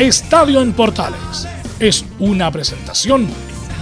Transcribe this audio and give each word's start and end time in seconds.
Estadio 0.00 0.62
en 0.62 0.72
Portales 0.72 1.46
es 1.78 2.06
una 2.18 2.50
presentación 2.50 3.28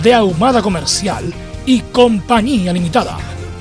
de 0.03 0.15
Ahumada 0.15 0.61
Comercial 0.61 1.33
y 1.65 1.83
Compañía 1.93 2.73
Limitada. 2.73 3.17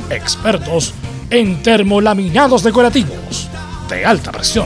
Expertos 0.09 0.92
en 1.30 1.62
termolaminados 1.62 2.64
decorativos 2.64 3.48
de 3.88 4.04
alta 4.04 4.32
presión. 4.32 4.66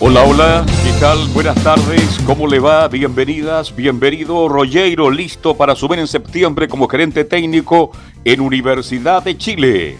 Hola, 0.00 0.22
hola, 0.24 0.66
¿qué 0.84 0.92
tal? 1.00 1.26
Buenas 1.28 1.56
tardes, 1.64 2.20
¿cómo 2.26 2.46
le 2.46 2.58
va? 2.58 2.88
Bienvenidas, 2.88 3.74
bienvenido 3.74 4.50
Rollero, 4.50 5.10
listo 5.10 5.56
para 5.56 5.74
subir 5.74 5.98
en 5.98 6.08
septiembre 6.08 6.68
como 6.68 6.88
gerente 6.88 7.24
técnico 7.24 7.90
en 8.22 8.42
Universidad 8.42 9.22
de 9.22 9.38
Chile. 9.38 9.96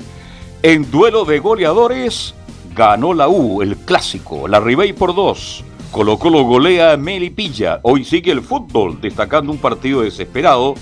En 0.63 0.91
duelo 0.91 1.25
de 1.25 1.39
goleadores, 1.39 2.35
ganó 2.75 3.15
la 3.15 3.29
U, 3.29 3.63
el 3.63 3.77
clásico, 3.77 4.49
la 4.49 4.61
Ribey 4.61 4.93
por 4.93 5.15
dos. 5.15 5.65
Colo 5.91 6.19
Colo 6.19 6.45
golea 6.45 6.93
a 6.93 6.97
Melipilla. 6.97 7.81
Hoy 7.83 8.05
sigue 8.05 8.33
el 8.33 8.43
fútbol, 8.43 9.01
destacando 9.01 9.53
un 9.53 9.59
partido 9.59 10.03
desesperado 10.03 10.75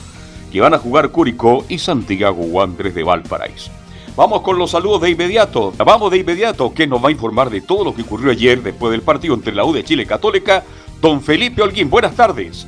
que 0.52 0.60
van 0.60 0.74
a 0.74 0.78
jugar 0.78 1.10
Curicó 1.10 1.64
y 1.68 1.78
Santiago 1.78 2.42
Wanderers 2.42 2.94
de 2.94 3.02
Valparaíso. 3.02 3.70
Vamos 4.16 4.42
con 4.42 4.58
los 4.58 4.70
saludos 4.70 5.02
de 5.02 5.10
inmediato. 5.10 5.72
Vamos 5.78 6.10
de 6.10 6.18
inmediato, 6.18 6.72
que 6.74 6.86
nos 6.86 7.02
va 7.02 7.08
a 7.08 7.12
informar 7.12 7.50
de 7.50 7.60
todo 7.60 7.84
lo 7.84 7.94
que 7.94 8.02
ocurrió 8.02 8.30
ayer 8.30 8.62
después 8.62 8.92
del 8.92 9.02
partido 9.02 9.34
entre 9.34 9.54
la 9.54 9.64
U 9.64 9.72
de 9.72 9.84
Chile 9.84 10.06
Católica. 10.06 10.64
Don 11.00 11.20
Felipe 11.20 11.62
Holguín, 11.62 11.88
buenas 11.90 12.14
tardes. 12.14 12.66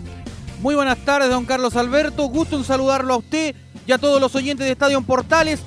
Muy 0.61 0.75
buenas 0.75 0.99
tardes, 0.99 1.29
don 1.29 1.45
Carlos 1.45 1.77
Alberto. 1.77 2.25
Gusto 2.27 2.57
en 2.57 2.65
saludarlo 2.65 3.15
a 3.15 3.17
usted 3.19 3.55
y 3.87 3.93
a 3.93 3.99
todos 3.99 4.21
los 4.21 4.35
oyentes 4.35 4.67
de 4.67 4.73
Estadio 4.73 5.01
Portales. 5.03 5.61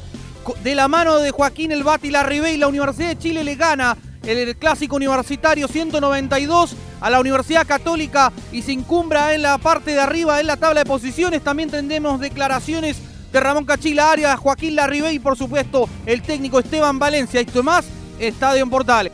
De 0.64 0.76
la 0.76 0.88
mano 0.88 1.18
de 1.18 1.32
Joaquín 1.32 1.72
El 1.72 1.84
Bati 1.84 2.10
y 2.10 2.12
la 2.58 2.68
Universidad 2.68 3.10
de 3.10 3.18
Chile 3.18 3.44
le 3.44 3.56
gana 3.56 3.98
el 4.24 4.56
clásico 4.58 4.96
universitario 4.96 5.68
192 5.68 6.76
a 7.02 7.10
la 7.10 7.20
Universidad 7.20 7.66
Católica 7.66 8.32
y 8.52 8.62
se 8.62 8.72
incumbra 8.72 9.34
en 9.34 9.42
la 9.42 9.58
parte 9.58 9.92
de 9.92 10.00
arriba 10.00 10.40
en 10.40 10.48
la 10.48 10.58
tabla 10.58 10.82
de 10.82 10.86
posiciones. 10.86 11.42
También 11.42 11.70
tendremos 11.70 12.20
declaraciones 12.20 12.98
de 13.32 13.40
Ramón 13.40 13.66
Cachila 13.66 14.12
Arias, 14.12 14.40
Joaquín 14.40 14.76
Larribey 14.76 15.16
y 15.16 15.20
por 15.20 15.38
supuesto 15.38 15.90
el 16.06 16.22
técnico 16.22 16.60
Esteban 16.60 17.00
Valencia. 17.00 17.40
Esto 17.40 17.64
más, 17.64 17.86
Estadio 18.20 18.64
en 18.64 18.70
Portales. 18.70 19.14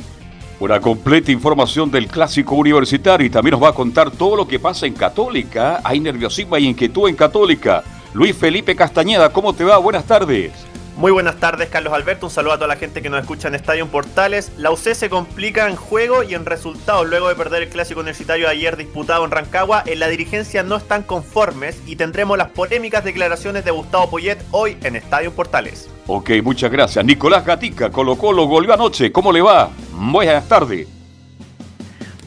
Una 0.60 0.80
completa 0.80 1.32
información 1.32 1.90
del 1.90 2.08
clásico 2.08 2.56
universitario 2.56 3.26
y 3.26 3.30
también 3.30 3.54
nos 3.54 3.64
va 3.64 3.70
a 3.70 3.74
contar 3.74 4.12
todo 4.12 4.36
lo 4.36 4.48
que 4.48 4.60
pasa 4.60 4.86
en 4.86 4.94
Católica. 4.94 5.82
Hay 5.84 6.00
nerviosismo 6.00 6.58
y 6.58 6.68
inquietud 6.68 7.10
en 7.10 7.16
Católica. 7.16 7.84
Luis 8.14 8.36
Felipe 8.36 8.76
Castañeda, 8.76 9.32
¿cómo 9.32 9.54
te 9.54 9.64
va? 9.64 9.78
Buenas 9.78 10.06
tardes. 10.06 10.71
Muy 10.98 11.12
buenas 11.12 11.38
tardes, 11.38 11.70
Carlos 11.70 11.94
Alberto. 11.94 12.26
Un 12.28 12.32
saludo 12.32 12.54
a 12.54 12.58
toda 12.58 12.68
la 12.68 12.76
gente 12.76 13.02
que 13.02 13.10
nos 13.10 13.22
escucha 13.22 13.48
en 13.48 13.56
Estadio 13.56 13.88
Portales. 13.88 14.52
La 14.58 14.72
UC 14.72 14.94
se 14.94 15.10
complica 15.10 15.68
en 15.68 15.76
juego 15.76 16.22
y 16.24 16.36
en 16.36 16.46
resultados 16.46 17.08
luego 17.08 17.30
de 17.30 17.36
perder 17.36 17.64
el 17.64 17.70
clásico 17.70 18.02
universitario 18.02 18.48
ayer 18.48 18.76
disputado 18.76 19.24
en 19.24 19.32
Rancagua. 19.32 19.84
En 19.86 20.00
la 20.00 20.10
dirigencia 20.10 20.64
no 20.64 20.76
están 20.76 21.04
conformes 21.04 21.82
y 21.88 21.96
tendremos 21.96 22.38
las 22.38 22.50
polémicas 22.50 23.04
declaraciones 23.04 23.64
de 23.64 23.72
Gustavo 23.72 24.10
Poyet 24.10 24.38
hoy 24.52 24.78
en 24.84 24.98
Estadio 24.98 25.32
Portales. 25.32 25.90
Ok, 26.08 26.32
muchas 26.44 26.70
gracias. 26.70 27.04
Nicolás 27.06 27.46
Gatica, 27.46 27.90
Colo 27.90 28.18
Colo, 28.18 28.46
goleó 28.46 28.74
anoche. 28.74 29.12
¿Cómo 29.12 29.32
le 29.32 29.42
va? 29.42 29.70
Buenas 29.94 30.48
tardes. 30.48 30.88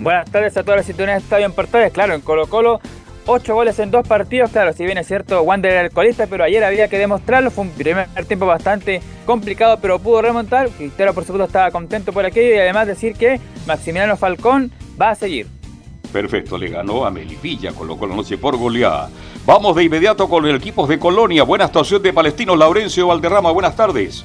Buenas 0.01 0.29
tardes 0.31 0.57
a 0.57 0.63
todas 0.63 0.79
las 0.79 0.87
sintonías 0.87 1.19
de 1.19 1.23
Estadio 1.23 1.53
Portales. 1.53 1.93
Claro, 1.93 2.15
en 2.15 2.23
Colo 2.23 2.47
Colo 2.49 2.81
Ocho 3.27 3.55
goles 3.55 3.79
en 3.79 3.91
dos 3.91 4.07
partidos, 4.07 4.51
claro, 4.51 4.75
si 4.75 4.85
bien 4.85 4.99
es 4.99 5.07
cierto, 5.07 5.41
Wander 5.43 5.73
era 5.73 5.81
alcoholista, 5.81 6.27
pero 6.27 6.45
ayer 6.45 6.63
había 6.63 6.89
que 6.89 6.99
demostrarlo. 6.99 7.51
Fue 7.51 7.65
un 7.65 7.71
primer 7.71 8.07
tiempo 8.27 8.45
bastante 8.45 9.01
complicado, 9.25 9.79
pero 9.81 9.99
pudo 9.99 10.21
remontar. 10.21 10.69
Quintero, 10.69 11.15
por 11.15 11.25
supuesto, 11.25 11.47
estaba 11.47 11.71
contento 11.71 12.13
por 12.13 12.27
aquello 12.27 12.55
y 12.55 12.59
además 12.59 12.87
decir 12.87 13.15
que 13.15 13.41
Maximiliano 13.67 14.19
Falcón 14.19 14.71
va 15.01 15.11
a 15.11 15.15
seguir. 15.15 15.47
Perfecto, 16.13 16.59
le 16.59 16.69
ganó 16.69 17.07
a 17.07 17.11
Melipilla, 17.11 17.73
con 17.73 17.89
lo 17.89 17.97
cual 17.97 18.15
no 18.15 18.23
se 18.23 18.37
por 18.37 18.59
goleada. 18.59 19.09
Vamos 19.47 19.75
de 19.75 19.85
inmediato 19.85 20.29
con 20.29 20.45
el 20.45 20.57
equipo 20.57 20.87
de 20.87 20.99
Colonia. 20.99 21.45
Buena 21.45 21.65
actuación 21.65 22.03
de 22.03 22.13
Palestino, 22.13 22.55
Laurencio 22.55 23.07
Valderrama. 23.07 23.51
Buenas 23.53 23.75
tardes. 23.75 24.23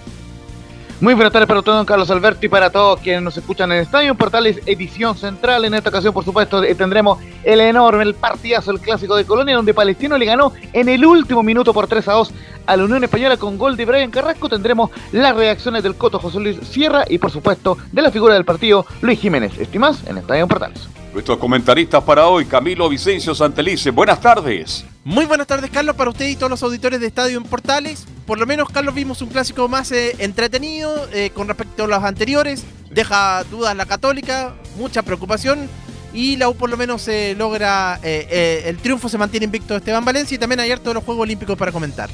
Muy 1.02 1.14
buenas 1.14 1.32
tardes 1.32 1.48
para 1.48 1.62
todos, 1.62 1.86
Carlos 1.86 2.12
Alberto, 2.12 2.46
y 2.46 2.50
para 2.50 2.72
todos 2.72 3.00
quienes 3.00 3.22
nos 3.22 3.38
escuchan 3.38 3.72
en 3.72 3.80
Estadio 3.80 4.16
Portales, 4.16 4.60
edición 4.66 5.16
central. 5.16 5.64
En 5.64 5.74
esta 5.74 5.88
ocasión, 5.88 6.14
por 6.14 6.26
supuesto, 6.26 6.62
eh, 6.62 6.76
tendremos 6.76 7.20
el 7.46 7.62
enorme, 7.62 8.04
el 8.04 8.16
partidazo, 8.16 8.72
el 8.72 8.82
clásico 8.82 9.16
de 9.16 9.24
Colonia, 9.24 9.56
donde 9.56 9.74
Palestino 9.74 10.18
le 10.18 10.26
ganó 10.26 10.52
en 10.74 10.90
el 10.90 11.06
último 11.06 11.42
minuto 11.42 11.74
por 11.74 11.88
3 11.88 12.06
a 12.10 12.12
2 12.12 12.34
a 12.66 12.76
la 12.76 12.84
Unión 12.84 13.02
Española 13.06 13.38
con 13.38 13.58
gol 13.58 13.78
de 13.78 13.86
Brian 13.86 14.12
Carrasco. 14.12 14.50
Tendremos 14.50 14.92
las 15.14 15.34
reacciones 15.38 15.84
del 15.84 15.96
Coto 15.96 16.20
José 16.20 16.42
Luis 16.42 16.58
Sierra 16.68 17.06
y, 17.08 17.18
por 17.18 17.32
supuesto, 17.32 17.78
de 17.94 18.02
la 18.02 18.12
figura 18.12 18.34
del 18.34 18.44
partido, 18.44 18.86
Luis 19.00 19.22
Jiménez. 19.22 19.58
Estimás 19.58 20.06
en 20.06 20.18
Estadio 20.18 20.50
Portales. 20.50 20.99
Nuestros 21.14 21.40
comentaristas 21.40 22.04
para 22.04 22.28
hoy, 22.28 22.46
Camilo 22.46 22.88
Vicencio 22.88 23.34
Santelice. 23.34 23.90
Buenas 23.90 24.22
tardes. 24.22 24.86
Muy 25.04 25.26
buenas 25.26 25.48
tardes, 25.48 25.72
Carlos, 25.72 25.96
para 25.96 26.12
usted 26.12 26.28
y 26.28 26.36
todos 26.36 26.52
los 26.52 26.62
auditores 26.62 27.00
de 27.00 27.08
Estadio 27.08 27.38
en 27.38 27.44
Portales. 27.44 28.06
Por 28.28 28.38
lo 28.38 28.46
menos, 28.46 28.70
Carlos, 28.70 28.94
vimos 28.94 29.20
un 29.24 29.30
clásico 29.30 29.68
más 29.68 29.92
eh, 29.92 30.16
entretenido 30.20 31.10
eh, 31.12 31.32
con 31.34 31.48
respecto 31.48 31.86
a 31.86 31.88
los 31.88 32.04
anteriores. 32.04 32.64
Deja 32.92 33.44
dudas 33.46 33.76
la 33.76 33.88
Católica, 33.88 34.54
mucha 34.78 35.02
preocupación. 35.02 35.68
Y 36.14 36.38
la 36.38 36.48
U 36.48 36.56
por 36.56 36.70
lo 36.70 36.78
menos 36.78 37.02
se 37.02 37.34
logra, 37.36 38.00
eh, 38.04 38.64
el 38.66 38.78
triunfo 38.78 39.10
se 39.10 39.18
mantiene 39.18 39.46
invicto 39.46 39.76
Esteban 39.76 40.06
Valencia 40.06 40.36
y 40.36 40.38
también 40.38 40.60
hay 40.60 40.76
todos 40.78 40.94
los 40.94 41.04
Juegos 41.04 41.24
Olímpicos 41.24 41.58
para 41.58 41.72
comentar. 41.72 42.10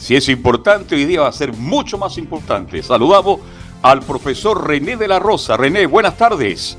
Si 0.00 0.14
es 0.14 0.28
importante, 0.28 0.94
hoy 0.94 1.04
día 1.04 1.22
va 1.22 1.28
a 1.28 1.32
ser 1.32 1.52
mucho 1.52 1.98
más 1.98 2.16
importante. 2.16 2.80
Saludamos 2.82 3.40
al 3.82 4.02
profesor 4.02 4.68
René 4.68 4.96
de 4.96 5.08
la 5.08 5.18
Rosa. 5.18 5.56
René, 5.56 5.86
buenas 5.86 6.16
tardes. 6.16 6.76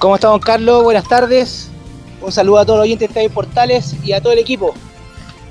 ¿Cómo 0.00 0.14
estamos, 0.14 0.40
Carlos? 0.40 0.82
Buenas 0.82 1.06
tardes. 1.06 1.68
Un 2.22 2.32
saludo 2.32 2.60
a 2.60 2.64
todos 2.64 2.78
los 2.78 2.84
oyentes 2.84 3.00
de 3.00 3.12
Estadio 3.12 3.30
Portales 3.30 3.94
y 4.02 4.14
a 4.14 4.20
todo 4.22 4.32
el 4.32 4.38
equipo. 4.38 4.74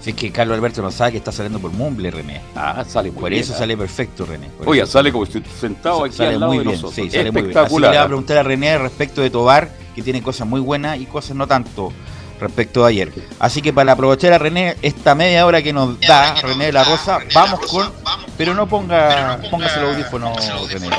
Si 0.02 0.10
es 0.10 0.16
que 0.16 0.32
Carlos 0.32 0.58
Alberto 0.58 0.82
no 0.82 0.90
sabe 0.90 1.12
que 1.12 1.18
está 1.20 1.32
saliendo 1.32 1.60
por 1.60 1.72
Mumble, 1.72 2.10
René. 2.10 2.42
Ah, 2.56 2.84
sale 2.88 3.12
Por 3.12 3.32
eso 3.32 3.54
sale 3.54 3.78
perfecto, 3.78 4.26
René. 4.26 4.50
Oye, 4.66 4.84
sale 4.88 5.12
como 5.12 5.28
si 5.28 5.44
sentado 5.60 6.04
aquí 6.04 6.16
sale 6.16 6.34
al 6.34 6.40
lado 6.40 6.54
muy 6.54 6.58
de 6.58 6.64
bien, 6.64 6.82
nosotros. 6.82 6.96
sí, 6.96 7.12
sale 7.12 7.32
muy 7.32 7.44
bien. 7.44 7.58
Así 7.60 7.80
le 7.80 7.88
voy 7.90 7.98
a 7.98 8.06
preguntar 8.08 8.38
a 8.40 8.44
René 8.44 8.80
respecto 8.80 9.22
de 9.22 9.30
Tobar, 9.30 9.69
que 9.94 10.01
tiene 10.01 10.24
cosas 10.24 10.48
muy 10.48 10.62
buenas 10.62 11.00
y 11.00 11.06
cosas 11.06 11.36
no 11.36 11.46
tanto 11.46 11.94
respecto 12.42 12.81
de 12.81 12.90
ayer. 12.90 13.13
Así 13.38 13.62
que 13.62 13.72
para 13.72 13.92
aprovechar 13.92 14.34
a 14.34 14.40
René 14.40 14.78
esta 14.81 15.13
media 15.13 15.46
hora 15.46 15.62
que 15.62 15.74
nos 15.74 16.00
da 16.00 16.34
René 16.42 16.66
de 16.66 16.72
la 16.72 16.84
Rosa, 16.86 17.19
vamos 17.36 17.60
con... 17.68 17.92
Pero 18.36 18.56
no 18.56 18.68
ponga, 18.68 19.40
póngase 19.51 19.80
el 19.80 19.86
audífono, 19.86 20.34
René. 20.72 20.90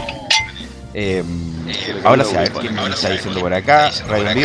Eh, 0.92 1.22
ahora 2.04 2.24
sí, 2.24 2.34
a 2.34 2.40
ver 2.40 2.52
quién 2.52 2.74
me 2.74 2.88
está 2.88 3.10
diciendo 3.10 3.40
por 3.40 3.54
acá. 3.54 3.90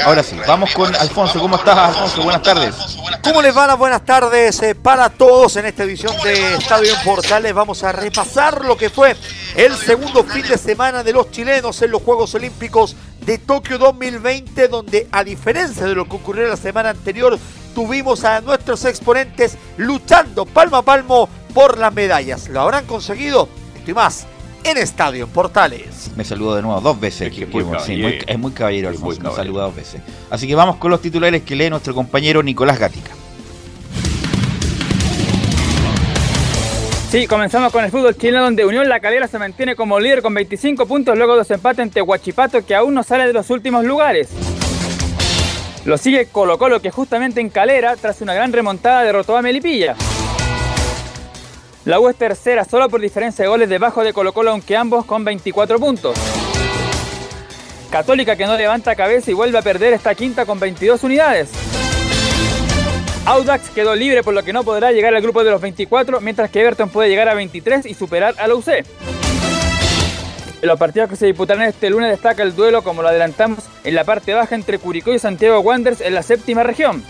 Ahora 0.06 0.22
sí, 0.22 0.38
vamos 0.48 0.72
con 0.74 0.94
Alfonso. 0.96 1.40
¿Cómo 1.40 1.56
estás, 1.56 1.78
Alfonso? 1.78 2.22
Buenas 2.22 2.42
tardes. 2.44 2.76
¿Cómo 3.24 3.42
les 3.42 3.56
va 3.56 3.66
las 3.66 3.78
buenas 3.78 4.06
tardes 4.06 4.62
eh, 4.62 4.76
para 4.76 5.10
todos 5.10 5.56
en 5.56 5.66
esta 5.66 5.84
edición 5.84 6.14
de 6.24 6.56
Estadio 6.56 6.94
en 6.94 7.04
Portales? 7.04 7.54
Vamos 7.54 7.84
a 7.84 7.92
repasar 7.92 8.64
lo 8.64 8.78
que 8.78 8.90
fue 8.92 9.16
el 9.56 9.76
segundo 9.76 10.24
fin 10.24 10.48
de 10.48 10.58
semana 10.58 11.04
de 11.04 11.14
los 11.14 11.32
chilenos 11.32 11.82
en 11.82 11.92
los 11.92 12.04
Juegos 12.04 12.36
Olímpicos 12.36 12.96
de 13.26 13.40
Tokio 13.40 13.80
2020, 13.80 14.68
donde 14.68 15.08
a 15.12 15.24
diferencia 15.24 15.88
de 15.88 15.96
lo 15.96 16.06
que 16.06 16.16
ocurrió 16.16 16.48
la 16.48 16.58
semana 16.58 16.92
anterior, 16.92 17.40
tuvimos 17.74 18.24
a 18.24 18.42
nuestros 18.42 18.86
exponentes 18.86 19.58
luchando 19.78 20.46
palmo 20.46 20.78
a 20.78 20.84
palmo 20.84 21.28
por 21.56 21.80
las 21.80 21.92
medallas. 21.92 22.50
¿Lo 22.50 22.62
habrán 22.62 22.86
conseguido? 22.86 23.50
Esto 23.76 23.92
y 23.92 23.94
más 23.96 24.28
en 24.66 24.78
Estadio 24.78 25.26
en 25.26 25.30
Portales. 25.32 26.12
Me 26.16 26.24
saludo 26.24 26.56
de 26.56 26.62
nuevo 26.62 26.82
dos 26.82 27.00
veces. 27.00 27.30
Es 27.30 27.34
que 27.38 27.46
que 27.48 27.58
es 27.60 27.64
muy 27.64 27.64
sí, 27.64 27.72
caballero. 27.72 28.08
muy- 28.10 28.20
es 28.28 28.40
muy 28.40 28.52
caballero, 28.52 28.90
Es 28.90 29.00
muy 29.00 29.10
Alfonso. 29.16 29.30
Me 29.32 29.36
saluda 29.44 29.64
dos 29.66 29.76
veces. 29.76 30.02
Así 30.30 30.48
que 30.48 30.56
vamos 30.56 30.78
con 30.78 30.92
los 30.92 31.02
titulares 31.02 31.44
que 31.44 31.56
lee 31.56 31.70
nuestro 31.70 31.94
compañero 31.94 32.42
Nicolás 32.44 32.80
Gatica. 32.80 33.12
Sí, 37.12 37.28
comenzamos 37.28 37.72
con 37.72 37.84
el 37.86 37.92
fútbol 37.92 38.18
chileno 38.18 38.44
donde 38.44 38.66
Unión 38.66 38.90
La 38.90 39.00
Calera 39.00 39.28
se 39.28 39.40
mantiene 39.40 39.76
como 39.76 40.00
líder 40.00 40.22
con 40.22 40.34
25 40.34 40.86
puntos 40.86 41.18
luego 41.18 41.38
de 41.38 41.46
su 41.46 41.54
empate 41.54 41.82
ante 41.82 42.02
Huachipato 42.02 42.66
que 42.66 42.76
aún 42.76 42.94
no 42.94 43.04
sale 43.04 43.28
de 43.28 43.32
los 43.34 43.50
últimos 43.52 43.86
lugares. 43.86 44.28
Lo 45.86 45.98
sigue 45.98 46.26
Colo 46.26 46.58
Colo 46.58 46.82
que 46.82 46.90
justamente 46.92 47.40
en 47.40 47.50
Calera, 47.50 47.96
tras 47.96 48.20
una 48.22 48.34
gran 48.34 48.52
remontada, 48.52 49.04
derrotó 49.04 49.38
a 49.38 49.42
Melipilla. 49.42 49.96
La 51.86 52.00
U 52.00 52.10
es 52.10 52.16
tercera 52.16 52.66
solo 52.66 52.90
por 52.90 53.00
diferencia 53.00 53.44
de 53.44 53.50
goles 53.50 53.70
debajo 53.70 54.04
de 54.04 54.12
Colo 54.12 54.34
Colo 54.34 54.50
aunque 54.50 54.76
ambos 54.76 55.06
con 55.06 55.24
24 55.24 55.80
puntos. 55.80 56.18
Católica 57.92 58.36
que 58.36 58.48
no 58.48 58.58
levanta 58.58 58.96
cabeza 58.96 59.30
y 59.30 59.36
vuelve 59.36 59.60
a 59.60 59.62
perder 59.62 59.94
esta 59.94 60.16
quinta 60.16 60.48
con 60.48 60.60
22 60.60 61.04
unidades. 61.04 61.52
Audax 63.28 63.70
quedó 63.70 63.96
libre 63.96 64.24
por 64.24 64.34
lo 64.34 64.44
que 64.44 64.52
no 64.52 64.64
podrá 64.64 64.92
llegar 64.92 65.14
al 65.14 65.22
grupo 65.22 65.44
de 65.44 65.52
los 65.52 65.62
24, 65.62 66.22
mientras 66.22 66.50
que 66.50 66.62
Everton 66.62 66.90
puede 66.90 67.10
llegar 67.10 67.30
a 67.30 67.36
23 67.36 67.86
y 67.86 67.94
superar 67.94 68.34
a 68.40 68.48
la 68.48 68.56
UC. 68.56 68.68
En 70.62 70.68
los 70.68 70.80
partidos 70.80 71.10
que 71.10 71.16
se 71.16 71.28
disputarán 71.28 71.64
este 71.64 71.92
lunes 71.92 72.10
destaca 72.10 72.42
el 72.42 72.56
duelo, 72.56 72.84
como 72.84 73.04
lo 73.04 73.10
adelantamos, 73.10 73.60
en 73.84 73.94
la 73.94 74.04
parte 74.04 74.34
baja 74.34 74.56
entre 74.56 74.80
Curicó 74.80 75.14
y 75.14 75.20
Santiago 75.20 75.60
Wanderers 75.60 76.02
en 76.02 76.16
la 76.16 76.24
séptima 76.24 76.64
región. 76.64 77.04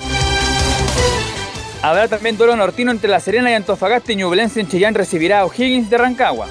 Habrá 1.86 2.08
también 2.08 2.36
duelo 2.36 2.56
nortino 2.56 2.90
entre 2.90 3.08
La 3.12 3.20
Serena 3.20 3.52
y 3.52 3.54
Antofagasta 3.54 4.12
y 4.12 4.16
Ñublense 4.16 4.60
en 4.60 4.68
Chillán 4.68 4.96
recibirá 4.96 5.42
a 5.42 5.46
O'Higgins 5.46 5.88
de 5.88 6.00
Rancagua. 6.00 6.48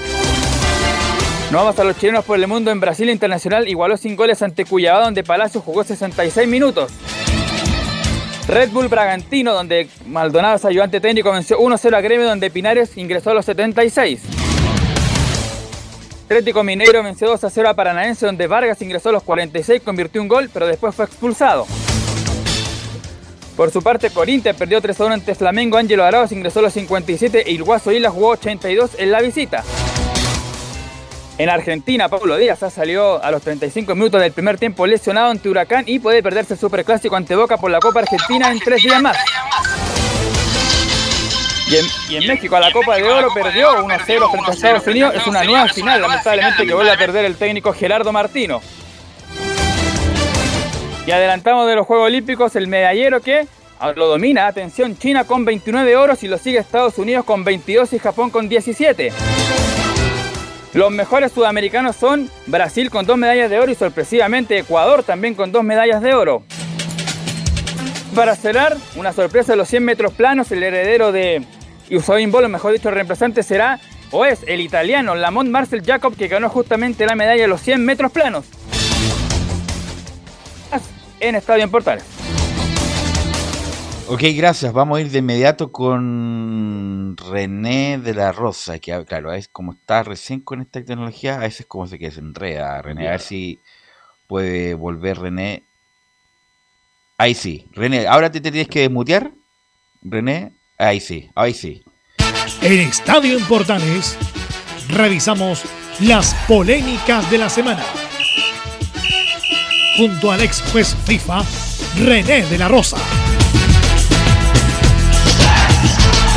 Nos 1.51 1.53
vamos 1.53 1.77
a 1.77 1.83
los 1.83 1.99
chilenos 1.99 2.25
por 2.25 2.39
el 2.39 2.47
mundo 2.47 2.71
en 2.71 2.79
Brasil 2.79 3.11
Internacional 3.11 3.67
igualó 3.67 3.97
sin 3.97 4.15
goles 4.15 4.41
ante 4.43 4.65
Cuyabá 4.65 5.03
donde 5.03 5.25
Palacio 5.25 5.61
jugó 5.61 5.83
66 5.83 6.47
minutos. 6.47 6.93
Red 8.47 8.71
Bull 8.71 8.87
Bragantino, 8.87 9.53
donde 9.55 9.89
Maldonado 10.07 10.55
es 10.55 10.65
ayudante 10.65 11.01
técnico, 11.01 11.33
venció 11.33 11.59
1-0 11.59 11.97
a 11.97 12.01
Gremio, 12.01 12.29
donde 12.29 12.49
Pinares 12.49 12.97
ingresó 12.97 13.31
a 13.31 13.35
los 13.35 13.45
76. 13.45 14.21
Atlético 16.27 16.63
Mineiro 16.63 17.03
venció 17.03 17.37
2-0 17.37 17.71
a 17.71 17.75
Paranaense, 17.75 18.25
donde 18.25 18.47
Vargas 18.47 18.81
ingresó 18.83 19.09
a 19.09 19.13
los 19.13 19.25
46, 19.25 19.83
convirtió 19.83 20.23
un 20.23 20.29
gol, 20.29 20.49
pero 20.55 20.69
después 20.69 20.95
fue 20.95 21.07
expulsado. 21.07 21.67
Por 23.57 23.71
su 23.71 23.83
parte, 23.83 24.11
Corinthians 24.11 24.59
perdió 24.59 24.83
3-1 24.83 25.13
ante 25.13 25.35
Flamengo, 25.35 25.77
Ángelo 25.77 26.05
Arauz 26.05 26.33
ingresó 26.33 26.59
a 26.59 26.63
los 26.63 26.73
57 26.73 27.45
y 27.47 27.55
el 27.55 27.63
Guaso 27.63 27.93
Isla 27.93 28.11
jugó 28.11 28.31
82 28.31 28.93
en 28.99 29.13
la 29.13 29.21
visita. 29.21 29.63
En 31.39 31.49
Argentina, 31.49 32.09
Pablo 32.09 32.37
Díaz 32.37 32.61
ya 32.61 32.71
salió 32.71 33.23
a 33.23 33.31
los 33.31 33.43
35 33.43 33.95
minutos 33.95 34.21
del 34.21 34.33
primer 34.33 34.59
tiempo 34.59 34.87
lesionado 34.87 35.31
ante 35.31 35.49
Huracán 35.49 35.85
y 35.87 35.99
puede 35.99 36.23
perderse 36.23 36.55
el 36.55 36.61
Superclásico 36.61 37.17
ante 37.17 37.35
Boca 37.35 37.57
por 37.57 37.71
la 37.71 37.81
Copa 37.81 38.01
Argentina 38.01 38.51
en 38.51 38.59
tres 38.59 38.83
días 38.83 39.01
más. 39.03 39.17
Y 41.69 41.77
en, 41.77 41.87
y 42.11 42.17
en 42.17 42.27
México, 42.27 42.55
a 42.57 42.61
la 42.61 42.71
Copa 42.73 42.97
de 42.97 43.05
Oro 43.05 43.29
perdió 43.33 43.85
1-0 43.85 44.05
frente 44.05 44.51
a 44.51 44.55
Estados 44.55 44.87
Unidos. 44.87 45.15
Es 45.15 45.27
una 45.27 45.43
nueva 45.45 45.67
final, 45.69 46.03
lamentablemente, 46.03 46.67
que 46.67 46.75
vuelve 46.75 46.93
a 46.93 46.97
perder 46.97 47.25
el 47.25 47.37
técnico 47.37 47.73
Gerardo 47.73 48.13
Martino. 48.13 48.61
Y 51.07 51.11
adelantamos 51.11 51.67
de 51.67 51.77
los 51.77 51.87
Juegos 51.87 52.07
Olímpicos 52.07 52.57
el 52.57 52.67
medallero 52.67 53.21
que 53.21 53.47
lo 53.97 54.07
domina, 54.07 54.47
atención, 54.47 54.97
China 54.97 55.25
con 55.25 55.45
29 55.45 55.97
oros 55.97 56.23
y 56.23 56.29
lo 56.29 56.39
sigue 56.39 56.59
Estados 56.59 56.97
Unidos 56.97 57.25
con 57.25 57.45
22 57.45 57.93
y 57.93 57.99
Japón 57.99 58.31
con 58.31 58.49
17. 58.49 59.13
Los 60.73 60.91
mejores 60.91 61.33
sudamericanos 61.33 61.95
son 61.95 62.31
Brasil 62.47 62.91
con 62.91 63.05
dos 63.05 63.19
medallas 63.19 63.51
de 63.51 63.61
oro 63.61 63.71
y 63.71 63.75
sorpresivamente 63.75 64.59
Ecuador 64.59 65.03
también 65.03 65.35
con 65.35 65.53
dos 65.53 65.63
medallas 65.63 66.01
de 66.03 66.15
oro. 66.15 66.43
Para 68.15 68.35
cerrar, 68.35 68.77
una 68.97 69.13
sorpresa 69.13 69.53
de 69.53 69.57
los 69.57 69.69
100 69.69 69.85
metros 69.85 70.13
planos, 70.15 70.51
el 70.53 70.63
heredero 70.63 71.13
de 71.13 71.45
Usain 71.91 72.31
Bolt, 72.31 72.49
mejor 72.49 72.73
dicho, 72.73 72.89
el 72.89 72.95
reemplazante 72.95 73.43
será 73.43 73.79
o 74.11 74.25
es 74.25 74.41
el 74.47 74.61
italiano 74.61 75.15
Lamont 75.15 75.51
Marcel 75.51 75.83
Jacob 75.85 76.17
que 76.17 76.29
ganó 76.29 76.49
justamente 76.49 77.07
la 77.07 77.15
medalla 77.15 77.43
de 77.43 77.49
los 77.49 77.61
100 77.61 77.85
metros 77.85 78.11
planos. 78.13 78.47
En 81.21 81.35
Estadio 81.35 81.65
en 81.65 81.71
Portales. 81.71 82.05
Ok, 84.07 84.23
gracias. 84.37 84.73
Vamos 84.73 84.99
a 84.99 85.01
ir 85.01 85.11
de 85.11 85.21
inmediato 85.21 85.73
con 85.73 87.17
René 87.17 87.99
de 87.99 88.13
la 88.13 88.33
Rosa, 88.33 88.79
que 88.79 89.03
claro, 89.07 89.33
es 89.33 89.49
como 89.49 89.73
está 89.73 90.03
recién 90.03 90.41
con 90.41 90.61
esta 90.61 90.85
tecnología, 90.85 91.37
a 91.37 91.39
veces 91.39 91.65
como 91.67 91.87
se 91.87 91.99
que 91.99 92.11
se 92.11 92.21
enreda 92.21 92.83
René. 92.83 93.09
A 93.09 93.13
ver 93.13 93.21
si 93.21 93.61
puede 94.27 94.75
volver 94.75 95.19
René. 95.19 95.63
Ahí 97.17 97.35
sí. 97.35 97.67
René, 97.73 98.07
ahora 98.07 98.31
te, 98.31 98.41
te 98.41 98.51
tienes 98.51 98.69
que 98.69 98.81
desmutear. 98.81 99.31
René, 100.03 100.53
ahí 100.77 101.01
sí, 101.01 101.31
ahí 101.35 101.55
sí. 101.55 101.83
En 102.61 102.81
Estadio 102.81 103.39
en 103.39 103.45
Portales 103.47 104.19
revisamos 104.89 105.65
las 106.01 106.35
polémicas 106.47 107.31
de 107.31 107.39
la 107.39 107.49
semana. 107.49 107.83
Junto 109.97 110.31
al 110.33 110.41
ex 110.43 110.63
juez 110.73 110.97
FIFA, 111.05 111.43
René 112.05 112.43
de 112.47 112.59
la 112.59 112.69
Rosa. 112.69 112.97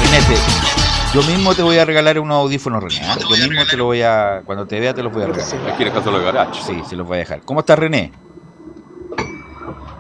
René, 0.03 0.19
te- 0.27 1.17
yo 1.17 1.23
mismo 1.23 1.55
te 1.55 1.63
voy 1.63 1.77
a 1.77 1.85
regalar 1.85 2.19
unos 2.19 2.35
audífonos, 2.37 2.83
René. 2.83 3.05
¿ah? 3.07 3.17
Yo 3.19 3.47
mismo 3.49 3.65
te 3.65 3.77
lo 3.77 3.85
voy 3.85 4.01
a. 4.03 4.41
Cuando 4.45 4.67
te 4.67 4.79
vea, 4.79 4.93
te 4.93 5.01
los 5.01 5.11
voy 5.11 5.23
a 5.23 5.27
regalar. 5.27 5.71
Aquí 5.73 5.81
en 5.83 5.87
el 5.87 5.93
caso 5.93 6.11
de 6.11 6.17
los 6.17 6.23
garage. 6.23 6.61
Sí, 6.65 6.81
se 6.87 6.95
los 6.95 7.07
voy 7.07 7.15
a 7.15 7.19
dejar. 7.19 7.41
¿Cómo 7.41 7.61
está 7.61 7.75
René? 7.75 8.11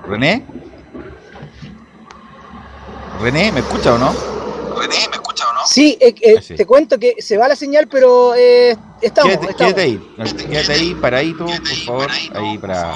¿René? 0.07 0.45
¿René? 3.21 3.51
¿Me 3.51 3.61
escucha 3.61 3.93
o 3.95 3.97
no? 3.97 4.13
Sí, 5.65 5.97
eh, 5.99 6.13
eh, 6.21 6.35
Ah, 6.37 6.41
sí. 6.41 6.55
te 6.55 6.65
cuento 6.65 6.97
que 6.99 7.15
se 7.19 7.35
va 7.37 7.47
la 7.47 7.55
señal, 7.55 7.87
pero 7.89 8.33
eh, 8.35 8.77
estamos, 9.01 9.31
Quédate, 9.33 9.51
estamos. 9.51 9.73
quédate 9.73 9.81
ahí. 9.81 10.13
Quédate 10.49 10.71
ahí, 10.73 10.95
paradito, 10.95 11.45
por 11.45 11.65
favor. 11.85 12.11
Ahí 12.35 12.57
para. 12.59 12.93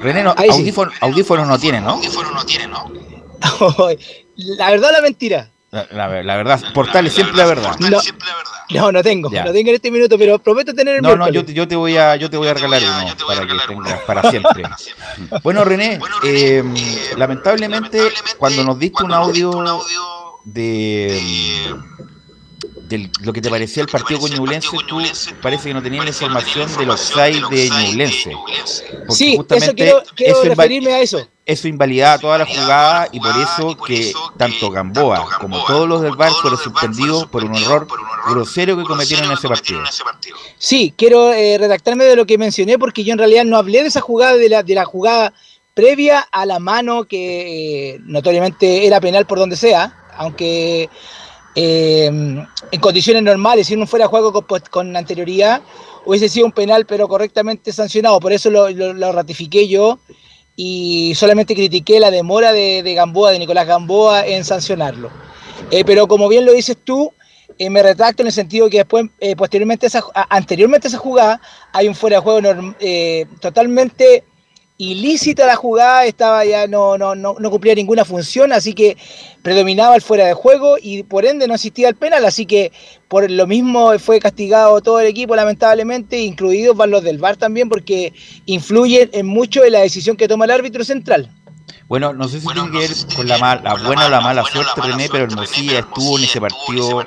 René, 0.00 0.22
no, 0.22 0.34
Ahí 0.36 0.50
sí. 0.52 0.62
audífono- 0.62 0.92
audífonos 1.00 1.46
no 1.48 1.58
tiene, 1.58 1.80
¿no? 1.80 2.00
la 4.36 4.70
verdad 4.70 4.90
o 4.90 4.92
la 4.92 5.00
mentira. 5.00 5.50
La, 5.70 5.86
la- 5.90 6.22
la 6.22 6.36
verdad, 6.36 6.62
portales 6.72 7.12
siempre 7.12 7.36
la 7.36 7.44
verdad. 7.46 7.76
No, 7.78 7.90
no, 8.70 8.92
no 8.92 9.02
tengo, 9.02 9.30
Ya. 9.30 9.44
no 9.44 9.52
tengo 9.52 9.68
en 9.70 9.74
este 9.76 9.90
minuto, 9.90 10.16
pero 10.18 10.38
prometo 10.38 10.74
tener 10.74 10.96
el 10.96 11.02
No, 11.02 11.14
no, 11.16 11.28
yo, 11.30 11.44
te- 11.44 11.52
yo 11.52 11.68
te 11.68 11.76
voy 11.76 11.96
a, 11.96 12.16
yo 12.16 12.30
te 12.30 12.36
voy 12.38 12.48
a 12.48 12.54
regalar 12.54 12.80
uno 12.82 13.14
para 13.26 13.46
que 13.46 13.54
tengas 13.66 14.00
para 14.06 14.30
siempre. 14.30 14.62
Bueno, 15.42 15.64
René, 15.64 15.98
eh, 16.24 16.62
lamentablemente 17.16 18.00
cuando 18.38 18.64
nos 18.64 18.78
diste 18.78 19.02
un 19.02 19.12
audio 19.12 19.50
de 20.44 21.20
de 21.20 21.74
lo 23.20 23.32
que 23.32 23.42
te 23.42 23.50
parecía 23.50 23.82
el 23.82 23.88
partido 23.88 24.20
con 24.20 24.30
Ñublense, 24.30 24.68
tú 24.86 25.02
parece 25.42 25.68
que 25.68 25.74
no 25.74 25.82
tenías 25.82 26.04
la 26.04 26.10
información 26.10 26.74
de 26.78 26.86
los 26.86 27.00
offside 27.10 27.42
de 27.50 27.68
Ñublense. 27.68 28.30
Porque 28.30 29.14
Sí, 29.14 29.28
eso 29.32 29.36
justamente 29.38 29.74
quiero, 29.74 30.02
quiero 30.14 30.32
eso 30.32 30.44
inva- 30.44 30.48
referirme 30.48 30.92
a 30.94 31.00
eso. 31.00 31.28
eso 31.44 31.68
invalidaba 31.68 32.18
toda 32.18 32.38
la 32.38 32.46
jugada 32.46 33.08
y 33.12 33.20
por 33.20 33.36
eso 33.36 33.76
que 33.76 34.12
tanto 34.38 34.70
Gamboa 34.70 35.28
como 35.40 35.64
todos 35.66 35.88
los 35.88 36.00
del 36.02 36.14
VAR 36.16 36.32
fueron 36.40 36.58
suspendidos 36.58 37.26
por 37.26 37.44
un 37.44 37.54
error 37.56 37.86
grosero 38.30 38.76
que 38.76 38.84
cometieron 38.84 39.26
en 39.26 39.32
ese 39.32 39.48
partido. 39.48 39.82
Sí, 40.56 40.94
quiero 40.96 41.32
eh, 41.32 41.58
redactarme 41.58 42.04
de 42.04 42.16
lo 42.16 42.24
que 42.26 42.38
mencioné 42.38 42.78
porque 42.78 43.04
yo 43.04 43.12
en 43.12 43.18
realidad 43.18 43.44
no 43.44 43.56
hablé 43.56 43.82
de 43.82 43.88
esa 43.88 44.00
jugada, 44.00 44.36
de 44.36 44.48
la, 44.48 44.62
de 44.62 44.74
la 44.74 44.84
jugada 44.84 45.32
previa 45.74 46.20
a 46.32 46.44
la 46.44 46.58
mano 46.58 47.04
que 47.04 47.90
eh, 47.94 47.98
notoriamente 48.04 48.86
era 48.86 49.00
penal 49.00 49.26
por 49.26 49.38
donde 49.38 49.56
sea, 49.56 50.06
aunque 50.16 50.88
eh, 51.54 52.06
en 52.06 52.80
condiciones 52.80 53.22
normales, 53.22 53.66
si 53.66 53.76
no 53.76 53.86
fuera 53.86 54.06
juego 54.06 54.44
con, 54.70 54.96
anterioridad, 54.96 55.62
hubiese 56.04 56.28
sido 56.28 56.46
un 56.46 56.52
penal 56.52 56.86
pero 56.86 57.08
correctamente 57.08 57.72
sancionado, 57.72 58.20
por 58.20 58.32
eso 58.32 58.50
lo, 58.50 59.12
ratifiqué 59.12 59.68
yo 59.68 59.98
y 60.56 61.14
solamente 61.14 61.54
critiqué 61.54 62.00
la 62.00 62.10
demora 62.10 62.52
de, 62.52 62.94
Gamboa, 62.94 63.32
de 63.32 63.38
Nicolás 63.38 63.66
Gamboa 63.66 64.26
en 64.26 64.44
sancionarlo. 64.44 65.10
Eh, 65.70 65.84
pero 65.84 66.06
como 66.06 66.28
bien 66.28 66.44
lo 66.44 66.52
dices 66.52 66.76
tú, 66.82 67.12
eh, 67.58 67.70
me 67.70 67.82
retracto 67.82 68.22
en 68.22 68.28
el 68.28 68.32
sentido 68.32 68.70
que 68.70 68.78
después, 68.78 69.06
eh, 69.20 69.34
posteriormente, 69.34 69.88
anteriormente 70.28 70.86
a 70.86 70.90
esa 70.90 70.98
jugada, 70.98 71.40
hay 71.72 71.88
un 71.88 71.94
fuera 71.94 72.16
de 72.16 72.22
juego 72.22 72.74
totalmente 73.40 74.24
ilícita 74.80 75.44
la 75.44 75.56
jugada, 75.56 76.06
estaba 76.06 76.44
ya 76.44 76.68
no, 76.68 76.96
no, 76.96 77.16
no, 77.16 77.34
no 77.38 77.50
cumplía 77.50 77.74
ninguna 77.74 78.04
función, 78.04 78.52
así 78.52 78.74
que 78.74 78.96
predominaba 79.42 79.96
el 79.96 80.02
fuera 80.02 80.26
de 80.26 80.34
juego 80.34 80.76
y 80.80 81.02
por 81.02 81.26
ende 81.26 81.48
no 81.48 81.54
existía 81.54 81.88
el 81.88 81.96
penal, 81.96 82.24
así 82.24 82.46
que 82.46 82.70
por 83.08 83.28
lo 83.28 83.46
mismo 83.48 83.98
fue 83.98 84.20
castigado 84.20 84.80
todo 84.80 85.00
el 85.00 85.08
equipo 85.08 85.34
lamentablemente, 85.34 86.20
incluidos 86.20 86.76
los 86.88 87.02
del 87.02 87.18
VAR 87.18 87.36
también, 87.36 87.68
porque 87.68 88.12
influyen 88.46 89.10
en 89.12 89.26
mucho 89.26 89.64
en 89.64 89.72
la 89.72 89.80
decisión 89.80 90.16
que 90.16 90.28
toma 90.28 90.44
el 90.44 90.52
árbitro 90.52 90.84
central. 90.84 91.28
Bueno, 91.86 92.12
no 92.12 92.28
sé 92.28 92.40
si 92.40 92.46
tiene 92.46 92.70
que 92.70 92.78
ver 92.78 92.90
con 93.16 93.26
la, 93.26 93.38
mal- 93.38 93.60
la 93.64 93.74
buena 93.74 94.06
o 94.06 94.08
la 94.10 94.20
mala 94.20 94.44
suerte, 94.44 94.80
René, 94.82 95.08
pero 95.10 95.24
Hermosilla 95.24 95.78
estuvo 95.78 96.18
en 96.18 96.24
ese 96.24 96.40
partido, 96.40 97.04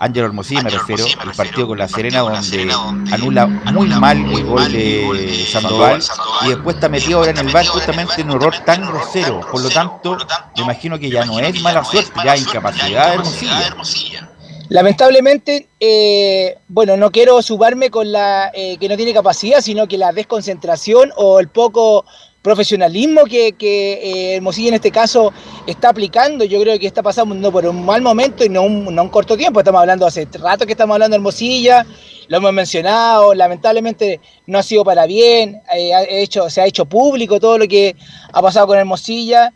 Ángelo 0.00 0.26
Hermosilla 0.26 0.62
me 0.62 0.70
refiero, 0.70 1.04
el 1.06 1.30
partido 1.36 1.66
con 1.68 1.78
la 1.78 1.88
Serena, 1.88 2.20
donde 2.20 2.72
anula 3.12 3.46
muy 3.46 3.88
mal 3.88 4.16
el 4.18 4.44
gol 4.44 4.72
de 4.72 5.46
Sandoval 5.50 6.02
y 6.44 6.48
después 6.48 6.76
está 6.76 6.88
metido 6.88 7.18
ahora 7.18 7.30
en 7.30 7.38
el 7.38 7.52
bar 7.52 7.66
justamente 7.66 8.20
en 8.20 8.30
un 8.30 8.36
error 8.36 8.54
tan 8.64 8.86
grosero. 8.86 9.40
Por 9.40 9.62
lo 9.62 9.70
tanto, 9.70 10.16
me 10.56 10.62
imagino 10.62 10.98
que 10.98 11.08
ya 11.08 11.24
no 11.24 11.38
es 11.38 11.60
mala 11.62 11.84
suerte, 11.84 12.10
ya 12.24 12.36
incapacidad 12.36 13.08
de 13.08 13.14
Hermosilla. 13.14 14.30
Lamentablemente, 14.68 15.68
eh, 15.78 16.58
bueno, 16.66 16.96
no 16.96 17.12
quiero 17.12 17.40
subarme 17.40 17.88
con 17.90 18.10
la 18.10 18.50
eh, 18.52 18.76
que 18.78 18.88
no 18.88 18.96
tiene 18.96 19.14
capacidad, 19.14 19.60
sino 19.60 19.86
que 19.86 19.96
la 19.96 20.10
desconcentración 20.12 21.12
o 21.16 21.38
el 21.38 21.46
poco 21.48 22.04
profesionalismo 22.46 23.24
que, 23.24 23.54
que 23.54 24.36
eh, 24.36 24.36
en 24.36 24.74
este 24.74 24.92
caso 24.92 25.32
está 25.66 25.88
aplicando. 25.88 26.44
Yo 26.44 26.60
creo 26.60 26.78
que 26.78 26.86
está 26.86 27.02
pasando 27.02 27.50
por 27.50 27.66
un 27.66 27.84
mal 27.84 28.00
momento 28.02 28.44
y 28.44 28.48
no 28.48 28.62
un, 28.62 28.96
un 28.96 29.08
corto 29.08 29.36
tiempo. 29.36 29.58
Estamos 29.58 29.80
hablando 29.80 30.06
hace 30.06 30.28
rato 30.34 30.64
que 30.64 30.70
estamos 30.70 30.94
hablando 30.94 31.14
de 31.14 31.16
Hermosilla, 31.16 31.84
lo 32.28 32.36
hemos 32.36 32.52
mencionado, 32.52 33.34
lamentablemente 33.34 34.20
no 34.46 34.58
ha 34.58 34.62
sido 34.62 34.84
para 34.84 35.06
bien, 35.06 35.60
eh, 35.76 35.92
ha 35.92 36.04
hecho, 36.04 36.48
se 36.48 36.60
ha 36.60 36.66
hecho 36.66 36.84
público 36.84 37.40
todo 37.40 37.58
lo 37.58 37.66
que 37.66 37.96
ha 38.32 38.40
pasado 38.40 38.68
con 38.68 38.78
Hermosilla 38.78 39.52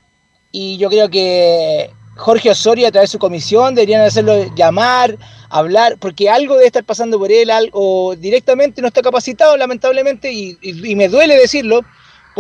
y 0.51 0.77
yo 0.77 0.89
creo 0.89 1.09
que 1.09 1.91
Jorge 2.17 2.51
Osorio 2.51 2.89
a 2.89 2.91
través 2.91 3.11
de 3.11 3.13
su 3.13 3.21
comisión 3.21 3.77
deberían 3.77 4.01
hacerlo 4.01 4.53
llamar, 4.57 5.17
hablar, 5.49 5.97
porque 6.01 6.29
algo 6.29 6.55
debe 6.55 6.67
estar 6.67 6.83
pasando 6.83 7.21
por 7.21 7.31
él, 7.31 7.51
algo 7.51 8.17
directamente 8.17 8.83
no 8.83 8.89
está 8.89 9.01
capacitado 9.01 9.57
lamentablemente 9.57 10.33
y 10.33 10.97
me 10.97 11.09
duele 11.09 11.37
decirlo, 11.37 11.85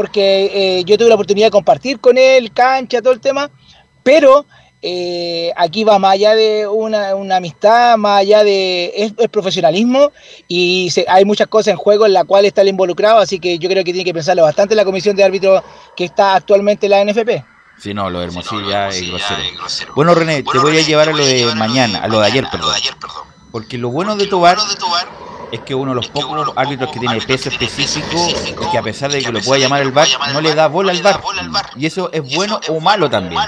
porque 0.00 0.78
eh, 0.78 0.85
yo 0.87 0.97
tuve 0.97 1.11
la 1.11 1.14
oportunidad 1.14 1.49
de 1.49 1.50
compartir 1.50 2.00
con 2.00 2.16
él, 2.16 2.50
cancha, 2.54 3.02
todo 3.02 3.12
el 3.12 3.21
tema, 3.21 3.50
pero 4.02 4.47
eh, 4.80 5.52
aquí 5.59 5.85
va 5.85 5.99
más 5.99 6.12
allá 6.14 6.35
de 6.35 6.66
una, 6.66 7.14
una 7.14 7.37
amistad, 7.37 7.99
más 7.99 8.21
allá 8.21 8.42
de 8.42 8.90
es, 8.97 9.12
es 9.19 9.28
profesionalismo 9.28 10.11
y 10.49 10.88
se- 10.90 11.04
hay 11.07 11.26
muchas 11.26 11.49
cosas 11.49 11.73
en 11.73 11.76
juego 11.76 12.07
en 12.07 12.14
la 12.14 12.25
cual 12.25 12.47
está 12.47 12.62
el 12.62 12.69
involucrado, 12.69 13.19
así 13.19 13.38
que 13.38 13.59
yo 13.59 13.69
creo 13.69 13.85
que 13.85 13.92
tiene 13.92 14.07
que 14.07 14.14
pensarlo 14.14 14.42
bastante 14.45 14.75
la 14.75 14.87
comisión 14.87 15.14
de 15.16 15.23
árbitros 15.25 15.62
que 15.95 16.04
está 16.07 16.35
actualmente 16.35 16.87
en 16.87 16.90
la 16.92 17.04
NFP. 17.04 17.45
Sí, 17.78 17.92
no, 17.92 18.09
lo 18.09 18.21
de 18.21 18.25
Hermosilla 18.26 18.88
es 18.88 19.07
grosero. 19.11 19.92
Bueno, 19.95 20.14
René, 20.14 20.42
te 20.42 20.59
voy 20.59 20.78
a 20.78 20.80
llevar 20.83 21.11
a 21.11 21.12
lo 21.12 21.26
de 21.26 21.54
mañana, 21.57 21.99
a 21.99 22.09
lo 22.09 22.21
de 22.21 22.26
ayer, 22.26 22.47
perdón. 22.50 22.73
Porque 23.52 23.76
lo 23.76 23.90
bueno 23.90 24.16
de 24.16 24.28
Tobar 24.28 24.57
es 25.52 25.61
que 25.61 25.75
uno 25.75 25.90
de 25.92 25.97
los 25.97 26.09
pocos 26.09 26.52
árbitros 26.57 26.90
que 26.90 27.00
tiene 27.00 27.21
peso 27.21 27.49
específico 27.49 28.28
es 28.28 28.69
que 28.71 28.78
a 28.78 28.83
pesar 28.83 29.11
de 29.11 29.23
que 29.23 29.33
lo 29.33 29.40
pueda 29.40 29.61
llamar 29.61 29.83
el 29.83 29.92
VAR, 29.92 30.09
no 30.33 30.40
le 30.40 30.54
da 30.54 30.69
bola 30.69 30.92
al 30.92 31.02
VAR. 31.02 31.21
Y 31.76 31.87
eso 31.87 32.11
es 32.12 32.35
bueno 32.35 32.61
o 32.69 32.80
malo 32.80 33.09
también. 33.11 33.40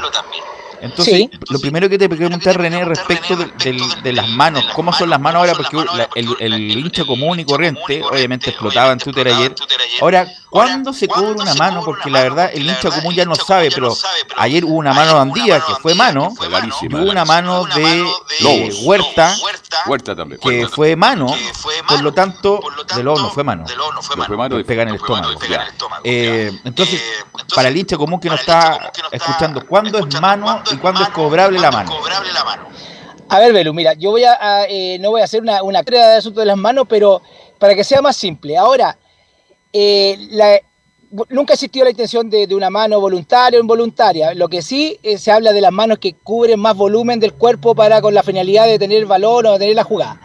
Entonces, 0.83 1.15
Sí. 1.15 1.31
lo 1.49 1.59
primero 1.61 1.89
que 1.89 1.97
te 1.97 2.09
preguntar, 2.09 2.59
René, 2.59 2.85
respecto 2.85 3.37
de, 3.37 4.13
las 4.13 4.29
manos, 4.29 4.65
¿cómo 4.75 4.93
son 4.93 5.09
las 5.11 5.21
manos 5.21 5.41
ahora? 5.41 5.55
Porque 5.55 5.77
la- 5.77 6.09
el, 6.15 6.37
el 6.41 6.55
hincha 6.79 7.05
común 7.05 7.39
y 7.41 7.45
corriente, 7.45 8.03
obviamente 8.03 8.51
explotaba 8.51 8.93
en 8.93 8.99
Twitter 8.99 9.29
ayer. 9.29 9.55
Ahora, 10.01 10.27
¿cuándo 10.51 10.93
se 10.93 11.07
cobra 11.09 11.31
una 11.43 11.55
mano? 11.55 11.83
Porque 11.85 12.11
la 12.11 12.23
verdad, 12.23 12.51
el 12.53 12.67
hincha 12.69 12.91
común 12.91 13.15
ya 13.15 13.25
no 13.25 13.35
sabe, 13.37 13.71
pero 13.71 13.97
ayer 14.37 14.65
hubo 14.65 14.75
una 14.75 14.93
mano 14.93 15.15
de 15.15 15.21
Andía, 15.21 15.61
que 15.61 15.75
fue 15.77 15.95
mano, 15.95 16.35
y 16.83 16.87
hubo 16.95 17.11
una 17.11 17.25
mano 17.25 17.65
de 17.65 18.05
Lobos. 18.41 18.81
Huerta, 18.83 19.37
Huerta 19.87 20.17
también. 20.17 20.41
que 20.41 20.67
fue 20.67 20.97
mano, 20.97 21.35
por 21.87 22.03
lo 22.03 22.13
tanto, 22.13 22.61
de 22.95 23.03
Lobo 23.03 23.21
no 23.21 23.31
fue 23.31 23.45
mano. 23.45 23.65
No 23.95 24.03
fue 24.03 24.37
mano 24.37 24.57
Le 24.57 24.63
y- 24.63 24.65
pega 24.65 24.83
en 24.83 24.89
el 24.91 24.95
estómago. 24.97 25.39
Ya. 25.49 25.67
Eh, 26.05 26.53
entonces, 26.65 27.01
para 27.55 27.69
el 27.69 27.77
hincha 27.77 27.97
común 27.97 28.19
que 28.21 28.29
no 28.29 28.35
está 28.35 28.91
escuchando, 29.13 29.65
¿cuándo 29.67 29.99
es 29.99 30.21
mano 30.21 30.63
y 30.73 30.77
cuándo 30.79 31.03
es 31.03 31.09
cobrable 31.11 31.59
la 31.61 31.71
mano? 31.71 31.91
A 33.29 33.39
ver, 33.39 33.53
Belu, 33.53 33.73
mira, 33.73 33.95
yo 33.95 34.11
voy 34.11 34.25
a, 34.25 34.37
a, 34.41 34.65
eh, 34.69 34.99
no 35.01 35.11
voy 35.11 35.21
a 35.21 35.25
hacer 35.25 35.41
una, 35.41 35.63
una 35.63 35.83
crea 35.83 36.09
de 36.11 36.17
asunto 36.17 36.41
de 36.41 36.47
las 36.47 36.57
manos, 36.57 36.87
pero 36.89 37.23
para 37.59 37.75
que 37.75 37.85
sea 37.85 38.03
más 38.03 38.17
simple. 38.17 38.57
Ahora, 38.59 38.99
eh, 39.73 40.17
la- 40.31 40.61
nunca 41.31 41.55
existió 41.55 41.85
la 41.85 41.91
intención 41.91 42.29
de, 42.29 42.47
de 42.47 42.55
una 42.55 42.69
mano 42.71 43.01
voluntaria 43.01 43.59
o 43.59 43.63
involuntaria. 43.63 44.35
Lo 44.35 44.49
que 44.49 44.61
sí 44.63 44.99
eh, 45.03 45.17
se 45.19 45.31
habla 45.33 45.53
de 45.53 45.61
las 45.61 45.73
manos 45.73 45.99
que 45.99 46.15
cubren 46.15 46.61
más 46.61 46.77
volumen 46.77 47.21
del 47.21 47.33
cuerpo 47.35 47.75
para 47.75 48.01
con 48.03 48.13
la 48.15 48.23
finalidad 48.23 48.67
de 48.67 48.79
tener 48.79 48.99
el 48.99 49.07
valor 49.07 49.47
o 49.47 49.53
de 49.53 49.59
tener 49.61 49.77
la 49.77 49.85
jugada. 49.85 50.21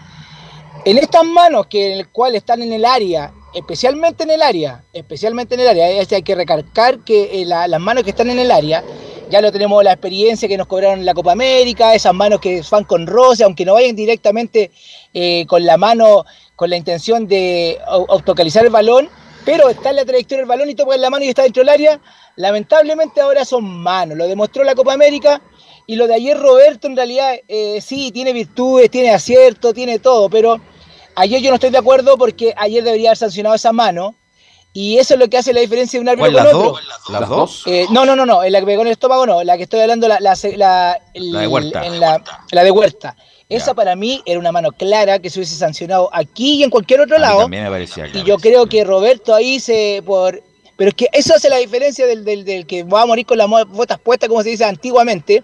En 0.86 0.98
estas 0.98 1.24
manos 1.26 1.68
que 1.68 1.94
en 1.94 2.00
el 2.00 2.10
cual 2.10 2.36
están 2.36 2.62
en 2.62 2.72
el 2.74 2.86
área, 2.86 3.32
especialmente 3.54 4.24
en 4.24 4.32
el 4.32 4.42
área, 4.42 4.84
especialmente 4.94 5.56
en 5.56 5.62
el 5.62 5.68
área, 5.70 5.90
es- 5.90 6.12
hay 6.12 6.24
que 6.24 6.36
recalcar 6.36 7.00
que 7.00 7.42
eh, 7.42 7.46
la- 7.46 7.68
las 7.68 7.80
manos 7.80 8.04
que 8.04 8.10
están 8.10 8.30
en 8.30 8.40
el 8.40 8.52
área, 8.52 8.84
ya 9.30 9.42
lo 9.42 9.52
tenemos 9.52 9.84
la 9.84 9.94
experiencia 9.94 10.48
que 10.48 10.58
nos 10.58 10.68
cobraron 10.68 11.00
en 11.00 11.06
la 11.06 11.14
Copa 11.14 11.32
América, 11.32 11.94
esas 11.94 12.14
manos 12.14 12.40
que 12.40 12.62
van 12.70 12.84
con 12.86 13.06
roce, 13.08 13.44
aunque 13.44 13.66
no 13.66 13.74
vayan 13.74 13.96
directamente 13.96 14.72
eh, 15.14 15.46
con 15.48 15.66
la 15.66 15.78
mano, 15.78 16.26
con 16.56 16.70
la 16.70 16.78
intención 16.78 17.28
de 17.28 17.78
au- 17.88 18.06
autocalizar 18.10 18.66
el 18.66 18.72
balón, 18.72 19.10
pero 19.46 19.70
está 19.70 19.92
en 19.92 19.98
la 19.98 20.06
trayectoria 20.06 20.40
del 20.40 20.48
balón 20.48 20.70
y 20.70 20.76
toca 20.76 20.98
la 20.98 21.10
mano 21.10 21.24
y 21.26 21.30
está 21.30 21.44
dentro 21.44 21.62
del 21.62 21.70
área, 21.70 22.00
lamentablemente 22.36 23.22
ahora 23.22 23.46
son 23.46 23.64
manos, 23.66 24.18
lo 24.18 24.28
demostró 24.28 24.64
la 24.64 24.76
Copa 24.76 24.94
América 24.94 25.42
y 25.86 25.96
lo 25.96 26.08
de 26.08 26.16
ayer 26.16 26.38
Roberto 26.38 26.88
en 26.88 26.96
realidad 26.96 27.34
eh, 27.48 27.80
sí, 27.82 28.12
tiene 28.12 28.34
virtudes, 28.34 28.90
tiene 28.92 29.12
acierto, 29.12 29.74
tiene 29.74 30.00
todo, 30.00 30.30
pero 30.30 30.60
ayer 31.16 31.42
yo 31.42 31.50
no 31.50 31.56
estoy 31.56 31.70
de 31.70 31.78
acuerdo 31.78 32.18
porque 32.18 32.54
ayer 32.58 32.84
debería 32.84 33.10
haber 33.10 33.18
sancionado 33.18 33.56
esa 33.56 33.72
mano 33.72 34.16
y 34.80 34.98
eso 35.00 35.16
es 35.16 35.20
lo 35.20 35.28
que 35.28 35.38
hace 35.38 35.54
la 35.54 35.62
diferencia 35.62 35.98
de 35.98 36.02
un 36.04 36.10
árbitro 36.10 36.32
¿Cuál, 36.32 36.36
con 36.36 36.44
las 36.46 36.54
otro. 36.54 36.70
dos? 36.72 37.10
¿Las 37.10 37.30
dos? 37.30 37.64
Eh, 37.66 37.86
no, 37.90 38.06
no, 38.06 38.16
no, 38.16 38.26
no, 38.26 38.44
en 38.44 38.52
la 38.52 38.60
que 38.60 38.66
pegó 38.68 38.82
en 38.82 38.88
el 38.90 38.92
estómago 38.94 39.26
no, 39.26 39.44
la 39.44 39.58
que 39.58 39.64
estoy 39.64 39.80
hablando, 39.80 40.08
la, 40.08 40.20
la, 40.20 40.38
la, 40.56 41.00
el- 41.14 41.32
La 41.32 41.40
de 41.42 41.48
Huerta. 41.48 41.86
en 41.86 42.00
la, 42.00 42.24
la 42.52 42.64
de 42.64 42.72
Huerta. 42.72 43.16
Esa 43.50 43.68
Ya. 43.68 43.74
para 43.76 43.96
mí 43.96 44.22
era 44.26 44.38
una 44.40 44.52
mano 44.52 44.72
clara 44.74 45.20
que 45.20 45.30
se 45.30 45.40
hubiese 45.40 45.56
sancionado 45.56 46.10
aquí 46.14 46.56
y 46.56 46.64
en 46.64 46.70
cualquier 46.70 47.00
otro 47.02 47.16
A 47.16 47.20
mí 47.20 47.26
lado. 47.26 47.40
también 47.44 47.64
me 47.64 47.70
parecía 47.70 48.08
Y 48.14 48.24
yo 48.24 48.38
creo 48.38 48.68
que 48.68 48.84
Roberto 48.84 49.34
ahí 49.34 49.60
se 49.60 50.04
por 50.06 50.44
pero 50.78 50.90
es 50.90 50.94
que 50.96 51.08
eso 51.12 51.34
hace 51.34 51.50
la 51.50 51.58
diferencia 51.58 52.06
del, 52.06 52.24
del- 52.24 52.46
del 52.46 52.68
que 52.68 52.84
va 52.84 53.02
a 53.02 53.06
morir 53.08 53.26
con 53.26 53.38
las 53.40 53.48
botas 53.50 53.98
puestas, 54.00 54.30
como 54.30 54.44
se 54.44 54.50
dice 54.50 54.64
antiguamente. 54.64 55.44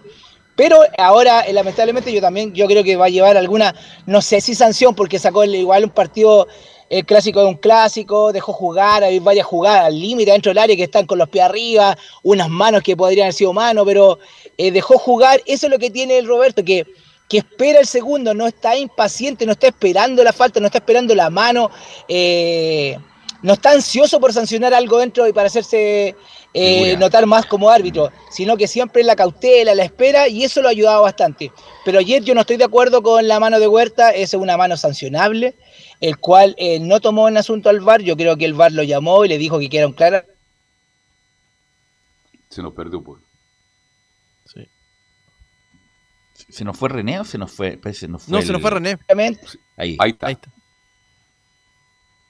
Pero 0.54 0.78
ahora, 0.96 1.40
eh, 1.40 1.52
lamentablemente, 1.52 2.12
yo 2.12 2.20
también 2.20 2.54
yo 2.54 2.66
creo 2.68 2.84
que 2.84 2.94
va 2.94 3.06
a 3.06 3.08
llevar 3.08 3.36
alguna, 3.36 3.74
no 4.06 4.22
sé 4.22 4.40
si 4.40 4.54
sanción, 4.54 4.94
porque 4.94 5.18
sacó 5.18 5.42
el- 5.42 5.56
igual 5.56 5.82
un 5.82 5.90
partido, 5.90 6.46
el 6.90 7.04
clásico 7.04 7.40
de 7.40 7.46
un 7.46 7.56
clásico, 7.56 8.32
dejó 8.32 8.52
jugar, 8.52 9.02
hay 9.04 9.18
varias 9.18 9.46
jugadas 9.46 9.86
al 9.86 9.98
límite 9.98 10.32
dentro 10.32 10.50
del 10.50 10.58
área 10.58 10.76
que 10.76 10.84
están 10.84 11.06
con 11.06 11.18
los 11.18 11.28
pies 11.28 11.44
arriba, 11.44 11.96
unas 12.22 12.48
manos 12.48 12.82
que 12.82 12.96
podrían 12.96 13.26
haber 13.26 13.34
sido 13.34 13.52
manos, 13.52 13.84
pero 13.86 14.18
eh, 14.56 14.70
dejó 14.70 14.98
jugar. 14.98 15.40
Eso 15.46 15.66
es 15.66 15.72
lo 15.72 15.78
que 15.78 15.90
tiene 15.90 16.18
el 16.18 16.26
Roberto, 16.26 16.64
que, 16.64 16.86
que 17.28 17.38
espera 17.38 17.80
el 17.80 17.86
segundo, 17.86 18.34
no 18.34 18.46
está 18.46 18.76
impaciente, 18.76 19.46
no 19.46 19.52
está 19.52 19.68
esperando 19.68 20.22
la 20.22 20.32
falta, 20.32 20.60
no 20.60 20.66
está 20.66 20.78
esperando 20.78 21.14
la 21.14 21.30
mano. 21.30 21.70
eh, 22.08 22.96
no 23.44 23.52
está 23.52 23.72
ansioso 23.72 24.18
por 24.20 24.32
sancionar 24.32 24.72
algo 24.72 24.98
dentro 24.98 25.28
y 25.28 25.32
para 25.34 25.48
hacerse 25.48 26.16
eh, 26.54 26.96
notar 26.96 27.26
más 27.26 27.44
como 27.44 27.68
árbitro, 27.68 28.10
sino 28.30 28.56
que 28.56 28.66
siempre 28.66 29.02
la 29.04 29.14
cautela, 29.14 29.74
la 29.74 29.84
espera, 29.84 30.28
y 30.28 30.44
eso 30.44 30.62
lo 30.62 30.68
ha 30.68 30.70
ayudado 30.70 31.02
bastante. 31.02 31.52
Pero 31.84 31.98
ayer 31.98 32.24
yo 32.24 32.34
no 32.34 32.40
estoy 32.40 32.56
de 32.56 32.64
acuerdo 32.64 33.02
con 33.02 33.28
la 33.28 33.38
mano 33.38 33.60
de 33.60 33.68
Huerta, 33.68 34.12
es 34.12 34.32
una 34.32 34.56
mano 34.56 34.78
sancionable, 34.78 35.56
el 36.08 36.18
cual 36.18 36.54
eh, 36.58 36.78
no 36.80 37.00
tomó 37.00 37.28
en 37.28 37.36
asunto 37.36 37.68
al 37.70 37.80
VAR, 37.80 38.02
yo 38.02 38.16
creo 38.16 38.36
que 38.36 38.44
el 38.44 38.54
VAR 38.54 38.72
lo 38.72 38.82
llamó 38.82 39.24
y 39.24 39.28
le 39.28 39.38
dijo 39.38 39.58
que 39.58 39.68
quedaron 39.70 39.92
claras. 39.92 40.24
Se 42.50 42.62
nos 42.62 42.72
perdió, 42.74 43.02
pues. 43.02 43.20
¿Se 46.48 46.64
nos 46.64 46.76
fue 46.76 46.88
René 46.88 47.20
o 47.20 47.24
se 47.24 47.38
nos 47.38 47.50
fue? 47.50 47.80
Que 47.80 47.92
se 47.94 48.06
nos 48.06 48.24
fue 48.24 48.32
No, 48.32 48.40
se 48.40 48.46
el- 48.48 48.52
nos 48.52 48.62
fue 48.62 48.70
René. 48.70 48.98
Ahí. 49.76 49.96
Ahí 49.98 50.10
está. 50.10 50.26
Ahí 50.26 50.32
está. 50.34 50.48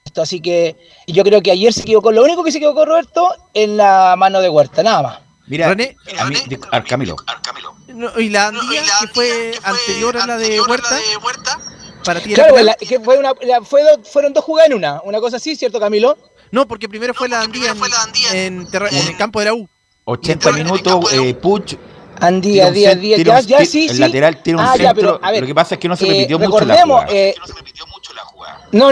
Esto, 0.05 0.21
así 0.21 0.39
que 0.39 0.77
yo 1.07 1.23
creo 1.23 1.41
que 1.41 1.51
ayer 1.51 1.73
se 1.73 1.81
equivocó, 1.81 2.11
lo 2.11 2.23
único 2.23 2.43
que 2.43 2.51
se 2.51 2.59
equivocó 2.59 2.85
Roberto 2.85 3.35
en 3.53 3.75
la 3.77 4.15
mano 4.17 4.39
de 4.39 4.49
Huerta, 4.49 4.83
nada 4.83 5.01
más. 5.01 5.19
Mira, 5.47 5.67
René, 5.69 5.95
a 6.17 6.25
mí, 6.25 6.35
de- 6.47 6.59
a 6.71 6.83
Camilo, 6.83 7.15
No, 7.87 8.19
y 8.19 8.29
la 8.29 8.51
que 8.51 9.07
fue 9.13 9.53
anterior 9.63 10.17
a 10.17 10.27
la 10.27 10.37
de 10.37 10.61
Huerta. 10.61 10.97
Para 12.05 12.21
ti 12.21 12.33
era 12.33 12.47
Claro, 12.47 12.75
que 12.79 12.99
fue 12.99 13.17
una, 13.17 13.33
la- 13.41 13.61
fue 13.61 13.81
do- 13.83 14.03
fueron 14.03 14.31
dos 14.33 14.43
jugadas 14.43 14.69
en 14.69 14.75
una, 14.77 15.01
una 15.03 15.19
cosa 15.19 15.37
así, 15.37 15.55
¿cierto 15.55 15.79
Camilo? 15.79 16.17
No, 16.51 16.67
porque 16.67 16.87
primero 16.87 17.13
fue 17.13 17.27
la 17.27 17.41
andía 17.41 17.71
en, 18.31 18.59
en 18.61 18.67
terra- 18.69 18.89
en 18.89 19.07
el 19.07 19.17
campo 19.17 19.39
de 19.39 19.45
la 19.45 19.53
U. 19.53 19.67
80 20.05 20.51
minutos, 20.51 21.11
eh, 21.13 21.33
Puch. 21.33 21.75
Andía, 22.17 22.53
tira 22.53 22.67
un 22.69 22.73
día, 22.73 22.91
cen- 22.93 22.99
día, 23.01 23.15
tira 23.17 23.41
ya, 23.41 23.59
ya, 23.59 23.65
sí, 23.65 23.87
El 23.89 23.95
sí. 23.95 23.99
lateral 23.99 24.41
tiene 24.41 24.61
un 24.61 24.65
Ah, 24.65 24.77
ya, 24.77 24.89
centro. 24.93 25.15
pero, 25.17 25.19
a 25.21 25.31
ver, 25.31 25.41
lo 25.41 25.47
que 25.47 25.55
pasa 25.55 25.75
es 25.75 25.81
que 25.81 25.89
no 25.89 25.97
se 25.97 26.05
Eh, 26.05 26.09
repitió 26.11 26.39
mucho 26.39 26.63
la 26.63 26.81
jugada. 26.81 27.07
eh, 27.11 27.35
no, 27.37 27.85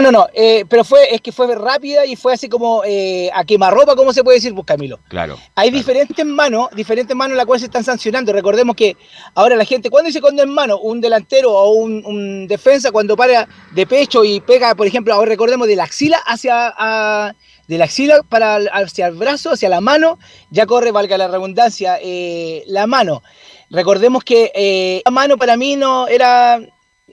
no, 0.12 0.26
eh, 0.32 0.64
pero 0.68 0.84
fue, 0.84 1.14
es 1.14 1.20
que 1.20 1.30
fue 1.32 1.54
rápida 1.54 2.06
y 2.06 2.16
fue 2.16 2.34
así 2.34 2.48
como 2.48 2.82
eh, 2.84 3.30
a 3.34 3.44
quemarropa, 3.44 3.94
¿cómo 3.96 4.12
se 4.12 4.24
puede 4.24 4.38
decir, 4.38 4.54
pues 4.54 4.66
Camilo? 4.66 4.98
Claro. 5.08 5.38
Hay 5.54 5.70
claro. 5.70 5.78
diferentes 5.78 6.24
manos, 6.26 6.68
diferentes 6.74 7.14
manos 7.16 7.32
en 7.32 7.36
las 7.38 7.46
cuales 7.46 7.60
se 7.60 7.66
están 7.66 7.84
sancionando. 7.84 8.32
Recordemos 8.32 8.76
que 8.76 8.96
ahora 9.34 9.56
la 9.56 9.64
gente, 9.64 9.90
¿cuándo 9.90 10.06
dice 10.08 10.20
cuando 10.20 10.42
es 10.42 10.48
mano? 10.48 10.78
Un 10.78 11.00
delantero 11.00 11.52
o 11.52 11.70
un, 11.74 12.02
un 12.06 12.46
defensa 12.46 12.90
cuando 12.92 13.16
para 13.16 13.46
de 13.72 13.86
pecho 13.86 14.24
y 14.24 14.40
pega, 14.40 14.74
por 14.74 14.86
ejemplo, 14.86 15.12
ahora 15.12 15.28
recordemos 15.28 15.68
de 15.68 15.76
la 15.76 15.84
axila 15.84 16.18
hacia 16.26 16.72
a- 16.76 17.34
de 17.66 17.78
la 17.78 17.84
axila 17.86 18.20
para 18.28 18.56
hacia 18.56 19.06
el 19.06 19.14
brazo, 19.14 19.52
hacia 19.52 19.70
la 19.70 19.80
mano, 19.80 20.18
ya 20.50 20.66
corre, 20.66 20.92
valga 20.92 21.16
la 21.16 21.28
redundancia, 21.28 21.98
eh, 22.02 22.62
la 22.66 22.86
mano. 22.86 23.22
Recordemos 23.70 24.22
que 24.22 25.02
la 25.04 25.10
mano 25.10 25.38
para 25.38 25.56
mí 25.56 25.74
no 25.74 26.06
era, 26.06 26.60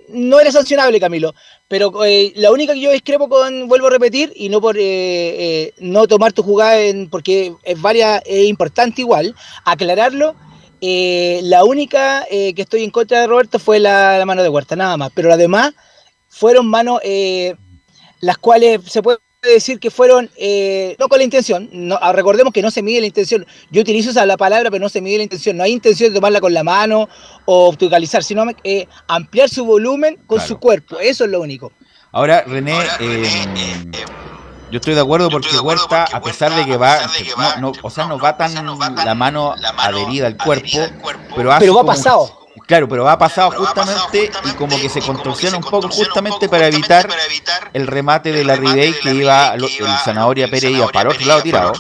no 0.10 0.40
era 0.42 0.52
sancionable, 0.52 1.00
Camilo, 1.00 1.34
pero 1.72 2.04
eh, 2.04 2.34
la 2.36 2.52
única 2.52 2.74
que 2.74 2.82
yo 2.82 2.92
discrepo 2.92 3.30
con, 3.30 3.70
vuelvo 3.70 3.88
a 3.88 3.92
repetir, 3.92 4.34
y 4.36 4.50
no 4.50 4.60
por 4.60 4.76
no 5.80 6.06
tomar 6.06 6.34
tu 6.34 6.44
jugada, 6.44 6.82
en, 6.82 7.10
porque 7.10 7.54
es, 7.64 7.82
varias, 7.82 8.22
es 8.26 8.46
importante 8.50 9.00
igual, 9.00 9.34
aclararlo, 9.64 10.36
la 10.82 11.64
única 11.64 12.26
que 12.30 12.54
estoy 12.58 12.84
en 12.84 12.90
contra 12.90 13.22
de 13.22 13.28
Roberto 13.28 13.58
fue 13.58 13.80
la, 13.80 14.18
la, 14.18 14.26
mano 14.26 14.44
de 14.44 14.50
Huerta, 14.50 14.76
nada 14.76 14.98
más, 14.98 15.12
pero 15.16 15.30
las 15.30 15.38
demás 15.38 15.72
fueron 16.28 16.68
manos 16.68 17.00
las 18.20 18.38
cuales 18.38 18.82
se 18.88 19.02
puede 19.02 19.20
decir 19.50 19.80
que 19.80 19.90
fueron 19.90 20.30
eh, 20.38 20.96
no 21.00 21.10
con 21.10 21.18
la 21.18 21.24
intención, 21.24 21.68
no, 21.72 21.98
ah, 22.00 22.14
recordemos 22.14 22.54
que 22.54 22.62
no 22.62 22.70
se 22.70 22.84
mide 22.84 23.02
la 23.02 23.08
intención, 23.08 23.46
yo 23.72 23.82
utilizo 23.82 24.12
esa 24.12 24.24
la 24.28 24.38
palabra, 24.38 24.70
pero 24.70 24.84
no 24.84 24.90
se 24.90 25.02
mide 25.02 25.18
la 25.18 25.24
intención, 25.24 25.58
no 25.58 25.64
hay 25.64 25.72
intención 25.72 26.12
de 26.12 26.16
tomarla 26.16 26.40
con 26.40 26.54
la 26.54 26.64
mano 26.64 27.10
o 27.46 27.70
opticalizar, 27.70 28.24
sino 28.24 28.46
eh, 28.64 28.88
ampliar 29.08 29.50
su 29.50 29.66
volumen 29.66 30.20
con 30.28 30.40
su 30.40 30.60
cuerpo, 30.60 31.00
eso 31.00 31.26
es 31.26 31.32
lo 31.32 31.42
único. 31.42 31.72
Ahora, 32.12 32.44
René, 32.46 32.78
eh, 33.00 33.28
yo 34.70 34.78
estoy 34.78 34.94
de 34.94 35.02
acuerdo 35.02 35.30
porque 35.32 35.58
Huerta, 35.58 36.04
a 36.04 36.22
pesar 36.22 36.56
de 36.56 36.64
que 36.66 36.78
va, 36.78 37.00
no, 37.60 37.72
o 37.82 37.90
sea, 37.90 38.06
no 38.06 38.20
va 38.20 38.38
tan 38.38 38.54
la 38.54 39.16
mano 39.16 39.56
adherida 39.78 40.28
al 40.28 40.38
cuerpo, 40.38 40.78
pero, 41.36 41.50
pero 41.58 41.74
va 41.74 41.84
pasado 41.84 42.41
Claro, 42.68 42.88
pero 42.88 43.08
ha 43.08 43.18
pasado 43.18 43.52
justamente 43.52 44.32
y 44.46 44.50
como 44.52 44.80
que 44.80 44.90
se 44.90 45.02
contorsiona 45.02 45.58
un 45.58 45.64
poco 45.64 45.90
justamente 45.90 46.50
para 46.50 46.68
evitar 46.68 47.08
el 47.74 47.88
remate 47.88 48.32
de 48.32 48.44
la 48.44 48.56
Ribey 48.56 48.94
que 49.00 49.14
iba, 49.14 49.54
el 49.54 49.70
Zanahoria 50.04 50.48
Pérez 50.50 50.72
iba 50.72 50.88
para 50.90 51.10
otro 51.10 51.26
lado 51.26 51.42
tirado. 51.42 51.74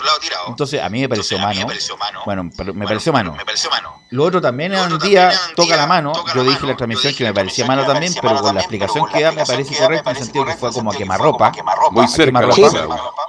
Entonces 0.47 0.81
a 0.81 0.89
mí 0.89 1.01
me 1.01 1.09
pareció 1.09 1.39
mano. 1.39 1.67
Bueno, 2.25 2.49
me 2.73 2.85
pareció 2.85 3.13
mano. 3.13 3.35
Lo 4.11 4.25
otro 4.25 4.41
también 4.41 4.73
en 4.73 4.91
un 4.91 4.99
día 4.99 5.31
toca 5.55 5.77
la 5.77 5.87
mano. 5.87 6.11
Yo 6.35 6.43
dije 6.43 6.59
en 6.63 6.67
la 6.67 6.75
transmisión 6.75 7.15
que 7.15 7.23
me 7.23 7.33
parecía 7.33 7.65
mano 7.65 7.85
también, 7.85 8.13
pero 8.21 8.41
con 8.41 8.53
la 8.53 8.59
explicación 8.59 9.05
que 9.07 9.23
da 9.23 9.31
me 9.31 9.45
parece 9.45 9.73
correcto 9.73 10.09
en 10.09 10.17
el 10.17 10.23
sentido 10.23 10.45
que 10.45 10.53
fue 10.53 10.71
como 10.73 10.91
a 10.91 10.95
quemarropa. 10.95 11.53
Muy 11.91 12.07
cerca. 12.09 12.45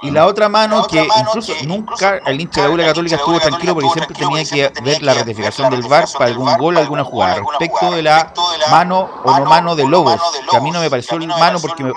Y 0.01 0.11
la 0.11 0.27
otra 0.27 0.49
mano 0.49 0.85
que 0.85 1.07
incluso 1.19 1.53
nunca 1.65 2.19
el 2.25 2.41
hincha 2.41 2.67
de 2.67 2.77
la 2.77 2.85
Católica 2.87 3.15
estuvo 3.15 3.39
tranquilo 3.39 3.75
porque 3.75 3.89
siempre 3.91 4.15
tenía 4.15 4.43
que 4.43 4.81
ver 4.81 5.01
la 5.01 5.13
ratificación 5.13 5.69
del 5.69 5.83
VAR 5.83 6.05
para 6.17 6.25
algún 6.25 6.57
gol, 6.57 6.75
alguna 6.75 7.05
jugada 7.05 7.35
respecto 7.35 7.91
de 7.91 8.03
la 8.03 8.33
mano 8.69 9.09
o 9.23 9.39
no 9.39 9.45
mano 9.45 9.77
de 9.77 9.87
Lobos, 9.87 10.19
que 10.51 10.57
a 10.57 10.59
mí 10.59 10.69
no 10.69 10.81
me 10.81 10.89
pareció 10.89 11.17
mano 11.17 11.59
porque 11.61 11.85
me, 11.85 11.93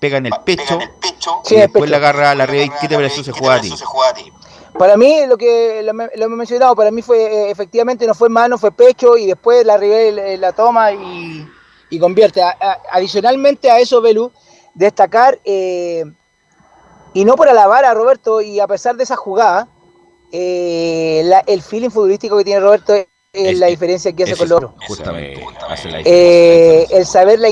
pega 0.00 0.18
en 0.18 0.26
el 0.26 0.32
pecho 0.44 0.80
y 1.48 1.54
después 1.54 1.88
la 1.88 1.98
agarra 1.98 2.34
la 2.34 2.46
red. 2.46 2.70
¿Qué 2.80 2.88
te 2.88 2.96
pareció 2.96 3.22
ese 3.22 3.30
juego 3.30 3.52
a 3.52 3.60
ti? 3.60 3.72
Para 4.78 4.96
mí, 4.96 5.26
lo 5.26 5.36
que 5.36 5.82
lo, 5.82 6.24
he 6.24 6.28
mencionado, 6.28 6.74
para 6.74 6.90
mí 6.90 7.00
fue 7.00 7.22
eh, 7.22 7.50
efectivamente 7.50 8.06
no 8.06 8.14
fue 8.14 8.28
mano, 8.28 8.58
fue 8.58 8.72
pecho 8.72 9.16
y 9.16 9.26
después 9.26 9.64
la 9.64 9.76
Rivel 9.76 10.40
la 10.40 10.52
toma 10.52 10.92
y, 10.92 11.48
convierte. 12.00 12.42
adicionalmente 12.90 13.70
a 13.70 13.78
eso, 13.78 14.00
Belu, 14.00 14.32
destacar, 14.74 15.38
eh, 15.44 16.04
y 17.12 17.24
no 17.24 17.36
por 17.36 17.48
alabar 17.48 17.84
a 17.84 17.94
Roberto, 17.94 18.40
y 18.40 18.58
a 18.58 18.66
pesar 18.66 18.96
de 18.96 19.04
esa 19.04 19.14
jugada, 19.14 19.68
eh, 20.32 21.30
el 21.46 21.62
feeling 21.62 21.90
futbolístico 21.90 22.36
que 22.36 22.44
tiene 22.44 22.58
Roberto 22.58 22.92
es, 23.32 23.58
la 23.58 23.68
diferencia 23.68 24.12
que 24.12 24.24
hace 24.24 24.36
con 24.36 24.48
los 24.48 24.70
Justamente, 24.88 25.40
eh, 26.04 26.86
el 26.90 27.06
saber 27.06 27.38
la 27.38 27.48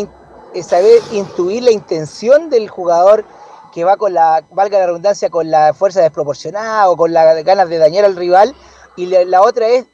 el 0.55 0.65
saber 0.65 1.01
intuir 1.13 1.63
la 1.63 1.71
intención 1.71 2.51
del 2.51 2.69
jugador 2.69 3.25
que 3.73 3.85
va 3.85 3.97
con 3.97 4.15
la, 4.15 4.45
valga 4.51 4.79
la 4.79 4.87
redundancia, 4.87 5.31
con 5.31 5.51
la 5.51 5.75
fuerza 5.75 6.01
desproporcionada 6.03 6.89
o 6.91 6.97
con 6.97 7.13
las 7.13 7.43
ganas 7.45 7.69
de 7.69 7.79
dañar 7.79 8.05
al 8.05 8.17
rival, 8.17 8.55
y 8.97 9.07
la, 9.07 9.43
otra 9.43 9.67
es 9.69 9.87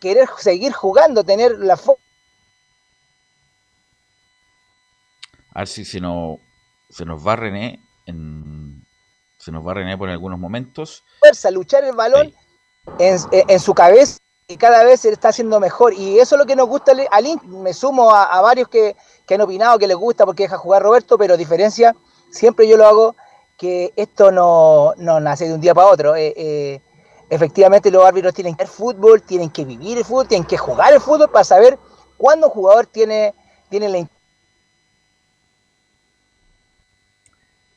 querer 0.00 0.28
seguir 0.38 0.72
jugando, 0.72 1.24
tener 1.24 1.58
la 1.58 1.78
A 5.54 5.58
ver 5.60 5.68
si 5.68 5.84
se 5.84 6.00
nos, 6.00 6.38
se 6.90 7.04
nos 7.04 7.26
va 7.26 7.36
René 7.36 7.80
en, 8.06 8.84
se 9.38 9.50
nos 9.50 9.66
va 9.66 9.74
René 9.74 9.96
por 9.96 10.08
algunos 10.08 10.38
momentos. 10.38 11.02
Fuerza, 11.20 11.50
luchar 11.50 11.84
el 11.84 11.96
balón 11.96 12.32
en, 12.98 13.18
en, 13.48 13.60
su 13.60 13.74
cabeza 13.74 14.18
cada 14.56 14.84
vez 14.84 15.00
se 15.00 15.10
está 15.10 15.28
haciendo 15.28 15.60
mejor. 15.60 15.94
Y 15.94 16.18
eso 16.18 16.34
es 16.34 16.38
lo 16.38 16.46
que 16.46 16.56
nos 16.56 16.68
gusta 16.68 16.92
al 17.10 17.26
Inter. 17.26 17.48
Me 17.48 17.72
sumo 17.72 18.14
a, 18.14 18.40
varios 18.40 18.68
que, 18.68 18.96
han 19.28 19.40
opinado 19.40 19.78
que 19.78 19.86
les 19.86 19.96
gusta 19.96 20.26
porque 20.26 20.44
deja 20.44 20.58
jugar 20.58 20.82
Roberto, 20.82 21.16
pero 21.16 21.36
diferencia, 21.36 21.96
siempre 22.30 22.68
yo 22.68 22.76
lo 22.76 22.86
hago, 22.86 23.16
que 23.62 23.92
esto 23.94 24.32
no, 24.32 24.92
nace 25.20 25.46
de 25.46 25.54
un 25.54 25.60
día 25.60 25.72
para 25.72 25.86
otro. 25.86 26.16
Eh, 26.16 26.34
eh, 26.36 26.80
efectivamente 27.30 27.92
los 27.92 28.04
árbitros 28.04 28.34
tienen 28.34 28.56
que 28.56 28.64
ver 28.64 28.68
fútbol, 28.68 29.22
tienen 29.22 29.50
que 29.50 29.64
vivir 29.64 29.98
el 29.98 30.04
fútbol, 30.04 30.26
tienen 30.26 30.48
que 30.48 30.58
jugar 30.58 30.92
el 30.92 31.00
fútbol 31.00 31.30
para 31.30 31.44
saber 31.44 31.78
cuándo 32.16 32.48
un 32.48 32.52
jugador 32.52 32.86
tiene, 32.86 33.32
tiene 33.70 33.88
la 33.88 33.98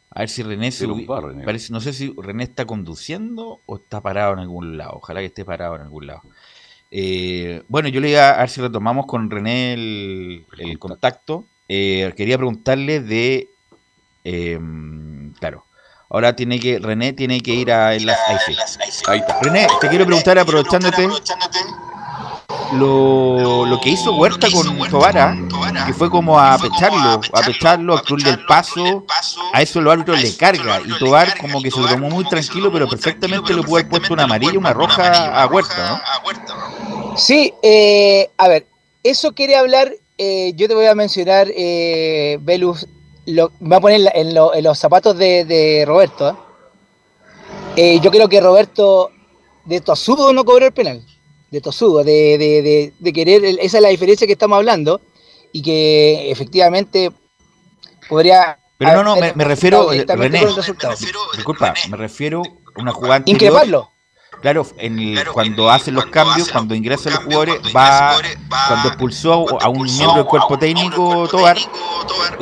A 0.09 0.21
ver 0.21 0.29
si 0.29 0.41
René 0.41 0.71
se 0.71 0.87
Parece, 1.45 1.71
no 1.71 1.79
sé 1.79 1.93
si 1.93 2.15
René 2.17 2.45
está 2.45 2.65
conduciendo 2.65 3.59
o 3.67 3.75
está 3.75 4.01
parado 4.01 4.33
en 4.33 4.39
algún 4.39 4.77
lado. 4.77 4.93
Ojalá 4.95 5.19
que 5.19 5.27
esté 5.27 5.45
parado 5.45 5.75
en 5.75 5.83
algún 5.83 6.07
lado. 6.07 6.21
Eh, 6.89 7.61
bueno, 7.67 7.89
yo 7.89 8.01
le 8.01 8.09
iba 8.09 8.31
a 8.31 8.39
ver 8.39 8.49
si 8.49 8.59
retomamos 8.59 9.05
con 9.05 9.29
René 9.29 9.73
el, 9.73 10.79
contacto. 10.79 11.45
Eh, 11.69 12.11
quería 12.17 12.37
preguntarle 12.37 13.01
de. 13.01 13.49
Claro. 15.39 15.65
Ahora 16.09 16.35
tiene 16.35 16.59
que. 16.59 16.79
René 16.79 17.13
tiene 17.13 17.41
que 17.41 17.53
ir 17.53 17.71
a. 17.71 17.95
En 17.95 18.05
las, 18.05 18.17
ahí, 19.07 19.21
René, 19.41 19.67
te 19.81 19.89
quiero 19.89 20.05
preguntar, 20.05 20.37
aprovechándote 20.37 21.09
lo, 22.73 23.65
lo 23.65 23.79
que 23.81 23.89
hizo 23.89 24.15
Huerta 24.15 24.47
con 24.51 24.77
Tobara, 24.89 25.37
que 25.85 25.93
fue 25.93 26.09
como 26.09 26.39
a 26.39 26.57
pecharlo, 26.57 27.21
a 27.33 27.41
pecharlo, 27.41 27.95
a 27.95 28.01
cruz 28.01 28.23
del 28.23 28.43
paso, 28.45 29.05
a 29.53 29.61
eso 29.61 29.81
los 29.81 29.93
árbitros 29.93 30.21
le 30.21 30.35
carga, 30.35 30.81
y 30.85 30.97
Tobar 30.97 31.37
como 31.37 31.61
que 31.61 31.71
se 31.71 31.79
lo 31.79 31.87
tomó 31.87 32.09
muy 32.09 32.25
tranquilo, 32.25 32.71
pero 32.71 32.87
perfectamente 32.87 33.53
le 33.53 33.61
pudo 33.61 33.77
haber 33.77 33.89
puesto 33.89 34.13
una 34.13 34.23
amarilla, 34.23 34.57
una 34.57 34.73
roja 34.73 35.41
a 35.41 35.47
Huerta, 35.47 36.01
¿no? 36.01 37.17
Sí, 37.17 37.53
eh, 37.61 38.29
a 38.37 38.47
ver, 38.47 38.65
eso 39.03 39.33
quiere 39.33 39.55
hablar, 39.55 39.91
eh, 40.17 40.53
yo 40.55 40.67
te 40.67 40.73
voy 40.73 40.85
a 40.85 40.95
mencionar, 40.95 41.47
eh, 41.55 42.37
Velus, 42.41 42.87
lo, 43.25 43.51
me 43.59 43.69
voy 43.69 43.77
a 43.77 43.81
poner 43.81 44.11
en, 44.13 44.63
los 44.63 44.77
zapatos 44.77 45.17
de, 45.17 45.83
Roberto. 45.85 46.37
¿eh? 47.75 47.99
yo 48.01 48.11
creo 48.11 48.29
que 48.29 48.41
Roberto 48.41 49.11
de 49.65 49.81
tosudo 49.81 50.31
no 50.33 50.45
cobró 50.45 50.65
el 50.65 50.71
penal 50.71 51.03
de 51.55 51.61
tosudo, 51.61 52.03
de, 52.03 52.37
de, 52.37 52.93
de, 52.97 53.13
querer, 53.13 53.45
esa 53.45 53.77
es 53.77 53.81
la 53.81 53.89
diferencia 53.89 54.27
que 54.27 54.33
estamos 54.33 54.57
hablando, 54.57 54.99
y 55.53 55.61
que 55.61 56.29
efectivamente 56.29 57.11
podría... 58.09 58.59
Pero 58.77 59.03
no, 59.03 59.15
no, 59.15 59.15
me, 59.15 59.45
refiero, 59.45 59.89
René, 59.89 60.45
disculpa, 61.33 61.73
me 61.89 61.95
refiero 61.95 62.41
a 62.75 62.81
una 62.81 62.91
jugada 62.91 63.23
Increparlo. 63.25 63.89
Claro, 64.45 64.63
en 64.77 65.15
cuando 65.33 65.71
hacen 65.71 65.95
los 65.95 66.05
cambios, 66.05 66.51
cuando 66.51 66.75
ingresan 66.75 67.13
los 67.13 67.23
jugadores, 67.23 67.59
va, 67.75 68.15
cuando 68.67 68.89
expulsó 68.89 69.59
a 69.59 69.69
un 69.69 69.85
miembro 69.85 70.17
del 70.17 70.25
cuerpo 70.25 70.59
técnico 70.59 71.27
Tobar, 71.27 71.57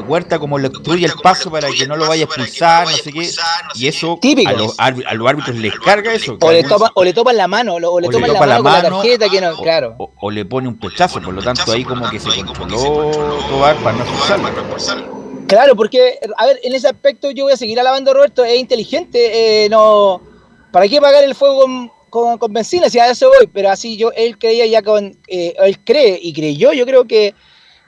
Huerta 0.05 0.37
como 0.37 0.59
le 0.59 0.67
obstruye 0.67 1.05
el 1.05 1.13
paso 1.13 1.49
para 1.49 1.69
que 1.69 1.87
no 1.87 1.95
lo 1.95 2.05
vaya 2.05 2.23
a 2.23 2.25
expulsar, 2.25 2.89
no 2.89 2.97
sé 2.97 3.13
qué, 3.13 3.31
y 3.75 3.87
eso 3.87 4.19
a 4.21 4.51
los, 4.51 4.77
a 4.77 5.13
los, 5.13 5.29
árbitros 5.29 5.55
les 5.55 5.79
carga 5.79 6.13
eso. 6.13 6.37
O 6.41 6.51
le, 6.51 6.63
toma, 6.63 6.91
o 6.93 7.05
le 7.05 7.13
toman 7.13 7.37
la 7.37 7.47
mano, 7.47 7.75
o 7.75 8.01
le, 8.01 8.09
toman 8.09 8.33
la, 8.33 8.61
mano, 8.61 8.69
la 8.69 8.81
tarjeta, 8.81 9.29
que 9.29 9.39
no, 9.39 9.55
claro. 9.55 9.95
O, 9.97 10.29
le 10.29 10.43
pone 10.43 10.67
un 10.67 10.77
pechazo, 10.77 11.21
por 11.21 11.33
lo 11.33 11.41
tanto 11.41 11.71
ahí 11.71 11.85
como 11.85 12.09
que 12.09 12.19
se 12.19 12.43
controló 12.43 13.11
Tobar 13.47 13.77
para 13.77 13.97
no 13.97 14.03
expulsarlo. 14.03 15.47
Claro, 15.47 15.77
porque, 15.77 16.19
a 16.35 16.47
ver, 16.47 16.59
en 16.63 16.75
ese 16.75 16.89
aspecto 16.89 17.31
yo 17.31 17.45
voy 17.45 17.53
a 17.53 17.57
seguir 17.57 17.79
alabando 17.79 18.11
a 18.11 18.13
Roberto, 18.13 18.43
es 18.43 18.59
inteligente, 18.59 19.63
eh, 19.63 19.69
no 19.69 20.32
¿Para 20.73 20.87
qué 20.87 20.99
pagar 20.99 21.23
el 21.23 21.35
fuego 21.35 21.91
con, 22.09 22.39
con, 22.39 22.51
benzina? 22.51 22.89
Si 22.89 22.97
a 22.97 23.07
eso 23.07 23.29
voy, 23.29 23.45
pero 23.45 23.69
así 23.69 23.95
yo, 23.95 24.11
él 24.13 24.39
creía 24.39 24.65
ya 24.65 24.81
con, 24.81 25.15
eh, 25.27 25.53
él 25.63 25.79
cree 25.85 26.19
y 26.19 26.33
creyó, 26.33 26.73
yo 26.73 26.87
creo 26.87 27.05
que, 27.05 27.35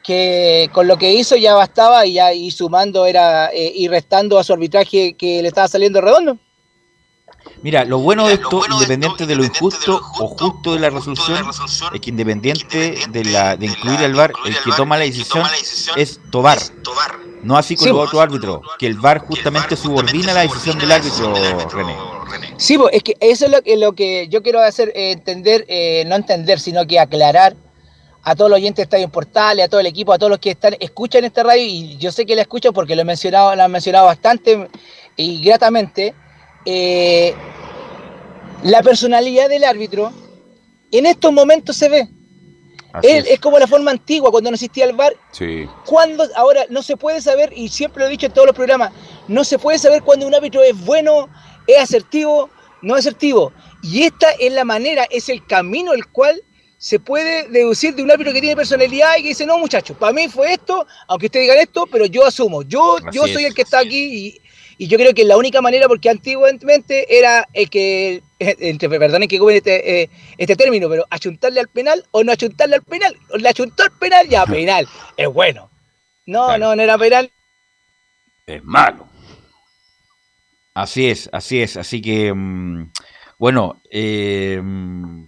que 0.03 0.69
con 0.71 0.87
lo 0.87 0.95
que 0.95 1.11
hizo 1.11 1.35
ya 1.35 1.55
bastaba 1.55 2.05
y 2.05 2.13
ya 2.13 2.31
y 2.31 2.51
sumando 2.51 3.07
era 3.07 3.47
eh, 3.47 3.71
y 3.73 3.87
restando 3.87 4.37
a 4.37 4.43
su 4.43 4.53
arbitraje 4.53 5.15
que 5.15 5.41
le 5.41 5.47
estaba 5.47 5.67
saliendo 5.67 5.99
redondo. 5.99 6.37
Mira, 7.63 7.85
lo 7.85 7.97
bueno 7.97 8.27
de 8.27 8.35
esto, 8.35 8.61
independiente 8.71 9.25
de 9.25 9.35
lo 9.35 9.43
injusto 9.43 9.99
o 10.19 10.27
justo 10.27 10.75
de 10.75 10.79
la 10.79 10.91
resolución, 10.91 11.43
es 11.91 11.99
que 11.99 12.09
independiente 12.11 12.99
de 13.09 13.25
la 13.25 13.57
de 13.57 13.65
incluir 13.65 13.97
al 14.01 14.13
VAR, 14.13 14.31
el 14.45 14.55
que 14.59 14.71
toma 14.77 14.99
la 14.99 15.05
decisión 15.05 15.43
es 15.95 16.19
Tobar. 16.29 16.59
No 17.45 17.55
así 17.55 17.75
con 17.75 17.87
el 17.87 17.93
otro 17.93 18.19
árbitro, 18.19 18.61
que 18.79 18.87
el 18.87 18.95
VAR 18.95 19.19
justamente 19.19 19.75
subordina 19.75 20.33
la 20.33 20.41
decisión 20.41 20.79
del 20.79 20.91
árbitro, 20.91 21.31
René. 21.69 21.95
Sí, 22.57 22.75
es 22.91 23.03
que 23.03 23.15
eso 23.19 23.45
es 23.45 23.79
lo, 23.79 23.93
que 23.93 24.27
yo 24.29 24.41
quiero 24.41 24.59
hacer 24.61 24.91
eh, 24.95 25.11
entender, 25.11 25.63
eh, 25.67 26.03
no 26.07 26.15
entender, 26.15 26.59
sino 26.59 26.87
que 26.87 26.99
aclarar 26.99 27.55
a 28.23 28.35
todos 28.35 28.49
los 28.49 28.57
oyentes 28.57 28.77
de 28.77 28.83
Estadio 28.83 29.09
Portales, 29.09 29.63
a 29.63 29.67
todo 29.67 29.79
el 29.79 29.85
equipo, 29.85 30.11
a 30.11 30.17
todos 30.17 30.31
los 30.31 30.39
que 30.39 30.49
están 30.49 30.75
escuchan 30.79 31.23
esta 31.23 31.43
radio, 31.43 31.63
y 31.63 31.97
yo 31.97 32.11
sé 32.11 32.25
que 32.25 32.35
la 32.35 32.41
escuchan 32.41 32.73
porque 32.73 32.95
lo 32.95 33.03
he 33.03 33.05
mencionado, 33.05 33.55
lo 33.55 33.61
han 33.61 33.71
mencionado 33.71 34.07
bastante 34.07 34.67
y 35.15 35.43
gratamente, 35.43 36.15
eh, 36.65 37.35
la 38.63 38.81
personalidad 38.81 39.49
del 39.49 39.65
árbitro 39.65 40.11
en 40.91 41.05
estos 41.05 41.31
momentos 41.31 41.77
se 41.77 41.89
ve. 41.89 42.09
Es, 43.01 43.25
es 43.27 43.39
como 43.39 43.59
la 43.59 43.67
forma 43.67 43.91
antigua, 43.91 44.31
cuando 44.31 44.51
no 44.51 44.55
existía 44.55 44.85
el 44.85 44.93
VAR. 44.93 45.15
Sí. 45.31 45.67
Cuando, 45.85 46.27
ahora 46.35 46.65
no 46.69 46.81
se 46.83 46.97
puede 46.97 47.21
saber, 47.21 47.51
y 47.55 47.69
siempre 47.69 48.01
lo 48.01 48.07
he 48.07 48.11
dicho 48.11 48.25
en 48.25 48.33
todos 48.33 48.47
los 48.47 48.55
programas, 48.55 48.91
no 49.27 49.43
se 49.43 49.59
puede 49.59 49.79
saber 49.79 50.03
cuando 50.03 50.27
un 50.27 50.35
árbitro 50.35 50.63
es 50.63 50.79
bueno, 50.85 51.29
es 51.67 51.77
asertivo, 51.77 52.49
no 52.81 52.95
es 52.95 53.05
asertivo. 53.05 53.51
Y 53.81 54.03
esta 54.03 54.31
es 54.39 54.51
la 54.51 54.63
manera, 54.63 55.05
es 55.09 55.29
el 55.29 55.45
camino 55.45 55.93
el 55.93 56.07
cual 56.07 56.41
se 56.77 56.99
puede 56.99 57.47
deducir 57.49 57.95
de 57.95 58.03
un 58.03 58.11
árbitro 58.11 58.33
que 58.33 58.41
tiene 58.41 58.55
personalidad 58.55 59.17
y 59.17 59.23
que 59.23 59.27
dice, 59.29 59.45
no 59.45 59.57
muchachos, 59.57 59.97
para 59.97 60.13
mí 60.13 60.27
fue 60.27 60.53
esto, 60.53 60.85
aunque 61.07 61.27
ustedes 61.27 61.45
digan 61.45 61.57
esto, 61.59 61.87
pero 61.91 62.05
yo 62.05 62.25
asumo, 62.25 62.61
yo, 62.63 62.97
Así 62.97 63.17
yo 63.17 63.23
soy 63.23 63.43
es. 63.43 63.45
el 63.49 63.53
que 63.55 63.61
está 63.63 63.79
aquí 63.79 64.27
y, 64.27 64.41
y 64.77 64.87
yo 64.87 64.97
creo 64.97 65.13
que 65.13 65.23
la 65.25 65.37
única 65.37 65.61
manera, 65.61 65.87
porque 65.87 66.09
antiguamente 66.09 67.17
era 67.17 67.47
el 67.53 67.69
que, 67.69 68.21
entre, 68.39 68.89
perdonen 68.89 69.27
que 69.29 69.37
ocupen 69.37 69.57
este, 69.57 70.01
eh, 70.03 70.09
este 70.37 70.55
término, 70.55 70.89
pero 70.89 71.05
achuntarle 71.09 71.59
al 71.59 71.67
penal 71.69 72.03
o 72.11 72.23
no 72.23 72.31
achuntarle 72.31 72.75
al 72.75 72.83
penal, 72.83 73.15
o 73.31 73.37
le 73.37 73.49
achuntó 73.49 73.83
al 73.83 73.91
penal, 73.91 74.27
ya 74.27 74.45
penal, 74.47 74.87
es 75.17 75.27
bueno. 75.27 75.69
No, 76.27 76.47
Claro. 76.47 76.65
no, 76.65 76.75
no 76.75 76.81
era 76.83 76.97
penal. 76.97 77.31
Es 78.47 78.63
malo. 78.63 79.07
Así 80.73 81.07
es, 81.09 81.29
así 81.31 81.61
es. 81.61 81.77
Así 81.77 82.01
que, 82.01 82.33
mm, 82.33 82.91
bueno, 83.39 83.79
eh, 83.91 84.59
mm, 84.61 85.23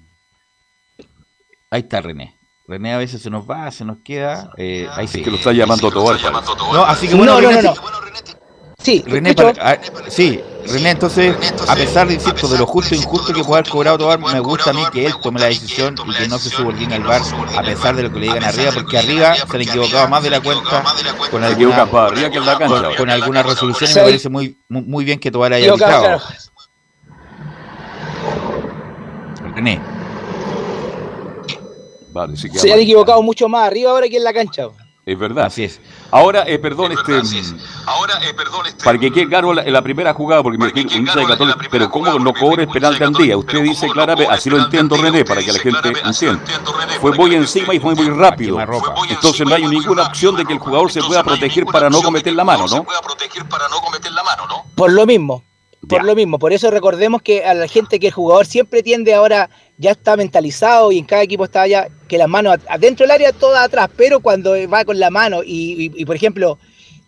ahí 1.71 1.81
está 1.81 2.01
René. 2.01 2.35
René 2.67 2.93
a 2.93 2.97
veces 2.97 3.21
se 3.21 3.29
nos 3.29 3.49
va, 3.49 3.71
se 3.71 3.85
nos 3.85 3.99
queda. 4.03 4.51
eh, 4.57 4.87
ahí 4.91 5.07
sí. 5.07 5.19
Es 5.19 5.23
que 5.23 5.31
lo 5.31 5.37
está 5.37 5.53
llamando 5.53 5.89
Tobar. 5.89 6.19
No, 6.73 6.83
así 6.83 7.07
que 7.07 7.15
bueno, 7.15 7.35
no, 7.35 7.41
no, 7.41 7.49
René, 7.49 7.61
no, 7.63 7.73
no. 7.75 7.81
Sí, 8.79 9.03
René, 9.07 9.33
para- 9.33 9.53
ah, 9.59 9.77
sí, 10.07 10.39
René, 10.67 10.91
entonces, 10.91 11.35
a 11.67 11.75
pesar 11.75 12.07
de, 12.07 12.13
insisto, 12.13 12.47
de 12.47 12.59
lo 12.59 12.65
justo 12.67 12.93
e 12.93 12.97
injusto 12.97 13.33
que 13.33 13.43
puede 13.43 13.59
haber 13.61 13.71
cobrado 13.71 13.97
Tobar, 13.97 14.19
me 14.19 14.39
gusta 14.39 14.69
a 14.69 14.73
mí 14.73 14.83
que 14.93 15.05
él 15.07 15.13
tome 15.21 15.39
la 15.39 15.47
decisión 15.47 15.95
y 16.05 16.13
que 16.13 16.27
no 16.27 16.37
se 16.37 16.49
subordine 16.49 16.95
al 16.95 17.03
bar, 17.03 17.21
a 17.57 17.63
pesar 17.63 17.95
de 17.95 18.03
lo 18.03 18.11
que 18.11 18.19
le 18.19 18.27
digan 18.27 18.43
arriba, 18.43 18.71
porque 18.71 18.97
arriba 18.97 19.35
se 19.35 19.55
han 19.55 19.61
equivocado 19.61 20.07
más 20.07 20.23
de 20.23 20.29
la 20.29 20.41
cuenta 20.41 20.83
con 21.31 21.41
Se 21.41 21.47
alguna, 21.47 21.87
con, 21.87 22.95
con 22.95 23.09
alguna 23.09 23.43
resolución 23.43 23.89
y 23.89 23.93
me 23.95 24.01
parece 24.01 24.29
muy, 24.29 24.57
muy, 24.69 25.03
bien 25.05 25.19
que 25.19 25.31
Tobar 25.31 25.53
haya 25.53 25.67
arbitrado. 25.71 26.21
René, 29.55 29.81
Vale, 32.11 32.37
sí 32.37 32.49
que 32.49 32.59
Se 32.59 32.71
han 32.71 32.79
equivocado 32.79 33.21
mucho 33.23 33.49
más 33.49 33.67
arriba 33.67 33.91
ahora 33.91 34.07
que 34.07 34.17
en 34.17 34.23
la 34.23 34.33
cancha. 34.33 34.67
Es 35.05 35.17
verdad. 35.17 35.45
así 35.45 35.63
es. 35.63 35.79
Ahora, 36.11 36.43
eh, 36.47 36.59
perdón, 36.59 36.91
este. 36.91 38.83
Para 38.83 38.97
que 38.97 39.11
quede 39.11 39.27
claro 39.27 39.53
la, 39.53 39.63
la 39.63 39.81
primera 39.81 40.13
jugada, 40.13 40.43
porque 40.43 40.57
me 40.57 40.71
de 40.71 41.27
Católica, 41.27 41.57
pero 41.69 41.89
¿cómo 41.89 42.17
no 42.19 42.33
cobre 42.33 42.63
el 42.63 42.69
penal 42.69 42.97
de 42.97 43.05
Andía? 43.05 43.37
Usted 43.37 43.61
dice 43.61 43.87
claramente, 43.89 44.31
así 44.31 44.49
lo 44.49 44.57
entiendo 44.57 44.95
René, 44.95 45.25
para 45.25 45.41
que 45.41 45.51
la 45.51 45.59
gente 45.59 45.93
entienda. 46.03 46.43
Fue 47.01 47.11
muy 47.13 47.35
encima 47.35 47.73
y 47.73 47.79
fue 47.79 47.95
muy 47.95 48.09
rápido. 48.09 48.57
Entonces 49.09 49.47
no 49.47 49.55
hay 49.55 49.67
ninguna 49.67 50.03
opción 50.03 50.35
de 50.35 50.45
que 50.45 50.53
el 50.53 50.59
jugador 50.59 50.91
se 50.91 51.01
pueda 51.01 51.23
proteger 51.23 51.65
para 51.65 51.89
no 51.89 52.01
cometer 52.01 52.33
la 52.33 52.43
mano, 52.43 52.65
¿no? 52.67 52.85
Por 54.75 54.91
lo 54.91 55.05
mismo. 55.05 55.43
Por 55.87 55.99
Ya. 56.01 56.05
lo 56.05 56.15
mismo. 56.15 56.37
Por 56.39 56.51
eso 56.53 56.69
recordemos 56.71 57.21
que 57.21 57.45
a 57.45 57.53
la 57.53 57.67
gente 57.67 57.99
que 57.99 58.07
el 58.07 58.13
jugador 58.13 58.45
siempre 58.45 58.83
tiende 58.83 59.13
ahora, 59.13 59.49
ya 59.77 59.91
está 59.91 60.17
mentalizado 60.17 60.91
y 60.91 60.97
en 60.97 61.05
cada 61.05 61.21
equipo 61.23 61.45
está 61.45 61.65
ya 61.67 61.87
que 62.07 62.17
las 62.17 62.27
manos 62.27 62.57
adentro 62.69 63.03
del 63.05 63.11
área, 63.11 63.31
todas 63.31 63.63
atrás, 63.63 63.89
pero 63.95 64.19
cuando 64.19 64.53
va 64.69 64.83
con 64.85 64.99
la 64.99 65.09
mano 65.09 65.43
y, 65.43 65.85
y- 65.85 65.91
y, 66.01 66.05
por 66.05 66.15
ejemplo, 66.15 66.57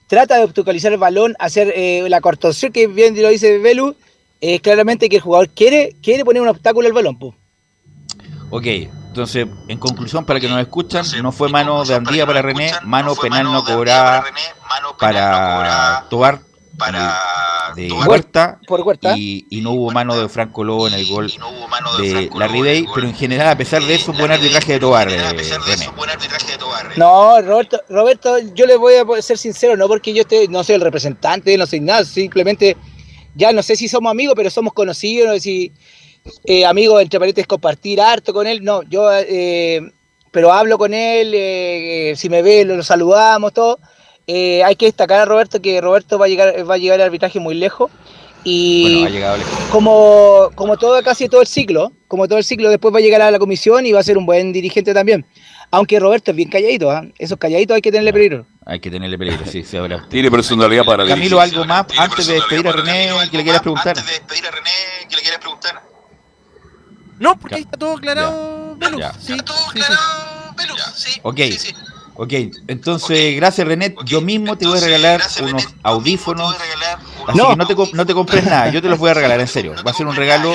trata 0.08 0.38
de 0.38 0.44
obstaculizar 0.46 0.92
el 0.94 0.98
balón, 1.00 1.36
hacer 1.39 1.74
eh, 1.76 2.06
la 2.10 2.22
contorsión 2.22 2.72
que 2.72 2.88
bien 2.88 3.22
lo 3.22 3.30
dice 3.30 3.58
Velu, 3.58 3.96
es 4.39 4.62
claramente 4.62 5.10
que 5.10 5.18
el 5.18 5.22
jugador 5.22 5.50
quiere, 5.50 5.96
quiere 6.02 6.24
poner 6.24 6.42
un 6.42 6.48
obstáculo 6.48 6.88
al 6.88 6.94
balón. 6.94 7.18
pu. 7.20 7.34
Ok, 8.52 8.65
entonces, 8.65 9.46
en 9.68 9.78
conclusión, 9.78 10.24
para 10.26 10.39
que 10.39 10.48
nos 10.48 10.60
escuchan, 10.62 11.06
no 11.22 11.32
fue 11.32 11.50
mano 11.50 11.84
de 11.84 11.96
Andía 11.96 12.26
para 12.26 12.42
René, 12.42 12.72
mano 12.84 13.15
penal 13.15 13.44
no 13.52 13.63
cobrada 13.65 14.24
para 14.98 16.06
Tobar 16.10 16.39
de 17.76 17.92
Huerta 17.92 18.60
Por 18.68 18.82
Huerta. 18.82 19.15
y, 19.18 19.46
y 19.50 19.62
no 19.62 19.72
hubo 19.72 19.92
mano 19.92 20.20
de 20.20 20.28
Franco 20.30 20.63
Lobo 20.63 20.88
en 20.88 20.94
el 20.94 21.08
gol 21.08 21.32
de 22.00 22.30
la 22.36 22.48
Ribey, 22.48 22.86
pero 22.94 23.08
en 23.08 23.15
general, 23.15 23.48
a 23.48 23.58
pesar 23.58 23.84
de 23.84 23.96
eso, 23.96 24.13
buen 24.13 24.32
arbitraje 24.32 24.74
de 24.74 24.80
Tobar. 24.80 25.10
No, 26.98 27.42
Roberto, 27.42 27.82
Roberto, 27.89 28.38
yo 28.54 28.65
le 28.65 28.76
voy 28.76 28.96
a 28.96 29.22
ser 29.22 29.38
sincero, 29.38 29.78
no 29.78 29.88
porque 29.88 30.13
yo 30.13 30.22
esté, 30.22 30.48
no 30.48 30.63
soy 30.63 30.76
el 30.76 30.82
representante, 30.82 31.58
no 31.58 31.65
soy 31.65 31.80
nada, 31.80 32.04
simplemente 32.06 32.76
ya 33.36 33.52
no 33.52 33.62
sé 33.62 33.76
si 33.76 33.88
somos 33.88 34.12
amigos, 34.12 34.34
pero 34.36 34.50
somos 34.50 34.74
conocidos, 34.74 35.28
no 35.28 35.34
sé 35.36 35.39
si 35.39 35.72
eh, 36.46 36.65
amigos 36.65 37.02
entre 37.02 37.20
paréntesis 37.20 37.48
compartir 37.48 38.02
harto 38.02 38.34
con 38.34 38.48
él, 38.48 38.63
no, 38.63 38.84
yo 38.84 39.10
eh, 39.13 39.82
pero 40.32 40.52
hablo 40.52 40.78
con 40.78 40.94
él, 40.94 41.32
eh, 41.34 42.13
si 42.15 42.30
me 42.30 42.42
ve 42.42 42.65
lo, 42.65 42.76
lo 42.76 42.84
saludamos, 42.84 43.54
todo. 43.54 43.80
Eh, 44.32 44.63
hay 44.63 44.76
que 44.76 44.86
destacar 44.86 45.22
a 45.22 45.26
Roberto 45.26 45.60
que 45.60 45.82
Roberto 45.82 46.20
va 46.20 46.28
a 46.28 46.30
llegar, 46.30 46.70
va 46.70 46.76
a 46.76 46.78
llegar 46.78 47.02
al 47.02 47.08
arbitraje 47.08 47.39
muy 47.39 47.56
lejos. 47.56 47.89
Y 48.44 48.84
Bueno, 48.84 49.08
ha 49.08 49.10
llegado 49.10 49.38
lejos. 49.38 49.60
como, 49.72 50.52
como 50.54 50.78
todo, 50.78 51.02
casi 51.02 51.28
todo 51.28 51.42
el 51.42 51.48
ciclo, 51.48 51.92
como 52.08 52.28
todo 52.28 52.38
el 52.38 52.44
ciclo, 52.44 52.70
después 52.70 52.94
va 52.94 53.00
a 53.00 53.02
llegar 53.02 53.24
a 53.24 53.32
la 53.32 53.39
comisión 53.39 53.88
y 53.88 53.92
va 53.92 54.02
a 54.02 54.04
ser 54.04 54.20
un 54.20 54.28
buen 54.28 54.54
dirigente 54.54 54.94
también. 54.94 55.26
Aunque 55.72 56.00
Roberto 56.00 56.30
es 56.30 56.38
bien 56.38 56.48
calladito, 56.48 56.92
¿ah? 56.92 57.06
esos 57.18 57.39
calladitos 57.39 57.74
hay 57.74 57.82
que 57.82 57.92
tenerle 57.92 58.13
peligro. 58.13 58.46
Hay 58.68 58.80
que 58.80 58.92
tenerle 58.92 59.18
peligro, 59.18 59.44
sí, 59.48 59.63
sí, 59.63 59.78
ahora. 59.78 60.06
Tiene 60.10 60.30
personalidad 60.30 60.86
para 60.86 61.08
Camilo, 61.08 61.38
dirigir. 61.39 61.60
algo 61.60 61.65
más 61.65 61.86
antes 61.98 62.28
de 62.28 62.34
despedir 62.36 62.68
a 62.68 62.72
René 62.72 63.10
que 63.32 63.38
le 63.38 63.44
quieras 63.44 63.62
preguntar. 63.62 63.96
No, 67.18 67.36
porque 67.38 67.56
ahí 67.56 67.62
está 67.62 67.78
todo 67.78 67.98
aclarado, 67.98 68.76
Velus. 68.78 69.00
Ya. 69.00 69.12
Sí, 69.13 69.34
sí, 69.34 69.82
sí. 70.96 71.20
Ok, 71.24 71.39
ok, 72.21 72.34
entonces 72.67 73.36
gracias 73.38 73.65
René, 73.65 73.95
yo 74.05 74.19
mismo 74.19 74.58
te 74.58 74.67
voy 74.67 74.77
a 74.77 74.82
regalar 74.82 75.21
unos 75.41 75.67
audífonos, 75.84 76.53
así 77.27 77.38
No. 77.38 77.49
que 77.51 77.55
no 77.55 77.65
te, 77.67 77.75
com- 77.75 77.89
no 77.93 78.05
te 78.05 78.13
compres 78.13 78.43
nada, 78.43 78.69
yo 78.69 78.82
te 78.82 78.89
los 78.89 78.99
voy 78.99 79.10
a 79.10 79.13
regalar 79.13 79.39
en 79.39 79.47
serio, 79.47 79.73
va 79.88 79.91
a 79.91 79.93
ser 79.93 80.05
un 80.05 80.15
regalo 80.15 80.53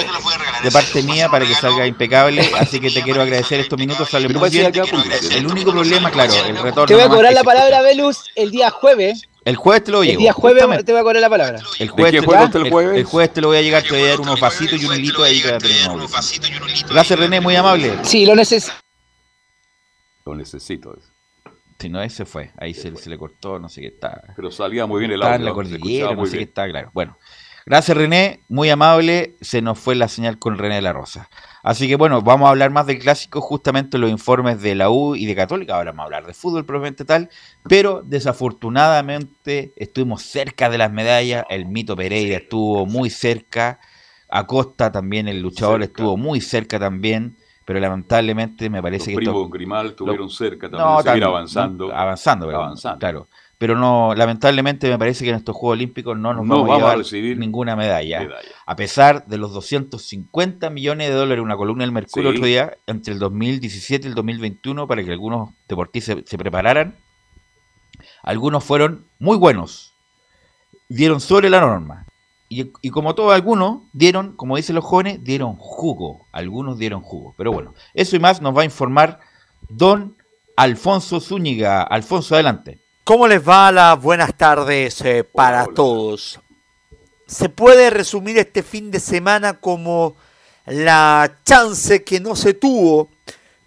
de 0.63 0.71
parte 0.71 1.03
mía 1.03 1.29
para 1.31 1.47
que 1.47 1.55
salga 1.55 1.87
impecable, 1.87 2.49
así 2.59 2.81
que 2.81 2.91
te 2.91 3.03
quiero 3.03 3.23
agradecer 3.23 3.61
estos 3.61 3.79
minutos, 3.79 4.11
sale 4.11 4.29
muy 4.29 4.51
bien. 4.51 4.73
El 5.33 5.47
único 5.47 5.73
problema, 5.73 6.11
claro, 6.11 6.35
el 6.47 6.57
retorno. 6.57 6.87
Te 6.87 6.95
voy 6.95 7.03
a 7.05 7.09
cobrar 7.09 7.33
la 7.33 7.45
palabra. 7.45 7.81
Velus, 7.83 8.25
el 8.35 8.51
día 8.51 8.71
jueves. 8.71 9.23
El 9.45 9.57
jueves 9.57 9.85
te 9.85 9.91
lo 9.91 10.03
El 10.03 10.09
llevo. 10.09 10.21
día 10.21 10.33
jueves 10.33 10.63
justamente. 10.63 10.85
te 10.85 10.93
voy 10.93 11.01
a 11.01 11.03
cobrar 11.05 11.21
la 11.23 11.29
palabra. 11.31 11.59
El 11.79 11.89
jueves, 11.91 12.13
qué 12.13 12.21
te, 12.21 12.25
el- 12.59 12.67
el 12.67 12.71
jueves? 12.73 12.99
el 12.99 13.05
jueves 13.05 13.33
te 13.33 13.41
lo 13.43 13.49
voy 13.49 13.57
a 13.59 13.63
llegar, 13.63 13.83
te 13.83 13.91
voy 13.91 14.03
a 14.03 14.09
dar 14.09 14.21
unos 14.21 14.41
vasitos 14.41 14.81
y 14.83 14.85
un 14.87 14.95
hilito 14.97 15.23
ahí 15.23 15.43
un 15.43 15.51
audífono. 15.55 16.09
Gracias 16.91 17.19
René, 17.19 17.41
muy 17.41 17.57
amable. 17.57 17.95
Sí, 18.03 18.25
lo 18.27 18.35
necesito. 18.35 18.73
Lo 20.25 20.35
necesito. 20.35 20.97
Si 21.79 21.89
no, 21.91 22.01
ese 22.03 22.25
fue, 22.25 22.53
ahí 22.57 22.73
se, 22.75 22.97
se 22.97 23.11
le 23.11 23.19
cortó, 23.19 23.59
no 23.59 23.69
sé 23.69 23.83
qué 23.83 23.89
está. 23.89 24.23
Pero 24.35 24.51
salía 24.51 24.87
muy 24.87 25.01
bien 25.01 25.13
el 25.13 25.21
Estaba 25.21 25.37
en 25.37 25.43
audio. 25.43 25.45
la 25.45 25.53
se 25.69 25.79
cordillera, 25.79 26.15
no 26.15 26.25
sé 26.25 26.39
qué 26.39 26.45
está 26.45 26.67
claro. 26.69 26.91
Bueno, 26.95 27.19
gracias 27.67 27.97
René, 27.97 28.45
muy 28.49 28.71
amable, 28.71 29.37
se 29.43 29.61
nos 29.61 29.79
fue 29.79 29.95
la 29.95 30.09
señal 30.09 30.39
con 30.39 30.57
René 30.57 30.77
de 30.77 30.83
la 30.83 30.93
Rosa. 30.95 31.29
Así 31.63 31.87
que 31.89 31.97
bueno, 31.97 32.23
vamos 32.23 32.47
a 32.47 32.51
hablar 32.51 32.71
más 32.71 32.87
del 32.87 32.99
clásico, 33.01 33.41
justamente 33.43 33.99
los 33.99 34.11
informes 34.11 34.63
de 34.63 34.75
la 34.75 34.91
U 34.91 35.15
y 35.17 35.27
de 35.27 35.35
Católica, 35.35 35.77
ahora 35.77 35.91
vamos 35.93 36.03
a 36.03 36.07
hablar 36.07 36.27
de 36.27 36.35
fútbol 36.35 36.65
propiamente 36.65 37.05
tal, 37.05 37.29
pero 37.69 38.03
desafortunadamente 38.03 39.73
estuvimos 39.77 40.23
cerca 40.23 40.71
de 40.71 40.79
las 40.79 40.93
medallas, 40.93 41.45
el 41.51 41.67
Mito 41.67 41.97
Pereira 41.97 42.37
estuvo 42.39 42.87
muy 42.87 43.11
cerca, 43.11 43.79
Acosta 44.29 44.91
también, 44.91 45.29
el 45.29 45.41
luchador 45.41 45.81
Cerca. 45.83 45.85
estuvo 45.85 46.17
muy 46.17 46.41
cerca 46.41 46.79
también, 46.79 47.37
pero 47.65 47.81
lamentablemente 47.81 48.69
me 48.71 48.83
parece 48.83 49.11
Los 49.13 49.19
que 49.19 49.25
esto... 49.25 49.33
primos 49.33 49.51
Grimal 49.51 49.87
estuvieron 49.89 50.31
cerca 50.31 50.69
también, 50.71 50.83
No, 50.89 50.97
de 50.97 51.03
seguir 51.03 51.07
también, 51.13 51.29
avanzando. 51.29 51.89
no, 51.89 51.95
avanzando, 51.95 52.47
pero, 52.47 52.59
Avanzando. 52.63 52.99
claro. 52.99 53.29
Pero 53.57 53.77
no, 53.77 54.15
lamentablemente 54.15 54.91
me 54.91 54.99
parece 54.99 55.25
que 55.25 55.31
en 55.31 55.37
estos 55.37 55.55
Juegos 55.57 55.77
Olímpicos 55.77 56.19
no 56.19 56.35
nos 56.35 56.45
No 56.45 56.55
vamos, 56.65 56.69
vamos 56.69 56.91
a 56.91 56.97
recibir 56.97 57.39
ninguna 57.39 57.77
medalla. 57.77 58.21
Medalla. 58.21 58.49
A 58.67 58.77
pesar 58.77 59.25
de 59.27 59.39
los 59.39 59.55
250 59.55 60.69
millones 60.71 61.09
de 61.09 61.15
dólares, 61.15 61.43
una 61.43 61.57
columna 61.57 61.85
del 61.85 61.93
Mercurio 61.93 62.31
Sí. 62.33 62.37
otro 62.37 62.47
día, 62.47 62.77
entre 62.87 63.15
el 63.15 63.21
2017 63.21 64.07
y 64.07 64.11
el 64.11 64.15
2021, 64.17 64.87
para 64.89 65.03
que 65.05 65.13
algunos 65.13 65.51
deportistas 65.69 66.17
se, 66.17 66.27
se 66.27 66.37
prepararan, 66.37 66.97
algunos 68.23 68.65
fueron 68.65 69.07
muy 69.19 69.37
buenos. 69.39 69.95
Dieron 70.89 71.21
sobre 71.21 71.49
la 71.49 71.61
norma. 71.61 72.04
Y, 72.49 72.71
y 72.83 72.91
como 72.91 73.15
todos 73.15 73.33
algunos, 73.33 73.83
dieron, 73.93 74.37
como 74.37 74.57
dicen 74.57 74.75
los 74.77 74.85
jóvenes, 74.85 75.25
dieron 75.25 75.57
jugo. 75.57 76.27
Algunos 76.33 76.79
dieron 76.79 77.01
jugo. 77.01 77.35
Pero 77.37 77.53
bueno, 77.53 77.75
eso 77.95 78.17
y 78.17 78.19
más 78.19 78.41
nos 78.41 78.57
va 78.57 78.63
a 78.63 78.67
informar 78.67 79.21
don 79.69 80.17
Alfonso 80.57 81.21
Zúñiga. 81.21 81.83
Alfonso, 81.83 82.35
adelante. 82.35 82.79
¿Cómo 83.05 83.27
les 83.27 83.47
va? 83.47 83.73
Las 83.73 84.01
buenas 84.01 84.35
tardes 84.37 85.01
eh, 85.03 85.25
para 85.25 85.59
Hola, 85.59 85.65
hola. 85.65 85.75
todos. 85.75 86.41
Se 87.27 87.49
puede 87.49 87.91
resumir 87.91 88.39
este 88.39 88.63
fin 88.63 88.91
de 88.91 89.01
semana 89.01 89.55
como 89.55 90.17
la 90.67 91.39
chance 91.45 92.05
que 92.05 92.21
no 92.21 92.37
se 92.37 92.55
tuvo 92.55 93.09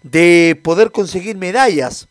de 0.02 0.58
poder 0.62 0.90
conseguir 0.90 1.36
medallas 1.36 2.08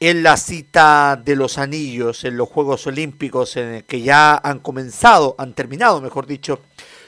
en 0.00 0.22
la 0.22 0.36
cita 0.36 1.20
de 1.22 1.34
los 1.34 1.58
anillos, 1.58 2.24
en 2.24 2.36
los 2.36 2.48
Juegos 2.48 2.86
Olímpicos 2.86 3.56
en 3.56 3.74
el 3.74 3.84
que 3.84 4.02
ya 4.02 4.36
han 4.36 4.60
comenzado, 4.60 5.34
han 5.38 5.54
terminado, 5.54 6.00
mejor 6.00 6.26
dicho, 6.26 6.60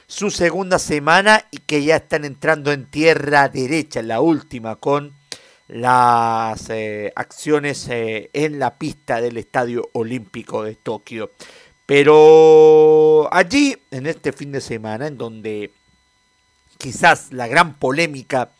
su 0.06 0.30
segunda 0.30 0.78
semana 0.80 1.44
y 1.52 1.58
que 1.58 1.84
ya 1.84 1.96
están 1.96 2.24
entrando 2.24 2.72
en 2.72 2.90
tierra 2.90 3.48
derecha, 3.48 4.02
la 4.02 4.20
última 4.20 4.74
con 4.76 5.12
las 5.68 6.68
eh, 6.68 7.12
acciones 7.14 7.86
eh, 7.88 8.28
en 8.32 8.58
la 8.58 8.76
pista 8.76 9.20
del 9.20 9.36
Estadio 9.36 9.88
Olímpico 9.92 10.64
de 10.64 10.74
Tokio. 10.74 11.30
Pero 11.86 13.32
allí, 13.32 13.76
en 13.92 14.08
este 14.08 14.32
fin 14.32 14.50
de 14.50 14.60
semana, 14.60 15.06
en 15.06 15.16
donde 15.16 15.70
quizás 16.76 17.32
la 17.32 17.46
gran 17.46 17.74
polémica 17.74 18.50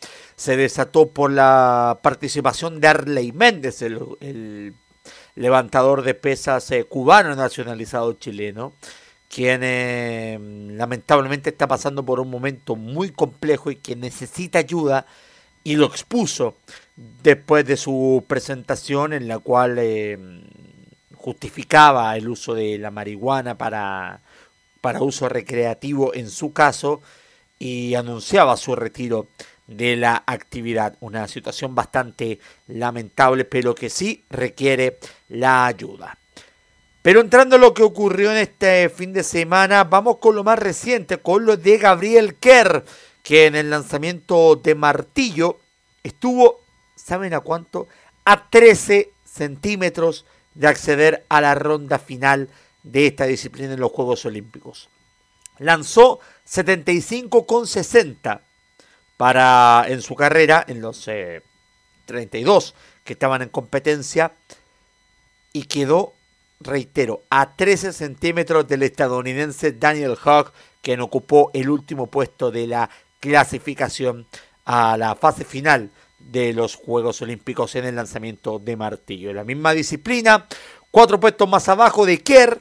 se 0.41 0.57
desató 0.57 1.09
por 1.09 1.31
la 1.31 1.99
participación 2.01 2.79
de 2.81 2.87
Arley 2.87 3.31
Méndez, 3.31 3.83
el, 3.83 4.73
levantador 5.35 6.01
de 6.01 6.15
pesas 6.15 6.71
eh, 6.71 6.83
cubano 6.83 7.35
nacionalizado 7.35 8.13
chileno, 8.13 8.73
quien 9.29 9.61
lamentablemente 10.79 11.51
está 11.51 11.67
pasando 11.67 12.03
por 12.03 12.19
un 12.19 12.31
momento 12.31 12.75
muy 12.75 13.11
complejo 13.11 13.69
y 13.69 13.75
que 13.75 13.95
necesita 13.95 14.57
ayuda 14.57 15.05
y 15.63 15.75
lo 15.75 15.85
expuso 15.85 16.55
después 17.21 17.63
de 17.67 17.77
su 17.77 18.25
presentación 18.27 19.13
en 19.13 19.27
la 19.27 19.37
cual 19.37 19.77
eh, 19.77 20.17
justificaba 21.17 22.17
el 22.17 22.27
uso 22.27 22.55
de 22.55 22.79
la 22.79 22.89
marihuana 22.89 23.59
para, 23.59 24.21
para 24.81 25.03
uso 25.03 25.29
recreativo 25.29 26.15
en 26.15 26.31
su 26.31 26.51
caso 26.51 26.99
y 27.59 27.93
anunciaba 27.93 28.57
su 28.57 28.75
retiro 28.75 29.27
de 29.71 29.95
la 29.95 30.23
actividad. 30.25 30.95
Una 30.99 31.27
situación 31.27 31.73
bastante 31.73 32.39
lamentable, 32.67 33.45
pero 33.45 33.73
que 33.73 33.89
sí 33.89 34.23
requiere 34.29 34.99
la 35.29 35.65
ayuda. 35.65 36.17
Pero 37.01 37.21
entrando 37.21 37.55
a 37.55 37.59
lo 37.59 37.73
que 37.73 37.81
ocurrió 37.83 38.31
en 38.31 38.37
este 38.37 38.89
fin 38.89 39.11
de 39.13 39.23
semana, 39.23 39.85
vamos 39.85 40.17
con 40.17 40.35
lo 40.35 40.43
más 40.43 40.59
reciente, 40.59 41.17
con 41.17 41.45
lo 41.45 41.57
de 41.57 41.79
Gabriel 41.79 42.35
Kerr, 42.35 42.85
que 43.23 43.47
en 43.47 43.55
el 43.55 43.71
lanzamiento 43.71 44.55
de 44.57 44.75
martillo 44.75 45.57
estuvo, 46.03 46.59
¿saben 46.95 47.33
a 47.33 47.39
cuánto? 47.39 47.87
A 48.25 48.49
13 48.49 49.09
centímetros 49.25 50.25
de 50.53 50.67
acceder 50.67 51.25
a 51.29 51.41
la 51.41 51.55
ronda 51.55 51.97
final 51.97 52.49
de 52.83 53.07
esta 53.07 53.25
disciplina 53.25 53.73
en 53.73 53.79
los 53.79 53.91
Juegos 53.91 54.25
Olímpicos. 54.25 54.89
Lanzó 55.57 56.19
75,60 56.47 58.41
para 59.21 59.85
en 59.87 60.01
su 60.01 60.15
carrera, 60.15 60.65
en 60.67 60.81
los 60.81 61.07
32 62.05 62.69
eh, 62.69 62.73
que 63.03 63.13
estaban 63.13 63.43
en 63.43 63.49
competencia, 63.49 64.31
y 65.53 65.65
quedó, 65.65 66.15
reitero, 66.59 67.21
a 67.29 67.55
13 67.55 67.93
centímetros 67.93 68.67
del 68.67 68.81
estadounidense 68.81 69.73
Daniel 69.73 70.17
Hogg, 70.25 70.51
quien 70.81 71.01
ocupó 71.01 71.51
el 71.53 71.69
último 71.69 72.07
puesto 72.07 72.49
de 72.49 72.65
la 72.65 72.89
clasificación 73.19 74.25
a 74.65 74.97
la 74.97 75.13
fase 75.13 75.45
final 75.45 75.91
de 76.17 76.53
los 76.53 76.73
Juegos 76.73 77.21
Olímpicos 77.21 77.75
en 77.75 77.85
el 77.85 77.97
lanzamiento 77.97 78.57
de 78.57 78.75
martillo. 78.75 79.29
En 79.29 79.35
la 79.35 79.43
misma 79.43 79.73
disciplina, 79.73 80.47
cuatro 80.89 81.19
puestos 81.19 81.47
más 81.47 81.69
abajo 81.69 82.07
de 82.07 82.23
Kerr, 82.23 82.59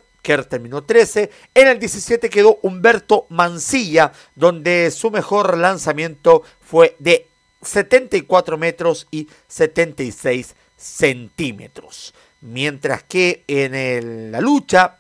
Terminó 0.49 0.85
13. 0.85 1.31
En 1.55 1.69
el 1.69 1.79
17 1.79 2.31
quedó 2.31 2.59
Humberto 2.63 3.27
Mancilla, 3.31 4.13
donde 4.37 4.91
su 4.91 5.11
mejor 5.11 5.59
lanzamiento 5.59 6.43
fue 6.61 6.97
de 7.01 7.27
74 7.63 8.57
metros 8.57 9.09
y 9.11 9.29
76 9.49 10.55
centímetros. 10.77 12.15
Mientras 12.41 13.03
que 13.03 13.45
en 13.49 14.33
la 14.33 14.41
lucha 14.41 14.99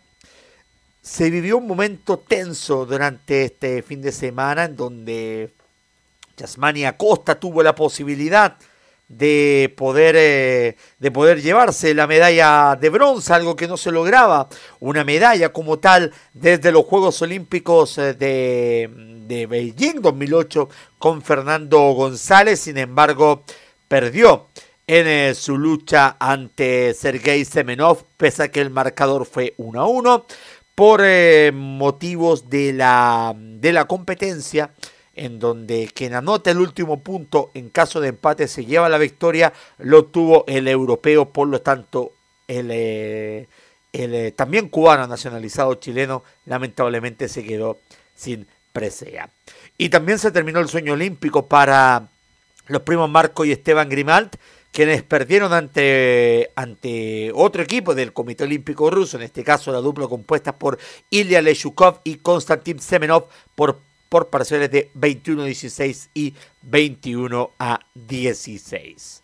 se 1.01 1.31
vivió 1.31 1.59
un 1.59 1.67
momento 1.67 2.19
tenso 2.19 2.85
durante 2.85 3.45
este 3.45 3.83
fin 3.83 4.03
de 4.03 4.13
semana 4.13 4.65
en 4.65 4.77
donde 4.77 5.55
Yasmania 6.37 6.97
Costa 6.97 7.39
tuvo 7.39 7.63
la 7.63 7.75
posibilidad 7.75 8.59
de 9.11 9.75
poder, 9.77 10.15
eh, 10.17 10.77
de 11.01 11.11
poder 11.11 11.43
llevarse 11.43 11.95
la 11.95 12.07
medalla 12.07 12.79
de 12.81 12.91
bronce, 12.91 13.33
algo 13.33 13.57
que 13.57 13.67
no 13.67 13.77
se 13.77 13.91
lograba, 13.91 14.49
una 14.79 15.03
medalla 15.03 15.53
como 15.53 15.81
tal 15.81 16.13
desde 16.33 16.71
los 16.71 16.85
Juegos 16.85 17.21
Olímpicos 17.21 17.99
eh, 17.99 18.15
de, 18.15 18.89
de 19.27 19.47
Beijing 19.47 20.01
2008 20.01 20.69
con 20.99 21.23
Fernando 21.23 21.81
González, 21.91 22.61
sin 22.61 22.79
embargo 22.79 23.43
perdió 23.89 24.47
en 24.87 25.09
eh, 25.09 25.35
su 25.35 25.59
lucha 25.59 26.17
ante 26.21 26.95
Sergei 26.95 27.45
Semenov, 27.45 28.05
pese 28.17 28.45
a 28.45 28.49
que 28.53 28.61
el 28.61 28.71
marcador 28.71 29.27
fue 29.27 29.55
1 29.57 29.81
a 29.81 29.89
1, 29.89 30.25
por 30.77 31.03
motivos 31.53 32.49
de 32.49 32.73
la, 32.73 33.35
de 33.37 33.73
la 33.73 33.87
competencia 33.87 34.71
en 35.15 35.39
donde 35.39 35.91
quien 35.93 36.15
anota 36.15 36.51
el 36.51 36.59
último 36.59 37.01
punto 37.01 37.51
en 37.55 37.69
caso 37.69 38.01
de 38.01 38.09
empate 38.09 38.49
se 38.49 38.65
lleva 38.65 38.89
la 38.89 38.99
victoria, 38.99 39.53
lo 39.79 40.07
tuvo 40.07 40.45
el 40.47 40.69
europeo, 40.69 41.31
por 41.31 41.49
lo 41.49 41.61
tanto 41.61 42.13
el, 42.49 42.71
eh, 42.71 43.49
eh, 43.93 44.33
también 44.37 44.69
cubano 44.69 45.07
nacionalizado 45.07 45.75
chileno 45.75 46.23
lamentablemente 46.47 47.29
se 47.29 47.45
quedó 47.45 47.79
sin 48.15 48.47
presea. 48.73 49.31
Y 49.79 49.89
también 49.89 50.19
se 50.19 50.31
terminó 50.31 50.61
el 50.61 50.69
sueño 50.69 50.93
olímpico 50.93 51.47
para 51.47 52.09
los 52.67 52.83
primos 52.83 53.11
Marco 53.11 53.45
y 53.45 53.53
Esteban 53.53 53.89
Grimalt, 53.89 54.37
quienes 54.73 55.03
perdieron 55.03 55.53
ante, 55.53 56.51
ante 56.55 57.33
otro 57.35 57.63
equipo 57.63 57.95
del 57.95 58.13
Comité 58.13 58.45
Olímpico 58.45 58.91
Ruso, 58.91 59.17
en 59.17 59.25
este 59.25 59.43
caso 59.43 59.73
la 59.73 59.81
dupla 59.81 60.07
compuesta 60.07 60.57
por 60.57 60.79
Ilya 61.11 61.43
Leshukov 61.43 62.01
y 62.05 62.17
Konstantin 62.17 62.79
Semenov 62.79 63.27
por 63.57 63.81
por 64.11 64.29
parciales 64.29 64.71
de 64.71 64.91
21 64.93 65.43
a 65.43 65.47
16 65.47 66.11
y 66.13 66.35
21 66.63 67.53
a 67.59 67.81
16. 67.95 69.23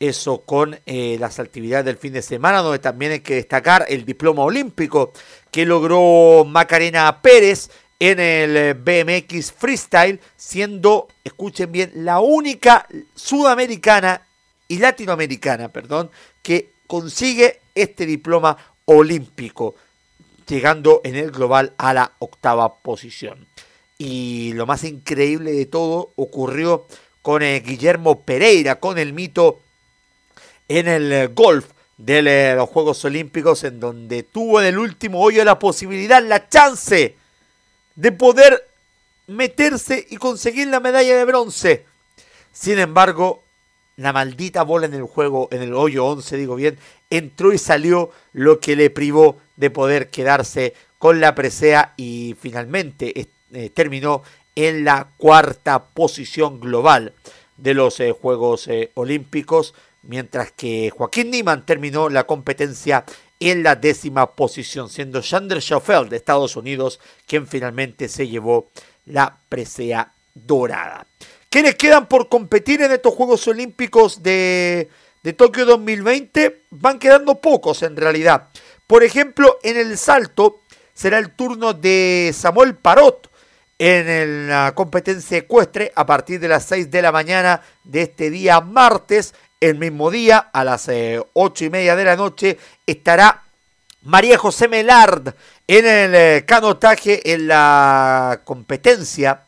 Eso 0.00 0.40
con 0.40 0.78
eh, 0.86 1.16
las 1.20 1.38
actividades 1.38 1.84
del 1.84 1.96
fin 1.96 2.14
de 2.14 2.22
semana, 2.22 2.62
donde 2.62 2.80
también 2.80 3.12
hay 3.12 3.20
que 3.20 3.36
destacar 3.36 3.86
el 3.88 4.04
diploma 4.04 4.42
olímpico 4.42 5.12
que 5.50 5.64
logró 5.64 6.44
Macarena 6.44 7.22
Pérez 7.22 7.70
en 8.00 8.18
el 8.18 8.56
eh, 8.56 8.74
BMX 8.74 9.52
Freestyle, 9.52 10.20
siendo, 10.36 11.08
escuchen 11.22 11.70
bien, 11.70 11.92
la 11.94 12.20
única 12.20 12.88
sudamericana 13.14 14.22
y 14.68 14.78
latinoamericana, 14.78 15.68
perdón, 15.68 16.10
que 16.42 16.72
consigue 16.86 17.60
este 17.74 18.06
diploma 18.06 18.56
olímpico, 18.86 19.74
llegando 20.46 21.00
en 21.04 21.16
el 21.16 21.30
global 21.30 21.72
a 21.78 21.92
la 21.92 22.12
octava 22.18 22.76
posición. 22.78 23.46
Y 23.98 24.52
lo 24.54 24.66
más 24.66 24.84
increíble 24.84 25.52
de 25.52 25.66
todo 25.66 26.12
ocurrió 26.16 26.86
con 27.22 27.42
eh, 27.42 27.60
Guillermo 27.60 28.20
Pereira, 28.22 28.78
con 28.78 28.98
el 28.98 29.12
mito 29.12 29.60
en 30.68 30.88
el 30.88 31.12
eh, 31.12 31.26
golf 31.28 31.66
de 31.96 32.18
eh, 32.18 32.54
los 32.54 32.68
Juegos 32.68 33.04
Olímpicos, 33.04 33.64
en 33.64 33.80
donde 33.80 34.22
tuvo 34.22 34.60
en 34.60 34.66
el 34.66 34.78
último 34.78 35.20
hoyo 35.20 35.44
la 35.44 35.58
posibilidad, 35.58 36.22
la 36.22 36.48
chance 36.48 37.16
de 37.94 38.12
poder 38.12 38.68
meterse 39.26 40.06
y 40.08 40.16
conseguir 40.18 40.68
la 40.68 40.80
medalla 40.80 41.16
de 41.16 41.24
bronce. 41.24 41.84
Sin 42.52 42.78
embargo, 42.78 43.42
la 43.96 44.12
maldita 44.12 44.62
bola 44.62 44.86
en 44.86 44.94
el 44.94 45.04
juego, 45.04 45.48
en 45.50 45.62
el 45.62 45.74
hoyo 45.74 46.04
11, 46.04 46.36
digo 46.36 46.54
bien, 46.54 46.78
entró 47.10 47.52
y 47.52 47.58
salió, 47.58 48.10
lo 48.32 48.60
que 48.60 48.76
le 48.76 48.90
privó 48.90 49.38
de 49.56 49.70
poder 49.70 50.10
quedarse 50.10 50.74
con 50.98 51.20
la 51.20 51.34
presea 51.34 51.94
y 51.96 52.36
finalmente 52.40 53.28
eh, 53.52 53.70
terminó 53.70 54.22
en 54.54 54.84
la 54.84 55.08
cuarta 55.18 55.84
posición 55.84 56.60
global 56.60 57.12
de 57.56 57.74
los 57.74 58.00
eh, 58.00 58.12
Juegos 58.12 58.68
eh, 58.68 58.90
Olímpicos, 58.94 59.74
mientras 60.02 60.52
que 60.52 60.90
Joaquín 60.90 61.30
Niemann 61.30 61.66
terminó 61.66 62.08
la 62.08 62.24
competencia 62.24 63.04
en 63.38 63.62
la 63.62 63.76
décima 63.76 64.32
posición, 64.32 64.88
siendo 64.88 65.22
Sander 65.22 65.60
Schoffel 65.60 66.08
de 66.08 66.16
Estados 66.16 66.56
Unidos 66.56 67.00
quien 67.26 67.46
finalmente 67.46 68.08
se 68.08 68.28
llevó 68.28 68.70
la 69.04 69.36
presea 69.48 70.10
dorada. 70.34 71.06
¿Quiénes 71.50 71.74
quedan 71.76 72.08
por 72.08 72.28
competir 72.28 72.82
en 72.82 72.92
estos 72.92 73.14
Juegos 73.14 73.46
Olímpicos 73.48 74.22
de, 74.22 74.88
de 75.22 75.32
Tokio 75.32 75.64
2020? 75.64 76.62
Van 76.70 76.98
quedando 76.98 77.36
pocos 77.36 77.82
en 77.82 77.96
realidad. 77.96 78.48
Por 78.86 79.02
ejemplo, 79.02 79.58
en 79.62 79.76
el 79.76 79.98
salto 79.98 80.60
será 80.94 81.18
el 81.18 81.30
turno 81.30 81.72
de 81.72 82.32
Samuel 82.34 82.74
Parot, 82.76 83.30
en 83.78 84.48
la 84.48 84.72
competencia 84.74 85.38
ecuestre 85.38 85.92
a 85.94 86.06
partir 86.06 86.40
de 86.40 86.48
las 86.48 86.64
6 86.64 86.90
de 86.90 87.02
la 87.02 87.12
mañana 87.12 87.60
de 87.84 88.02
este 88.02 88.30
día 88.30 88.60
martes. 88.60 89.34
El 89.60 89.78
mismo 89.78 90.10
día, 90.10 90.38
a 90.38 90.64
las 90.64 90.88
eh, 90.88 91.20
ocho 91.32 91.64
y 91.64 91.70
media 91.70 91.96
de 91.96 92.04
la 92.04 92.16
noche, 92.16 92.58
estará 92.86 93.42
María 94.02 94.38
José 94.38 94.68
Melard 94.68 95.34
en 95.66 95.86
el 95.86 96.14
eh, 96.14 96.44
canotaje 96.46 97.32
en 97.32 97.48
la 97.48 98.42
competencia 98.44 99.42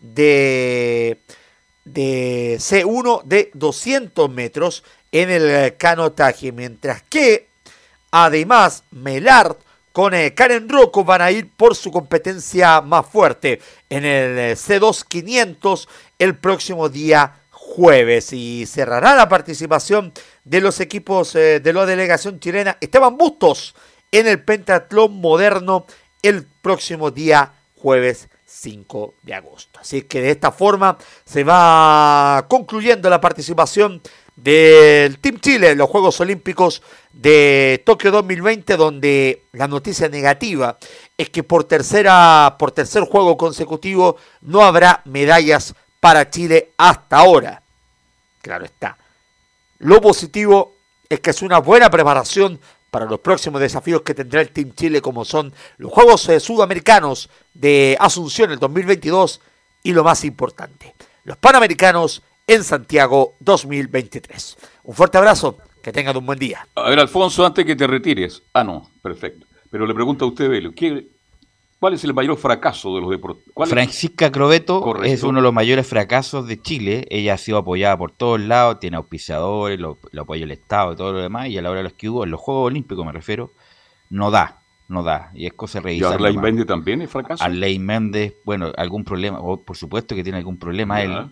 de, 0.00 1.20
de 1.84 2.56
C1 2.58 3.22
de 3.24 3.50
200 3.54 4.30
metros 4.30 4.82
en 5.12 5.30
el 5.30 5.50
eh, 5.50 5.76
canotaje. 5.76 6.52
Mientras 6.52 7.02
que, 7.02 7.47
además, 8.10 8.84
Melard 8.90 9.56
con 9.92 10.14
eh, 10.14 10.32
Karen 10.32 10.68
Rocco 10.68 11.04
van 11.04 11.22
a 11.22 11.30
ir 11.30 11.50
por 11.56 11.74
su 11.74 11.90
competencia 11.90 12.80
más 12.80 13.06
fuerte 13.06 13.60
en 13.90 14.04
el 14.04 14.38
eh, 14.38 14.52
C2 14.52 15.04
500 15.08 15.88
el 16.20 16.36
próximo 16.36 16.88
día 16.88 17.40
jueves 17.50 18.32
y 18.32 18.64
cerrará 18.66 19.16
la 19.16 19.28
participación 19.28 20.12
de 20.44 20.60
los 20.60 20.78
equipos 20.78 21.34
eh, 21.34 21.58
de 21.58 21.72
la 21.72 21.84
delegación 21.84 22.38
chilena 22.38 22.76
Esteban 22.80 23.16
Bustos 23.16 23.74
en 24.12 24.28
el 24.28 24.42
pentatlón 24.42 25.20
moderno 25.20 25.84
el 26.22 26.46
próximo 26.62 27.10
día 27.10 27.54
jueves 27.76 28.28
5 28.46 29.14
de 29.22 29.34
agosto. 29.34 29.80
Así 29.80 30.02
que 30.02 30.20
de 30.22 30.30
esta 30.30 30.52
forma 30.52 30.96
se 31.24 31.44
va 31.44 32.46
concluyendo 32.48 33.10
la 33.10 33.20
participación 33.20 34.00
del 34.42 35.18
Team 35.18 35.40
Chile 35.40 35.70
en 35.70 35.78
los 35.78 35.90
Juegos 35.90 36.20
Olímpicos 36.20 36.80
de 37.12 37.82
Tokio 37.84 38.12
2020, 38.12 38.76
donde 38.76 39.42
la 39.52 39.66
noticia 39.66 40.08
negativa 40.08 40.78
es 41.16 41.30
que 41.30 41.42
por 41.42 41.64
tercera, 41.64 42.54
por 42.58 42.70
tercer 42.70 43.02
juego 43.02 43.36
consecutivo 43.36 44.16
no 44.42 44.62
habrá 44.62 45.02
medallas 45.06 45.74
para 45.98 46.30
Chile 46.30 46.70
hasta 46.76 47.16
ahora. 47.16 47.62
Claro 48.40 48.64
está. 48.64 48.96
Lo 49.80 50.00
positivo 50.00 50.74
es 51.08 51.18
que 51.18 51.30
es 51.30 51.42
una 51.42 51.58
buena 51.58 51.90
preparación 51.90 52.60
para 52.92 53.06
los 53.06 53.18
próximos 53.18 53.60
desafíos 53.60 54.02
que 54.02 54.14
tendrá 54.14 54.40
el 54.40 54.50
Team 54.50 54.72
Chile, 54.74 55.02
como 55.02 55.24
son 55.24 55.52
los 55.78 55.92
Juegos 55.92 56.28
eh, 56.28 56.38
Sudamericanos 56.38 57.28
de 57.54 57.96
Asunción 57.98 58.52
el 58.52 58.60
2022 58.60 59.40
y 59.82 59.92
lo 59.92 60.04
más 60.04 60.24
importante, 60.24 60.94
los 61.24 61.36
Panamericanos 61.36 62.22
en 62.48 62.64
Santiago 62.64 63.34
2023. 63.40 64.56
Un 64.84 64.94
fuerte 64.94 65.18
abrazo, 65.18 65.58
que 65.82 65.92
tengan 65.92 66.16
un 66.16 66.26
buen 66.26 66.38
día. 66.38 66.66
A 66.74 66.88
ver, 66.88 66.98
Alfonso, 66.98 67.46
antes 67.46 67.64
que 67.64 67.76
te 67.76 67.86
retires. 67.86 68.42
Ah, 68.54 68.64
no, 68.64 68.90
perfecto. 69.02 69.46
Pero 69.70 69.86
le 69.86 69.94
pregunto 69.94 70.24
a 70.24 70.28
usted, 70.28 70.48
Belio, 70.48 70.72
¿qué, 70.74 71.08
¿cuál 71.78 71.92
es 71.92 72.02
el 72.04 72.14
mayor 72.14 72.38
fracaso 72.38 72.94
de 72.94 73.02
los 73.02 73.10
deportes? 73.10 73.44
Francisca 73.66 74.32
Crobeto 74.32 75.02
es 75.04 75.22
uno 75.22 75.40
de 75.40 75.42
los 75.42 75.52
mayores 75.52 75.86
fracasos 75.86 76.48
de 76.48 76.60
Chile. 76.60 77.06
Ella 77.10 77.34
ha 77.34 77.38
sido 77.38 77.58
apoyada 77.58 77.98
por 77.98 78.12
todos 78.12 78.40
lados, 78.40 78.80
tiene 78.80 78.96
auspiciadores, 78.96 79.78
lo, 79.78 79.98
apoya 80.18 80.44
el 80.44 80.50
Estado 80.50 80.94
y 80.94 80.96
todo 80.96 81.12
lo 81.12 81.20
demás. 81.20 81.48
Y 81.48 81.58
a 81.58 81.62
la 81.62 81.70
hora 81.70 81.80
de 81.80 81.84
los 81.84 81.92
que 81.92 82.08
hubo, 82.08 82.24
en 82.24 82.30
los 82.30 82.40
Juegos 82.40 82.68
Olímpicos 82.68 83.04
me 83.04 83.12
refiero, 83.12 83.52
no 84.08 84.30
da 84.30 84.62
no 84.88 85.02
da. 85.02 85.30
Y 85.34 85.44
es 85.44 85.52
cosa 85.52 85.80
revisar. 85.80 86.12
¿Y 86.12 86.14
Arley 86.14 86.38
Méndez 86.38 86.66
también 86.66 87.02
es 87.02 87.10
fracaso? 87.10 87.44
Arley 87.44 87.78
Méndez, 87.78 88.34
bueno, 88.44 88.72
algún 88.76 89.04
problema, 89.04 89.38
por 89.38 89.76
supuesto 89.76 90.14
que 90.14 90.22
tiene 90.22 90.38
algún 90.38 90.58
problema 90.58 91.02
él, 91.02 91.30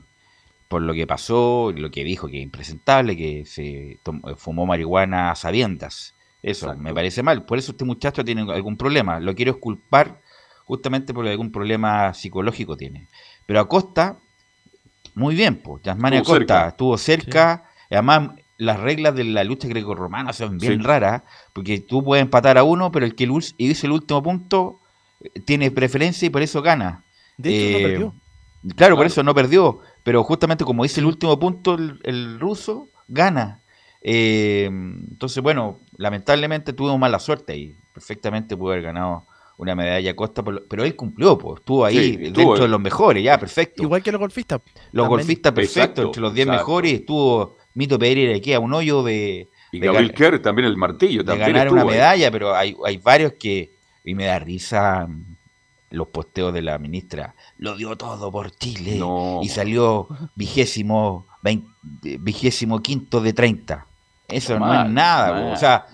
por 0.68 0.83
lo 0.83 0.94
que 0.94 1.07
pasó, 1.07 1.72
lo 1.74 1.90
que 1.90 2.05
dijo 2.05 2.29
que 2.29 2.38
es 2.38 2.42
impresentable, 2.42 3.16
que 3.16 3.44
se 3.46 4.00
fumó 4.37 4.66
marihuana 4.66 5.31
a 5.31 5.37
sabiendas. 5.37 6.14
Eso 6.42 6.76
me 6.76 6.94
parece 6.94 7.22
mal. 7.22 7.44
Por 7.44 7.59
eso 7.59 7.72
este 7.72 7.85
muchacho 7.85 8.24
tiene 8.24 8.42
algún 8.52 8.76
problema. 8.76 9.18
Lo 9.20 9.35
quiero 9.35 9.52
esculpar 9.52 10.20
justamente 10.64 11.14
porque 11.14 11.31
algún 11.31 11.50
problema 11.50 12.12
psicológico 12.14 12.76
tiene. 12.76 13.09
Pero 13.46 13.61
Acosta, 13.61 14.18
muy 15.14 15.35
bien, 15.35 15.57
pues. 15.57 15.83
Yasmani 15.83 16.18
Acosta 16.18 16.68
estuvo 16.68 16.96
cerca. 16.98 17.64
Además, 17.90 18.31
las 18.59 18.81
reglas 18.81 19.14
de 19.14 19.24
la 19.24 19.44
lucha 19.44 19.68
greco-romana 19.68 20.33
son 20.33 20.59
bien 20.59 20.83
raras, 20.83 21.22
porque 21.52 21.81
tú 21.81 22.02
puedes 22.02 22.22
empatar 22.22 22.59
a 22.59 22.64
uno, 22.64 22.90
pero 22.90 23.07
el 23.07 23.14
que 23.14 23.29
hizo 23.59 23.87
el 23.87 23.92
último 23.92 24.22
punto 24.22 24.81
eh, 25.20 25.40
tiene 25.40 25.70
preferencia 25.70 26.26
y 26.26 26.31
por 26.31 26.42
eso 26.42 26.62
gana. 26.62 27.05
De 27.37 27.50
hecho, 27.50 27.72
no 27.72 27.79
eh, 27.79 27.90
perdió. 27.90 28.14
Claro, 28.77 28.97
por 28.97 29.07
eso 29.07 29.23
no 29.23 29.35
perdió. 29.35 29.81
Pero 30.03 30.23
justamente 30.25 30.64
como 30.64 30.83
dice 30.83 31.01
el 31.01 31.07
último 31.07 31.38
punto, 31.38 31.75
el, 31.75 32.40
ruso 32.40 32.88
gana. 33.09 33.61
Eh, 34.03 34.66
entonces, 34.66 35.42
bueno, 35.42 35.81
lamentablemente 35.97 36.73
tuvimos 36.73 36.99
mala 36.99 37.19
suerte 37.19 37.57
y 37.57 37.77
perfectamente 37.92 38.57
pudo 38.57 38.73
haber 38.73 38.85
ganado 38.85 39.27
una 39.59 39.75
medalla 39.75 40.11
a 40.11 40.14
Costa, 40.14 40.45
pero 40.45 40.85
él 40.85 40.95
cumplió, 40.95 41.38
pues, 41.38 41.61
estuvo 41.61 41.85
ahí 41.85 42.16
dentro 42.16 42.59
de 42.59 42.69
los 42.69 42.81
mejores, 42.81 43.25
ya, 43.25 43.38
perfecto. 43.38 43.83
Igual 43.83 44.03
que 44.03 44.12
los 44.12 44.21
golfistas. 44.21 44.61
Los 44.92 45.09
golfistas, 45.09 45.53
perfecto, 45.53 46.03
entre 46.03 46.21
los 46.21 46.35
10 46.35 46.47
mejores 46.49 46.92
estuvo 46.92 47.57
Mito 47.75 47.99
Pereira 47.99 48.37
aquí 48.37 48.53
a 48.53 48.61
un 48.61 48.73
hoyo 48.75 49.03
de... 49.03 49.49
Y 49.73 49.81
Gabriel 49.81 50.12
Kerr 50.12 50.40
también 50.40 50.66
el 50.66 50.77
martillo. 50.77 51.23
De 51.23 51.37
ganar 51.37 51.73
una 51.73 51.85
medalla, 51.85 52.31
pero 52.31 52.55
hay, 52.55 52.77
hay 52.85 52.99
varios 52.99 53.33
que... 53.33 53.73
Y 54.05 54.14
me 54.14 54.27
da 54.27 54.38
risa 54.38 55.09
los 55.90 56.09
posteos 56.09 56.53
de 56.53 56.62
la 56.62 56.79
ministra, 56.79 57.35
lo 57.59 57.77
dio 57.77 57.96
todo 57.96 58.31
por 58.31 58.51
Chile 58.51 59.01
y 59.42 59.49
salió 59.49 60.09
vigésimo, 60.35 61.27
vigésimo 62.03 62.81
quinto 62.81 63.20
de 63.20 63.33
30. 63.33 63.87
Eso 64.29 64.59
no 64.59 64.83
es 64.83 64.90
nada, 64.90 65.53
o 65.53 65.57
sea, 65.57 65.87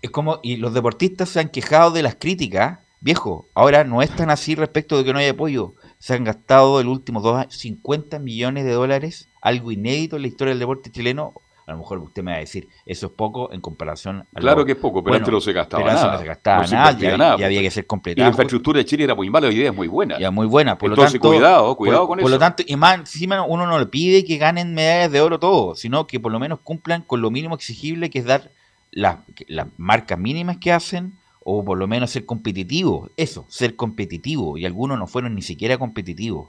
es 0.00 0.10
como, 0.10 0.38
y 0.42 0.56
los 0.56 0.74
deportistas 0.74 1.28
se 1.28 1.40
han 1.40 1.48
quejado 1.48 1.90
de 1.90 2.02
las 2.02 2.14
críticas, 2.14 2.78
viejo, 3.00 3.46
ahora 3.54 3.84
no 3.84 4.02
es 4.02 4.14
tan 4.14 4.30
así 4.30 4.54
respecto 4.54 4.96
de 4.96 5.04
que 5.04 5.12
no 5.12 5.18
hay 5.18 5.28
apoyo, 5.28 5.74
se 5.98 6.14
han 6.14 6.24
gastado 6.24 6.80
el 6.80 6.86
último 6.86 7.20
dos, 7.20 7.46
50 7.50 8.18
millones 8.20 8.64
de 8.64 8.72
dólares, 8.72 9.28
algo 9.42 9.72
inédito 9.72 10.16
en 10.16 10.22
la 10.22 10.28
historia 10.28 10.50
del 10.50 10.60
deporte 10.60 10.90
chileno, 10.90 11.32
a 11.68 11.72
lo 11.72 11.78
mejor 11.78 11.98
usted 11.98 12.22
me 12.22 12.30
va 12.30 12.38
a 12.38 12.40
decir, 12.40 12.66
eso 12.86 13.06
es 13.08 13.12
poco 13.12 13.52
en 13.52 13.60
comparación 13.60 14.26
a 14.34 14.40
Claro 14.40 14.64
que 14.64 14.72
es 14.72 14.78
poco, 14.78 15.04
pero 15.04 15.16
antes 15.16 15.30
no 15.30 15.38
se 15.38 15.52
gastaba 15.52 15.84
nada. 15.84 16.12
no 16.12 16.18
se 16.18 16.24
gastaba 16.24 16.66
nada, 16.66 17.36
y, 17.38 17.42
había 17.42 17.60
que 17.60 17.70
ser 17.70 17.86
completado. 17.86 18.22
Y 18.22 18.24
la 18.24 18.30
infraestructura 18.30 18.78
de 18.78 18.86
Chile 18.86 19.04
era 19.04 19.14
muy 19.14 19.28
mala, 19.28 19.48
hoy 19.48 19.54
día 19.54 19.68
es 19.68 19.74
muy 19.74 19.86
buena. 19.86 20.18
Ya 20.18 20.30
muy 20.30 20.46
buena, 20.46 20.78
por 20.78 20.88
Entonces, 20.88 21.14
lo 21.14 21.20
tanto, 21.20 21.36
cuidado, 21.36 21.76
cuidado 21.76 22.08
con 22.08 22.18
eso. 22.18 22.24
Por 22.24 22.30
lo 22.30 22.38
tanto, 22.38 22.62
y 22.66 22.74
más 22.76 22.98
encima 23.00 23.42
uno 23.42 23.66
no 23.66 23.78
le 23.78 23.84
pide 23.84 24.24
que 24.24 24.38
ganen 24.38 24.72
medallas 24.72 25.12
de 25.12 25.20
oro 25.20 25.38
todos, 25.38 25.78
sino 25.78 26.06
que 26.06 26.18
por 26.18 26.32
lo 26.32 26.38
menos 26.38 26.60
cumplan 26.60 27.02
con 27.02 27.20
lo 27.20 27.30
mínimo 27.30 27.54
exigible, 27.54 28.08
que 28.08 28.20
es 28.20 28.24
dar 28.24 28.50
las, 28.90 29.18
las 29.46 29.66
marcas 29.76 30.18
mínimas 30.18 30.56
que 30.56 30.72
hacen, 30.72 31.18
o 31.44 31.62
por 31.66 31.76
lo 31.76 31.86
menos 31.86 32.10
ser 32.10 32.24
competitivo. 32.24 33.10
Eso, 33.18 33.44
ser 33.48 33.76
competitivo. 33.76 34.56
Y 34.56 34.64
algunos 34.64 34.98
no 34.98 35.06
fueron 35.06 35.34
ni 35.34 35.42
siquiera 35.42 35.76
competitivos. 35.76 36.48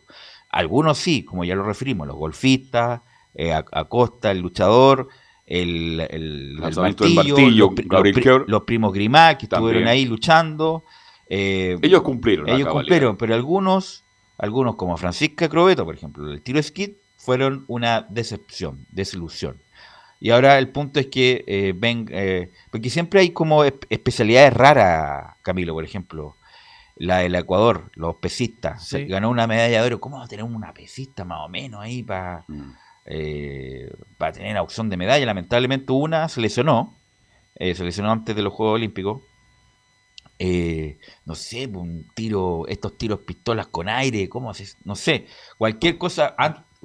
Algunos 0.50 0.98
sí, 0.98 1.24
como 1.24 1.44
ya 1.44 1.56
lo 1.56 1.64
referimos, 1.64 2.08
los 2.08 2.16
golfistas, 2.16 3.02
eh, 3.36 3.54
Acosta, 3.54 4.32
el 4.32 4.40
luchador, 4.40 5.10
el, 5.50 6.00
el, 6.12 6.58
martillo, 6.60 8.46
los, 8.48 8.64
primos 8.64 8.94
Grimac 8.94 9.40
que 9.40 9.46
estuvieron 9.48 9.88
ahí 9.88 10.06
luchando. 10.06 10.84
Eh, 11.28 11.78
ellos 11.82 12.04
cumplieron. 12.04 12.48
Ellos 12.48 12.68
cumplieron, 12.70 13.18
pero 13.18 13.34
algunos, 13.34 14.04
algunos 14.38 14.76
como 14.76 14.96
Francisca 14.96 15.50
Crobeto, 15.50 15.86
por 15.86 15.96
ejemplo, 15.96 16.32
el 16.32 16.42
tiro 16.44 16.62
skit, 16.62 16.98
fueron 17.18 17.66
una 17.68 18.06
decepción, 18.10 18.86
desilusión. 18.92 19.58
Y 20.20 20.30
ahora 20.30 20.60
el 20.60 20.70
punto 20.70 21.00
es 21.00 21.08
que 21.08 21.44
eh, 21.48 21.74
ven, 21.76 22.08
eh, 22.12 22.52
porque 22.72 22.90
siempre 22.90 23.22
hay 23.22 23.32
como 23.32 23.64
especialidades 23.64 24.54
raras, 24.54 25.36
Camilo, 25.42 25.74
por 25.74 25.84
ejemplo, 25.84 26.36
la 26.96 27.20
del 27.20 27.34
Ecuador, 27.34 27.90
los 27.96 28.18
pesistas, 28.18 28.94
ganó 29.08 29.30
una 29.30 29.48
medalla 29.48 29.82
de 29.82 29.88
oro, 29.88 30.00
¿cómo 30.00 30.28
tenemos 30.28 30.54
una 30.54 30.74
pesista 30.74 31.26
más 31.26 31.40
o 31.42 31.50
menos 31.50 31.82
ahí 31.82 32.04
para... 32.04 32.44
Mm 32.48 32.72
eh, 33.10 33.92
para 34.18 34.32
tener 34.32 34.58
opción 34.60 34.90
de 34.90 34.98
medalla. 34.98 35.26
Lamentablemente 35.26 35.92
una 35.92 36.30
se 36.30 36.40
lesionó, 36.40 36.96
eh, 37.56 37.76
se 37.76 37.84
lesionó 37.84 38.12
antes 38.12 38.36
de 38.36 38.44
los 38.44 38.54
Juegos 38.54 38.76
Olímpicos. 38.76 39.22
Eh, 40.38 41.00
no 41.26 41.36
sé, 41.36 41.68
pues, 41.68 41.84
un 41.84 42.08
tiro, 42.14 42.66
estos 42.68 42.98
tiros 42.98 43.20
pistolas 43.20 43.68
con 43.68 43.90
aire, 43.90 44.30
¿cómo 44.30 44.50
haces? 44.50 44.78
No 44.86 44.96
sé, 44.96 45.26
cualquier 45.58 45.98
cosa. 45.98 46.36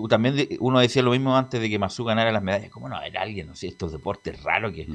También 0.09 0.49
uno 0.59 0.81
decía 0.81 1.03
lo 1.03 1.13
mismo 1.13 1.37
antes 1.37 1.61
de 1.61 1.71
que 1.71 1.79
Masu 1.79 2.03
ganara 2.05 2.33
las 2.33 2.43
medallas. 2.43 2.71
¿Cómo 2.71 2.89
no 2.89 3.01
era 3.01 3.23
alguien? 3.23 3.47
No 3.47 3.55
sé, 3.55 3.69
estos 3.69 3.93
deportes 3.93 4.43
raros 4.43 4.73
que, 4.73 4.89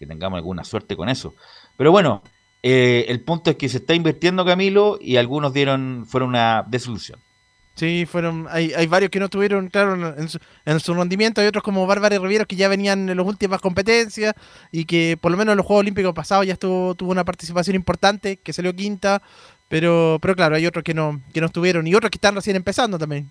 que 0.00 0.06
tengamos 0.06 0.38
alguna 0.38 0.64
suerte 0.64 0.96
con 0.96 1.08
eso. 1.08 1.34
Pero 1.76 1.92
bueno, 1.92 2.22
eh, 2.62 3.04
el 3.08 3.20
punto 3.20 3.50
es 3.50 3.56
que 3.56 3.68
se 3.68 3.76
está 3.76 3.94
invirtiendo 3.94 4.44
Camilo 4.44 4.98
y 5.00 5.18
algunos 5.18 5.52
dieron 5.52 6.04
fueron 6.08 6.30
una 6.30 6.64
desilusión. 6.66 7.20
Sí, 7.76 8.06
fueron, 8.06 8.46
hay, 8.48 8.72
hay 8.72 8.86
varios 8.86 9.10
que 9.10 9.20
no 9.20 9.28
tuvieron, 9.28 9.68
claro, 9.68 10.16
en 10.16 10.28
su, 10.30 10.38
en 10.64 10.80
su 10.80 10.94
rendimiento, 10.94 11.42
hay 11.42 11.46
otros 11.46 11.62
como 11.62 11.86
Bárbara 11.86 12.16
y 12.16 12.18
Rivero 12.18 12.46
que 12.46 12.56
ya 12.56 12.68
venían 12.68 13.10
en 13.10 13.16
las 13.18 13.26
últimas 13.26 13.60
competencias 13.60 14.34
y 14.72 14.86
que 14.86 15.18
por 15.20 15.30
lo 15.30 15.36
menos 15.36 15.52
en 15.52 15.58
los 15.58 15.66
Juegos 15.66 15.82
Olímpicos 15.82 16.14
pasados 16.14 16.46
ya 16.46 16.54
estuvo, 16.54 16.94
tuvo 16.94 17.10
una 17.10 17.24
participación 17.24 17.76
importante, 17.76 18.38
que 18.38 18.54
salió 18.54 18.74
quinta, 18.74 19.20
pero, 19.68 20.18
pero 20.22 20.34
claro, 20.34 20.56
hay 20.56 20.64
otros 20.64 20.84
que 20.84 20.94
no, 20.94 21.20
que 21.34 21.40
no 21.40 21.48
estuvieron 21.48 21.86
y 21.86 21.94
otros 21.94 22.10
que 22.10 22.16
están 22.16 22.34
recién 22.34 22.56
empezando 22.56 22.98
también. 22.98 23.28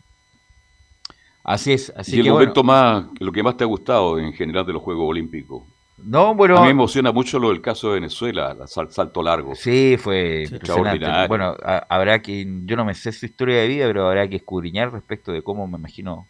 Así 1.43 1.73
es, 1.73 1.91
así 1.95 2.15
y 2.15 2.19
el 2.19 2.29
momento 2.29 2.63
más, 2.63 3.05
lo 3.19 3.31
que 3.31 3.41
más 3.41 3.58
te 3.58 3.63
ha 3.63 3.67
gustado 3.67 4.19
en 4.19 4.31
general 4.34 4.63
de 4.63 4.73
los 4.73 4.84
Juegos 4.84 5.10
Olímpicos. 5.10 5.63
No, 5.97 6.36
bueno. 6.36 6.58
A 6.58 6.62
mí 6.62 6.65
me 6.65 6.71
emociona 6.71 7.12
mucho 7.12 7.39
lo 7.39 7.49
del 7.49 7.62
caso 7.62 7.89
de 7.89 7.95
Venezuela, 7.95 8.56
el 8.60 8.91
salto 8.91 9.23
largo. 9.23 9.56
Sí, 9.56 9.96
fue 9.98 10.43
extraordinario. 10.43 11.27
Bueno, 11.27 11.56
habrá 11.89 12.21
que, 12.21 12.46
yo 12.65 12.75
no 12.75 12.85
me 12.85 12.93
sé 12.93 13.12
su 13.12 13.25
historia 13.25 13.58
de 13.58 13.67
vida, 13.67 13.87
pero 13.87 14.08
habrá 14.08 14.27
que 14.27 14.35
escudriñar 14.37 14.91
respecto 14.91 15.31
de 15.31 15.41
cómo 15.41 15.67
me 15.67 15.77
imagino 15.77 16.27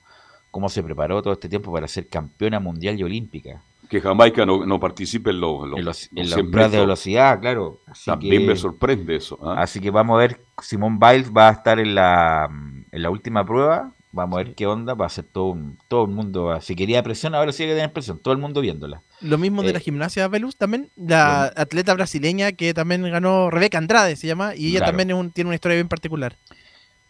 cómo 0.55 0.69
se 0.69 0.81
preparó 0.81 1.21
todo 1.21 1.33
este 1.33 1.49
tiempo 1.49 1.73
para 1.73 1.85
ser 1.85 2.07
campeona 2.07 2.61
mundial 2.61 2.97
y 2.97 3.03
olímpica. 3.03 3.61
Que 3.89 3.99
Jamaica 3.99 4.45
no, 4.45 4.65
no 4.65 4.79
participe 4.79 5.31
en 5.31 5.41
los, 5.41 5.65
en 5.65 5.83
los, 5.83 6.09
de 6.11 6.79
velocidad, 6.79 7.41
claro. 7.41 7.81
También 8.05 8.47
me 8.47 8.55
sorprende 8.55 9.17
eso. 9.17 9.37
¿ah? 9.43 9.61
Así 9.61 9.81
que 9.81 9.91
vamos 9.91 10.15
a 10.15 10.19
ver, 10.19 10.39
Simón 10.61 10.97
Biles 10.97 11.29
va 11.29 11.49
a 11.49 11.51
estar 11.51 11.77
en 11.79 11.93
la, 11.93 12.49
en 12.91 13.01
la 13.01 13.09
última 13.09 13.45
prueba, 13.45 13.91
Vamos 14.15 14.39
a 14.39 14.43
ver 14.43 14.55
qué 14.55 14.65
onda. 14.65 14.93
Va 14.93 15.05
a 15.05 15.09
ser 15.09 15.25
todo, 15.25 15.47
un- 15.51 15.77
todo 15.89 16.05
el 16.05 16.11
mundo. 16.11 16.57
Si 16.61 16.75
quería 16.75 17.03
presión, 17.03 17.35
ahora 17.35 17.51
sí 17.51 17.63
hay 17.63 17.69
que 17.69 17.75
tener 17.75 17.91
presión. 17.91 18.17
Todo 18.19 18.33
el 18.33 18.39
mundo 18.39 18.61
viéndola. 18.61 19.01
Lo 19.21 19.37
mismo 19.37 19.61
de 19.61 19.69
Eh, 19.71 19.73
la 19.73 19.79
gimnasia 19.79 20.27
Velus 20.29 20.55
también, 20.55 20.89
la 20.95 21.51
atleta 21.55 21.93
brasileña 21.93 22.53
que 22.53 22.73
también 22.73 23.03
ganó, 23.03 23.49
Rebeca 23.51 23.77
Andrade 23.77 24.15
se 24.15 24.25
llama, 24.27 24.55
y 24.55 24.69
ella 24.69 24.79
Claro. 24.79 24.91
también 24.91 25.09
es 25.11 25.15
un- 25.17 25.31
tiene 25.31 25.49
una 25.49 25.55
historia 25.55 25.75
bien 25.75 25.89
particular. 25.89 26.37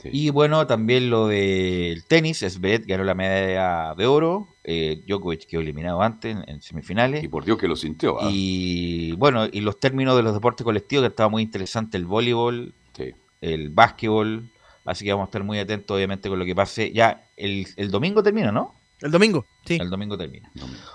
Y 0.03 0.29
bueno, 0.29 0.67
también 0.67 1.09
lo 1.09 1.27
del 1.27 2.03
tenis. 2.05 2.43
Esbet 2.43 2.85
ganó 2.85 3.03
la 3.03 3.15
medalla 3.15 3.95
de 3.95 4.05
oro. 4.05 4.49
Eh, 4.63 5.01
Djokovic 5.07 5.47
quedó 5.47 5.61
eliminado 5.61 6.01
antes 6.01 6.35
en, 6.35 6.43
en 6.47 6.61
semifinales. 6.61 7.23
Y 7.23 7.27
por 7.27 7.43
Dios 7.45 7.57
que 7.57 7.67
lo 7.67 7.75
sintió. 7.75 8.21
¿ah? 8.21 8.29
Y 8.31 9.13
bueno, 9.13 9.45
y 9.51 9.61
los 9.61 9.79
términos 9.79 10.15
de 10.15 10.21
los 10.21 10.33
deportes 10.33 10.63
colectivos, 10.63 11.03
que 11.03 11.07
estaba 11.09 11.29
muy 11.29 11.41
interesante 11.41 11.97
el 11.97 12.05
voleibol, 12.05 12.73
Sí. 12.95 13.13
el 13.41 13.69
básquetbol. 13.69 14.49
Así 14.85 15.03
que 15.03 15.11
vamos 15.11 15.25
a 15.25 15.29
estar 15.29 15.43
muy 15.43 15.59
atentos, 15.59 15.95
obviamente, 15.95 16.29
con 16.29 16.39
lo 16.39 16.45
que 16.45 16.55
pase. 16.55 16.91
Ya 16.93 17.27
el, 17.35 17.67
el 17.75 17.91
domingo 17.91 18.23
termina, 18.23 18.51
¿no? 18.51 18.75
El 19.01 19.11
domingo, 19.11 19.45
sí. 19.65 19.77
El 19.79 19.89
domingo 19.89 20.17
termina. 20.17 20.49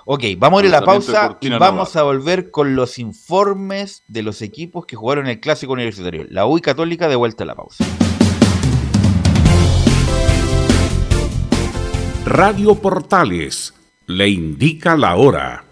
Ok, 0.06 0.24
vamos 0.38 0.62
a 0.62 0.66
ir 0.66 0.74
a 0.74 0.80
la 0.80 0.86
pausa 0.86 1.38
y 1.40 1.50
vamos 1.50 1.96
a 1.96 2.02
volver 2.02 2.50
con 2.50 2.74
los 2.74 2.98
informes 2.98 4.04
de 4.08 4.22
los 4.22 4.40
equipos 4.40 4.86
que 4.86 4.96
jugaron 4.96 5.26
el 5.26 5.38
clásico 5.38 5.74
universitario. 5.74 6.26
La 6.30 6.46
UI 6.46 6.62
Católica 6.62 7.08
de 7.08 7.16
vuelta 7.16 7.44
a 7.44 7.46
la 7.46 7.54
pausa. 7.54 7.84
Radio 12.24 12.74
Portales 12.76 13.74
le 14.06 14.28
indica 14.28 14.96
la 14.96 15.16
hora. 15.16 15.64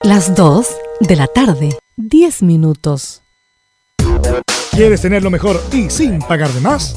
Las 0.00 0.34
2 0.34 0.68
de 1.00 1.16
la 1.16 1.26
tarde, 1.28 1.70
10 1.96 2.42
minutos. 2.42 3.22
¿Quieres 4.72 5.02
tener 5.02 5.22
lo 5.22 5.30
mejor 5.30 5.60
y 5.72 5.88
sin 5.90 6.20
pagar 6.20 6.50
de 6.50 6.60
más? 6.60 6.96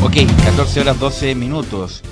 Ok, 0.00 0.14
14 0.44 0.80
horas 0.80 1.00
12 1.00 1.34
minutos. 1.34 2.04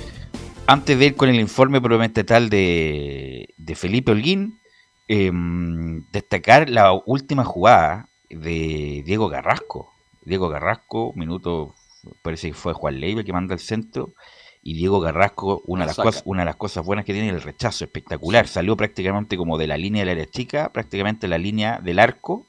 Antes 0.67 0.99
de 0.99 1.05
ir 1.05 1.15
con 1.15 1.29
el 1.29 1.39
informe 1.39 1.79
probablemente 1.79 2.25
tal 2.25 2.49
de, 2.49 3.53
de 3.57 3.75
Felipe 3.75 4.11
Holguín, 4.11 4.59
em, 5.07 6.03
destacar 6.11 6.69
la 6.69 6.91
última 6.91 7.45
jugada 7.45 8.09
de 8.29 9.03
Diego 9.05 9.29
Carrasco. 9.29 9.89
Diego 10.25 10.51
Carrasco, 10.51 11.13
minuto, 11.15 11.75
parece 12.21 12.49
que 12.49 12.53
fue 12.53 12.73
Juan 12.73 12.99
Leiva 12.99 13.23
que 13.23 13.31
manda 13.31 13.53
el 13.53 13.61
centro. 13.61 14.13
Y 14.61 14.73
Diego 14.73 15.01
Carrasco, 15.01 15.61
una 15.65 15.85
de, 15.85 15.87
las 15.87 15.95
cosas, 15.95 16.23
una 16.25 16.41
de 16.41 16.47
las 16.47 16.57
cosas 16.57 16.85
buenas 16.85 17.05
que 17.05 17.13
tiene 17.13 17.29
es 17.29 17.35
el 17.35 17.41
rechazo 17.41 17.85
espectacular. 17.85 18.49
Salió 18.49 18.75
prácticamente 18.75 19.37
como 19.37 19.57
de 19.57 19.67
la 19.67 19.77
línea 19.77 20.01
de 20.01 20.07
la 20.07 20.11
área 20.11 20.25
chica, 20.29 20.73
prácticamente 20.73 21.29
la 21.29 21.37
línea 21.37 21.79
del 21.81 21.99
arco. 21.99 22.47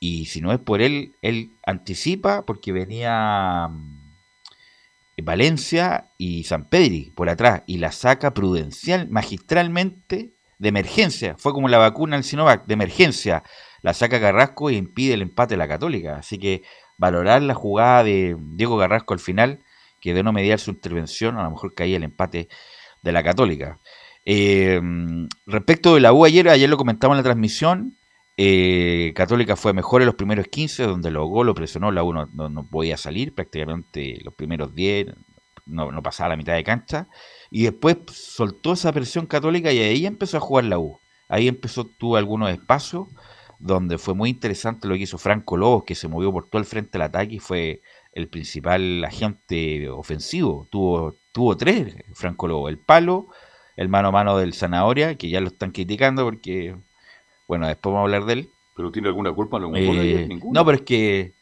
Y 0.00 0.24
si 0.24 0.40
no 0.40 0.52
es 0.52 0.58
por 0.58 0.80
él, 0.80 1.12
él 1.20 1.50
anticipa 1.66 2.46
porque 2.46 2.72
venía 2.72 3.68
Valencia 5.20 6.10
y 6.16 6.44
San 6.44 6.68
Pedri 6.68 7.12
por 7.14 7.28
atrás 7.28 7.62
y 7.66 7.78
la 7.78 7.92
saca 7.92 8.32
prudencial, 8.32 9.08
magistralmente, 9.08 10.34
de 10.58 10.68
emergencia. 10.68 11.34
Fue 11.38 11.52
como 11.52 11.68
la 11.68 11.78
vacuna 11.78 12.16
al 12.16 12.24
Sinovac, 12.24 12.66
de 12.66 12.74
emergencia. 12.74 13.42
La 13.82 13.94
saca 13.94 14.20
Carrasco 14.20 14.70
y 14.70 14.76
impide 14.76 15.14
el 15.14 15.22
empate 15.22 15.54
de 15.54 15.58
la 15.58 15.68
Católica. 15.68 16.16
Así 16.16 16.38
que 16.38 16.62
valorar 16.96 17.42
la 17.42 17.54
jugada 17.54 18.04
de 18.04 18.36
Diego 18.38 18.78
Carrasco 18.78 19.12
al 19.12 19.20
final, 19.20 19.58
que 20.00 20.14
de 20.14 20.22
no 20.22 20.32
mediar 20.32 20.60
su 20.60 20.70
intervención, 20.70 21.36
a 21.36 21.42
lo 21.42 21.50
mejor 21.50 21.74
caía 21.74 21.96
el 21.96 22.04
empate 22.04 22.48
de 23.02 23.12
la 23.12 23.24
Católica. 23.24 23.80
Eh, 24.24 24.80
respecto 25.46 25.94
de 25.94 26.00
la 26.00 26.12
U 26.12 26.24
ayer, 26.24 26.48
ayer 26.48 26.70
lo 26.70 26.76
comentamos 26.76 27.16
en 27.16 27.18
la 27.18 27.24
transmisión. 27.24 27.96
Eh, 28.36 29.12
Católica 29.14 29.56
fue 29.56 29.72
mejor 29.72 30.02
en 30.02 30.06
los 30.06 30.14
primeros 30.16 30.46
15, 30.48 30.84
donde 30.84 31.10
logró, 31.10 31.44
lo 31.44 31.54
presionó, 31.54 31.90
la 31.92 32.02
U 32.04 32.12
no, 32.12 32.26
no- 32.34 32.48
no 32.48 32.66
podía 32.68 32.96
salir, 32.96 33.34
prácticamente 33.34 34.20
los 34.24 34.34
primeros 34.34 34.74
10, 34.74 35.06
no, 35.66 35.92
no 35.92 36.02
pasaba 36.02 36.30
la 36.30 36.36
mitad 36.36 36.54
de 36.54 36.64
cancha. 36.64 37.08
Y 37.50 37.64
después 37.64 37.98
soltó 38.10 38.72
esa 38.72 38.92
presión 38.92 39.26
católica 39.26 39.72
y 39.72 39.78
ahí 39.78 40.06
empezó 40.06 40.38
a 40.38 40.40
jugar 40.40 40.64
la 40.64 40.78
U. 40.78 40.98
Ahí 41.28 41.48
empezó, 41.48 41.84
tuvo 41.86 42.16
algunos 42.16 42.50
espacios 42.50 43.08
donde 43.58 43.98
fue 43.98 44.14
muy 44.14 44.30
interesante 44.30 44.88
lo 44.88 44.94
que 44.94 45.02
hizo 45.02 45.18
Franco 45.18 45.56
Lobos, 45.56 45.84
que 45.84 45.94
se 45.94 46.08
movió 46.08 46.32
por 46.32 46.48
todo 46.48 46.58
el 46.60 46.66
frente 46.66 46.92
del 46.92 47.02
ataque 47.02 47.34
y 47.34 47.38
fue 47.38 47.80
el 48.12 48.28
principal 48.28 49.04
agente 49.04 49.88
ofensivo. 49.88 50.66
Tuvo, 50.70 51.14
tuvo 51.32 51.56
tres, 51.56 51.94
Franco 52.14 52.48
Lobos. 52.48 52.70
El 52.70 52.78
palo, 52.78 53.28
el 53.76 53.88
mano 53.88 54.08
a 54.08 54.10
mano 54.12 54.36
del 54.36 54.52
Zanahoria, 54.54 55.14
que 55.16 55.30
ya 55.30 55.40
lo 55.40 55.48
están 55.48 55.70
criticando 55.70 56.24
porque, 56.24 56.76
bueno, 57.52 57.66
después 57.66 57.92
vamos 57.92 58.00
a 58.00 58.04
hablar 58.14 58.24
de 58.24 58.32
él. 58.32 58.48
¿Pero 58.74 58.90
tiene 58.90 59.08
alguna 59.08 59.30
culpa 59.32 59.58
en 59.58 59.62
algún 59.64 59.76
Eh, 59.76 60.28
no, 60.50 60.64
pero 60.64 60.76
es 60.76 60.82
que 60.82 61.34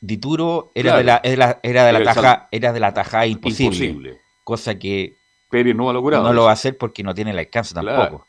Dituro 0.00 0.70
era 0.74 0.90
Claro. 0.90 0.98
de 0.98 1.04
la, 1.04 1.20
era, 1.24 1.60
era 1.62 1.84
de 1.86 1.92
la 1.92 1.98
Era 2.00 2.14
taja, 2.14 2.48
era 2.50 2.72
de 2.72 2.80
la 2.80 2.92
tajada 2.92 3.26
imposible, 3.26 3.86
Imposible. 3.86 4.20
Cosa 4.44 4.78
que 4.78 5.16
Pérez 5.50 5.74
no 5.74 5.88
ha 5.88 5.92
logrado. 5.92 6.24
no 6.24 6.32
lo 6.32 6.44
va 6.44 6.50
a 6.50 6.52
hacer 6.54 6.76
porque 6.76 7.02
no 7.02 7.14
tiene 7.14 7.30
el 7.30 7.38
alcance 7.38 7.72
Claro. 7.74 8.02
tampoco. 8.02 8.26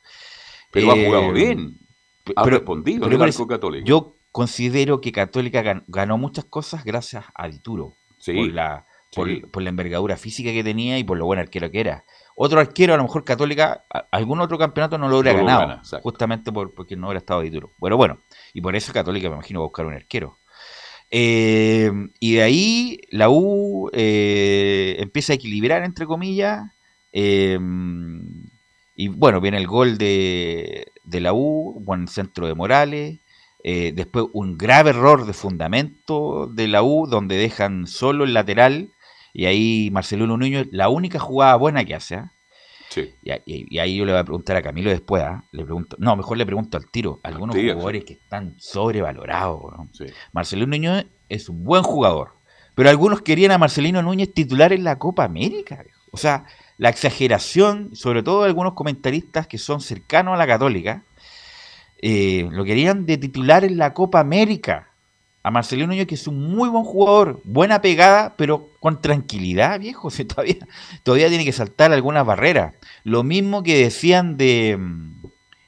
Pero 0.72 0.91
ha 0.91 0.95
Eh, 0.95 1.05
jugado 1.05 1.32
bien. 1.34 1.78
pe- 2.24 2.34
Ha 2.36 2.43
pero- 2.43 2.57
respondido 2.57 3.09
pero 3.09 3.24
el 3.26 3.47
católico. 3.47 3.86
Yo 3.86 4.15
considero 4.32 5.01
que 5.01 5.11
Católica 5.11 5.61
gan- 5.63 5.84
ganó 5.88 6.17
muchas 6.17 6.45
cosas 6.45 6.84
gracias 6.86 7.26
a 7.34 7.47
Dituro. 7.49 7.93
Sí, 8.20 8.34
por, 8.34 8.53
la, 8.53 8.86
por, 9.15 9.49
por 9.51 9.63
la 9.63 9.70
envergadura 9.70 10.15
física 10.17 10.51
que 10.51 10.63
tenía 10.63 10.97
y 10.99 11.03
por 11.03 11.17
lo 11.17 11.26
buen 11.26 11.39
arquero 11.39 11.72
que 11.72 11.80
era. 11.82 12.03
Otro 12.42 12.62
arquero, 12.62 12.94
a 12.94 12.98
lo 12.98 13.04
mejor 13.04 13.26
Católica, 13.26 13.84
a- 13.94 14.06
algún 14.12 14.40
otro 14.40 14.58
campeonato 14.58 14.98
no 14.98 15.10
lo 15.10 15.18
hubiera 15.20 15.38
No 15.38 15.46
ganado. 15.46 15.60
gana, 15.68 15.82
justamente 16.02 16.52
por, 16.54 16.74
porque 16.74 16.96
no 16.96 17.08
hubiera 17.08 17.20
estado 17.20 17.42
Dituro. 17.42 17.72
Bueno, 17.78 17.98
bueno. 17.98 18.20
Y 18.54 18.62
por 18.62 18.76
eso 18.78 18.94
Católica 18.94 19.28
me 19.28 19.36
imagino 19.36 19.60
va 19.60 19.66
a 19.66 19.68
buscar 19.68 19.86
un 19.86 19.94
arquero. 19.94 20.38
Eh, 21.12 21.92
y 22.20 22.36
de 22.36 22.42
ahí 22.44 23.00
la 23.10 23.30
U 23.30 23.90
eh, 23.94 24.96
empieza 25.00 25.34
a 25.34 25.36
equilibrar, 25.36 25.84
entre 25.84 26.06
comillas. 26.06 26.64
eh, 27.12 27.60
y 28.96 29.08
bueno, 29.08 29.40
viene 29.42 29.58
el 29.58 29.68
gol 29.68 29.98
de, 29.98 30.92
de 31.04 31.20
la 31.22 31.34
U, 31.34 31.82
buen 31.86 32.08
centro 32.08 32.48
de 32.48 32.54
Morales. 32.56 33.18
después 33.64 34.26
un 34.34 34.58
grave 34.58 34.90
error 34.92 35.26
de 35.26 35.34
fundamento 35.34 36.48
de 36.48 36.68
la 36.68 36.84
U, 36.84 37.08
donde 37.08 37.36
dejan 37.38 37.88
solo 37.88 38.24
el 38.26 38.34
lateral. 38.34 38.90
Y 39.34 39.45
ahí 39.45 39.89
Marcelino 39.91 40.36
Nuño, 40.38 40.63
la 40.71 40.89
única 40.89 41.19
jugada 41.19 41.55
buena 41.55 41.86
que 41.86 41.95
hace. 41.95 42.15
¿ah? 42.15 42.32
Sí. 42.89 43.13
Y, 43.23 43.32
a- 43.32 43.41
y- 43.45 43.65
y 43.69 43.80
ahí 43.80 43.97
yo 43.97 44.05
le 44.05 44.11
voy 44.13 44.21
a 44.21 44.23
preguntar 44.23 44.57
a 44.57 44.61
Camilo 44.61 44.89
después, 44.89 45.21
¿ah? 45.23 45.43
le 45.51 45.63
pregunto, 45.63 45.95
no, 45.99 46.15
mejor 46.15 46.38
le 46.38 46.45
pregunto 46.45 46.77
al 46.77 46.89
tiro, 46.89 47.19
algunos 47.23 47.55
jugadores 47.55 48.03
que 48.05 48.13
están 48.13 48.55
sobrevalorados. 48.57 49.61
¿no? 49.77 49.88
Sí. 49.93 50.05
Marcelino 50.34 50.67
Núñez 50.67 51.05
es 51.30 51.49
un 51.49 51.63
buen 51.63 51.84
jugador, 51.84 52.32
pero 52.75 52.89
algunos 52.89 53.21
querían 53.21 53.51
a 53.51 53.57
Marcelino 53.59 54.01
Núñez 54.01 54.34
titular 54.34 54.73
en 54.73 54.84
la 54.84 54.97
Copa 54.97 55.23
América. 55.23 55.84
O 56.11 56.17
sea, 56.17 56.45
la 56.80 56.89
exageración, 56.89 57.95
sobre 57.95 58.23
todo 58.23 58.41
de 58.41 58.47
algunos 58.47 58.73
comentaristas 58.73 59.45
que 59.45 59.59
son 59.59 59.82
cercanos 59.82 60.34
a 60.34 60.38
la 60.38 60.47
Católica, 60.47 61.03
eh, 62.01 62.47
lo 62.51 62.63
querían 62.63 63.05
de 63.05 63.17
titular 63.17 63.63
en 63.65 63.77
la 63.77 63.93
Copa 63.93 64.19
América. 64.19 64.89
A 65.42 65.52
Marcelino 65.52 65.88
Núñez, 65.88 66.06
que 66.06 66.16
es 66.16 66.28
un 66.28 66.52
muy 66.54 66.68
buen 66.70 66.84
jugador, 66.84 67.40
buena 67.46 67.82
pegada, 67.82 68.34
pero 68.38 68.68
con 68.82 69.02
tranquilidad, 69.02 69.80
viejo. 69.80 70.10
si 70.10 70.26
todavía, 70.26 70.58
todavía 71.04 71.30
tiene 71.30 71.46
que 71.46 71.52
saltar 71.54 71.92
algunas 71.94 72.26
barreras. 72.26 72.74
Lo 73.04 73.24
mismo 73.24 73.64
que 73.64 73.78
decían 73.84 74.38
de. 74.38 74.78
mm, 74.78 75.16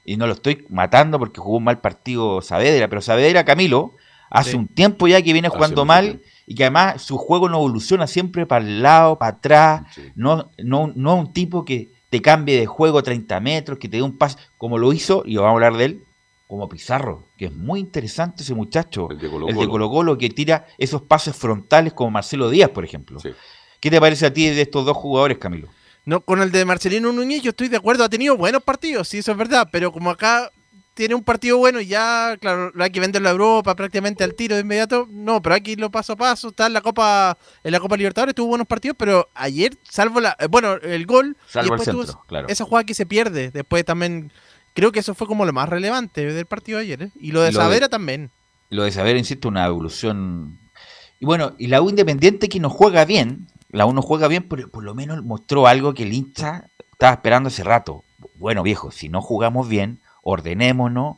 Y 0.04 0.16
no 0.16 0.26
lo 0.26 0.32
estoy 0.32 0.66
matando 0.68 1.18
porque 1.18 1.40
jugó 1.40 1.58
un 1.58 1.64
mal 1.64 1.80
partido 1.80 2.42
Saavedra, 2.42 2.88
pero 2.88 3.00
Saavedra, 3.00 3.44
Camilo, 3.44 3.94
hace 4.30 4.50
Sí. 4.50 4.56
un 4.56 4.66
tiempo 4.66 5.06
ya 5.06 5.22
que 5.22 5.32
viene 5.32 5.48
jugando 5.48 5.84
mal 5.84 6.20
y 6.44 6.54
que 6.56 6.64
además 6.64 7.00
su 7.02 7.16
juego 7.18 7.48
no 7.48 7.58
evoluciona 7.58 8.06
siempre 8.08 8.44
para 8.44 8.64
el 8.64 8.82
lado, 8.82 9.16
para 9.16 9.36
atrás. 9.36 9.82
Sí. 9.94 10.02
No, 10.16 10.50
no, 10.58 10.90
no 10.96 11.14
un 11.14 11.32
tipo 11.32 11.64
que 11.64 11.88
te 12.10 12.20
cambie 12.20 12.58
de 12.58 12.66
juego 12.66 13.02
30 13.02 13.38
metros, 13.40 13.78
que 13.78 13.88
te 13.88 13.98
dé 13.98 14.02
un 14.02 14.18
pase, 14.18 14.36
como 14.58 14.76
lo 14.76 14.92
hizo, 14.92 15.22
y 15.24 15.36
vamos 15.36 15.50
a 15.50 15.52
hablar 15.54 15.76
de 15.76 15.84
él, 15.84 16.04
como 16.52 16.68
Pizarro, 16.68 17.30
que 17.38 17.46
es 17.46 17.54
muy 17.54 17.80
interesante 17.80 18.42
ese 18.42 18.52
muchacho, 18.52 19.08
El 19.10 19.16
de 19.16 19.24
el 19.24 19.32
Colo-Colo. 19.32 19.60
de 19.60 19.68
Colo 19.68 19.90
Colo, 19.90 20.18
que 20.18 20.28
tira 20.28 20.66
esos 20.76 21.00
pases 21.00 21.34
frontales 21.34 21.94
como 21.94 22.10
Marcelo 22.10 22.50
Díaz, 22.50 22.68
por 22.68 22.84
ejemplo. 22.84 23.18
Sí. 23.20 23.30
¿Qué 23.80 23.90
te 23.90 23.98
parece 23.98 24.26
a 24.26 24.34
ti 24.34 24.50
de 24.50 24.60
estos 24.60 24.84
dos 24.84 24.94
jugadores, 24.94 25.38
Camilo? 25.38 25.68
No, 26.04 26.20
con 26.20 26.42
el 26.42 26.52
de 26.52 26.66
Marcelino 26.66 27.10
Núñez 27.10 27.40
yo 27.40 27.50
estoy 27.50 27.68
de 27.68 27.78
acuerdo, 27.78 28.04
ha 28.04 28.10
tenido 28.10 28.36
buenos 28.36 28.62
partidos, 28.62 29.08
sí, 29.08 29.18
eso 29.18 29.32
es 29.32 29.38
verdad, 29.38 29.70
pero 29.72 29.92
como 29.92 30.10
acá 30.10 30.50
tiene 30.94 31.14
un 31.14 31.24
partido 31.24 31.56
bueno 31.56 31.80
y 31.80 31.86
ya, 31.86 32.36
claro, 32.38 32.70
hay 32.78 32.90
que 32.90 33.00
venderlo 33.00 33.28
a 33.28 33.32
Europa 33.32 33.74
prácticamente 33.74 34.22
al 34.22 34.34
tiro 34.34 34.56
de 34.56 34.60
inmediato, 34.60 35.08
no, 35.10 35.40
pero 35.40 35.54
hay 35.54 35.62
que 35.62 35.70
irlo 35.70 35.90
paso 35.90 36.12
a 36.12 36.16
paso, 36.16 36.48
está 36.48 36.66
en 36.66 36.74
la 36.74 36.82
Copa 36.82 37.38
en 37.64 37.72
la 37.72 37.80
Copa 37.80 37.96
Libertadores, 37.96 38.34
tuvo 38.34 38.48
buenos 38.48 38.66
partidos, 38.66 38.96
pero 38.98 39.26
ayer, 39.34 39.74
salvo 39.84 40.20
la, 40.20 40.36
eh, 40.38 40.48
bueno, 40.48 40.74
el 40.74 41.06
gol, 41.06 41.36
Salvo 41.46 41.68
y 41.68 41.72
el 41.72 41.78
después 41.78 41.96
tuvo 41.96 42.04
centro, 42.04 42.24
claro. 42.26 42.48
esa 42.48 42.64
jugada 42.64 42.84
que 42.84 42.94
se 42.94 43.06
pierde, 43.06 43.50
después 43.50 43.84
también, 43.84 44.32
creo 44.74 44.92
que 44.92 45.00
eso 45.00 45.14
fue 45.14 45.26
como 45.26 45.44
lo 45.44 45.52
más 45.52 45.68
relevante 45.68 46.24
del 46.32 46.46
partido 46.46 46.78
de 46.78 46.84
ayer, 46.84 47.02
¿eh? 47.04 47.10
y 47.20 47.32
lo 47.32 47.40
de 47.42 47.52
lo 47.52 47.58
de- 47.58 47.64
Saavedra 47.64 47.88
también. 47.88 48.30
Lo 48.70 48.84
de 48.84 48.90
saber, 48.92 49.16
insisto, 49.16 49.48
una 49.48 49.66
evolución. 49.66 50.58
Y 51.20 51.26
bueno, 51.26 51.52
y 51.58 51.66
la 51.66 51.82
U 51.82 51.90
Independiente 51.90 52.48
que 52.48 52.58
no 52.58 52.70
juega 52.70 53.04
bien, 53.04 53.46
la 53.68 53.84
U 53.86 53.92
no 53.92 54.00
juega 54.00 54.28
bien, 54.28 54.48
pero 54.48 54.68
por 54.70 54.82
lo 54.82 54.94
menos 54.94 55.22
mostró 55.24 55.66
algo 55.66 55.92
que 55.92 56.04
el 56.04 56.12
hincha 56.14 56.68
estaba 56.92 57.12
esperando 57.12 57.48
hace 57.48 57.64
rato. 57.64 58.02
Bueno, 58.36 58.62
viejo, 58.62 58.90
si 58.90 59.08
no 59.10 59.20
jugamos 59.20 59.68
bien, 59.68 60.00
ordenémonos, 60.22 61.16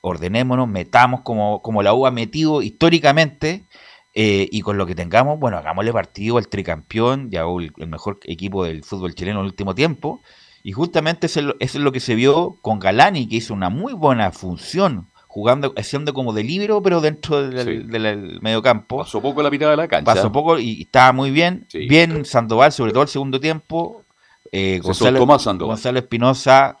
ordenémonos, 0.00 0.68
metamos 0.68 1.20
como, 1.22 1.62
como 1.62 1.82
la 1.82 1.94
U 1.94 2.06
ha 2.06 2.10
metido 2.10 2.62
históricamente, 2.62 3.64
eh, 4.14 4.48
y 4.50 4.62
con 4.62 4.76
lo 4.76 4.86
que 4.86 4.94
tengamos, 4.96 5.38
bueno, 5.38 5.58
hagámosle 5.58 5.92
partido 5.92 6.38
al 6.38 6.48
tricampeón, 6.48 7.30
ya 7.30 7.42
el, 7.42 7.72
el 7.76 7.86
mejor 7.88 8.18
equipo 8.24 8.64
del 8.64 8.82
fútbol 8.82 9.14
chileno 9.14 9.38
en 9.40 9.44
el 9.46 9.50
último 9.52 9.74
tiempo. 9.74 10.20
Y 10.62 10.72
justamente 10.72 11.26
eso 11.26 11.54
es, 11.60 11.74
lo, 11.76 11.92
que 11.92 12.00
se 12.00 12.14
vio 12.14 12.56
con 12.62 12.78
Galani, 12.78 13.28
que 13.28 13.36
hizo 13.36 13.54
una 13.54 13.68
muy 13.70 13.92
buena 13.94 14.32
función, 14.32 15.06
jugando, 15.26 15.72
haciendo 15.76 16.12
como 16.12 16.32
de 16.32 16.42
libero, 16.44 16.82
pero 16.82 17.00
dentro 17.00 17.48
del, 17.48 17.64
Sí. 17.64 17.86
del- 17.90 18.02
del 18.02 18.38
mediocampo. 18.42 18.98
Pasó 18.98 19.20
poco 19.22 19.42
la 19.42 19.50
mitad 19.50 19.70
de 19.70 19.76
la 19.76 19.86
cancha. 19.88 20.14
Pasó 20.14 20.32
poco 20.32 20.58
y 20.58 20.82
estaba 20.82 21.12
muy 21.12 21.30
bien. 21.30 21.64
Sí. 21.68 21.86
Bien 21.88 22.24
Sandoval, 22.24 22.72
sobre 22.72 22.92
todo 22.92 23.02
el 23.02 23.08
segundo 23.08 23.38
tiempo. 23.40 24.02
Eh, 24.52 24.80
Sandoval. 24.82 25.58
Gonzalo 25.58 25.98
Espinosa 25.98 26.78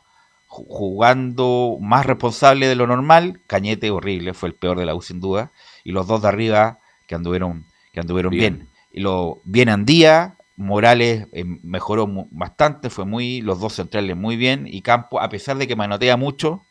ju- 0.48 0.64
jugando 0.68 1.76
más 1.80 2.04
responsable 2.06 2.66
de 2.66 2.74
lo 2.74 2.86
normal. 2.86 3.40
Cañete 3.46 3.90
horrible, 3.90 4.34
fue 4.34 4.48
el 4.48 4.54
peor 4.54 4.78
de 4.78 4.86
la 4.86 4.94
U 4.94 5.02
sin 5.02 5.20
duda. 5.20 5.50
Y 5.84 5.92
los 5.92 6.06
dos 6.06 6.22
de 6.22 6.28
arriba 6.28 6.78
que 7.06 7.14
anduvieron, 7.14 7.64
que 7.92 8.00
anduvieron 8.00 8.30
bien. 8.32 8.56
Bien. 8.56 8.68
Y 8.92 9.00
lo, 9.00 9.40
bien 9.44 9.68
Andía, 9.68 10.34
Morales 10.58 11.28
eh, 11.32 11.44
mejoró 11.62 12.06
bastante, 12.32 12.90
fue 12.90 13.04
muy, 13.06 13.40
los 13.40 13.60
dos 13.60 13.74
centrales 13.74 14.16
muy 14.16 14.36
bien. 14.36 14.66
Y 14.66 14.82
Campo, 14.82 15.20
a 15.20 15.28
pesar 15.28 15.56
de 15.56 15.66
que 15.68 15.76
manotea 15.76 16.16
mucho, 16.16 16.62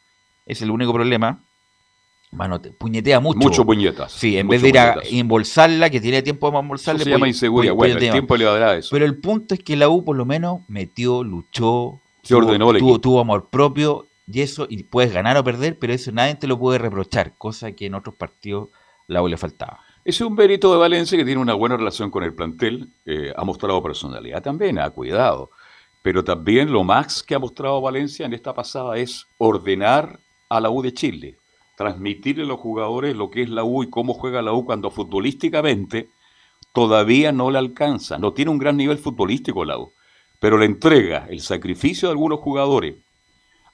es 0.46 0.62
el 0.62 0.70
único 0.72 0.94
problema. 0.94 1.42
Manote- 2.34 2.74
puñetea 2.78 3.22
mucho. 3.22 3.40
Mucho 3.40 3.66
puñetas. 3.66 4.12
Sí, 4.12 4.38
en 4.38 4.50
vez 4.50 4.62
de 4.62 4.70
ir 4.70 4.78
a 4.80 4.94
puñetas. 4.96 5.14
embolsarla, 5.14 5.90
que 5.90 6.02
tiene 6.02 6.22
tiempo 6.22 6.48
para 6.52 6.58
Eso 6.60 6.64
embolsarla. 6.66 7.04
se 7.06 7.10
llama 7.10 7.28
inseguridad. 7.30 7.74
Bueno, 7.74 7.98
el 7.98 8.12
tiempo 8.12 8.36
le 8.36 8.44
dará 8.44 8.76
eso. 8.76 8.90
Pero 8.92 9.06
el 9.06 9.18
punto 9.18 9.54
es 9.54 9.64
que 9.64 9.78
la 9.78 9.88
U 9.88 10.04
por 10.04 10.18
lo 10.18 10.26
menos 10.26 10.60
metió, 10.68 11.24
luchó, 11.24 12.02
Se 12.24 12.36
ordenó 12.36 12.72
el 12.72 12.80
tuvo, 12.80 12.90
equipo. 12.90 13.00
tuvo 13.02 13.20
amor 13.22 13.48
propio 13.50 14.06
y 14.30 14.42
eso, 14.42 14.68
y 14.70 14.84
puedes 14.84 15.14
ganar 15.14 15.38
o 15.38 15.44
perder, 15.46 15.80
pero 15.80 15.94
eso 15.94 16.12
nadie 16.12 16.36
te 16.36 16.48
lo 16.48 16.60
puede 16.60 16.78
reprochar, 16.80 17.32
cosa 17.38 17.72
que 17.72 17.86
en 17.86 17.94
otros 17.96 18.14
partidos 18.16 18.68
la 19.08 19.22
U 19.22 19.30
le 19.30 19.38
faltaba. 19.38 19.80
Es 20.08 20.22
un 20.22 20.36
mérito 20.36 20.72
de 20.72 20.78
Valencia 20.78 21.18
que 21.18 21.26
tiene 21.26 21.42
una 21.42 21.54
buena 21.54 21.76
relación 21.76 22.10
con 22.10 22.24
el 22.24 22.34
plantel. 22.34 22.88
eh, 23.06 23.34
ha 23.36 23.44
mostrado 23.44 23.84
personalidad 23.84 24.42
también, 24.42 24.80
ha 24.80 24.90
cuidado. 24.90 25.50
Pero 26.02 26.24
también 26.24 26.72
lo 26.72 26.86
más 26.86 27.22
que 27.22 27.36
ha 27.36 27.40
mostrado 27.40 27.82
Valencia 27.82 28.26
en 28.26 28.34
esta 28.34 28.54
pasada 28.54 28.96
es 28.96 29.28
ordenar 29.38 30.18
a 30.48 30.62
la 30.62 30.70
U 30.70 30.82
de 30.82 30.94
Chile. 30.94 31.36
Transmitirle 31.76 32.44
a 32.44 32.46
los 32.46 32.62
jugadores 32.62 33.18
lo 33.18 33.30
que 33.30 33.42
es 33.42 33.50
la 33.50 33.66
U 33.66 33.84
y 33.84 33.90
cómo 33.90 34.14
juega 34.14 34.42
la 34.42 34.54
U 34.54 34.64
cuando 34.64 34.92
futbolísticamente 34.92 36.08
todavía 36.72 37.34
no 37.34 37.52
le 37.52 37.58
alcanza. 37.58 38.18
No 38.18 38.32
tiene 38.32 38.52
un 38.52 38.60
gran 38.60 38.78
nivel 38.78 39.00
futbolístico 39.00 39.66
la 39.66 39.78
U. 39.78 39.92
Pero 40.40 40.58
la 40.58 40.64
entrega, 40.64 41.28
el 41.30 41.42
sacrificio 41.42 42.08
de 42.08 42.14
algunos 42.14 42.40
jugadores, 42.40 42.96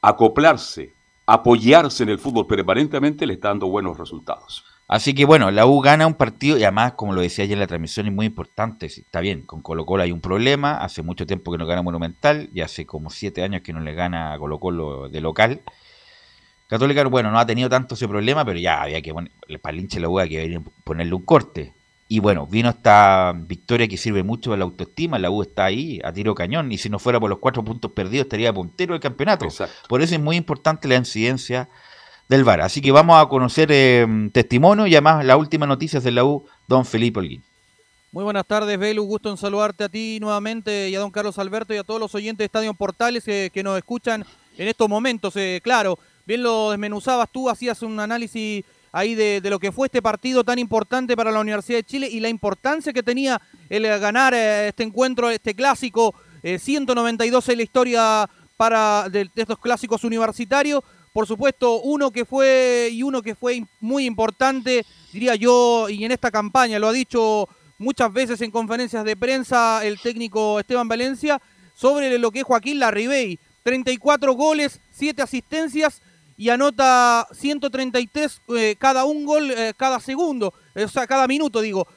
acoplarse, 0.01 0.93
apoyarse 1.27 2.01
en 2.01 2.09
el 2.09 2.17
fútbol 2.17 2.47
permanentemente 2.47 3.27
le 3.27 3.33
está 3.33 3.49
dando 3.49 3.67
buenos 3.67 3.99
resultados. 3.99 4.72
Así 4.93 5.15
que 5.15 5.25
bueno, 5.25 5.49
la 5.49 5.65
U 5.65 5.81
gana 5.81 6.05
un 6.05 6.13
partido 6.13 6.55
y 6.55 6.61
además, 6.61 6.93
como 6.93 7.13
lo 7.13 7.21
decía 7.21 7.45
ayer 7.45 7.55
en 7.55 7.61
la 7.61 7.65
transmisión, 7.65 8.05
es 8.05 8.13
muy 8.13 8.27
importante. 8.27 8.85
Está 8.85 9.21
bien, 9.21 9.41
con 9.41 9.63
Colo 9.63 9.87
Colo 9.87 10.03
hay 10.03 10.11
un 10.11 10.21
problema, 10.21 10.77
hace 10.77 11.01
mucho 11.01 11.25
tiempo 11.25 11.51
que 11.51 11.57
no 11.57 11.65
gana 11.65 11.81
Monumental 11.81 12.51
y 12.53 12.61
hace 12.61 12.85
como 12.85 13.09
siete 13.09 13.41
años 13.41 13.63
que 13.63 13.73
no 13.73 13.79
le 13.79 13.95
gana 13.95 14.33
a 14.33 14.37
Colo 14.37 14.59
Colo 14.59 15.09
de 15.09 15.19
local. 15.19 15.61
Católica, 16.67 17.03
bueno, 17.05 17.31
no 17.31 17.39
ha 17.39 17.45
tenido 17.47 17.69
tanto 17.69 17.95
ese 17.95 18.07
problema, 18.07 18.45
pero 18.45 18.59
ya 18.59 18.83
había 18.83 19.01
que 19.01 19.11
poner, 19.11 19.31
para 19.63 19.75
el 19.75 19.81
hincha 19.81 19.95
de 19.95 20.01
la 20.01 20.09
U 20.09 20.19
había 20.19 20.29
que 20.29 20.37
venir 20.43 20.59
a 20.59 20.83
ponerle 20.83 21.15
un 21.15 21.25
corte. 21.25 21.73
Y 22.07 22.19
bueno, 22.19 22.45
vino 22.45 22.69
esta 22.69 23.33
victoria 23.35 23.87
que 23.87 23.97
sirve 23.97 24.21
mucho 24.21 24.51
para 24.51 24.59
la 24.59 24.65
autoestima, 24.65 25.17
la 25.17 25.31
U 25.31 25.41
está 25.41 25.65
ahí 25.65 26.01
a 26.03 26.13
tiro 26.13 26.35
cañón 26.35 26.71
y 26.71 26.77
si 26.77 26.91
no 26.91 26.99
fuera 26.99 27.19
por 27.19 27.31
los 27.31 27.39
cuatro 27.39 27.63
puntos 27.63 27.93
perdidos 27.93 28.25
estaría 28.25 28.53
puntero 28.53 28.93
del 28.93 29.01
campeonato. 29.01 29.45
Exacto. 29.45 29.73
Por 29.89 30.03
eso 30.03 30.13
es 30.13 30.21
muy 30.21 30.35
importante 30.35 30.87
la 30.87 30.97
incidencia 30.97 31.67
del 32.29 32.43
VAR. 32.43 32.61
Así 32.61 32.81
que 32.81 32.91
vamos 32.91 33.21
a 33.21 33.27
conocer 33.27 33.69
eh, 33.71 34.05
testimonio 34.31 34.87
y 34.87 34.95
además 34.95 35.25
las 35.25 35.37
últimas 35.37 35.67
noticias 35.67 36.03
de 36.03 36.11
la 36.11 36.23
U, 36.25 36.45
don 36.67 36.85
Felipe 36.85 37.19
Holguín. 37.19 37.43
Muy 38.11 38.23
buenas 38.23 38.45
tardes, 38.45 38.77
Belu. 38.77 39.03
Gusto 39.03 39.29
en 39.29 39.37
saludarte 39.37 39.85
a 39.85 39.89
ti 39.89 40.19
nuevamente 40.21 40.89
y 40.89 40.95
a 40.95 40.99
don 40.99 41.11
Carlos 41.11 41.39
Alberto 41.39 41.73
y 41.73 41.77
a 41.77 41.83
todos 41.83 41.99
los 41.99 42.13
oyentes 42.13 42.39
de 42.39 42.45
Estadio 42.45 42.73
Portales 42.73 43.27
eh, 43.27 43.49
que 43.53 43.63
nos 43.63 43.77
escuchan 43.77 44.23
en 44.57 44.67
estos 44.67 44.87
momentos. 44.87 45.35
eh, 45.35 45.61
claro, 45.63 45.97
bien 46.25 46.43
lo 46.43 46.71
desmenuzabas 46.71 47.29
tú, 47.31 47.49
hacías 47.49 47.81
un 47.81 47.99
análisis 47.99 48.63
ahí 48.93 49.15
de, 49.15 49.41
lo 49.49 49.59
que 49.59 49.71
fue 49.71 49.87
este 49.87 50.01
partido 50.01 50.43
tan 50.43 50.59
importante 50.59 51.17
para 51.17 51.31
la 51.31 51.41
Universidad 51.41 51.79
de 51.79 51.83
Chile 51.83 52.07
y 52.09 52.19
la 52.19 52.29
importancia 52.29 52.93
que 52.93 53.03
tenía 53.03 53.41
el 53.69 53.83
eh, 53.83 53.99
ganar 53.99 54.33
eh, 54.33 54.69
este 54.69 54.83
encuentro, 54.83 55.29
este 55.29 55.53
clásico, 55.55 56.13
eh, 56.43 56.59
192 56.59 57.49
en 57.49 57.57
la 57.57 57.63
historia 57.63 58.29
para 58.55 59.09
de 59.09 59.29
estos 59.35 59.57
clásicos 59.57 60.03
universitarios. 60.03 60.81
Por 61.13 61.27
supuesto, 61.27 61.79
uno 61.81 62.09
que 62.09 62.25
fue 62.25 62.89
y 62.91 63.03
uno 63.03 63.21
que 63.21 63.35
fue 63.35 63.63
muy 63.79 64.05
importante, 64.05 64.83
diría 65.11 65.35
yo, 65.35 65.87
y 65.87 66.03
en 66.03 66.11
esta 66.11 66.31
campaña 66.31 66.79
lo 66.79 66.87
ha 66.87 66.91
dicho 66.91 67.47
muchas 67.77 68.11
veces 68.11 68.41
en 68.41 68.49
conferencias 68.49 69.05
de 69.05 69.15
prensa 69.15 69.85
el 69.85 69.99
técnico 69.99 70.59
Esteban 70.59 70.87
Valencia 70.87 71.39
sobre 71.75 72.17
lo 72.17 72.31
que 72.31 72.39
es 72.39 72.45
Joaquín 72.45 72.79
Larribey. 72.79 73.39
34 73.61 74.33
goles, 74.33 74.79
7 74.91 75.21
asistencias 75.21 76.01
y 76.35 76.49
anota 76.49 77.27
133 77.31 78.41
eh, 78.49 78.75
cada 78.79 79.05
un 79.05 79.25
gol 79.25 79.51
eh, 79.51 79.73
cada 79.77 79.99
segundo, 79.99 80.53
o 80.75 80.87
sea, 80.87 81.05
cada 81.05 81.27
minuto 81.27 81.61
digo. 81.61 81.87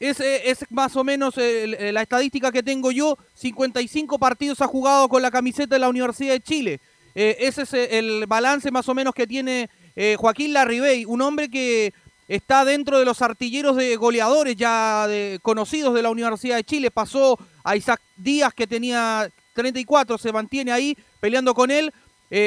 Es, 0.00 0.18
eh, 0.20 0.50
es 0.50 0.66
más 0.70 0.96
o 0.96 1.04
menos 1.04 1.34
eh, 1.38 1.90
la 1.92 2.02
estadística 2.02 2.50
que 2.50 2.62
tengo 2.62 2.90
yo, 2.90 3.16
55 3.34 4.18
partidos 4.18 4.60
ha 4.60 4.66
jugado 4.66 5.08
con 5.08 5.22
la 5.22 5.30
camiseta 5.30 5.76
de 5.76 5.78
la 5.78 5.88
Universidad 5.88 6.32
de 6.32 6.40
Chile. 6.40 6.80
Eh, 7.14 7.36
ese 7.40 7.62
es 7.62 7.72
eh, 7.74 7.98
el 7.98 8.26
balance 8.26 8.70
más 8.70 8.88
o 8.88 8.94
menos 8.94 9.14
que 9.14 9.26
tiene 9.26 9.70
eh, 9.96 10.16
Joaquín 10.18 10.52
Larribey, 10.52 11.04
un 11.04 11.22
hombre 11.22 11.48
que 11.48 11.92
está 12.26 12.64
dentro 12.64 12.98
de 12.98 13.04
los 13.04 13.22
artilleros 13.22 13.76
de 13.76 13.96
goleadores 13.96 14.56
ya 14.56 15.06
de- 15.06 15.38
conocidos 15.42 15.94
de 15.94 16.02
la 16.02 16.10
Universidad 16.10 16.56
de 16.56 16.64
Chile. 16.64 16.90
Pasó 16.90 17.38
a 17.62 17.76
Isaac 17.76 18.00
Díaz 18.16 18.52
que 18.54 18.66
tenía 18.66 19.28
34, 19.54 20.18
se 20.18 20.32
mantiene 20.32 20.72
ahí 20.72 20.96
peleando 21.20 21.54
con 21.54 21.70
él. 21.70 21.92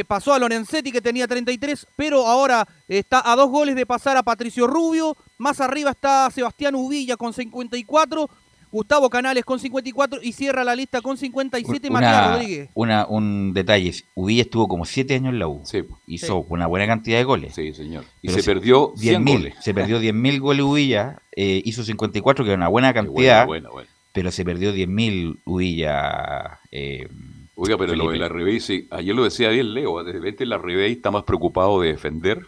Pasó 0.06 0.34
a 0.34 0.40
Lorenzetti 0.40 0.92
que 0.92 1.00
tenía 1.00 1.30
33, 1.30 1.88
pero 1.96 2.28
ahora 2.28 2.68
está 2.90 3.22
a 3.32 3.38
dos 3.38 3.50
goles 3.50 3.74
de 3.74 3.86
pasar 3.86 4.18
a 4.18 4.24
Patricio 4.24 4.68
Rubio. 4.68 5.16
Más 5.38 5.62
arriba 5.62 5.92
está 5.92 6.30
Sebastián 6.30 6.76
Uvilla 6.76 7.16
con 7.16 7.32
54, 7.32 8.30
Gustavo 8.72 9.10
Canales 9.10 9.46
con 9.46 9.60
54 9.60 10.20
y 10.22 10.34
cierra 10.34 10.64
la 10.64 10.76
lista 10.76 11.02
con 11.02 11.18
57 11.18 11.90
Matías 11.90 12.12
Una, 12.26 12.32
Rodríguez. 12.34 12.70
una- 12.74 13.06
un 13.08 13.54
detalle, 13.54 13.94
Uvilla 14.16 14.42
estuvo 14.44 14.68
como 14.68 14.86
7 14.86 15.16
años 15.16 15.34
en 15.34 15.40
la 15.40 15.48
U. 15.48 15.62
Hizo 16.08 16.46
una 16.50 16.68
buena 16.68 16.86
cantidad 16.88 17.18
de 17.18 17.24
goles. 17.24 17.56
Sí, 17.56 17.74
señor. 17.74 18.04
Y 18.22 18.28
Pero 18.28 18.40
se 18.42 18.44
perdió 18.54 18.94
100 18.98 19.24
10.000, 19.24 19.38
goles. 19.38 19.56
Se 19.62 19.74
perdió 19.74 20.00
10.000 20.00 20.40
goles 20.40 20.64
Uvilla, 20.66 21.20
eh, 21.36 21.62
hizo 21.66 21.84
54, 21.84 22.44
que 22.46 22.52
era 22.52 22.58
una 22.58 22.68
buena 22.68 22.94
cantidad. 22.94 23.46
buena, 23.46 23.70
buena. 23.70 23.90
Pero 24.14 24.32
se 24.32 24.44
perdió 24.44 24.72
10.000 24.74 25.38
Uvilla. 25.46 26.60
eh, 26.72 27.08
Oiga, 27.60 27.76
pero 27.78 27.96
lo 27.96 28.04
de 28.04 28.10
Felipe. 28.10 28.20
la 28.20 28.30
Ribey, 28.30 28.60
sí, 28.60 28.88
ayer 28.92 29.16
lo 29.16 29.24
decía 29.24 29.50
bien 29.50 29.74
Leo, 29.74 30.04
de 30.04 30.12
repente 30.12 30.46
la 30.46 30.58
Ribey 30.60 30.92
está 30.92 31.10
más 31.10 31.24
preocupado 31.24 31.82
de 31.82 31.90
defender. 31.90 32.46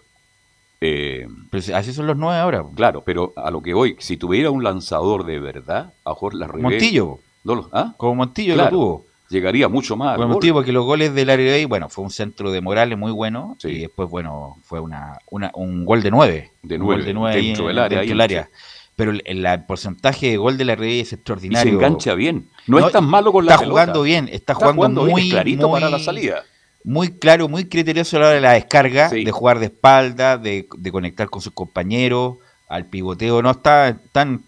Eh, 0.82 1.28
así 1.74 1.94
son 1.94 2.08
los 2.08 2.18
nueve 2.18 2.40
ahora. 2.40 2.64
Claro, 2.76 3.04
pero 3.06 3.34
a 3.36 3.52
lo 3.52 3.62
que 3.62 3.74
voy, 3.74 3.96
si 4.00 4.18
tuviera 4.18 4.50
un 4.52 4.64
lanzador 4.64 5.26
de 5.26 5.40
verdad, 5.40 5.94
a 6.06 6.14
Jorge 6.14 6.38
la 6.38 6.48
Ribey... 6.48 6.64
Montillo. 6.64 7.20
No 7.44 7.56
lo- 7.56 7.70
¿ah? 7.72 7.94
Como 7.98 8.16
Montillo 8.16 8.54
Claro, 8.56 8.72
lo 8.72 8.78
tuvo. 8.78 9.06
Llegaría 9.30 9.70
mucho 9.70 9.96
más. 9.96 10.18
gol. 10.18 10.28
motivo 10.28 10.56
porque 10.56 10.72
los 10.72 10.84
goles 10.86 11.14
de 11.14 11.24
Larry 11.24 11.48
Bay, 11.50 11.66
bueno, 11.66 11.88
fue 11.90 12.04
un 12.04 12.10
centro 12.10 12.52
de 12.52 12.62
Morales 12.62 12.98
muy 12.98 13.12
bueno 13.12 13.56
y 13.64 13.80
después, 13.82 14.10
bueno, 14.10 14.58
fue 14.64 14.80
una, 14.80 15.20
una- 15.30 15.52
un 15.54 15.86
gol 15.86 16.02
de 16.02 16.10
nueve. 16.12 16.52
De 16.64 16.76
Un 16.78 16.82
gol 16.82 16.88
nueve, 16.96 17.04
de 17.06 17.14
nueve 17.14 17.36
ahí 17.38 17.46
dentro 17.48 17.64
en- 17.66 17.68
del 17.70 17.78
área, 17.80 17.90
dentro 18.00 18.02
ahí 18.02 18.08
del 18.08 18.18
en- 18.18 18.22
área. 18.22 18.50
Pero 18.96 19.12
el, 19.12 19.22
el- 19.26 19.46
el 19.46 19.66
porcentaje 19.66 20.32
de 20.32 20.38
gol 20.38 20.58
de 20.58 20.66
Larry 20.66 20.88
Bay 20.88 21.00
es 21.02 21.12
Y 21.12 21.16
extraordinario. 21.16 21.72
se 21.72 21.76
engancha 21.76 22.16
bien. 22.16 22.50
No, 22.68 22.80
es 22.80 22.92
tan 22.92 23.06
malo 23.08 23.32
con 23.32 23.46
la 23.46 23.52
Está 23.54 23.60
pelota. 23.62 23.72
jugando 23.84 24.02
bien, 24.02 24.30
está, 24.32 24.54
jugando, 24.56 25.04
bien, 25.06 25.12
muy 25.12 25.30
clarito 25.30 25.70
muy- 25.70 25.80
para 25.80 25.92
la 25.92 26.00
salida. 26.00 26.44
Muy 26.84 27.12
claro, 27.12 27.50
muy 27.50 27.66
criterioso 27.66 28.18
a 28.18 28.20
la 28.20 28.26
hora 28.28 28.36
de 28.36 28.42
la 28.42 28.54
descarga, 28.54 29.10
de 29.10 29.32
jugar 29.32 29.60
de 29.60 29.66
espalda, 29.66 30.38
de, 30.38 30.68
de 30.78 30.92
conectar 30.92 31.30
con 31.30 31.42
sus 31.42 31.54
compañeros, 31.54 32.38
al 32.70 32.86
pivoteo. 32.86 33.42
No 33.42 33.52
está 33.52 34.00
tan, 34.12 34.44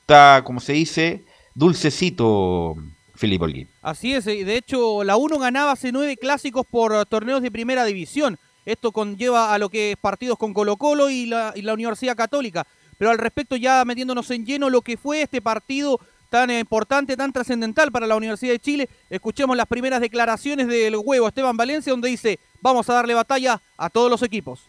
está, 0.00 0.42
como 0.44 0.58
se 0.58 0.72
dice, 0.72 1.24
dulcecito 1.54 2.74
Felipe 3.14 3.44
Holguín. 3.44 3.68
Así 3.82 4.14
es, 4.14 4.26
y 4.26 4.42
de 4.42 4.56
hecho 4.56 5.04
la 5.04 5.16
1 5.16 5.38
ganaba 5.38 5.72
hace 5.72 5.92
nueve 5.92 6.16
clásicos 6.16 6.66
por 6.66 6.92
eh, 6.94 7.04
torneos 7.08 7.42
de 7.42 7.50
primera 7.50 7.84
división. 7.84 8.38
Esto 8.64 8.92
conlleva 8.92 9.54
a 9.54 9.58
lo 9.58 9.70
que 9.70 9.92
es 9.92 9.96
partidos 9.96 10.36
con 10.36 10.52
Colo 10.52 10.76
Colo 10.76 11.08
y 11.10 11.26
la, 11.26 11.52
y 11.54 11.62
la 11.62 11.74
Universidad 11.74 12.16
Católica. 12.16 12.66
Pero 12.98 13.10
al 13.10 13.18
respecto, 13.18 13.56
ya 13.56 13.84
metiéndonos 13.84 14.30
en 14.30 14.44
lleno 14.44 14.68
lo 14.68 14.82
que 14.82 14.96
fue 14.96 15.22
este 15.22 15.40
partido 15.40 16.00
tan 16.30 16.50
importante, 16.50 17.16
tan 17.16 17.32
trascendental 17.32 17.90
para 17.90 18.06
la 18.06 18.16
Universidad 18.16 18.52
de 18.52 18.58
Chile, 18.58 18.88
escuchemos 19.10 19.56
las 19.56 19.66
primeras 19.66 20.00
declaraciones 20.00 20.68
del 20.68 20.96
huevo 21.02 21.26
Esteban 21.28 21.56
Valencia, 21.56 21.90
donde 21.92 22.08
dice, 22.08 22.38
vamos 22.60 22.88
a 22.90 22.94
darle 22.94 23.14
batalla 23.14 23.60
a 23.76 23.88
todos 23.90 24.10
los 24.10 24.22
equipos. 24.22 24.60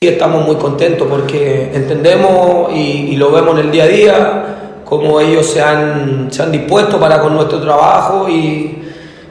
Estamos 0.00 0.46
muy 0.46 0.56
contentos 0.56 1.06
porque 1.08 1.70
entendemos 1.74 2.72
y, 2.72 3.10
y 3.12 3.16
lo 3.16 3.30
vemos 3.30 3.58
en 3.58 3.66
el 3.66 3.70
día 3.70 3.84
a 3.84 3.88
día, 3.88 4.56
cómo 4.86 5.20
ellos 5.20 5.46
se 5.50 5.60
han, 5.60 6.32
se 6.32 6.42
han 6.42 6.50
dispuesto 6.50 6.98
para 6.98 7.20
con 7.20 7.34
nuestro 7.34 7.60
trabajo 7.60 8.26
y, 8.28 8.78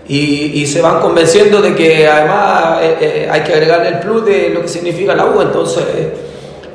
y- 0.08 0.52
y 0.62 0.66
se 0.68 0.82
van 0.82 1.00
convenciendo 1.02 1.60
de 1.62 1.76
que 1.76 2.08
además 2.08 2.80
eh, 2.84 2.98
eh, 3.02 3.30
hay 3.32 3.42
que 3.42 3.54
agregar 3.54 3.84
el 3.86 4.00
plus 4.00 4.24
de 4.26 4.50
lo 4.52 4.62
que 4.62 4.68
significa 4.68 5.16
la 5.16 5.26
U. 5.26 5.42
Entonces, 5.42 5.84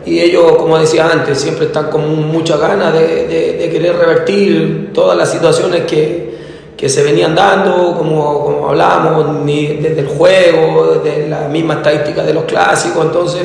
y 0.06 0.20
ellos, 0.20 0.56
como 0.56 0.78
decía 0.78 1.08
antes, 1.10 1.38
siempre 1.38 1.66
están 1.66 1.90
con 1.90 2.28
muchas 2.30 2.60
ganas 2.60 2.92
de, 2.92 3.26
de- 3.26 3.52
de 3.58 3.70
querer 3.70 3.96
revertir 3.96 4.90
todas 4.92 5.16
las 5.16 5.30
situaciones 5.30 5.84
que, 5.84 6.34
que 6.76 6.88
se 6.88 7.02
venían 7.02 7.34
dando, 7.34 7.94
como, 7.96 8.44
como 8.44 8.68
hablamos, 8.68 9.40
ni 9.44 9.66
desde 9.78 10.00
el 10.00 10.08
juego, 10.08 11.00
desde 11.02 11.28
la 11.28 11.48
misma 11.48 11.74
estadística 11.74 12.22
de 12.22 12.34
los 12.34 12.44
clásicos. 12.44 13.04
Entonces, 13.06 13.42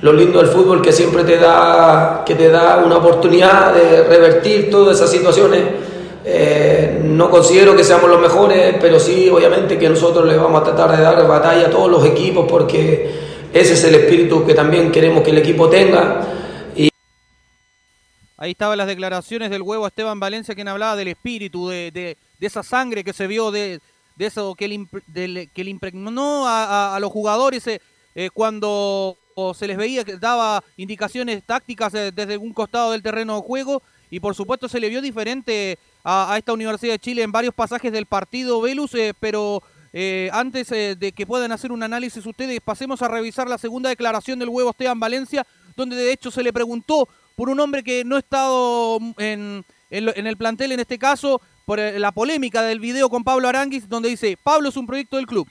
lo 0.00 0.12
lindo 0.12 0.38
del 0.38 0.48
fútbol 0.48 0.80
que 0.82 0.92
siempre 0.92 1.24
te 1.24 1.36
da, 1.38 2.22
que 2.24 2.34
te 2.34 2.48
da 2.48 2.82
una 2.84 2.96
oportunidad 2.96 3.74
de 3.74 4.02
revertir 4.04 4.70
todas 4.70 4.96
esas 4.96 5.10
situaciones. 5.10 5.60
Eh, 6.24 7.00
no 7.04 7.28
considero 7.30 7.76
que 7.76 7.82
seamos 7.84 8.08
los 8.08 8.20
mejores, 8.20 8.76
pero 8.80 8.98
sí, 8.98 9.28
obviamente, 9.28 9.76
que 9.78 9.88
nosotros 9.88 10.24
le 10.26 10.36
vamos 10.36 10.60
a 10.60 10.64
tratar 10.64 10.96
de 10.96 11.02
dar 11.02 11.26
batalla 11.26 11.66
a 11.66 11.70
todos 11.70 11.90
los 11.90 12.04
equipos 12.06 12.46
porque 12.48 13.10
ese 13.52 13.74
es 13.74 13.84
el 13.84 13.94
espíritu 13.94 14.46
que 14.46 14.54
también 14.54 14.90
queremos 14.90 15.22
que 15.22 15.30
el 15.30 15.38
equipo 15.38 15.68
tenga. 15.68 16.26
Ahí 18.42 18.50
estaban 18.50 18.76
las 18.76 18.88
declaraciones 18.88 19.50
del 19.50 19.62
huevo 19.62 19.86
Esteban 19.86 20.18
Valencia, 20.18 20.54
quien 20.56 20.66
hablaba 20.66 20.96
del 20.96 21.06
espíritu, 21.06 21.68
de, 21.68 22.16
esa 22.40 22.64
sangre 22.64 23.04
que 23.04 23.12
se 23.12 23.28
vio, 23.28 23.52
de, 23.52 23.78
eso 24.18 24.56
que 24.56 24.66
le, 24.66 25.70
impregnó 25.70 26.44
a, 26.48 26.98
los 27.00 27.12
jugadores 27.12 27.64
eh, 27.68 27.80
eh, 28.16 28.30
cuando 28.34 29.16
se 29.54 29.68
les 29.68 29.76
veía 29.76 30.02
que 30.02 30.16
daba 30.16 30.64
indicaciones 30.76 31.44
tácticas 31.44 31.94
eh, 31.94 32.10
desde 32.12 32.36
un 32.36 32.52
costado 32.52 32.90
del 32.90 33.02
terreno 33.02 33.36
de 33.36 33.42
juego 33.42 33.80
y 34.10 34.18
por 34.18 34.34
supuesto 34.34 34.68
se 34.68 34.80
le 34.80 34.88
vio 34.88 35.00
diferente 35.00 35.78
a, 36.02 36.34
a 36.34 36.38
esta 36.38 36.52
Universidad 36.52 36.94
de 36.94 36.98
Chile 36.98 37.22
en 37.22 37.30
varios 37.32 37.54
pasajes 37.54 37.92
del 37.92 38.06
partido 38.06 38.60
Velus, 38.60 38.90
pero 39.20 39.62
eh, 39.92 40.30
antes 40.32 40.70
eh, 40.72 40.96
de 40.98 41.12
que 41.12 41.26
puedan 41.26 41.52
hacer 41.52 41.72
un 41.72 41.82
análisis 41.82 42.24
ustedes, 42.26 42.60
pasemos 42.60 43.02
a 43.02 43.08
revisar 43.08 43.48
la 43.48 43.58
segunda 43.58 43.88
declaración 43.90 44.38
del 44.38 44.48
huevo 44.48 44.70
Esteban 44.70 45.00
Valencia, 45.00 45.46
donde 45.76 45.96
de 45.96 46.12
hecho 46.12 46.30
se 46.30 46.42
le 46.42 46.52
preguntó 46.52 47.08
por 47.36 47.48
un 47.48 47.58
hombre 47.60 47.82
que 47.82 48.04
no 48.04 48.16
ha 48.16 48.18
estado 48.18 48.98
en, 49.18 49.64
en 49.90 50.04
lo- 50.06 50.14
en 50.16 50.26
el 50.26 50.36
plantel 50.36 50.72
en 50.72 50.80
este 50.80 50.98
caso, 50.98 51.40
por 51.64 51.78
eh, 51.80 51.98
la 51.98 52.12
polémica 52.12 52.62
del 52.62 52.80
video 52.80 53.08
con 53.08 53.22
Pablo 53.24 53.48
Aranguis, 53.48 53.88
donde 53.88 54.08
dice, 54.08 54.36
Pablo 54.42 54.68
es 54.68 54.76
un 54.76 54.86
proyecto 54.86 55.16
del 55.16 55.26
club. 55.26 55.46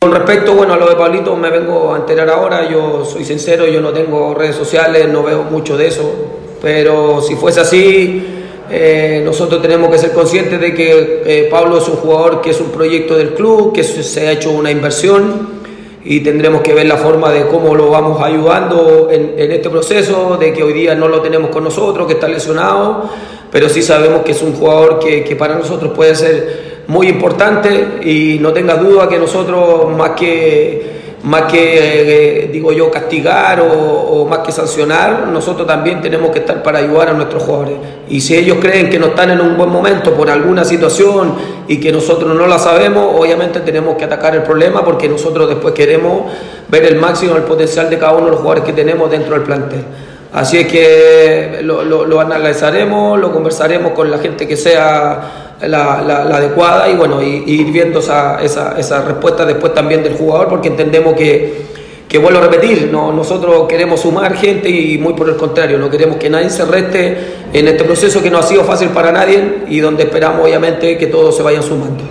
Con 0.00 0.12
respecto 0.12 0.54
bueno, 0.54 0.74
a 0.74 0.76
lo 0.76 0.86
de 0.88 0.96
Pablito, 0.96 1.34
me 1.34 1.48
vengo 1.50 1.94
a 1.94 1.96
enterar 1.96 2.28
ahora. 2.28 2.68
Yo 2.70 3.04
soy 3.06 3.24
sincero, 3.24 3.66
yo 3.66 3.80
no 3.80 3.90
tengo 3.92 4.34
redes 4.34 4.54
sociales, 4.54 5.08
no 5.08 5.22
veo 5.22 5.44
mucho 5.44 5.78
de 5.78 5.88
eso. 5.88 6.12
Pero 6.60 7.22
si 7.22 7.34
fuese 7.36 7.60
así, 7.60 8.22
eh, 8.70 9.22
nosotros 9.24 9.60
tenemos 9.60 9.90
que 9.90 9.98
ser 9.98 10.12
conscientes 10.12 10.60
de 10.60 10.74
que 10.74 11.22
eh, 11.26 11.48
Pablo 11.50 11.78
es 11.78 11.88
un 11.88 11.96
jugador 11.96 12.40
que 12.40 12.50
es 12.50 12.60
un 12.60 12.70
proyecto 12.70 13.16
del 13.16 13.34
club, 13.34 13.74
que 13.74 13.84
se 13.84 14.26
ha 14.26 14.32
hecho 14.32 14.50
una 14.52 14.70
inversión 14.70 15.64
y 16.04 16.20
tendremos 16.20 16.60
que 16.62 16.74
ver 16.74 16.86
la 16.86 16.96
forma 16.96 17.30
de 17.30 17.46
cómo 17.46 17.74
lo 17.74 17.90
vamos 17.90 18.22
ayudando 18.22 19.08
en, 19.10 19.34
este 19.38 19.70
proceso, 19.70 20.36
de 20.38 20.52
que 20.52 20.62
hoy 20.62 20.72
día 20.72 20.94
no 20.94 21.08
lo 21.08 21.20
tenemos 21.20 21.50
con 21.50 21.64
nosotros, 21.64 22.06
que 22.06 22.14
está 22.14 22.28
lesionado, 22.28 23.08
pero 23.50 23.68
sí 23.68 23.82
sabemos 23.82 24.22
que 24.22 24.32
es 24.32 24.42
un 24.42 24.54
jugador 24.54 24.98
que, 24.98 25.24
que 25.24 25.36
para 25.36 25.56
nosotros 25.56 25.92
puede 25.94 26.14
ser 26.14 26.84
muy 26.86 27.08
importante 27.08 28.00
y 28.02 28.38
no 28.40 28.52
tengas 28.52 28.80
duda 28.80 29.08
que 29.08 29.18
nosotros 29.18 29.96
más 29.96 30.10
que 30.10 30.93
más 31.24 31.50
que 31.50 32.44
eh, 32.44 32.48
digo 32.52 32.70
yo 32.70 32.90
castigar 32.90 33.60
o, 33.60 34.26
más 34.26 34.40
que 34.40 34.52
sancionar 34.52 35.28
nosotros 35.28 35.66
también 35.66 36.00
tenemos 36.02 36.30
que 36.30 36.40
estar 36.40 36.62
para 36.62 36.78
ayudar 36.78 37.08
a 37.08 37.12
nuestros 37.14 37.42
jugadores 37.42 37.76
y 38.08 38.20
si 38.20 38.36
ellos 38.36 38.58
creen 38.60 38.90
que 38.90 38.98
no 38.98 39.06
están 39.06 39.30
en 39.30 39.40
un 39.40 39.56
buen 39.56 39.70
momento 39.70 40.12
por 40.12 40.30
alguna 40.30 40.64
situación 40.64 41.34
y 41.66 41.80
que 41.80 41.90
nosotros 41.92 42.34
no 42.34 42.46
la 42.46 42.58
sabemos 42.58 43.14
obviamente 43.18 43.60
tenemos 43.60 43.96
que 43.96 44.04
atacar 44.04 44.34
el 44.34 44.42
problema 44.42 44.84
porque 44.84 45.08
nosotros 45.08 45.48
después 45.48 45.72
queremos 45.72 46.30
ver 46.68 46.84
el 46.84 46.96
máximo 46.96 47.36
el 47.36 47.42
potencial 47.42 47.88
de 47.88 47.98
cada 47.98 48.12
uno 48.12 48.26
de 48.26 48.30
los 48.32 48.40
jugadores 48.40 48.64
que 48.64 48.72
tenemos 48.72 49.10
dentro 49.10 49.34
del 49.34 49.42
plantel. 49.42 49.84
Así 50.32 50.58
es 50.58 50.66
que 50.66 51.60
lo 51.62 52.20
analizaremos, 52.20 53.20
lo 53.20 53.32
conversaremos 53.32 53.92
con 53.92 54.10
la 54.10 54.18
gente 54.18 54.48
que 54.48 54.56
sea 54.56 55.43
la, 55.60 56.02
la- 56.02 56.24
la 56.24 56.36
adecuada 56.36 56.88
y 56.90 56.96
bueno, 56.96 57.22
y, 57.22 57.44
ir 57.46 57.70
viendo 57.72 57.98
esa, 58.00 58.42
esa, 58.42 58.78
esa 58.78 59.02
respuesta 59.02 59.44
después 59.44 59.74
también 59.74 60.02
del 60.02 60.14
jugador 60.14 60.48
porque 60.48 60.68
entendemos 60.68 61.14
que, 61.14 61.62
que 62.08 62.18
vuelvo 62.18 62.38
a 62.40 62.42
repetir, 62.42 62.90
no, 62.92 63.12
nosotros 63.12 63.66
queremos 63.68 64.00
sumar 64.00 64.36
gente 64.36 64.68
y 64.68 64.98
muy 64.98 65.14
por 65.14 65.28
el 65.28 65.36
contrario, 65.36 65.78
no 65.78 65.90
queremos 65.90 66.16
que 66.16 66.28
nadie 66.30 66.50
se 66.50 66.64
reste 66.64 67.18
en 67.52 67.68
este 67.68 67.84
proceso 67.84 68.22
que 68.22 68.30
no 68.30 68.38
ha 68.38 68.42
sido 68.42 68.64
fácil 68.64 68.88
para 68.88 69.10
nadie 69.12 69.64
y 69.68 69.80
donde 69.80 70.04
esperamos 70.04 70.44
obviamente 70.44 70.98
que 70.98 71.06
todos 71.06 71.36
se 71.36 71.42
vayan 71.42 71.62
sumando. 71.62 72.02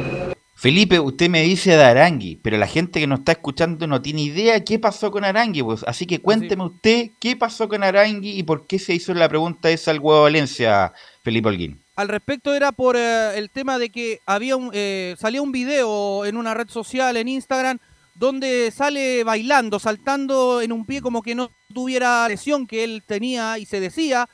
Felipe, 0.56 0.98
usted 0.98 1.30
me 1.30 1.42
dice 1.42 1.72
de 1.76 1.84
Arangui, 1.84 2.38
pero 2.42 2.56
la 2.58 2.68
gente 2.68 3.02
que 3.02 3.08
nos 3.08 3.20
está 3.20 3.34
escuchando 3.34 3.86
no 3.86 4.02
tiene 4.02 4.22
idea 4.22 4.64
qué 4.64 4.80
pasó 4.80 5.12
con 5.12 5.26
Arangui, 5.26 5.62
pues. 5.62 5.84
Así 5.86 6.06
que 6.06 6.22
cuénteme 6.22 6.64
usted 6.64 7.10
qué 7.20 7.36
pasó 7.36 7.68
con 7.68 7.84
Arangui 7.84 8.32
y 8.40 8.44
por 8.44 8.66
qué 8.66 8.80
se 8.80 8.94
hizo 8.94 9.14
la 9.14 9.28
pregunta 9.28 9.70
esa 9.70 9.92
al 9.92 10.00
huevo 10.00 10.22
Valencia, 10.22 10.94
Felipe 11.22 11.50
Holguín. 11.50 11.83
Al 11.96 12.08
respecto 12.08 12.54
era 12.54 12.72
por 12.72 12.96
eh, 12.98 13.38
el 13.38 13.50
tema 13.50 13.78
de 13.78 13.90
que 13.90 14.20
había 14.26 14.56
un, 14.56 14.72
eh, 14.74 15.16
salía 15.20 15.42
un 15.42 15.52
video 15.52 16.26
en 16.26 16.38
una 16.38 16.54
red 16.54 16.70
social, 16.70 17.16
en 17.18 17.28
Instagram, 17.28 17.78
donde 18.16 18.72
sale 18.72 19.24
bailando, 19.24 19.80
saltando 19.80 20.62
en 20.62 20.72
un 20.72 20.86
pie 20.86 21.02
como 21.02 21.22
que 21.22 21.36
no 21.36 21.52
tuviera 21.74 22.28
lesión 22.28 22.68
que 22.68 22.84
él 22.84 23.04
tenía 23.06 23.58
y 23.58 23.66
se 23.66 23.80
decía. 23.80 24.28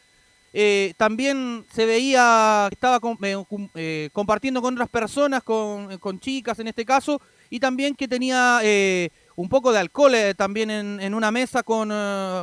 Eh, 0.51 0.93
también 0.97 1.63
se 1.71 1.85
veía 1.85 2.65
que 2.69 2.73
estaba 2.73 2.99
com- 2.99 3.17
eh, 3.23 3.35
eh, 3.75 4.09
compartiendo 4.11 4.61
con 4.61 4.73
otras 4.73 4.89
personas, 4.89 5.43
con, 5.43 5.99
con 5.99 6.19
chicas 6.19 6.57
en 6.59 6.67
este 6.67 6.85
caso, 6.85 7.21
y 7.51 7.59
también 7.59 7.93
que 7.93 8.07
tenía 8.07 8.59
un 9.35 9.47
poco 9.47 9.71
de 9.71 9.79
alcohol 9.79 10.13
también 10.35 10.71
en, 10.71 10.99
en 10.99 11.13
una 11.13 11.31
mesa 11.31 11.61
con, 11.61 11.89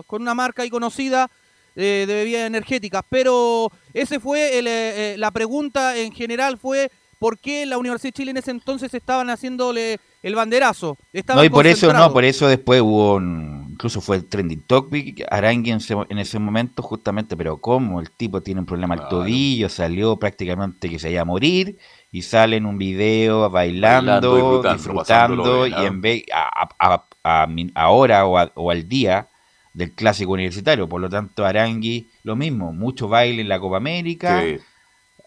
con 0.06 0.22
una 0.22 0.34
marca 0.34 0.62
ahí 0.62 0.70
conocida 0.70 1.30
eh, 1.76 2.04
de 2.06 2.14
bebidas 2.14 2.46
energéticas. 2.46 3.02
Pero 3.08 3.70
ese 3.94 4.18
fue 4.20 4.58
el, 4.58 4.66
eh, 4.66 5.12
eh, 5.14 5.18
la 5.18 5.30
pregunta 5.30 5.96
en 5.96 6.12
general 6.12 6.58
fue 6.58 6.90
por 7.18 7.38
qué 7.38 7.64
la 7.64 7.78
Universidad 7.78 8.08
de 8.12 8.16
Chile 8.16 8.30
en 8.32 8.36
ese 8.36 8.50
entonces 8.50 8.92
estaban 8.92 9.30
haciéndole 9.30 9.98
el 10.22 10.34
banderazo. 10.34 10.98
Estaban 11.12 11.40
No, 11.40 11.44
y 11.46 11.48
por 11.48 11.66
eso, 11.66 11.92
no, 11.92 12.12
por 12.12 12.24
eso 12.24 12.46
después 12.48 12.80
hubo 12.82 13.14
un, 13.14 13.68
incluso 13.70 14.00
fue 14.02 14.16
el 14.16 14.26
trending 14.26 14.60
topic, 14.66 15.24
Arangui 15.30 15.70
en 15.70 15.76
ese, 15.78 15.94
en 16.08 16.18
ese 16.18 16.38
momento 16.38 16.82
justamente, 16.82 17.34
pero 17.36 17.56
¿cómo? 17.58 18.00
El 18.00 18.10
tipo 18.10 18.42
tiene 18.42 18.60
un 18.60 18.66
problema 18.66 18.94
al 18.96 19.08
tobillo, 19.08 19.68
salió 19.70 20.16
prácticamente 20.16 20.90
que 20.90 20.98
se 20.98 21.10
iba 21.10 21.22
a 21.22 21.24
morir 21.24 21.78
y 22.12 22.20
sale 22.22 22.56
en 22.56 22.66
un 22.66 22.76
video 22.76 23.48
bailando, 23.48 24.32
Bailando, 24.32 24.72
disfrutando, 24.74 25.66
y 25.66 25.72
en 25.72 26.00
vez, 26.02 26.24
a, 26.34 26.66
a- 26.78 27.06
a- 27.24 27.48
ahora 27.74 28.26
o, 28.26 28.36
a- 28.36 28.52
o 28.54 28.70
al 28.70 28.86
día 28.88 29.28
del 29.76 29.92
clásico 29.92 30.32
universitario, 30.32 30.88
por 30.88 31.02
lo 31.02 31.10
tanto 31.10 31.44
Arangui, 31.44 32.08
lo 32.24 32.34
mismo, 32.34 32.72
mucho 32.72 33.08
baile 33.08 33.42
en 33.42 33.48
la 33.48 33.60
Copa 33.60 33.76
América. 33.76 34.40
Sí. 34.42 34.56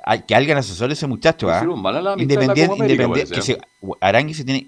Hay- 0.03 0.23
que 0.23 0.33
alguien 0.33 0.57
asesore 0.57 0.91
a 0.91 0.93
ese 0.93 1.05
muchacho, 1.05 1.49
¿ah? 1.51 1.59
Independiente, 2.23 2.73
independiente- 2.93 3.35
parece, 3.35 3.35
que 3.35 3.41
se- 3.43 3.97
Arangui 4.01 4.33
se 4.33 4.43
tiene, 4.43 4.67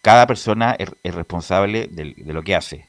cada 0.00 0.26
persona 0.26 0.74
es, 0.78 0.88
es 1.02 1.14
responsable 1.14 1.88
de, 1.90 2.14
lo 2.32 2.42
que 2.42 2.56
hace. 2.56 2.88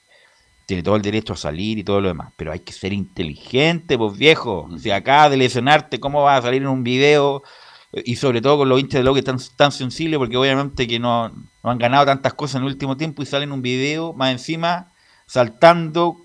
Tiene 0.65 0.81
todo 0.81 0.95
el 0.95 1.01
derecho 1.01 1.33
a 1.33 1.35
salir 1.35 1.77
y 1.77 1.83
todo 1.83 1.99
lo 1.99 2.07
demás, 2.07 2.31
pero 2.37 2.53
hay 2.53 2.59
que 2.59 2.71
ser 2.71 2.93
inteligente, 2.93 3.97
pues 3.97 4.17
viejo. 4.17 4.69
Si 4.79 4.91
acá 4.91 5.29
de 5.29 5.35
lesionarte, 5.35 5.99
¿cómo 5.99 6.23
vas 6.23 6.39
a 6.39 6.43
salir 6.43 6.61
en 6.61 6.69
un 6.69 6.85
video? 6.85 7.43
Y 7.91 8.15
sobre 8.15 8.39
todo 8.41 8.59
con 8.59 8.69
los 8.69 8.79
hinchas 8.79 8.99
de 8.99 9.03
lo 9.03 9.13
que 9.13 9.19
están 9.19 9.39
tan 9.57 9.73
sensibles, 9.73 10.19
porque 10.19 10.37
obviamente 10.37 10.87
que 10.87 10.99
no, 10.99 11.27
no 11.63 11.69
han 11.69 11.79
ganado 11.79 12.05
tantas 12.05 12.33
cosas 12.33 12.57
en 12.57 12.61
el 12.61 12.67
último 12.71 12.95
tiempo 12.95 13.23
y 13.23 13.25
salen 13.25 13.49
en 13.49 13.53
un 13.53 13.61
video 13.61 14.13
más 14.13 14.31
encima 14.31 14.87
saltando 15.25 16.21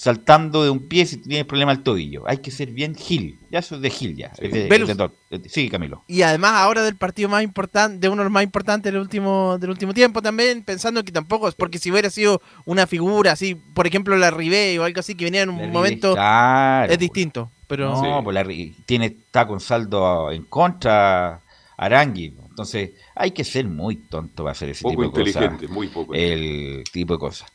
saltando 0.00 0.64
de 0.64 0.70
un 0.70 0.88
pie 0.88 1.04
si 1.04 1.18
tienes 1.18 1.44
problema 1.44 1.72
al 1.72 1.82
tobillo. 1.82 2.22
Hay 2.26 2.38
que 2.38 2.50
ser 2.50 2.70
bien 2.70 2.94
gil. 2.94 3.38
Ya 3.50 3.58
eso 3.58 3.74
es 3.74 3.82
de 3.82 3.90
gil 3.90 4.16
ya. 4.16 4.32
es 4.38 4.50
de- 4.50 4.66
de 4.66 4.94
to- 4.94 5.12
sí, 5.46 5.68
Camilo. 5.68 6.02
Y 6.08 6.22
además 6.22 6.52
ahora 6.54 6.82
del 6.82 6.96
partido 6.96 7.28
más 7.28 7.42
importante, 7.42 7.98
de 7.98 8.08
uno 8.08 8.22
de 8.22 8.24
los 8.24 8.32
más 8.32 8.42
importantes 8.42 8.90
del 8.90 8.98
último, 9.00 9.58
del 9.58 9.68
último 9.70 9.92
tiempo 9.92 10.22
también, 10.22 10.62
pensando 10.64 11.04
que 11.04 11.12
tampoco 11.12 11.48
es 11.48 11.54
porque 11.54 11.78
si 11.78 11.90
hubiera 11.90 12.08
sido 12.08 12.40
una 12.64 12.86
figura 12.86 13.32
así, 13.32 13.54
por 13.54 13.86
ejemplo 13.86 14.16
la 14.16 14.30
Ribey 14.30 14.78
o 14.78 14.84
algo 14.84 15.00
así 15.00 15.14
que 15.14 15.26
venía 15.26 15.42
en 15.42 15.50
un 15.50 15.60
La 15.60 15.66
momento, 15.68 16.14
claro, 16.14 16.90
es 16.90 16.98
distinto. 16.98 17.50
Pero 17.66 17.90
No, 17.90 18.24
pues 18.24 18.34
la 18.34 18.44
tiene, 18.86 19.06
está 19.06 19.46
con 19.46 19.60
saldo 19.60 20.32
en 20.32 20.44
contra 20.44 21.42
Arangui. 21.76 22.34
Entonces, 22.48 22.90
hay 23.14 23.30
que 23.32 23.44
ser 23.44 23.68
muy 23.68 23.96
tonto 23.96 24.44
para 24.44 24.52
hacer 24.52 24.70
ese 24.70 24.82
Poco 24.82 24.90
tipo 24.92 25.02
de 25.02 25.10
cosas. 25.10 25.26
inteligente, 25.42 25.68
muy 25.68 25.88
poco 25.88 26.14
El 26.14 26.84
tipo 26.92 27.14
de 27.14 27.18
cosas. 27.18 27.50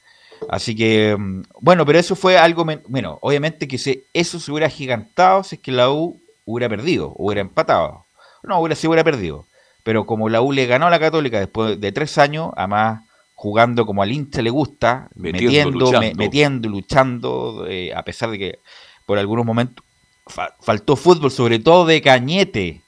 Así 0.49 0.75
que, 0.75 1.15
mm, 1.17 1.43
bueno, 1.61 1.85
pero 1.85 1.99
eso 1.99 2.15
fue 2.15 2.37
algo, 2.37 2.65
bueno, 2.87 3.17
obviamente 3.21 3.67
que 3.67 3.77
se, 3.77 4.03
eso 4.13 4.39
se 4.39 4.51
hubiera 4.51 4.69
gigantado 4.69 5.43
si 5.43 5.55
es 5.55 5.61
que 5.61 5.71
la 5.71 5.89
U 5.91 6.19
hubiera 6.45 6.69
perdido, 6.69 7.13
hubiera 7.17 7.41
empatado. 7.41 8.05
No, 8.43 8.59
hubiera, 8.59 8.75
se 8.75 8.87
hubiera 8.87 9.03
perdido. 9.03 9.45
Pero 9.83 10.05
como 10.05 10.29
la 10.29 10.41
U 10.41 10.51
le 10.51 10.65
ganó 10.65 10.87
a 10.87 10.89
la 10.91 10.99
Católica 10.99 11.39
después 11.39 11.79
de 11.79 11.91
tres 11.91 12.17
años, 12.17 12.51
además 12.55 13.01
jugando 13.35 13.85
como 13.85 14.01
al 14.01 14.11
hincha 14.11 14.41
le 14.41 14.49
gusta, 14.49 15.09
Metiendo, 15.15 15.69
metiendo, 15.71 15.71
me- 15.71 15.85
luchando. 16.07 16.17
metiendo, 16.23 16.69
luchando, 16.69 17.65
eh, 17.67 17.93
a 17.93 18.03
pesar 18.03 18.31
de 18.31 18.39
que 18.39 18.59
por 19.05 19.17
algunos 19.17 19.45
momentos 19.45 19.83
fa- 20.25 20.55
faltó 20.61 20.95
fútbol, 20.95 21.29
sobre 21.31 21.59
todo 21.59 21.85
de 21.85 22.01
Cañete, 22.01 22.81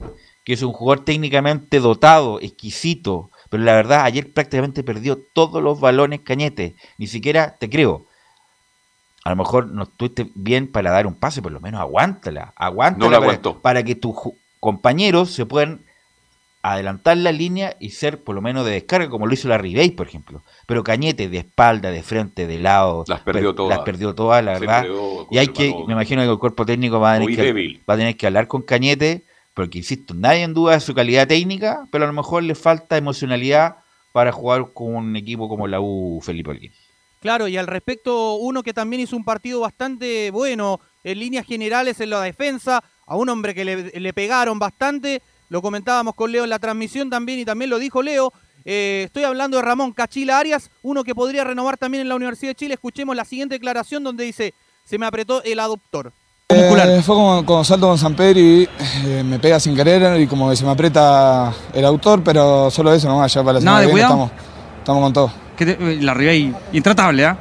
que 0.44 0.54
es 0.54 0.62
un 0.62 0.72
jugador 0.72 1.04
técnicamente 1.04 1.78
dotado, 1.80 2.40
exquisito, 2.40 3.30
pero 3.50 3.62
la 3.62 3.74
verdad 3.74 4.04
ayer 4.04 4.32
prácticamente 4.32 4.82
perdió 4.82 5.18
todos 5.34 5.62
los 5.62 5.80
balones 5.80 6.20
Cañete, 6.20 6.74
ni 6.98 7.06
siquiera 7.06 7.56
te 7.58 7.68
creo. 7.70 8.06
A 9.24 9.30
lo 9.30 9.36
mejor 9.36 9.66
no 9.70 9.82
estuviste 9.82 10.30
bien 10.34 10.70
para 10.70 10.90
dar 10.90 11.06
un 11.06 11.14
pase, 11.14 11.42
por 11.42 11.52
lo 11.52 11.60
menos 11.60 11.80
aguántala, 11.80 12.52
aguántala 12.56 13.04
No 13.04 13.10
la 13.10 13.38
para, 13.40 13.60
para 13.60 13.82
que 13.82 13.94
tus 13.94 14.14
compañeros 14.60 15.30
se 15.30 15.44
puedan 15.44 15.80
adelantar 16.62 17.16
la 17.16 17.30
línea 17.32 17.76
y 17.78 17.90
ser 17.90 18.22
por 18.22 18.34
lo 18.34 18.42
menos 18.42 18.64
de 18.64 18.72
descarga, 18.72 19.08
como 19.08 19.26
lo 19.26 19.32
hizo 19.34 19.48
la 19.48 19.58
Ribey, 19.58 19.90
por 19.90 20.06
ejemplo. 20.08 20.42
Pero 20.66 20.82
Cañete 20.82 21.28
de 21.28 21.38
espalda, 21.38 21.90
de 21.90 22.02
frente, 22.02 22.46
de 22.46 22.58
lado, 22.58 23.04
Las 23.06 23.20
perdió 23.20 23.50
per- 23.50 23.56
todas. 23.56 23.76
las 23.76 23.84
perdió 23.84 24.14
todas, 24.14 24.44
la 24.44 24.54
Se 24.54 24.60
verdad. 24.60 24.86
Y 25.30 25.38
hay 25.38 25.48
que, 25.48 25.72
me 25.86 25.92
imagino 25.92 26.22
que 26.22 26.30
el 26.30 26.38
cuerpo 26.38 26.66
técnico 26.66 26.98
va 27.00 27.12
a 27.12 27.14
tener 27.14 27.28
Muy 27.28 27.36
que, 27.36 27.42
débil. 27.42 27.82
va 27.88 27.94
a 27.94 27.96
tener 27.96 28.16
que 28.16 28.26
hablar 28.26 28.48
con 28.48 28.62
Cañete, 28.62 29.24
porque 29.58 29.78
insisto, 29.78 30.14
nadie 30.14 30.44
en 30.44 30.54
duda 30.54 30.74
de 30.74 30.80
su 30.80 30.94
calidad 30.94 31.26
técnica, 31.26 31.88
pero 31.90 32.04
a 32.04 32.06
lo 32.06 32.12
mejor 32.12 32.44
le 32.44 32.54
falta 32.54 32.96
emocionalidad 32.96 33.78
para 34.12 34.30
jugar 34.30 34.72
con 34.72 34.94
un 34.94 35.16
equipo 35.16 35.48
como 35.48 35.66
la 35.66 35.80
U 35.80 36.20
Felipe 36.22 36.50
Holguín. 36.50 36.72
Claro, 37.18 37.48
y 37.48 37.56
al 37.56 37.66
respecto, 37.66 38.36
uno 38.36 38.62
que 38.62 38.72
también 38.72 39.02
hizo 39.02 39.16
un 39.16 39.24
partido 39.24 39.58
bastante 39.58 40.30
bueno 40.30 40.78
en 41.02 41.18
líneas 41.18 41.44
generales 41.44 41.98
en 41.98 42.10
la 42.10 42.20
defensa, 42.22 42.84
a 43.04 43.16
un 43.16 43.28
hombre 43.30 43.52
que 43.52 43.64
le, 43.64 43.90
le 43.98 44.12
pegaron 44.12 44.60
bastante, 44.60 45.22
lo 45.48 45.60
comentábamos 45.60 46.14
con 46.14 46.30
Leo 46.30 46.44
en 46.44 46.50
la 46.50 46.60
transmisión 46.60 47.10
también 47.10 47.40
y 47.40 47.44
también 47.44 47.68
lo 47.68 47.80
dijo 47.80 48.00
Leo. 48.00 48.32
eh, 48.64 49.02
estoy 49.06 49.24
hablando 49.24 49.56
de 49.56 49.64
Ramón 49.64 49.90
Cachila 49.90 50.38
Arias, 50.38 50.70
uno 50.82 51.02
que 51.02 51.16
podría 51.16 51.42
renovar 51.42 51.76
también 51.78 52.02
en 52.02 52.08
la 52.08 52.14
Universidad 52.14 52.50
de 52.50 52.54
Chile. 52.54 52.74
Escuchemos 52.74 53.16
la 53.16 53.24
siguiente 53.24 53.56
declaración 53.56 54.04
donde 54.04 54.22
dice, 54.22 54.54
se 54.84 54.98
me 54.98 55.06
apretó 55.06 55.42
el 55.42 55.58
adoptor. 55.58 56.12
Eh, 56.58 57.02
fue 57.04 57.14
como, 57.14 57.44
como 57.44 57.62
salto 57.62 57.88
con 57.88 57.98
San 57.98 58.14
Pedro 58.14 58.40
y 58.40 58.66
eh, 59.04 59.22
me 59.22 59.38
pega 59.38 59.60
sin 59.60 59.76
querer 59.76 60.18
y 60.18 60.26
como 60.26 60.48
que 60.48 60.56
se 60.56 60.64
me 60.64 60.70
aprieta 60.70 61.52
el 61.74 61.84
autor, 61.84 62.24
pero 62.24 62.70
solo 62.70 62.90
eso 62.94 63.06
nomás, 63.06 63.34
ya 63.34 63.42
para 63.42 63.54
la 63.54 63.60
semana 63.60 63.76
Nada 63.76 63.80
de 63.82 63.86
que 63.88 63.94
viene 63.94 64.06
estamos, 64.08 64.30
estamos 64.78 65.02
con 65.02 65.12
todo. 65.12 65.32
Te- 65.58 65.96
la 66.00 66.14
Ribey, 66.14 66.54
intratable, 66.72 67.26
¿ah? 67.26 67.36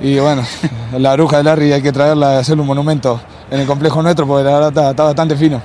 Y 0.00 0.18
bueno, 0.18 0.42
la 0.98 1.12
bruja 1.14 1.36
de 1.36 1.44
Larry 1.44 1.72
hay 1.72 1.82
que 1.82 1.92
traerla 1.92 2.34
y 2.34 2.36
hacerle 2.38 2.62
un 2.62 2.66
monumento 2.66 3.20
en 3.48 3.60
el 3.60 3.66
complejo 3.68 4.02
nuestro 4.02 4.26
porque 4.26 4.42
la 4.42 4.54
verdad 4.54 4.68
está, 4.70 4.90
está 4.90 5.02
bastante 5.04 5.36
fino. 5.36 5.62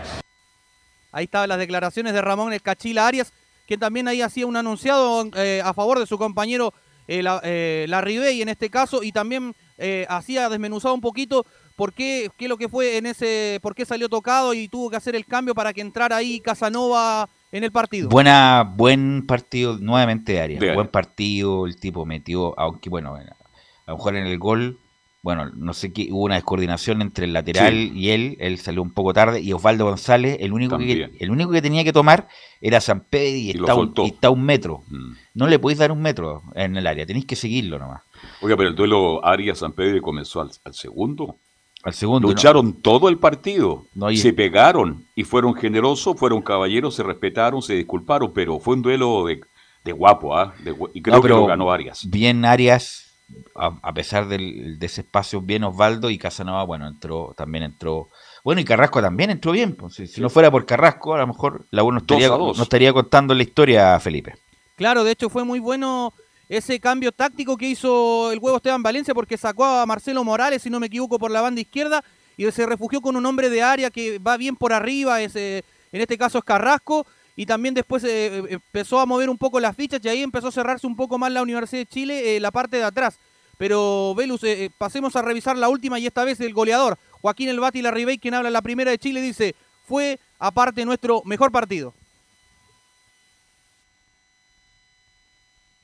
Ahí 1.12 1.24
estaban 1.24 1.50
las 1.50 1.58
declaraciones 1.58 2.14
de 2.14 2.22
Ramón 2.22 2.54
el 2.54 2.62
Cachila 2.62 3.08
Arias, 3.08 3.34
que 3.66 3.76
también 3.76 4.08
ahí 4.08 4.22
hacía 4.22 4.46
un 4.46 4.56
anunciado 4.56 5.26
eh, 5.36 5.64
a 5.66 5.74
favor 5.74 5.98
de 5.98 6.06
su 6.06 6.20
compañero 6.20 6.76
eh, 7.08 7.24
la, 7.24 7.42
eh, 7.44 7.88
Larribey 7.90 8.44
en 8.44 8.50
este 8.50 8.70
caso, 8.70 9.02
y 9.02 9.12
también 9.12 9.56
eh, 9.80 10.06
hacía 10.10 10.48
desmenuzado 10.48 10.94
un 10.94 11.02
poquito 11.02 11.44
por 11.76 11.94
qué, 11.94 12.30
qué 12.38 12.48
lo 12.48 12.58
que 12.58 12.70
fue 12.70 12.98
en 12.98 13.06
ese, 13.06 13.60
por 13.62 13.76
qué 13.76 13.86
salió 13.86 14.10
tocado 14.10 14.54
y 14.54 14.68
tuvo 14.68 14.90
que 14.90 14.98
hacer 14.98 15.16
el 15.16 15.26
cambio 15.26 15.56
para 15.56 15.74
que 15.74 15.82
entrara 15.82 16.18
ahí 16.18 16.40
Casanova 16.40 17.30
en 17.52 17.64
el 17.64 17.72
partido. 17.72 18.10
Buena, 18.10 18.64
buen 18.76 19.26
partido 19.26 19.78
nuevamente 19.80 20.34
de. 20.34 20.74
Buen 20.74 20.88
partido, 20.88 21.66
el 21.66 21.80
tipo 21.80 22.06
metió, 22.06 22.58
aunque 22.60 22.90
bueno, 22.90 23.16
a 23.16 23.92
lo 23.92 23.98
mejor 23.98 24.16
en 24.16 24.26
el 24.26 24.38
gol, 24.40 24.80
bueno, 25.22 25.50
no 25.56 25.74
sé 25.74 25.94
qué, 25.94 26.10
hubo 26.12 26.26
una 26.26 26.36
descoordinación 26.36 27.02
entre 27.02 27.26
el 27.26 27.34
lateral 27.34 27.74
Sí. 27.74 27.92
y 27.96 28.10
él, 28.10 28.38
él 28.40 28.58
salió 28.58 28.82
un 28.82 28.92
poco 28.92 29.14
tarde, 29.14 29.40
y 29.40 29.54
Osvaldo 29.54 29.86
González, 29.86 30.38
el 30.40 30.52
único, 30.52 30.78
que, 30.78 31.12
el 31.20 31.32
único 31.32 31.52
que 31.52 31.62
tenía 31.62 31.84
que 31.84 31.94
tomar 31.94 32.28
era 32.60 32.82
San 32.82 33.02
Pedro 33.02 33.38
y, 33.38 33.52
está, 33.52 33.76
un, 33.76 33.94
y 33.98 34.08
está 34.08 34.28
a 34.28 34.32
un 34.32 34.44
metro. 34.44 34.82
Mm. 34.90 35.14
No 35.36 35.48
le 35.48 35.60
podéis 35.60 35.80
dar 35.80 35.92
un 35.92 36.02
metro 36.02 36.42
en 36.56 36.76
el 36.76 36.88
área, 36.88 37.06
tenéis 37.06 37.26
que 37.26 37.36
seguirlo 37.36 37.80
nomás. 37.80 38.02
Oiga, 38.42 38.58
pero 38.58 38.70
el 38.70 38.76
duelo 38.76 39.24
Arias-San 39.26 39.74
Pedro 39.74 40.02
comenzó 40.02 40.42
al, 40.42 40.52
al 40.66 40.74
segundo. 40.74 41.38
Al 41.84 41.94
segundo. 41.94 42.28
¿no? 42.28 42.34
Lucharon 42.34 42.74
todo 42.82 43.10
el 43.10 43.18
partido. 43.18 43.86
No, 43.94 44.10
Se 44.16 44.34
pegaron 44.34 45.06
y 45.16 45.24
fueron 45.26 45.54
generosos, 45.54 46.16
fueron 46.18 46.42
caballeros, 46.42 46.96
se 46.96 47.04
respetaron, 47.04 47.62
se 47.62 47.74
disculparon, 47.76 48.32
pero 48.34 48.60
fue 48.60 48.76
un 48.76 48.82
duelo 48.82 49.26
de, 49.26 49.42
de 49.84 49.92
guapo, 49.92 50.36
¿ah? 50.38 50.54
De 50.64 50.74
gu- 50.74 50.90
y 50.94 51.02
creo 51.02 51.18
No, 51.18 51.22
que 51.22 51.28
lo 51.30 51.46
ganó 51.46 51.72
Arias. 51.72 52.02
Bien 52.10 52.46
Arias, 52.46 53.12
a, 53.56 53.78
a 53.82 53.94
pesar 53.94 54.28
del, 54.30 54.80
de 54.80 54.86
ese 54.86 55.02
espacio, 55.02 55.42
bien 55.42 55.64
Osvaldo 55.66 56.10
y 56.10 56.18
Casanova, 56.18 56.64
bueno, 56.64 56.88
entró, 56.88 57.34
también 57.36 57.66
entró. 57.66 58.08
Bueno, 58.46 58.62
y 58.62 58.66
Carrasco 58.66 59.02
también 59.02 59.30
entró 59.32 59.52
bien. 59.52 59.76
pues, 59.76 59.96
si, 59.96 60.08
si 60.08 60.22
no 60.22 60.30
fuera 60.30 60.50
por 60.52 60.66
Carrasco, 60.66 61.14
a 61.14 61.18
lo 61.18 61.28
mejor 61.28 61.66
la 61.72 61.84
U 61.84 61.92
no 61.92 61.98
estaría, 62.00 62.28
a 62.28 62.38
dos. 62.38 62.58
no 62.58 62.64
estaría 62.64 62.94
contando 62.94 63.34
la 63.36 63.44
historia, 63.44 64.00
Felipe. 64.00 64.36
Claro, 64.78 65.04
de 65.04 65.12
hecho 65.12 65.30
fue 65.30 65.44
muy 65.44 65.60
bueno 65.60 66.14
ese 66.50 66.80
cambio 66.80 67.12
táctico 67.12 67.58
que 67.58 67.70
hizo 67.70 68.32
el 68.32 68.40
huevo 68.40 68.58
Esteban 68.58 68.84
Valencia 68.84 69.14
porque 69.14 69.38
sacó 69.38 69.66
a 69.66 69.86
Marcelo 69.86 70.24
Morales, 70.24 70.62
si 70.62 70.70
no 70.70 70.80
me 70.80 70.88
equivoco, 70.88 71.18
por 71.18 71.32
la 71.32 71.42
banda 71.42 71.62
izquierda 71.62 72.04
y 72.38 72.50
se 72.52 72.66
refugió 72.66 73.02
con 73.02 73.16
un 73.16 73.26
hombre 73.26 73.50
de 73.50 73.62
área 73.62 73.90
que 73.90 74.20
va 74.20 74.38
bien 74.38 74.56
por 74.56 74.74
arriba, 74.74 75.22
es, 75.22 75.36
eh, 75.36 75.64
en 75.92 76.02
este 76.02 76.18
caso 76.18 76.40
es 76.40 76.44
Carrasco, 76.44 77.06
y 77.36 77.46
también 77.46 77.74
después 77.74 78.04
eh, 78.04 78.38
eh, 78.38 78.44
empezó 78.50 79.00
a 79.00 79.06
mover 79.06 79.30
un 79.30 79.38
poco 79.38 79.60
las 79.60 79.76
fichas 79.76 80.00
y 80.04 80.10
ahí 80.10 80.22
empezó 80.22 80.48
a 80.48 80.52
cerrarse 80.52 80.86
un 80.86 80.96
poco 80.96 81.18
más 81.18 81.32
la 81.32 81.42
Universidad 81.42 81.82
de 81.82 81.86
Chile, 81.88 82.40
la 82.40 82.52
parte 82.52 82.78
de 82.78 82.84
atrás. 82.84 83.18
Pero, 83.58 84.14
Velus, 84.16 84.42
pasemos 84.78 85.16
a 85.16 85.22
revisar 85.22 85.58
la 85.58 85.70
última 85.70 86.00
y 86.00 86.08
esta 86.08 86.24
vez 86.26 86.40
el 86.40 86.54
goleador, 86.54 86.98
Joaquín 87.22 87.50
El 87.50 87.60
Bati 87.60 87.82
Larribey, 87.82 88.18
quien 88.18 88.34
habla 88.34 88.50
en 88.50 88.54
la 88.54 88.62
primera 88.62 88.92
de 88.92 88.98
Chile, 88.98 89.22
dice, 89.22 89.56
fue 89.88 90.20
aparte 90.40 90.86
nuestro 90.86 91.22
mejor 91.26 91.52
partido. 91.52 91.94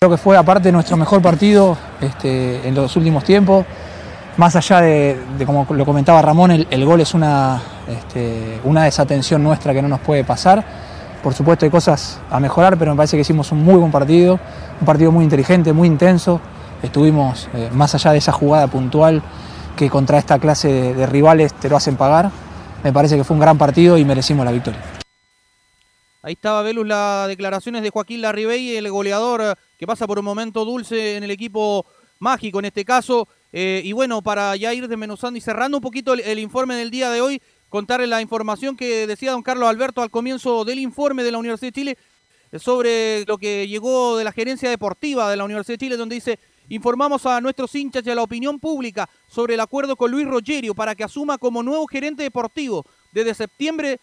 Creo 0.02 0.12
que 0.12 0.18
fue 0.18 0.38
aparte 0.38 0.72
nuestro 0.72 0.95
mejor 0.95 1.22
partido 1.22 1.78
este, 2.00 2.66
en 2.66 2.74
los 2.74 2.95
últimos 2.95 3.22
tiempos. 3.26 3.66
Más 4.38 4.56
allá 4.56 4.80
de, 4.80 5.20
como 5.45 5.68
lo 5.72 5.86
comentaba 5.86 6.22
Ramón, 6.22 6.52
el, 6.52 6.86
gol 6.86 7.02
es 7.02 7.14
una, 7.14 7.62
este, 7.86 8.62
una 8.64 8.86
desatención 8.86 9.43
nuestra 9.43 9.74
que 9.74 9.82
no 9.82 9.89
nos 9.89 10.00
puede 10.00 10.24
pasar. 10.24 10.64
Por 11.22 11.34
supuesto 11.34 11.66
hay 11.66 11.70
cosas 11.70 12.18
a 12.32 12.39
mejorar, 12.39 12.78
pero 12.78 12.91
me 12.91 12.95
parece 12.95 13.18
que 13.18 13.22
hicimos 13.24 13.52
un 13.52 13.62
muy 13.62 13.76
buen 13.76 13.91
partido, 13.91 14.39
un 14.80 14.86
partido 14.86 15.12
muy 15.12 15.26
inteligente, 15.26 15.74
muy 15.74 15.89
intenso. 15.89 16.39
Estuvimos 16.82 17.50
eh, 17.54 17.70
más 17.74 17.93
allá 17.93 18.14
de 18.14 18.20
esa 18.20 18.32
jugada 18.32 18.68
puntual 18.68 19.22
que 19.76 19.89
contra 19.89 20.18
esta 20.18 20.39
clase 20.39 20.93
de 20.93 21.06
rivales 21.08 21.54
te 21.56 21.68
lo 21.68 21.76
hacen 21.76 21.97
pagar. 21.97 22.32
Me 22.86 22.93
parece 22.93 23.18
que 23.18 23.26
fue 23.26 23.34
un 23.34 23.41
gran 23.41 23.58
partido 23.58 23.97
y 23.97 24.06
merecimos 24.06 24.45
la 24.45 24.54
victoria. 24.54 24.80
Ahí 26.22 26.34
estaba 26.34 26.63
Velus 26.63 26.86
las 26.86 27.30
declaraciones 27.30 27.82
de 27.82 27.91
Joaquín 27.91 28.22
Larribey, 28.22 28.76
el 28.76 28.91
goleador 28.91 29.41
eh, 29.41 29.53
que 29.78 29.88
pasa 29.88 30.05
por 30.05 30.20
un 30.20 30.26
momento 30.26 30.65
dulce 30.65 31.15
en 31.15 31.24
el 31.24 31.32
equipo 31.32 31.86
mágico 32.20 32.59
en 32.59 32.65
este 32.65 32.84
caso. 32.84 33.30
Eh, 33.53 33.82
y 33.86 33.93
bueno, 33.93 34.22
para 34.22 34.53
ya 34.57 34.74
ir 34.74 34.89
desmenuzando 34.89 35.38
y 35.38 35.41
cerrando 35.41 35.78
un 35.78 35.82
poquito 35.82 36.13
el, 36.13 36.39
informe 36.39 36.76
del 36.76 36.91
día 36.91 37.09
de 37.09 37.22
hoy, 37.22 37.41
contarle 37.70 38.05
la 38.05 38.22
información 38.22 38.76
que 38.76 39.07
decía 39.07 39.32
don 39.32 39.43
Carlos 39.43 39.70
Alberto 39.70 40.01
al 40.01 40.11
comienzo 40.11 40.65
del 40.65 40.80
informe 40.80 41.24
de 41.24 41.32
la 41.32 41.38
Universidad 41.38 41.70
de 41.70 41.80
Chile 41.80 41.97
sobre 42.57 43.24
lo 43.26 43.38
que 43.38 43.67
llegó 43.67 44.17
de 44.17 44.26
la 44.26 44.34
gerencia 44.34 44.70
deportiva 44.70 45.30
de 45.30 45.38
la 45.38 45.45
Universidad 45.45 45.76
de 45.76 45.86
Chile, 45.86 45.97
donde 45.97 46.15
dice, 46.15 46.38
informamos 46.67 47.26
a 47.28 47.39
nuestros 47.39 47.74
hinchas 47.76 48.05
y 48.05 48.09
a 48.09 48.15
la 48.15 48.24
opinión 48.24 48.59
pública 48.59 49.07
sobre 49.30 49.53
el 49.53 49.59
acuerdo 49.61 49.95
con 49.95 50.11
Luis 50.11 50.28
Rogerio 50.28 50.76
para 50.76 50.95
que 50.95 51.03
asuma 51.05 51.38
como 51.38 51.63
nuevo 51.63 51.88
gerente 51.88 52.24
deportivo 52.24 52.86
desde 53.13 53.34
septiembre 53.34 53.99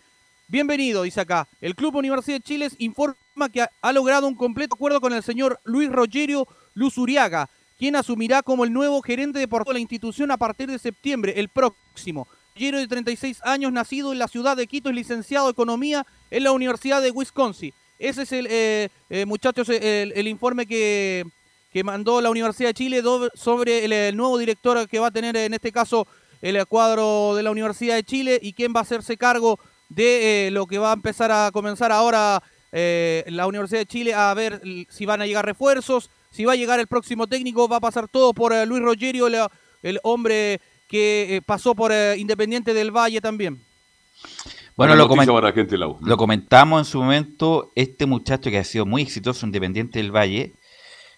Bienvenido, 0.49 1.03
dice 1.03 1.21
acá. 1.21 1.49
El 1.61 1.75
Club 1.75 1.97
Universidad 1.97 2.37
de 2.37 2.43
Chile 2.43 2.69
informa 2.79 3.17
que 3.53 3.63
ha, 3.63 3.93
logrado 3.93 4.29
un 4.29 4.37
completo 4.37 4.77
acuerdo 4.77 5.01
con 5.01 5.13
el 5.13 5.25
señor 5.25 5.59
Luis 5.65 5.91
Rogerio 5.91 6.47
Luzuriaga, 6.75 7.51
quien 7.77 7.97
asumirá 7.97 8.45
como 8.45 8.65
el 8.65 8.73
nuevo 8.73 9.03
gerente 9.03 9.41
deportivo 9.41 9.73
de 9.73 9.79
la 9.79 9.81
institución 9.81 10.31
a 10.31 10.37
partir 10.37 10.69
de 10.71 10.79
septiembre, 10.79 11.35
el 11.37 11.49
próximo. 11.49 12.29
Rogerio, 12.55 12.79
de 12.79 12.87
36 12.87 13.41
años, 13.43 13.73
nacido 13.73 14.13
en 14.13 14.21
la 14.21 14.29
ciudad 14.29 14.57
de 14.57 14.69
Quito, 14.69 14.89
es 14.89 14.95
licenciado 14.95 15.49
en 15.49 15.51
Economía 15.51 16.07
en 16.31 16.45
la 16.45 16.53
Universidad 16.53 17.03
de 17.03 17.11
Wisconsin. 17.11 17.73
Ese 17.99 18.23
es 18.23 18.31
el, 18.31 18.47
eh, 18.49 18.89
eh, 19.11 19.27
muchachos, 19.27 19.69
el, 19.69 20.13
el, 20.15 20.29
informe 20.29 20.65
que, 20.65 21.25
que 21.73 21.83
mandó 21.83 22.21
la 22.21 22.31
Universidad 22.31 22.69
de 22.69 22.75
Chile 22.75 23.03
sobre 23.35 23.85
el, 23.85 23.93
el 23.93 24.17
nuevo 24.17 24.39
director 24.39 24.87
que 24.89 25.01
va 25.01 25.09
a 25.09 25.11
tener 25.11 25.37
en 25.37 25.55
este 25.55 25.73
caso 25.73 26.07
el 26.41 26.65
cuadro 26.67 27.35
de 27.35 27.43
la 27.43 27.51
Universidad 27.51 27.97
de 27.97 28.05
Chile 28.05 28.39
y 28.41 28.53
quién 28.53 28.73
va 28.73 28.81
a 28.81 28.83
hacerse 28.83 29.17
cargo 29.17 29.59
de 29.89 30.49
eh, 30.49 30.51
lo 30.51 30.67
que 30.67 30.79
va 30.79 30.91
a 30.91 30.95
empezar 30.95 31.31
a 31.31 31.51
comenzar 31.53 31.93
ahora 31.93 32.43
eh, 32.73 33.25
la 33.29 33.47
Universidad 33.47 33.81
de 33.81 33.87
Chile 33.87 34.15
a 34.15 34.33
ver 34.35 34.61
si 34.89 35.07
van 35.07 35.23
a 35.23 35.27
llegar 35.27 35.45
refuerzos, 35.45 36.11
si 36.31 36.45
va 36.45 36.53
a 36.53 36.57
llegar 36.57 36.81
el 36.81 36.87
próximo 36.87 37.27
técnico, 37.27 37.69
va 37.69 37.77
a 37.77 37.81
pasar 37.81 38.09
todo 38.09 38.35
por 38.35 38.53
eh, 38.53 38.67
Luis 38.67 38.83
Rogerio, 38.83 39.27
el, 39.27 39.37
el, 39.83 40.01
hombre 40.03 40.61
que 40.89 41.43
pasó 41.47 41.75
por 41.75 41.93
Independiente 42.17 42.75
del 42.75 42.91
Valle 42.91 43.21
también. 43.21 43.61
Bueno, 44.77 44.95
lo, 44.95 45.09
coment 45.09 45.31
lo, 45.31 46.17
comentamos 46.19 46.81
en 46.81 46.85
su 46.85 46.99
momento, 46.99 47.73
este 47.75 48.05
muchacho 48.05 48.51
que 48.51 48.59
ha 48.59 48.65
sido 48.65 48.85
muy 48.85 49.03
exitoso 49.03 49.47
Independiente 49.47 49.99
del 49.99 50.15
Valle, 50.15 50.53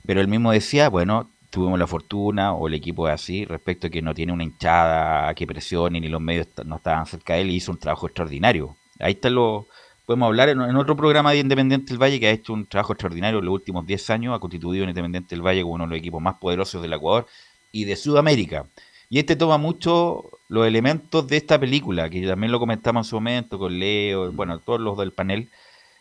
pero 0.06 0.20
él 0.20 0.28
mismo 0.28 0.52
decía, 0.52 0.88
bueno, 0.88 1.30
tuvimos 1.50 1.78
la 1.78 1.86
fortuna, 1.86 2.52
o 2.52 2.68
el 2.68 2.74
equipo 2.74 3.08
es 3.08 3.14
así, 3.14 3.44
respecto 3.44 3.86
a 3.86 3.90
que 3.90 4.02
no 4.02 4.14
tiene 4.14 4.32
una 4.32 4.44
hinchada 4.44 5.34
que 5.34 5.46
presione, 5.46 6.00
ni 6.00 6.08
los 6.08 6.20
medios 6.20 6.48
no 6.64 6.76
estaban 6.76 7.06
cerca 7.06 7.34
de 7.34 7.42
él, 7.42 7.50
y 7.50 7.56
hizo 7.56 7.72
un 7.72 7.78
trabajo 7.78 8.06
extraordinario. 8.06 8.76
Ahí 8.98 9.12
está 9.12 9.30
lo. 9.30 9.66
Podemos 10.06 10.26
hablar 10.28 10.48
en, 10.48 10.60
otro 10.60 10.96
programa 10.96 11.32
de 11.32 11.38
Independiente 11.38 11.88
del 11.92 12.02
Valle 12.02 12.18
que 12.18 12.28
ha 12.28 12.30
hecho 12.30 12.54
un 12.54 12.64
trabajo 12.64 12.94
extraordinario 12.94 13.40
en 13.40 13.44
los 13.44 13.52
últimos 13.52 13.86
10 13.86 14.08
años, 14.10 14.34
ha 14.34 14.38
constituido 14.38 14.84
en 14.84 14.90
Independiente 14.90 15.34
del 15.34 15.42
Valle 15.44 15.62
como 15.62 15.74
uno 15.74 15.84
de 15.84 15.90
los 15.90 15.98
equipos 15.98 16.22
más 16.22 16.36
poderosos 16.36 16.80
del 16.80 16.94
Ecuador 16.94 17.26
y 17.72 17.84
de 17.84 17.94
Sudamérica. 17.94 18.64
Y 19.10 19.18
este 19.18 19.36
toma 19.36 19.58
mucho 19.58 20.30
los 20.48 20.66
elementos 20.66 21.26
de 21.26 21.36
esta 21.36 21.58
película, 21.58 22.08
que 22.08 22.26
también 22.26 22.52
lo 22.52 22.58
comentamos 22.58 23.06
en 23.06 23.10
su 23.10 23.16
momento 23.16 23.58
con 23.58 23.78
Leo, 23.78 24.32
bueno, 24.32 24.58
todos 24.60 24.80
los 24.80 24.96
del 24.96 25.12
panel, 25.12 25.48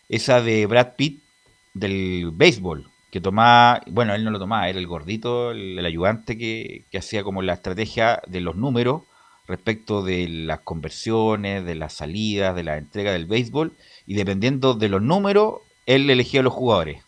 esa 0.07 0.41
de 0.41 0.65
Brad 0.67 0.95
Pitt 0.95 1.21
del 1.73 2.31
béisbol, 2.33 2.89
que 3.17 3.21
tomaba, 3.21 3.81
bueno, 3.87 4.13
él 4.13 4.23
no 4.23 4.29
lo 4.29 4.37
tomaba, 4.37 4.69
era 4.69 4.77
el 4.77 4.85
gordito, 4.85 5.49
el, 5.49 5.79
el 5.79 5.85
ayudante 5.87 6.37
que, 6.37 6.85
que, 6.91 6.99
hacía 6.99 7.23
como 7.23 7.41
la 7.41 7.53
estrategia 7.53 8.21
de 8.27 8.41
los 8.41 8.55
números 8.55 9.01
respecto 9.47 10.03
de 10.03 10.27
las 10.27 10.59
conversiones, 10.59 11.65
de 11.65 11.73
las 11.73 11.93
salidas, 11.93 12.55
de 12.55 12.63
la 12.63 12.77
entrega 12.77 13.11
del 13.11 13.25
béisbol, 13.25 13.73
y 14.05 14.13
dependiendo 14.13 14.75
de 14.75 14.89
los 14.89 15.01
números, 15.01 15.55
él 15.87 16.07
elegía 16.11 16.41
a 16.41 16.43
los 16.43 16.53
jugadores. 16.53 17.01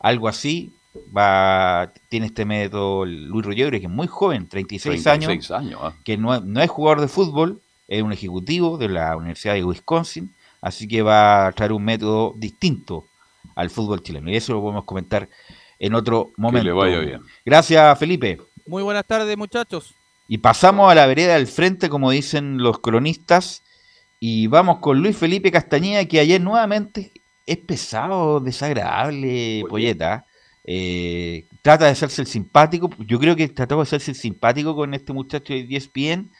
Algo 0.00 0.26
así 0.26 0.72
va 1.16 1.92
tiene 2.08 2.26
este 2.26 2.44
método 2.44 3.04
Luis 3.04 3.46
Rogerio, 3.46 3.70
que 3.70 3.76
es 3.76 3.88
muy 3.88 4.08
joven, 4.08 4.48
36, 4.48 5.04
36 5.04 5.06
años, 5.06 5.50
años 5.52 5.92
¿eh? 5.92 5.96
que 6.04 6.16
no, 6.16 6.40
no 6.40 6.60
es 6.60 6.68
jugador 6.68 7.00
de 7.00 7.06
fútbol, 7.06 7.60
es 7.86 8.02
un 8.02 8.12
ejecutivo 8.12 8.76
de 8.76 8.88
la 8.88 9.16
Universidad 9.16 9.54
de 9.54 9.62
Wisconsin, 9.62 10.34
así 10.60 10.88
que 10.88 11.02
va 11.02 11.46
a 11.46 11.52
traer 11.52 11.70
un 11.70 11.84
método 11.84 12.34
distinto 12.36 13.04
al 13.54 13.70
fútbol 13.70 14.02
chileno. 14.02 14.30
Y 14.30 14.36
eso 14.36 14.52
lo 14.52 14.60
podemos 14.60 14.84
comentar 14.84 15.28
en 15.78 15.94
otro 15.94 16.32
momento. 16.36 16.64
Que 16.64 16.68
le 16.68 16.72
vaya 16.72 16.98
bien. 17.00 17.20
Gracias, 17.44 17.98
Felipe. 17.98 18.38
Muy 18.66 18.82
buenas 18.82 19.06
tardes, 19.06 19.36
muchachos. 19.36 19.94
Y 20.26 20.38
pasamos 20.38 20.90
a 20.90 20.94
la 20.94 21.06
vereda 21.06 21.34
del 21.34 21.46
frente, 21.46 21.88
como 21.88 22.10
dicen 22.10 22.58
los 22.58 22.80
cronistas, 22.80 23.62
y 24.20 24.46
vamos 24.46 24.78
con 24.78 25.00
Luis 25.00 25.16
Felipe 25.16 25.50
Castañeda, 25.50 26.04
que 26.04 26.20
ayer 26.20 26.40
nuevamente 26.40 27.12
es 27.46 27.56
pesado, 27.58 28.40
desagradable, 28.40 29.62
Oye. 29.62 29.64
polleta. 29.68 30.26
Eh, 30.64 31.46
trata 31.62 31.86
de 31.86 31.92
hacerse 31.92 32.20
el 32.20 32.28
simpático. 32.28 32.90
Yo 32.98 33.18
creo 33.18 33.36
que 33.36 33.48
trató 33.48 33.76
de 33.76 33.82
hacerse 33.82 34.10
el 34.10 34.16
simpático 34.16 34.76
con 34.76 34.92
este 34.92 35.14
muchacho 35.14 35.54
de 35.54 35.62
10 35.62 35.92
bien 35.94 36.30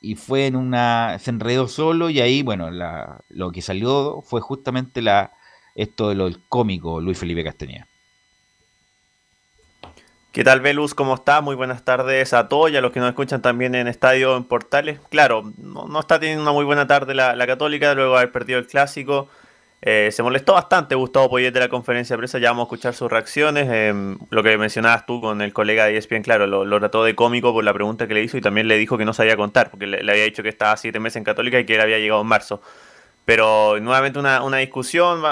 y 0.00 0.14
fue 0.14 0.46
en 0.46 0.54
una. 0.54 1.18
se 1.18 1.30
enredó 1.30 1.66
solo 1.66 2.10
y 2.10 2.20
ahí, 2.20 2.42
bueno, 2.42 2.70
la, 2.70 3.24
lo 3.30 3.50
que 3.50 3.62
salió 3.62 4.22
fue 4.22 4.40
justamente 4.40 5.02
la, 5.02 5.32
esto 5.74 6.08
de 6.08 6.14
lo 6.14 6.24
del 6.24 6.40
cómico 6.48 7.00
Luis 7.00 7.18
Felipe 7.18 7.44
Castañeda. 7.44 7.86
¿Qué 10.34 10.42
tal, 10.42 10.60
Velus? 10.60 10.94
¿Cómo 10.94 11.14
está? 11.14 11.40
Muy 11.42 11.54
buenas 11.54 11.84
tardes 11.84 12.32
a 12.32 12.48
todos 12.48 12.68
y 12.72 12.76
a 12.76 12.80
los 12.80 12.90
que 12.90 12.98
nos 12.98 13.08
escuchan 13.08 13.40
también 13.40 13.76
en 13.76 13.86
Estadio 13.86 14.36
en 14.36 14.42
Portales. 14.42 14.98
Claro, 15.08 15.52
no, 15.58 16.00
está 16.00 16.18
teniendo 16.18 16.42
una 16.42 16.50
muy 16.50 16.64
buena 16.64 16.88
tarde 16.88 17.14
la, 17.14 17.46
Católica 17.46 17.94
luego 17.94 18.14
de 18.14 18.18
haber 18.18 18.32
perdido 18.32 18.58
el 18.58 18.66
clásico. 18.66 19.28
Eh, 19.80 20.10
se 20.10 20.24
molestó 20.24 20.54
bastante 20.54 20.96
Gustavo 20.96 21.30
Poyet 21.30 21.52
de 21.52 21.60
la 21.60 21.68
conferencia 21.68 22.14
de 22.14 22.18
prensa, 22.18 22.40
ya 22.40 22.50
vamos 22.50 22.62
a 22.62 22.66
escuchar 22.66 22.94
sus 22.94 23.08
reacciones. 23.08 23.68
Eh, 23.70 24.16
lo 24.30 24.42
que 24.42 24.58
mencionabas 24.58 25.06
tú 25.06 25.20
con 25.20 25.40
el 25.40 25.52
colega 25.52 25.84
de 25.84 25.96
ESPN, 25.98 26.22
claro, 26.22 26.48
lo, 26.48 26.78
trató 26.80 27.04
de 27.04 27.14
cómico 27.14 27.52
por 27.52 27.62
la 27.62 27.72
pregunta 27.72 28.08
que 28.08 28.14
le 28.14 28.24
hizo 28.24 28.36
y 28.36 28.40
también 28.40 28.66
le 28.66 28.76
dijo 28.76 28.98
que 28.98 29.04
no 29.04 29.12
sabía 29.12 29.36
contar, 29.36 29.70
porque 29.70 29.86
le, 29.86 29.98
había 30.10 30.24
dicho 30.24 30.42
que 30.42 30.48
estaba 30.48 30.76
siete 30.76 30.98
meses 30.98 31.18
en 31.18 31.24
Católica 31.24 31.60
y 31.60 31.64
que 31.64 31.76
él 31.76 31.80
había 31.80 32.00
llegado 32.00 32.22
en 32.22 32.26
marzo. 32.26 32.60
Pero 33.24 33.78
nuevamente 33.78 34.18
una 34.18 34.56
discusión, 34.56 35.22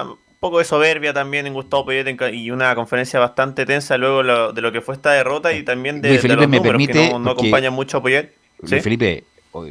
poco 0.43 0.59
de 0.59 0.65
soberbia 0.65 1.15
también 1.15 1.47
en 1.47 1.55
Gustavo 1.55 1.85
Poyet 1.85 2.05
y 2.33 2.51
una 2.51 2.75
conferencia 2.75 3.21
bastante 3.21 3.65
tensa 3.65 3.97
luego 3.97 4.25
lo, 4.25 4.53
de 4.53 4.61
lo 4.61 4.73
que 4.73 4.81
fue 4.81 4.97
esta 4.97 5.13
derrota 5.13 5.53
y 5.53 5.63
también 5.63 6.03
de, 6.03 6.09
Luis 6.09 6.21
Felipe, 6.21 6.41
de 6.41 6.43
los 6.43 6.51
me 6.51 6.57
números 6.57 6.73
permite, 6.73 6.93
que 6.93 7.11
no, 7.13 7.21
no 7.21 7.31
acompañan 7.31 7.73
mucho 7.73 7.99
a 7.99 8.03
Poyet. 8.03 8.33
¿Sí? 8.65 8.81
Felipe, 8.81 9.23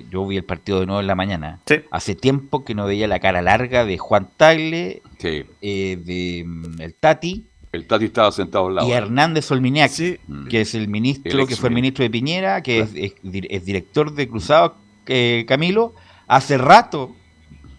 yo 0.10 0.26
vi 0.26 0.38
el 0.38 0.46
partido 0.46 0.80
de 0.80 0.86
nuevo 0.86 1.02
en 1.02 1.08
la 1.08 1.16
mañana. 1.16 1.60
¿Sí? 1.66 1.82
Hace 1.92 2.16
tiempo 2.16 2.64
que 2.64 2.74
no 2.74 2.86
veía 2.86 3.10
la 3.10 3.20
cara 3.20 3.42
larga 3.42 3.84
de 3.84 3.98
Juan 3.98 4.30
Tagle, 4.38 5.02
sí. 5.18 5.44
eh, 5.62 6.00
de 6.06 6.46
um, 6.46 6.80
el 6.80 6.94
Tati. 6.94 7.44
El 7.74 7.86
Tati 7.86 8.06
estaba 8.06 8.32
sentado 8.32 8.68
al 8.68 8.76
lado. 8.76 8.88
Y 8.88 8.94
Hernández 8.94 9.52
Olminiak, 9.52 9.92
sí. 9.92 10.20
que 10.50 10.62
es 10.62 10.74
el 10.74 10.88
ministro, 10.88 11.38
el 11.38 11.48
que 11.48 11.58
fue 11.58 11.68
el 11.68 11.76
ministro 11.76 12.04
de 12.04 12.10
Piñera, 12.10 12.64
que 12.64 12.80
es, 12.80 12.92
es, 12.96 13.14
es 13.24 13.66
director 13.66 14.14
de 14.14 14.30
Cruzado 14.30 14.78
eh, 15.06 15.44
Camilo. 15.50 15.96
Hace 16.28 16.58
rato, 16.58 17.14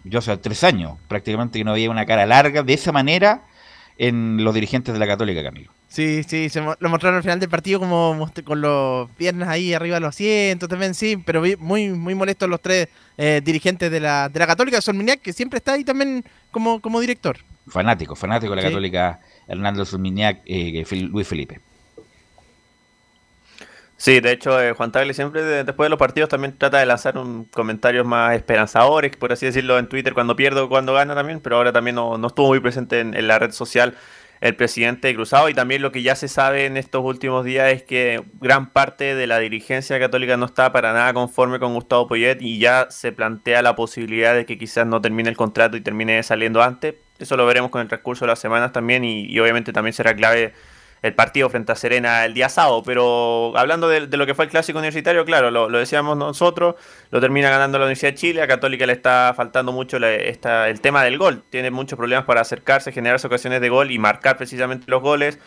yo 0.03 0.19
hace 0.19 0.35
tres 0.37 0.63
años, 0.63 0.93
prácticamente 1.07 1.59
que 1.59 1.65
no 1.65 1.73
veía 1.73 1.89
una 1.89 2.05
cara 2.05 2.25
larga 2.25 2.63
de 2.63 2.73
esa 2.73 2.91
manera 2.91 3.43
en 3.97 4.43
los 4.43 4.53
dirigentes 4.53 4.93
de 4.93 4.99
la 4.99 5.07
Católica, 5.07 5.43
Camilo. 5.43 5.71
Sí, 5.87 6.23
sí, 6.23 6.49
se 6.49 6.59
lo 6.59 6.89
mostraron 6.89 7.17
al 7.17 7.21
final 7.21 7.39
del 7.39 7.49
partido 7.49 7.79
como 7.79 8.27
con 8.43 8.61
los 8.61 9.11
piernas 9.11 9.47
ahí 9.47 9.75
arriba 9.75 9.97
de 9.97 9.99
los 9.99 10.09
asientos 10.15 10.67
también, 10.67 10.95
sí, 10.95 11.17
pero 11.17 11.43
muy 11.59 11.89
muy 11.89 12.15
molestos 12.15 12.49
los 12.49 12.61
tres 12.61 12.87
eh, 13.15 13.41
dirigentes 13.43 13.91
de 13.91 13.99
la, 13.99 14.27
de 14.27 14.39
la 14.39 14.47
Católica, 14.47 14.81
Solminiac, 14.81 15.21
que 15.21 15.33
siempre 15.33 15.57
está 15.57 15.73
ahí 15.73 15.83
también 15.83 16.25
como, 16.49 16.81
como 16.81 16.99
director. 16.99 17.37
Fanático, 17.67 18.15
fanático 18.15 18.53
de 18.53 18.55
la 18.55 18.61
sí. 18.63 18.67
Católica, 18.69 19.19
Hernando 19.47 19.85
Solminiac, 19.85 20.41
eh, 20.45 20.83
Luis 21.11 21.27
Felipe. 21.27 21.59
Sí, 24.03 24.19
de 24.19 24.33
hecho, 24.33 24.61
eh, 24.61 24.73
Juan 24.73 24.91
Tagle 24.91 25.13
siempre 25.13 25.41
de, 25.43 25.63
después 25.63 25.85
de 25.85 25.89
los 25.89 25.97
partidos 25.97 26.27
también 26.29 26.57
trata 26.57 26.77
de 26.77 26.85
lanzar 26.85 27.17
un 27.17 27.45
comentarios 27.45 28.05
más 28.05 28.35
esperanzadores, 28.35 29.15
por 29.15 29.31
así 29.31 29.45
decirlo, 29.45 29.79
en 29.79 29.87
Twitter 29.87 30.13
cuando 30.13 30.35
pierde 30.35 30.59
o 30.59 30.67
cuando 30.67 30.93
gana 30.93 31.15
también, 31.15 31.39
pero 31.39 31.55
ahora 31.55 31.71
también 31.71 31.95
no, 31.95 32.17
no 32.17 32.27
estuvo 32.27 32.47
muy 32.47 32.59
presente 32.59 32.99
en, 32.99 33.27
la 33.27 33.39
red 33.39 33.51
social 33.51 33.95
el 34.41 34.57
presidente 34.57 35.07
de 35.07 35.15
Cruzado 35.15 35.47
y 35.47 35.53
también 35.53 35.81
lo 35.81 35.93
que 35.93 36.01
ya 36.03 36.17
se 36.17 36.27
sabe 36.27 36.65
en 36.65 36.75
estos 36.75 37.01
últimos 37.01 37.45
días 37.45 37.71
es 37.71 37.83
que 37.83 38.21
gran 38.41 38.71
parte 38.71 39.15
de 39.15 39.25
la 39.25 39.39
dirigencia 39.39 39.97
católica 40.01 40.35
no 40.35 40.47
está 40.47 40.73
para 40.73 40.91
nada 40.91 41.13
conforme 41.13 41.59
con 41.59 41.73
Gustavo 41.73 42.09
Poyet 42.09 42.41
y 42.41 42.59
ya 42.59 42.87
se 42.89 43.13
plantea 43.13 43.61
la 43.61 43.77
posibilidad 43.77 44.35
de 44.35 44.45
que 44.45 44.57
quizás 44.57 44.85
no 44.85 44.99
termine 44.99 45.29
el 45.29 45.37
contrato 45.37 45.77
y 45.77 45.81
termine 45.81 46.21
saliendo 46.23 46.61
antes. 46.61 46.95
Eso 47.19 47.37
lo 47.37 47.45
veremos 47.45 47.71
con 47.71 47.79
el 47.79 47.87
transcurso 47.87 48.25
de 48.25 48.31
las 48.31 48.39
semanas 48.39 48.73
también 48.73 49.05
y 49.05 49.39
obviamente 49.39 49.71
también 49.71 49.93
será 49.93 50.13
clave 50.13 50.53
el 51.03 51.13
partido 51.13 51.49
frente 51.49 51.71
a 51.73 51.75
Serena 51.75 52.25
el 52.25 52.33
día 52.33 52.49
sábado. 52.49 52.81
Pero 52.83 53.53
hablando 53.55 53.89
de, 53.89 54.07
lo 54.07 54.25
que 54.25 54.33
fue 54.33 54.45
el 54.45 54.51
clásico 54.51 54.79
universitario, 54.79 55.25
claro, 55.25 55.51
lo, 55.51 55.69
lo, 55.69 55.77
decíamos 55.77 56.17
nosotros, 56.17 56.75
lo 57.11 57.21
termina 57.21 57.49
ganando 57.49 57.77
la 57.77 57.85
Universidad 57.85 58.13
de 58.13 58.17
Chile. 58.17 58.41
A 58.41 58.47
Católica 58.47 58.85
le 58.87 58.93
está 58.93 59.33
faltando 59.35 59.71
mucho 59.71 59.99
la, 59.99 60.11
esta, 60.11 60.69
el 60.69 60.81
tema 60.81 61.03
del 61.03 61.17
gol. 61.17 61.43
Tiene 61.49 61.69
muchos 61.71 61.97
problemas 61.97 62.25
para 62.25 62.41
acercarse, 62.41 62.91
generarse 62.91 63.27
ocasiones 63.27 63.61
de 63.61 63.69
gol 63.69 63.91
y 63.91 63.99
marcar 63.99 64.37
precisamente 64.37 64.85
los 64.87 65.01
goles. 65.01 65.39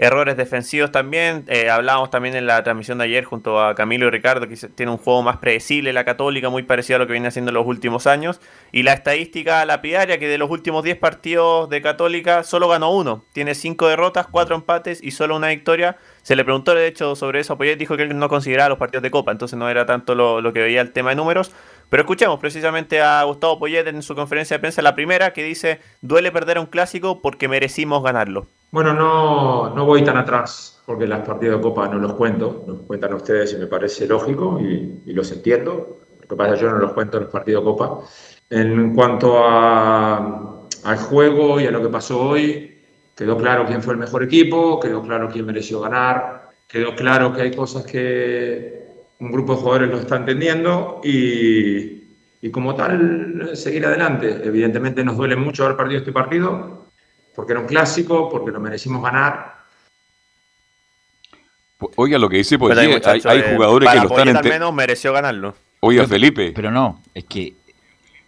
Errores 0.00 0.36
defensivos 0.36 0.92
también. 0.92 1.44
Eh, 1.48 1.68
hablábamos 1.68 2.10
también 2.10 2.36
en 2.36 2.46
la 2.46 2.62
transmisión 2.62 2.98
de 2.98 3.04
ayer 3.04 3.24
junto 3.24 3.60
a 3.60 3.74
Camilo 3.74 4.06
y 4.06 4.10
Ricardo 4.10 4.46
que 4.46 4.54
tiene 4.54 4.92
un 4.92 4.98
juego 4.98 5.24
más 5.24 5.38
predecible 5.38 5.92
la 5.92 6.04
Católica, 6.04 6.50
muy 6.50 6.62
parecido 6.62 6.96
a 6.96 6.98
lo 7.00 7.08
que 7.08 7.14
viene 7.14 7.26
haciendo 7.26 7.50
en 7.50 7.56
los 7.56 7.66
últimos 7.66 8.06
años. 8.06 8.40
Y 8.70 8.84
la 8.84 8.92
estadística 8.92 9.64
lapidaria 9.66 10.20
que 10.20 10.28
de 10.28 10.38
los 10.38 10.50
últimos 10.50 10.84
10 10.84 10.98
partidos 10.98 11.68
de 11.68 11.82
Católica 11.82 12.44
solo 12.44 12.68
ganó 12.68 12.92
uno. 12.92 13.24
Tiene 13.32 13.56
5 13.56 13.88
derrotas, 13.88 14.28
4 14.28 14.54
empates 14.54 15.02
y 15.02 15.10
solo 15.10 15.34
una 15.34 15.48
victoria. 15.48 15.96
Se 16.22 16.36
le 16.36 16.44
preguntó 16.44 16.76
de 16.76 16.86
hecho 16.86 17.16
sobre 17.16 17.40
eso 17.40 17.54
a 17.54 17.58
Poyet, 17.58 17.76
dijo 17.76 17.96
que 17.96 18.04
él 18.04 18.16
no 18.16 18.28
consideraba 18.28 18.68
los 18.68 18.78
partidos 18.78 19.02
de 19.02 19.10
Copa, 19.10 19.32
entonces 19.32 19.58
no 19.58 19.68
era 19.68 19.84
tanto 19.84 20.14
lo, 20.14 20.52
que 20.52 20.60
veía 20.60 20.80
el 20.80 20.92
tema 20.92 21.10
de 21.10 21.16
números. 21.16 21.50
Pero 21.90 22.02
escuchemos 22.02 22.38
precisamente 22.38 23.02
a 23.02 23.24
Gustavo 23.24 23.58
Poyet 23.58 23.88
en 23.88 24.02
su 24.02 24.14
conferencia 24.14 24.58
de 24.58 24.60
prensa, 24.60 24.80
la 24.80 24.94
primera, 24.94 25.32
que 25.32 25.42
dice, 25.42 25.80
duele 26.02 26.30
perder 26.30 26.58
a 26.58 26.60
un 26.60 26.66
clásico 26.66 27.20
porque 27.20 27.48
merecimos 27.48 28.04
ganarlo. 28.04 28.46
Bueno, 28.70 28.92
no, 28.92 29.74
no 29.74 29.86
voy 29.86 30.04
tan 30.04 30.18
atrás, 30.18 30.82
porque 30.84 31.06
los 31.06 31.20
partidos 31.20 31.56
de 31.56 31.62
Copa 31.62 31.88
no 31.88 31.98
los 31.98 32.12
cuento, 32.14 32.64
los 32.66 32.80
cuentan 32.82 33.14
ustedes 33.14 33.54
y 33.54 33.56
me 33.56 33.66
parece 33.66 34.06
lógico 34.06 34.60
y, 34.60 35.02
y 35.06 35.12
los 35.14 35.32
entiendo. 35.32 36.00
Lo 36.20 36.28
que 36.28 36.36
pasa 36.36 36.52
es 36.52 36.60
que 36.60 36.66
yo 36.66 36.72
no 36.72 36.78
los 36.78 36.92
cuento 36.92 37.16
en 37.16 37.24
los 37.24 37.32
partidos 37.32 37.64
de 37.64 37.70
Copa. 37.70 38.00
En 38.50 38.94
cuanto 38.94 39.38
a, 39.38 40.66
al 40.84 40.96
juego 40.98 41.58
y 41.60 41.66
a 41.66 41.70
lo 41.70 41.80
que 41.82 41.88
pasó 41.88 42.20
hoy, 42.20 42.78
quedó 43.16 43.38
claro 43.38 43.64
quién 43.66 43.82
fue 43.82 43.94
el 43.94 44.00
mejor 44.00 44.22
equipo, 44.22 44.78
quedó 44.78 45.02
claro 45.02 45.30
quién 45.32 45.46
mereció 45.46 45.80
ganar, 45.80 46.50
quedó 46.66 46.94
claro 46.94 47.32
que 47.32 47.42
hay 47.42 47.50
cosas 47.54 47.84
que 47.86 48.86
un 49.20 49.32
grupo 49.32 49.54
de 49.54 49.60
jugadores 49.60 49.90
lo 49.90 49.96
está 49.98 50.16
entendiendo 50.16 51.00
y, 51.02 52.04
y 52.42 52.50
como 52.50 52.74
tal 52.74 53.50
seguir 53.54 53.86
adelante. 53.86 54.40
Evidentemente 54.44 55.02
nos 55.02 55.16
duele 55.16 55.36
mucho 55.36 55.64
haber 55.64 55.76
perdido 55.78 56.00
este 56.00 56.12
partido, 56.12 56.77
porque 57.38 57.52
era 57.52 57.60
un 57.60 57.68
clásico, 57.68 58.28
porque 58.28 58.50
lo 58.50 58.58
merecimos 58.58 59.00
ganar. 59.00 59.58
Oiga 61.94 62.18
lo 62.18 62.28
que 62.28 62.38
dice, 62.38 62.58
pues 62.58 62.76
Pero 62.76 62.80
hay, 63.30 63.38
eh, 63.38 63.52
jugadores 63.54 63.88
que 63.88 63.96
lo 64.00 64.08
están 64.08 64.36
al 64.36 64.42
menos 64.44 64.74
mereció 64.74 65.12
ganarlo. 65.12 65.54
Oiga, 65.78 66.02
Pero- 66.02 66.08
Felipe. 66.14 66.50
Pero 66.52 66.72
no, 66.72 67.00
es 67.14 67.22
que 67.26 67.54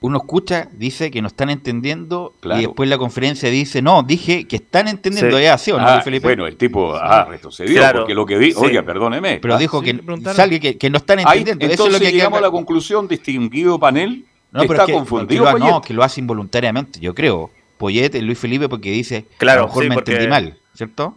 uno 0.01 0.19
escucha, 0.19 0.69
dice 0.75 1.11
que 1.11 1.21
no 1.23 1.27
están 1.27 1.51
entendiendo 1.51 2.35
Claro. 2.39 2.61
y 2.61 2.67
después 2.67 2.89
la 2.89 2.99
conferencia 2.99 3.51
dice, 3.51 3.83
no, 3.83 4.05
dije 4.05 4.47
que 4.47 4.55
están 4.55 4.87
entendiendo. 4.87 5.39
Sí. 5.39 5.43
Ya, 5.43 5.59
¿sí 5.59 5.73
o 5.73 5.79
no, 5.81 5.89
Ah, 5.89 6.03
Felipe? 6.03 6.29
bueno, 6.29 6.47
el 6.47 6.57
tipo 6.57 6.95
ah, 6.95 7.25
retrocedió, 7.29 7.79
Claro. 7.81 7.99
porque 8.03 8.15
lo 8.15 8.25
que 8.27 8.39
di, 8.39 8.53
Sí. 8.53 8.59
oiga, 8.61 8.85
perdóneme. 8.85 9.41
Pero 9.43 9.57
Ah, 9.57 9.59
dijo 9.59 9.81
sí, 9.81 9.87
que 9.87 9.93
le 9.95 10.03
preguntaron. 10.05 10.37
salga 10.37 10.61
que, 10.61 10.79
que 10.79 10.89
no 10.89 10.99
están 10.99 11.19
Ahí, 11.19 11.39
entendiendo. 11.41 11.65
Eso 11.65 11.73
es 11.73 11.79
entonces 11.81 12.01
lo 12.01 12.07
que 12.07 12.13
llegamos 12.13 12.39
a 12.39 12.43
la 12.43 12.51
conclusión, 12.53 13.09
distinguido 13.09 13.77
panel, 13.81 14.25
No, 14.53 14.61
pero 14.61 14.75
está 14.75 14.83
es 14.85 14.87
que, 14.87 14.93
confundido. 14.93 15.45
que 15.47 15.51
lo, 15.51 15.59
no, 15.59 15.81
que 15.81 15.95
lo 15.95 16.05
hace 16.05 16.21
involuntariamente, 16.21 17.01
yo 17.01 17.13
creo. 17.13 17.51
Poyet, 17.81 18.15
el 18.15 18.27
Luis 18.27 18.39
Felipe, 18.39 18.69
porque 18.69 18.91
dice, 18.93 19.25
Claro, 19.39 19.63
a 19.63 19.65
lo 19.65 19.69
mejor 19.69 19.83
sí, 19.85 19.89
me 19.89 19.95
porque- 19.97 20.13
entendí 20.13 20.31
mal, 20.31 20.59
¿cierto? 20.75 21.17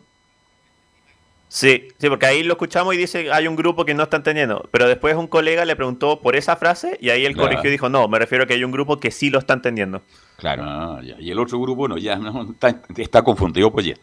Sí, 1.50 1.90
sí, 2.00 2.10
porque 2.10 2.26
ahí 2.26 2.42
lo 2.42 2.54
escuchamos 2.54 2.96
y 2.96 2.98
dice 2.98 3.32
hay 3.32 3.48
un 3.48 3.56
grupo 3.56 3.86
que 3.86 3.94
no 3.94 4.02
está 4.04 4.18
entendiendo. 4.18 4.68
Pero 4.72 4.88
después 4.88 5.16
un 5.16 5.28
colega 5.28 5.66
le 5.66 5.76
preguntó 5.76 6.20
por 6.22 6.36
esa 6.36 6.56
frase 6.56 6.98
y 7.00 7.12
ahí 7.12 7.26
él 7.26 7.34
Claro. 7.34 7.50
corrigió 7.50 7.68
y 7.70 7.72
dijo, 7.74 7.90
no, 7.90 8.08
me 8.08 8.18
refiero 8.18 8.46
a 8.46 8.48
que 8.48 8.54
hay 8.56 8.64
un 8.64 8.72
grupo 8.72 9.00
que 9.00 9.12
sí 9.12 9.30
lo 9.30 9.38
está 9.38 9.54
entendiendo. 9.54 10.02
Claro. 10.38 10.64
Ah, 10.66 11.00
ya. 11.04 11.16
Y 11.20 11.30
el 11.30 11.38
otro 11.38 11.60
grupo 11.60 11.88
no, 11.88 11.98
ya 12.00 12.16
no, 12.16 12.50
está, 12.54 12.82
está 12.98 13.22
confundido 13.22 13.72
Poyet. 13.72 14.00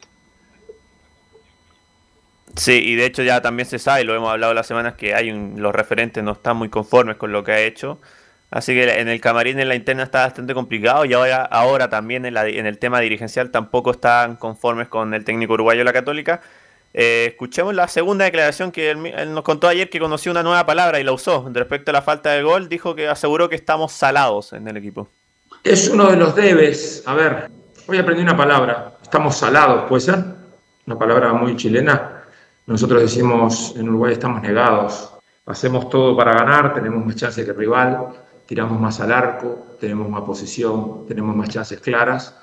Sí, 2.57 2.73
y 2.73 2.95
de 2.97 3.07
hecho 3.07 3.23
ya 3.23 3.41
también 3.41 3.67
se 3.69 3.79
sabe, 3.79 4.05
lo 4.05 4.15
hemos 4.15 4.29
hablado 4.31 4.53
las 4.55 4.67
semanas, 4.67 4.95
que 4.95 5.15
hay 5.15 5.31
un- 5.31 5.55
los 5.63 5.75
referentes 5.75 6.23
no 6.23 6.33
están 6.33 6.57
muy 6.57 6.69
conformes 6.69 7.17
con 7.17 7.33
lo 7.33 7.43
que 7.43 7.53
ha 7.53 7.61
hecho. 7.61 7.99
Así 8.51 8.75
que 8.75 9.01
en 9.01 9.09
el 9.09 9.21
camarín 9.21 9.61
en 9.61 9.69
la 9.69 9.77
interna 9.77 10.03
está 10.03 10.23
bastante 10.23 10.55
complicado 10.55 11.05
y 11.05 11.13
ahora, 11.13 11.45
ahora 11.45 11.89
también 11.89 12.27
en, 12.27 12.37
el 12.37 12.79
tema 12.79 12.99
dirigencial 12.99 13.51
tampoco 13.51 13.93
están 13.93 14.37
conformes 14.37 14.89
con 14.89 15.15
el 15.15 15.25
técnico 15.25 15.55
uruguayo 15.55 15.81
de 15.81 15.85
la 15.85 15.93
Católica. 15.93 16.41
Eh, 16.93 17.27
escuchemos 17.31 17.73
la 17.73 17.87
segunda 17.87 18.25
declaración 18.25 18.73
que 18.73 18.91
él, 18.91 19.33
nos 19.33 19.45
contó 19.45 19.69
ayer 19.69 19.89
que 19.89 20.01
conoció 20.01 20.33
una 20.33 20.43
nueva 20.43 20.67
palabra 20.67 20.99
y 20.99 21.05
la 21.05 21.13
usó. 21.13 21.49
Respecto 21.53 21.93
a 21.93 21.95
la 21.95 22.03
falta 22.03 22.31
de 22.31 22.43
gol, 22.43 22.69
dijo 22.69 22.97
que 22.97 23.07
aseguró 23.07 23.49
que 23.49 23.55
estamos 23.55 23.93
salados 23.93 24.53
en 24.53 24.67
el 24.67 24.77
equipo. 24.77 25.09
Es 25.63 25.89
uno 25.89 26.11
de 26.11 26.17
los 26.17 26.35
debes. 26.35 27.05
A 27.07 27.15
ver, 27.15 27.51
hoy 27.87 27.99
aprendí 27.99 28.23
una 28.23 28.37
palabra. 28.37 28.95
Estamos 29.01 29.37
salados, 29.37 29.89
¿puede 29.89 30.01
ser? 30.01 30.25
Una 30.87 30.99
palabra 30.99 31.33
muy 31.33 31.55
chilena. 31.55 32.25
Nosotros 32.67 33.03
decimos 33.03 33.75
en 33.77 33.89
Uruguay 33.89 34.15
estamos 34.15 34.43
negados. 34.43 35.13
Hacemos 35.47 35.89
todo 35.89 36.17
para 36.17 36.33
ganar, 36.33 36.75
tenemos 36.75 37.05
más 37.05 37.15
chances 37.15 37.45
que 37.45 37.53
el 37.53 37.57
rival, 37.57 38.09
tiramos 38.51 38.81
más 38.81 38.99
al 38.99 39.13
arco, 39.13 39.77
tenemos 39.79 40.09
más 40.09 40.23
posición, 40.23 41.07
tenemos 41.07 41.37
más 41.37 41.51
chances 41.51 41.79
claras 41.79 42.37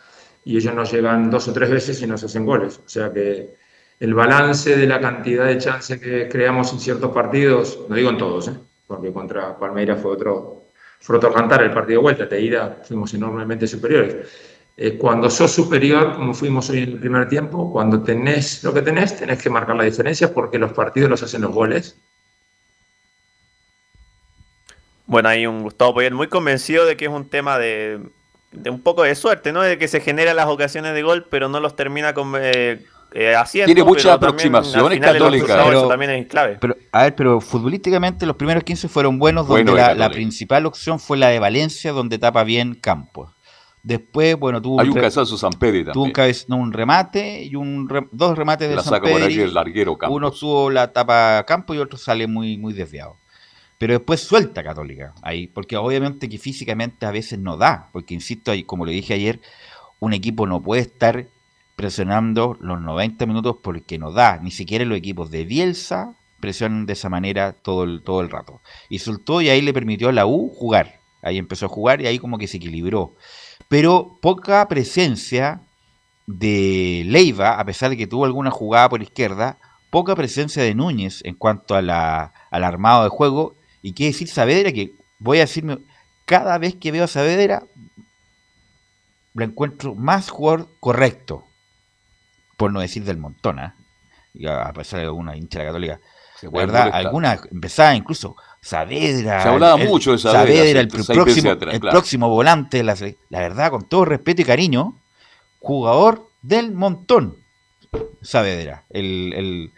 y 0.46 0.56
ellos 0.56 0.74
nos 0.74 0.90
llegan 0.90 1.30
dos 1.30 1.50
o 1.50 1.52
tres 1.52 1.70
veces 1.70 2.02
y 2.02 2.08
nos 2.08 2.24
hacen 2.24 2.46
goles. 2.46 2.78
O 2.78 2.88
sea 2.88 3.12
que 3.12 3.56
el 4.00 4.14
balance 4.14 4.78
de 4.78 4.88
la 4.88 5.02
cantidad 5.02 5.46
de 5.46 5.58
chances 5.58 6.00
que 6.00 6.30
creamos 6.30 6.72
en 6.72 6.80
ciertos 6.80 7.12
partidos, 7.12 7.80
no 7.90 7.98
digo 7.98 8.10
en 8.10 8.18
todos, 8.18 8.48
¿eh? 8.48 8.54
porque 8.88 9.12
contra 9.12 9.60
Palmeiras 9.60 10.00
fue 10.02 10.12
otro, 10.14 10.68
fue 11.02 11.18
otro 11.18 11.34
cantar 11.34 11.62
el 11.64 11.74
partido 11.74 12.00
de 12.00 12.04
vuelta, 12.04 12.26
de 12.26 12.40
ida 12.40 12.78
fuimos 12.86 13.14
enormemente 13.14 13.68
superiores. 13.68 14.16
Eh, 14.78 14.98
cuando 14.98 15.30
sos 15.30 15.52
superior, 15.52 16.16
como 16.16 16.34
fuimos 16.34 16.70
hoy 16.70 16.84
en 16.84 16.92
el 16.92 17.00
primer 17.00 17.28
tiempo, 17.28 17.70
cuando 17.70 18.02
tenés 18.02 18.64
lo 18.64 18.74
que 18.74 18.82
tenés, 18.82 19.18
tenés 19.18 19.44
que 19.44 19.50
marcar 19.50 19.76
la 19.76 19.84
diferencia 19.84 20.34
porque 20.34 20.58
los 20.58 20.72
partidos 20.72 21.10
los 21.10 21.22
hacen 21.22 21.42
los 21.42 21.52
goles. 21.52 22.00
Bueno, 25.08 25.30
hay 25.30 25.48
un 25.48 25.64
Gustavo 25.64 25.96
Poyet 25.96 26.12
muy 26.12 26.28
convencido 26.28 26.86
de 26.86 26.96
que 26.98 27.06
es 27.06 27.12
un 27.12 27.28
tema 27.30 27.58
de, 27.58 28.00
de 28.52 28.70
un 28.70 28.82
poco 28.82 29.04
de 29.04 29.16
suerte, 29.16 29.52
¿no? 29.52 29.62
De 29.62 29.78
que 29.78 29.88
se 29.88 30.02
generan 30.02 30.36
las 30.36 30.48
ocasiones 30.48 30.94
de 30.94 31.02
gol, 31.02 31.26
pero 31.30 31.50
no 31.50 31.60
los 31.60 31.76
termina 31.76 32.14
con, 32.14 32.34
eh, 32.38 32.84
eh, 33.14 33.36
haciendo. 33.36 33.68
Tiene 33.74 33.84
muchas 33.86 34.20
también 34.20 34.28
aproximaciones 34.54 34.94
final 35.00 35.14
de 35.14 35.20
los 35.20 35.26
Católica. 35.30 35.46
cruzados 35.46 35.68
Pero- 35.70 35.80
eso 35.80 35.88
también 35.88 36.12
es 36.12 36.28
clave. 36.28 36.58
Pero, 36.60 36.76
a 36.92 37.04
ver, 37.04 37.16
pero 37.16 37.40
futbolísticamente 37.42 38.26
los 38.26 38.36
primeros 38.36 38.64
15 38.66 38.90
fueron 38.90 39.18
buenos, 39.18 39.48
donde 39.48 39.64
Bueno 39.72 39.94
la, 39.96 40.10
principal 40.10 40.66
opción 40.66 41.00
fue 41.00 41.18
la 41.18 41.30
de 41.30 41.40
Valencia, 41.40 41.94
donde 41.94 42.20
tapa 42.20 42.44
bien 42.44 42.76
Campos. 42.76 43.32
Después, 43.84 44.36
bueno, 44.38 44.62
tuvo 44.62 44.82
Hay 44.82 44.90
un 44.90 44.96
re- 44.96 45.02
cabezazo 45.02 45.38
San 45.38 45.54
Pedro 45.54 45.94
tuvo 45.94 46.04
un, 46.04 46.12
también. 46.12 46.30
cabez- 46.36 46.46
no, 46.50 46.58
un 46.58 46.74
remate 46.74 47.44
y 47.46 47.56
un 47.56 47.88
re- 47.88 48.10
dos 48.12 48.38
remates 48.38 48.68
de 48.68 48.76
La 48.76 48.84
San 48.84 48.96
saca 48.96 49.10
por 49.10 49.22
aquí 49.24 49.40
el 49.40 49.54
larguero 49.54 49.98
Campos. 49.98 50.14
Uno 50.18 50.32
tuvo 50.32 50.70
la 50.70 50.92
tapa 50.92 51.46
Campos 51.48 51.78
y 51.78 51.80
otro 51.80 51.98
sale 51.98 52.28
muy, 52.28 52.58
muy 52.58 52.74
desviado. 52.74 53.16
Pero 53.78 53.94
después 53.94 54.22
suelta 54.22 54.64
Católica 54.64 55.14
ahí, 55.22 55.48
porque 55.48 55.78
obviamente 55.78 56.30
que 56.30 56.38
físicamente 56.38 57.06
a 57.06 57.12
veces 57.12 57.40
no 57.40 57.58
da, 57.58 57.90
porque 57.92 58.14
insisto, 58.14 58.52
como 58.66 58.86
le 58.86 58.92
dije 58.92 59.14
ayer, 59.14 59.40
un 60.00 60.14
equipo 60.14 60.48
no 60.48 60.62
puede 60.62 60.82
estar 60.82 61.28
presionando 61.76 62.58
los 62.60 62.82
90 62.82 63.26
minutos 63.28 63.58
porque 63.62 64.00
no 64.00 64.12
da, 64.12 64.38
ni 64.38 64.52
siquiera 64.52 64.84
los 64.84 64.98
equipos 64.98 65.30
de 65.30 65.46
Bielsa 65.46 66.16
presionan 66.40 66.86
de 66.86 66.94
esa 66.94 67.10
manera 67.10 67.54
todo 67.54 67.84
el, 67.84 68.02
todo 68.02 68.22
el 68.22 68.30
rato. 68.30 68.62
Y 68.90 69.00
soltó 69.00 69.42
y 69.42 69.50
ahí 69.50 69.62
le 69.62 69.74
permitió 69.74 70.10
a 70.10 70.14
la 70.14 70.26
U 70.26 70.50
jugar, 70.50 71.00
ahí 71.22 71.38
empezó 71.38 71.68
a 71.68 71.70
jugar 71.70 72.02
y 72.02 72.08
ahí 72.08 72.20
como 72.20 72.38
que 72.38 72.48
se 72.48 72.58
equilibró. 72.58 73.16
Pero 73.68 74.18
poca 74.22 74.68
presencia 74.68 75.62
de 76.26 77.04
Leiva, 77.06 77.60
a 77.60 77.66
pesar 77.66 77.90
de 77.90 77.98
que 77.98 78.08
tuvo 78.08 78.26
alguna 78.26 78.52
jugada 78.52 78.90
por 78.90 79.02
izquierda, 79.02 79.58
poca 79.90 80.16
presencia 80.16 80.64
de 80.64 80.76
Núñez 80.76 81.22
en 81.26 81.36
cuanto 81.36 81.76
a 81.76 81.82
la, 81.82 82.34
al 82.52 82.64
armado 82.64 83.04
de 83.04 83.10
juego. 83.10 83.56
Y 83.88 83.94
qué 83.94 84.08
decir 84.08 84.28
Saavedra, 84.28 84.74
que 84.74 84.92
voy 85.18 85.38
a 85.38 85.42
decirme, 85.42 85.78
cada 86.26 86.58
vez 86.58 86.76
que 86.76 86.92
veo 86.92 87.06
a 87.06 87.08
Saavedra, 87.08 87.64
lo 89.34 89.46
encuentro 89.46 89.96
más 89.96 90.30
jugador 90.30 90.68
correcto, 90.82 91.46
por 92.58 92.74
no 92.74 92.82
decir 92.82 93.06
del 93.06 93.16
montón, 93.18 93.60
¿ah? 93.60 93.76
Y 94.34 94.46
a 94.46 94.74
pesar 94.74 95.00
de 95.00 95.06
alguna 95.06 95.38
hincha 95.38 95.60
de 95.60 95.64
la 95.66 95.70
católica. 95.72 96.00
Se 96.38 96.50
verdad, 96.50 96.80
molestar. 96.82 97.06
alguna 97.06 97.40
empezaba 97.50 97.96
incluso 97.96 98.36
Saavedra. 98.62 99.42
Se 99.42 99.48
hablaba 99.48 99.82
el- 99.82 99.88
mucho 99.88 100.12
de 100.12 100.18
Saavedra, 100.18 100.44
Saavedra, 100.54 100.80
el, 100.82 100.88
próximo, 100.90 101.52
atrás, 101.52 101.74
el 101.74 101.80
claro. 101.80 101.94
próximo 101.94 102.30
volante 102.30 102.84
la 102.84 102.96
La 103.30 103.40
verdad, 103.40 103.72
con 103.72 103.88
todo 103.88 104.04
respeto 104.04 104.42
y 104.42 104.46
cariño, 104.46 105.00
jugador 105.60 106.30
del 106.42 106.74
montón. 106.74 107.38
Saavedra. 108.22 108.84
El, 108.90 109.32
el- 109.34 109.72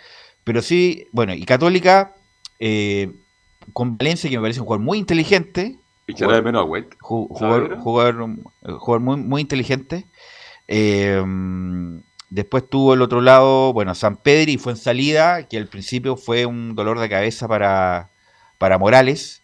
pero 0.43 0.63
sí, 0.63 1.05
bueno, 1.11 1.35
y 1.35 1.45
Católica, 1.45 2.15
eh, 2.59 3.13
con 3.73 3.97
Valencia, 3.97 4.29
que 4.29 4.37
me 4.37 4.41
parece 4.43 4.59
un 4.59 4.65
jugador 4.65 4.85
muy 4.85 4.97
inteligente. 4.97 5.77
Echará 6.07 6.35
de 6.35 6.41
menos 6.41 6.63
a. 6.65 6.85
Jugador, 6.99 7.77
jugador, 7.79 8.39
jugador 8.79 8.99
muy, 8.99 9.17
muy 9.17 9.41
inteligente. 9.41 10.05
Eh, 10.67 11.23
Después 12.31 12.69
tuvo 12.69 12.93
el 12.93 13.01
otro 13.01 13.21
lado, 13.21 13.73
bueno, 13.73 13.95
San 13.95 14.15
Pedro 14.17 14.51
y 14.51 14.57
fue 14.59 14.73
en 14.73 14.77
salida, 14.77 15.47
que 15.47 15.57
al 15.57 15.65
principio 15.65 16.15
fue 16.15 16.45
un 16.45 16.75
dolor 16.75 16.99
de 16.99 17.09
cabeza 17.09 17.47
para, 17.47 18.11
para 18.59 18.77
Morales. 18.77 19.41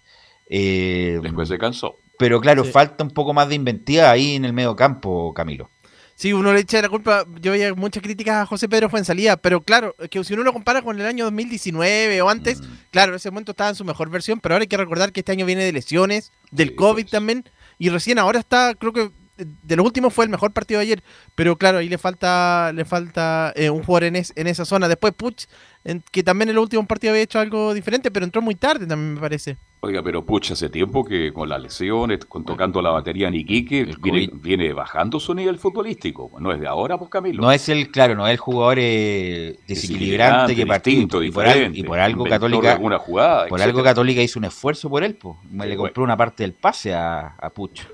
Eh, 0.52 1.20
Después 1.24 1.48
se 1.50 1.58
cansó. 1.58 1.96
Pero 2.20 2.40
claro, 2.40 2.64
Sí. 2.64 2.72
falta 2.72 3.04
un 3.04 3.10
poco 3.10 3.34
más 3.34 3.50
de 3.50 3.56
inventiva 3.56 4.12
ahí 4.12 4.36
en 4.36 4.46
el 4.46 4.54
medio 4.54 4.76
campo, 4.76 5.34
Camilo. 5.34 5.72
Sí, 6.18 6.32
uno 6.32 6.54
le 6.54 6.62
echa 6.62 6.82
la 6.82 6.88
culpa. 6.90 7.26
Yo 7.42 7.52
veía 7.52 7.74
muchas 7.74 8.02
críticas 8.02 8.38
a 8.38 8.46
José 8.46 8.70
Pedro 8.70 8.90
Fuensalía, 8.90 9.36
pero 9.36 9.60
claro, 9.62 9.96
es 10.00 10.10
que 10.10 10.24
si 10.24 10.34
uno 10.34 10.44
lo 10.44 10.54
compara 10.54 10.82
con 10.82 11.00
el 11.00 11.06
año 11.06 11.26
2019 11.26 12.22
o 12.22 12.30
antes, 12.30 12.62
Mm. 12.62 12.66
claro, 12.92 13.12
en 13.12 13.18
ese 13.18 13.32
momento 13.32 13.52
estaba 13.52 13.70
en 13.72 13.76
su 13.76 13.84
mejor 13.84 14.10
versión, 14.10 14.40
pero 14.40 14.56
ahora 14.56 14.64
hay 14.64 14.68
que 14.68 14.78
recordar 14.78 15.12
que 15.12 15.20
este 15.20 15.34
año 15.34 15.46
viene 15.46 15.66
de 15.66 15.74
lesiones, 15.74 16.32
del 16.52 16.74
COVID 16.76 17.08
también, 17.08 17.44
y 17.78 17.90
recién 17.90 18.18
ahora 18.18 18.40
está, 18.40 18.76
creo 18.76 18.94
que 18.94 19.12
de 19.38 19.76
los 19.76 19.86
últimos 19.86 20.14
fue 20.14 20.26
el 20.26 20.32
mejor 20.32 20.52
partido 20.52 20.80
de 20.80 20.86
ayer, 20.86 21.04
pero 21.36 21.58
claro, 21.58 21.80
ahí 21.80 21.90
le 21.90 21.98
falta 21.98 22.72
le 22.74 22.86
falta 22.86 23.52
eh, 23.56 23.70
un 23.70 23.84
jugador 23.84 24.06
en, 24.06 24.16
es- 24.16 24.34
en 24.36 24.48
esa 24.48 24.66
zona. 24.66 24.88
Después 24.88 25.14
Puch, 25.14 25.46
en- 25.84 26.04
que 26.12 26.24
también 26.24 26.50
en 26.50 26.56
el 26.56 26.60
último 26.60 26.86
partido 26.88 27.12
había 27.12 27.24
hecho 27.24 27.40
algo 27.40 27.74
diferente, 27.74 28.12
pero 28.12 28.26
entró 28.26 28.42
muy 28.42 28.56
tarde 28.56 28.88
también 28.88 29.14
me 29.16 29.20
parece. 29.20 29.58
Oiga, 29.82 30.02
pero 30.02 30.26
pucha, 30.26 30.54
hace 30.54 30.68
tiempo 30.70 31.06
que 31.06 31.32
con 31.32 31.48
las 31.48 31.62
lesiones, 31.62 32.26
con 32.26 32.44
tocando 32.44 32.82
la 32.82 32.90
batería 32.90 33.28
en 33.28 33.36
Iquique, 33.36 33.94
viene, 34.02 34.32
viene 34.34 34.74
bajando 34.74 35.20
su 35.20 35.36
nivel 35.36 35.60
futbolístico. 35.60 36.32
No 36.40 36.52
es 36.52 36.60
de 36.60 36.66
ahora, 36.66 36.98
pues 36.98 37.12
Camilo. 37.12 37.40
No 37.44 37.52
es 37.52 37.70
el, 37.70 37.92
claro, 37.92 38.16
no 38.16 38.26
es 38.26 38.32
el 38.32 38.38
jugador 38.40 38.78
eh, 38.80 39.60
desequilibrante 39.68 40.56
que 40.56 40.66
partió. 40.66 40.92
distinto, 40.92 41.22
y, 41.22 41.30
por 41.30 41.46
y 41.74 41.84
por 41.84 42.00
algo 42.00 42.24
Católica. 42.24 42.78
jugada, 43.00 43.48
por 43.48 43.62
algo. 43.62 43.84
Católica 43.84 44.24
hizo 44.24 44.40
un 44.40 44.46
esfuerzo 44.46 44.90
por 44.90 45.04
él, 45.04 45.16
pues. 45.16 45.36
Le 45.52 45.76
compró 45.78 46.04
una 46.04 46.18
parte 46.18 46.42
del 46.42 46.54
pase 46.54 46.94
a, 46.94 47.36
a 47.40 47.50
Pucho. 47.52 47.86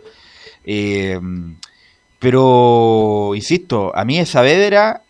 Eh, 0.66 1.20
pero, 2.20 3.32
insisto, 3.36 3.92
a 3.96 4.06
mí 4.06 4.20
esa 4.20 4.34
Saavedra, 4.34 5.02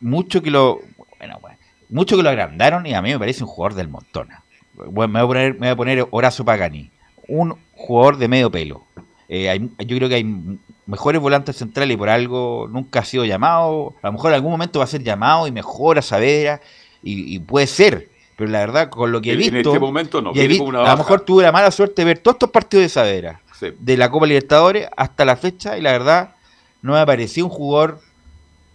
mucho 0.00 0.42
que 0.42 0.50
lo. 0.50 0.80
Bueno, 1.18 1.38
bueno, 1.40 1.56
mucho 1.90 2.16
que 2.16 2.22
lo 2.22 2.30
agrandaron 2.30 2.84
y 2.86 2.94
a 2.94 3.00
mí 3.02 3.10
me 3.12 3.18
parece 3.18 3.44
un 3.44 3.48
jugador 3.50 3.74
del 3.76 3.88
montón. 3.88 4.28
Bueno, 4.74 5.12
me 5.12 5.22
voy 5.22 5.24
a 5.24 5.28
poner, 5.28 5.52
me 5.54 5.58
voy 5.60 5.68
a 5.68 5.76
poner 5.76 6.06
Horacio 6.10 6.44
Pagani, 6.44 6.90
un 7.28 7.54
jugador 7.76 8.16
de 8.16 8.26
medio 8.28 8.50
pelo. 8.50 8.82
Eh, 9.28 9.48
hay- 9.48 9.70
yo 9.86 9.96
creo 9.96 10.08
que 10.08 10.16
hay 10.16 10.58
mejores 10.86 11.20
volantes 11.20 11.56
centrales 11.56 11.94
y 11.94 11.96
por 11.96 12.08
algo 12.08 12.68
nunca 12.70 13.00
ha 13.00 13.04
sido 13.04 13.24
llamado. 13.24 13.94
A 14.02 14.08
lo 14.08 14.12
mejor 14.14 14.32
en 14.32 14.34
algún 14.34 14.50
momento 14.50 14.80
va 14.80 14.84
a 14.86 14.88
ser 14.88 15.02
llamado 15.04 15.46
y 15.46 15.52
mejora 15.52 16.02
Saavedra 16.02 16.60
y, 17.02 17.34
y 17.36 17.38
puede 17.38 17.66
ser. 17.68 18.08
Pero 18.36 18.50
la 18.50 18.58
verdad, 18.58 18.90
con 18.90 19.12
lo 19.12 19.20
que 19.22 19.30
he 19.30 19.34
En- 19.34 19.42
en 19.42 19.54
visto. 19.54 19.68
este 19.70 19.78
momento 19.80 20.20
no, 20.20 20.32
viene 20.32 20.48
vi- 20.48 20.58
una 20.58 20.80
a 20.84 20.90
lo 20.90 20.96
mejor 20.98 21.20
tuve 21.20 21.44
la 21.44 21.52
mala 21.52 21.70
suerte 21.70 22.02
de 22.02 22.06
ver 22.06 22.18
todos 22.18 22.34
estos 22.34 22.50
partidos 22.50 22.82
de 22.82 22.88
Saavedra. 22.88 23.40
Sí. 23.58 23.68
De 23.78 23.96
la 23.96 24.10
Copa 24.10 24.26
Libertadores 24.26 24.88
hasta 24.96 25.24
la 25.24 25.36
fecha. 25.36 25.78
Y 25.78 25.82
la 25.82 25.92
verdad, 25.92 26.34
no 26.82 26.94
me 26.94 27.06
pareció 27.06 27.44
un 27.44 27.50
jugador 27.50 28.00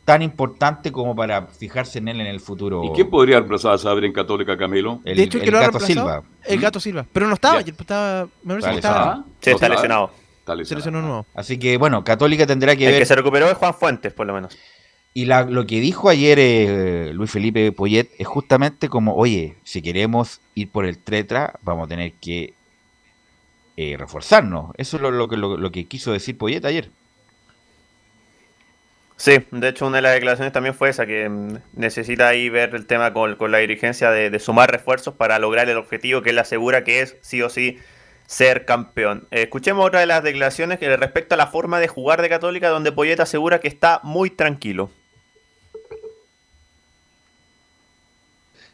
tan 0.06 0.22
importante 0.24 0.92
como 0.92 1.16
para 1.16 1.48
fijarse 1.48 2.00
en 2.00 2.08
él 2.08 2.20
en 2.22 2.28
el 2.28 2.40
futuro. 2.40 2.84
¿Y 2.84 2.90
quién 2.94 3.10
podría 3.10 3.36
reemplazar 3.38 3.74
a 3.74 3.78
Saber 3.78 4.06
en 4.06 4.14
Católica, 4.14 4.58
Camilo? 4.58 5.02
El, 5.06 5.18
de 5.18 5.24
hecho, 5.24 5.38
el 5.38 5.44
que 5.44 5.50
el 5.50 5.54
lo 5.56 5.60
Gato 5.62 5.80
Silva. 5.80 6.22
¿Mm? 6.22 6.26
El 6.46 6.60
Gato 6.60 6.80
Silva. 6.80 7.06
Pero 7.14 7.28
no 7.28 7.36
estaba, 7.36 7.60
estaba, 7.60 8.28
me 8.44 8.56
parece 8.56 8.70
que 8.72 8.76
estaba. 8.78 9.06
lesionado. 9.06 9.26
Sí, 9.42 9.50
está 9.52 9.70
lesionado. 9.70 10.12
Está 10.40 10.66
Se 10.66 10.76
lesionado. 10.76 11.06
nuevo. 11.08 11.26
Así 11.36 11.60
que 11.60 11.78
bueno, 11.78 12.04
Católica 12.04 12.48
tendrá 12.48 12.76
que 12.76 12.86
El 12.88 12.92
ver. 12.94 13.02
que 13.02 13.06
se 13.06 13.16
recuperó 13.16 13.52
es 13.52 13.58
Juan 13.58 13.74
Fuentes, 13.76 14.12
por 14.14 14.26
lo 14.26 14.34
menos. 14.34 14.58
Y 15.14 15.26
la- 15.26 15.44
lo 15.44 15.68
que 15.68 15.80
dijo 15.80 16.10
ayer 16.10 16.38
eh, 16.40 17.12
Luis 17.14 17.30
Felipe 17.30 17.72
Poyet 17.72 18.10
es 18.18 18.26
justamente 18.28 18.90
como, 18.90 19.14
oye, 19.16 19.58
si 19.64 19.82
queremos 19.84 20.42
ir 20.56 20.72
por 20.72 20.86
el 20.86 20.98
Tretra, 20.98 21.54
vamos 21.62 21.86
a 21.86 21.90
tener 21.90 22.14
que 22.14 22.54
eh, 23.82 23.96
reforzarnos. 23.98 24.72
Eso 24.76 24.98
es 24.98 25.02
lo, 25.02 25.10
lo 25.10 25.30
que, 25.30 25.38
lo, 25.38 25.56
lo 25.56 25.72
que 25.72 25.88
quiso 25.88 26.12
decir 26.12 26.38
Poyet 26.38 26.66
ayer. 26.66 26.90
Sí, 29.16 29.38
de 29.52 29.70
hecho 29.70 29.88
una 29.88 30.00
de 30.00 30.02
las 30.02 30.14
declaraciones 30.16 30.52
también 30.52 30.76
fue 30.76 30.90
esa, 30.90 31.06
que 31.06 31.30
mm, 31.30 31.60
necesita 31.78 32.28
ahí 32.28 32.50
ver 32.50 32.76
el 32.76 32.86
tema 32.88 33.14
con, 33.14 33.38
con 33.38 33.54
la 33.54 33.60
dirigencia 33.60 34.12
de, 34.12 34.30
de 34.30 34.40
sumar 34.40 34.70
refuerzos 34.70 35.14
para 35.14 35.40
lograr 35.40 35.70
el 35.70 35.78
objetivo 35.78 36.22
que 36.22 36.32
él 36.32 36.40
asegura 36.40 36.84
que 36.84 37.00
es 37.00 37.16
sí 37.22 37.42
o 37.42 37.48
sí 37.48 37.80
ser 38.28 38.66
campeón. 38.66 39.30
Eh, 39.32 39.44
escuchemos 39.44 39.88
otra 39.88 40.02
de 40.02 40.08
las 40.08 40.24
declaraciones 40.24 40.78
que 40.78 40.98
respecto 40.98 41.36
a 41.36 41.38
la 41.38 41.48
forma 41.48 41.80
de 41.80 41.88
jugar 41.88 42.22
de 42.22 42.28
Católica, 42.28 42.68
donde 42.68 42.92
Poyet 42.92 43.22
asegura 43.22 43.62
que 43.62 43.70
está 43.70 44.02
muy 44.04 44.30
tranquilo. 44.30 44.90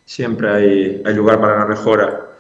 Siempre 0.04 0.50
hay, 0.50 1.04
hay 1.06 1.14
lugar 1.14 1.40
para 1.40 1.60
la 1.60 1.66
mejora. 1.68 2.35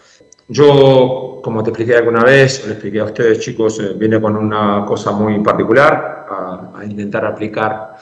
Yo, 0.48 1.39
como 1.43 1.64
te 1.64 1.72
expliqué 1.72 1.96
alguna 1.96 2.24
vez, 2.24 2.66
le 2.68 2.74
expliqué 2.74 3.00
a 3.00 3.06
ustedes 3.06 3.39
chicos, 3.39 3.80
eh, 3.80 3.93
vine 3.96 4.22
con 4.22 4.38
una 4.38 4.86
cosa 4.86 5.12
muy 5.12 5.39
particular, 5.39 6.28
a, 6.30 6.86
intentar 6.86 7.26
aplicar 7.26 7.96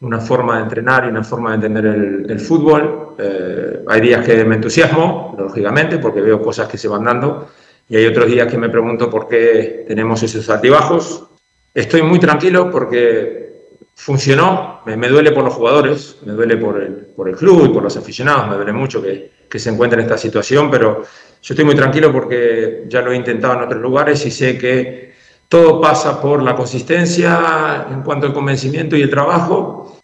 una 0.00 0.20
forma 0.20 0.56
de 0.56 0.62
entrenar 0.64 1.06
y 1.06 1.08
una 1.08 1.24
forma 1.24 1.50
de 1.50 1.54
entender 1.54 1.86
el, 1.86 2.40
fútbol. 2.40 3.14
Eh, 3.18 3.82
hay 3.86 4.00
días 4.02 4.26
que 4.26 4.44
me 4.44 4.56
entusiasmo, 4.56 5.34
lógicamente, 5.38 5.98
porque 5.98 6.20
veo 6.20 6.42
cosas 6.42 6.68
que 6.68 6.76
se 6.76 6.86
van 6.86 7.04
dando, 7.04 7.48
y 7.88 7.96
hay 7.96 8.06
otros 8.06 8.26
días 8.26 8.46
que 8.50 8.58
me 8.58 8.68
pregunto 8.68 9.08
por 9.08 9.26
qué 9.26 9.84
tenemos 9.88 10.22
esos 10.22 10.48
altibajos. 10.50 11.24
Estoy 11.72 12.02
muy 12.02 12.18
tranquilo 12.18 12.70
porque 12.70 13.46
funcionó, 13.94 14.80
me, 14.84 15.08
duele 15.08 15.32
por 15.32 15.44
los 15.44 15.54
jugadores, 15.54 16.18
me 16.26 16.32
duele 16.32 16.58
por 16.58 16.82
el, 16.82 16.92
por 17.16 17.28
el 17.30 17.36
club 17.36 17.66
y 17.66 17.68
por 17.72 17.82
los 17.82 17.96
aficionados, 17.96 18.50
me 18.50 18.56
duele 18.56 18.72
mucho 18.72 19.00
que, 19.00 19.30
que 19.48 19.58
se 19.58 19.70
encuentren 19.70 20.00
en 20.00 20.06
esta 20.06 20.18
situación, 20.18 20.70
pero 20.70 21.02
yo 21.46 21.54
estoy 21.54 21.64
muy 21.64 21.76
tranquilo 21.76 22.12
porque 22.12 22.86
ya 22.88 23.02
lo 23.02 23.12
he 23.12 23.16
intentado 23.16 23.54
en 23.54 23.60
otros 23.60 23.80
lugares 23.80 24.26
y 24.26 24.32
sé 24.32 24.58
que 24.58 25.14
todo 25.48 25.80
pasa 25.80 26.20
por 26.20 26.42
la 26.42 26.56
consistencia 26.56 27.86
en 27.88 28.02
cuanto 28.02 28.26
al 28.26 28.32
convencimiento 28.32 28.96
y 28.96 29.02
el 29.02 29.10
trabajo. 29.10 29.96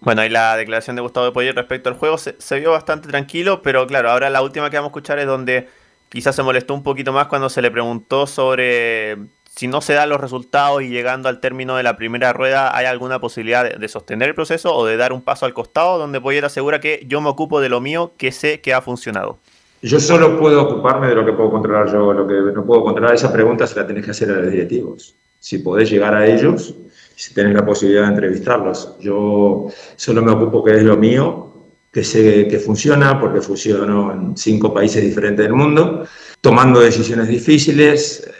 Bueno, 0.00 0.22
ahí 0.22 0.30
la 0.30 0.56
declaración 0.56 0.96
de 0.96 1.02
Gustavo 1.02 1.26
de 1.26 1.32
Poyet 1.32 1.52
respecto 1.52 1.90
al 1.90 1.96
juego 1.96 2.16
se, 2.16 2.36
se 2.38 2.60
vio 2.60 2.70
bastante 2.70 3.08
tranquilo, 3.08 3.60
pero 3.60 3.86
claro, 3.86 4.10
ahora 4.10 4.30
la 4.30 4.40
última 4.40 4.70
que 4.70 4.78
vamos 4.78 4.88
a 4.88 4.92
escuchar 4.92 5.18
es 5.18 5.26
donde 5.26 5.68
quizás 6.08 6.34
se 6.34 6.42
molestó 6.42 6.72
un 6.72 6.82
poquito 6.82 7.12
más 7.12 7.26
cuando 7.26 7.50
se 7.50 7.60
le 7.60 7.70
preguntó 7.70 8.26
sobre 8.26 9.18
si 9.58 9.66
no 9.66 9.80
se 9.80 9.92
dan 9.92 10.08
los 10.08 10.20
resultados 10.20 10.82
y 10.82 10.88
llegando 10.88 11.28
al 11.28 11.40
término 11.40 11.74
de 11.74 11.82
la 11.82 11.96
primera 11.96 12.32
rueda, 12.32 12.76
¿hay 12.76 12.86
alguna 12.86 13.18
posibilidad 13.18 13.64
de, 13.64 13.76
de 13.76 13.88
sostener 13.88 14.28
el 14.28 14.34
proceso 14.36 14.72
o 14.72 14.86
de 14.86 14.96
dar 14.96 15.12
un 15.12 15.20
paso 15.20 15.46
al 15.46 15.52
costado? 15.52 15.98
Donde 15.98 16.20
Poyet 16.20 16.44
asegura 16.44 16.78
que 16.78 17.04
yo 17.08 17.20
me 17.20 17.28
ocupo 17.28 17.60
de 17.60 17.68
lo 17.68 17.80
mío, 17.80 18.12
que 18.16 18.30
sé 18.30 18.60
que 18.60 18.72
ha 18.72 18.80
funcionado. 18.80 19.38
Yo 19.82 19.98
solo 19.98 20.38
puedo 20.38 20.62
ocuparme 20.62 21.08
de 21.08 21.16
lo 21.16 21.26
que 21.26 21.32
puedo 21.32 21.50
controlar 21.50 21.90
yo, 21.90 22.12
lo 22.12 22.24
que 22.24 22.34
no 22.54 22.64
puedo 22.64 22.84
controlar, 22.84 23.16
esa 23.16 23.32
pregunta 23.32 23.66
se 23.66 23.74
la 23.80 23.84
tenés 23.84 24.04
que 24.04 24.12
hacer 24.12 24.30
a 24.30 24.34
los 24.34 24.48
directivos. 24.48 25.16
Si 25.40 25.58
podés 25.58 25.90
llegar 25.90 26.14
a 26.14 26.24
ellos, 26.24 26.72
si 27.16 27.34
tenés 27.34 27.54
la 27.54 27.66
posibilidad 27.66 28.02
de 28.02 28.10
entrevistarlos. 28.10 28.96
Yo 29.00 29.66
solo 29.96 30.22
me 30.22 30.30
ocupo 30.30 30.62
que 30.62 30.76
es 30.76 30.84
lo 30.84 30.96
mío, 30.96 31.52
que 31.92 32.04
sé 32.04 32.46
que 32.46 32.60
funciona, 32.60 33.18
porque 33.20 33.40
funcionó 33.40 34.12
en 34.12 34.36
cinco 34.36 34.72
países 34.72 35.02
diferentes 35.02 35.44
del 35.44 35.54
mundo, 35.54 36.06
tomando 36.40 36.78
decisiones 36.78 37.26
difíciles, 37.26 38.30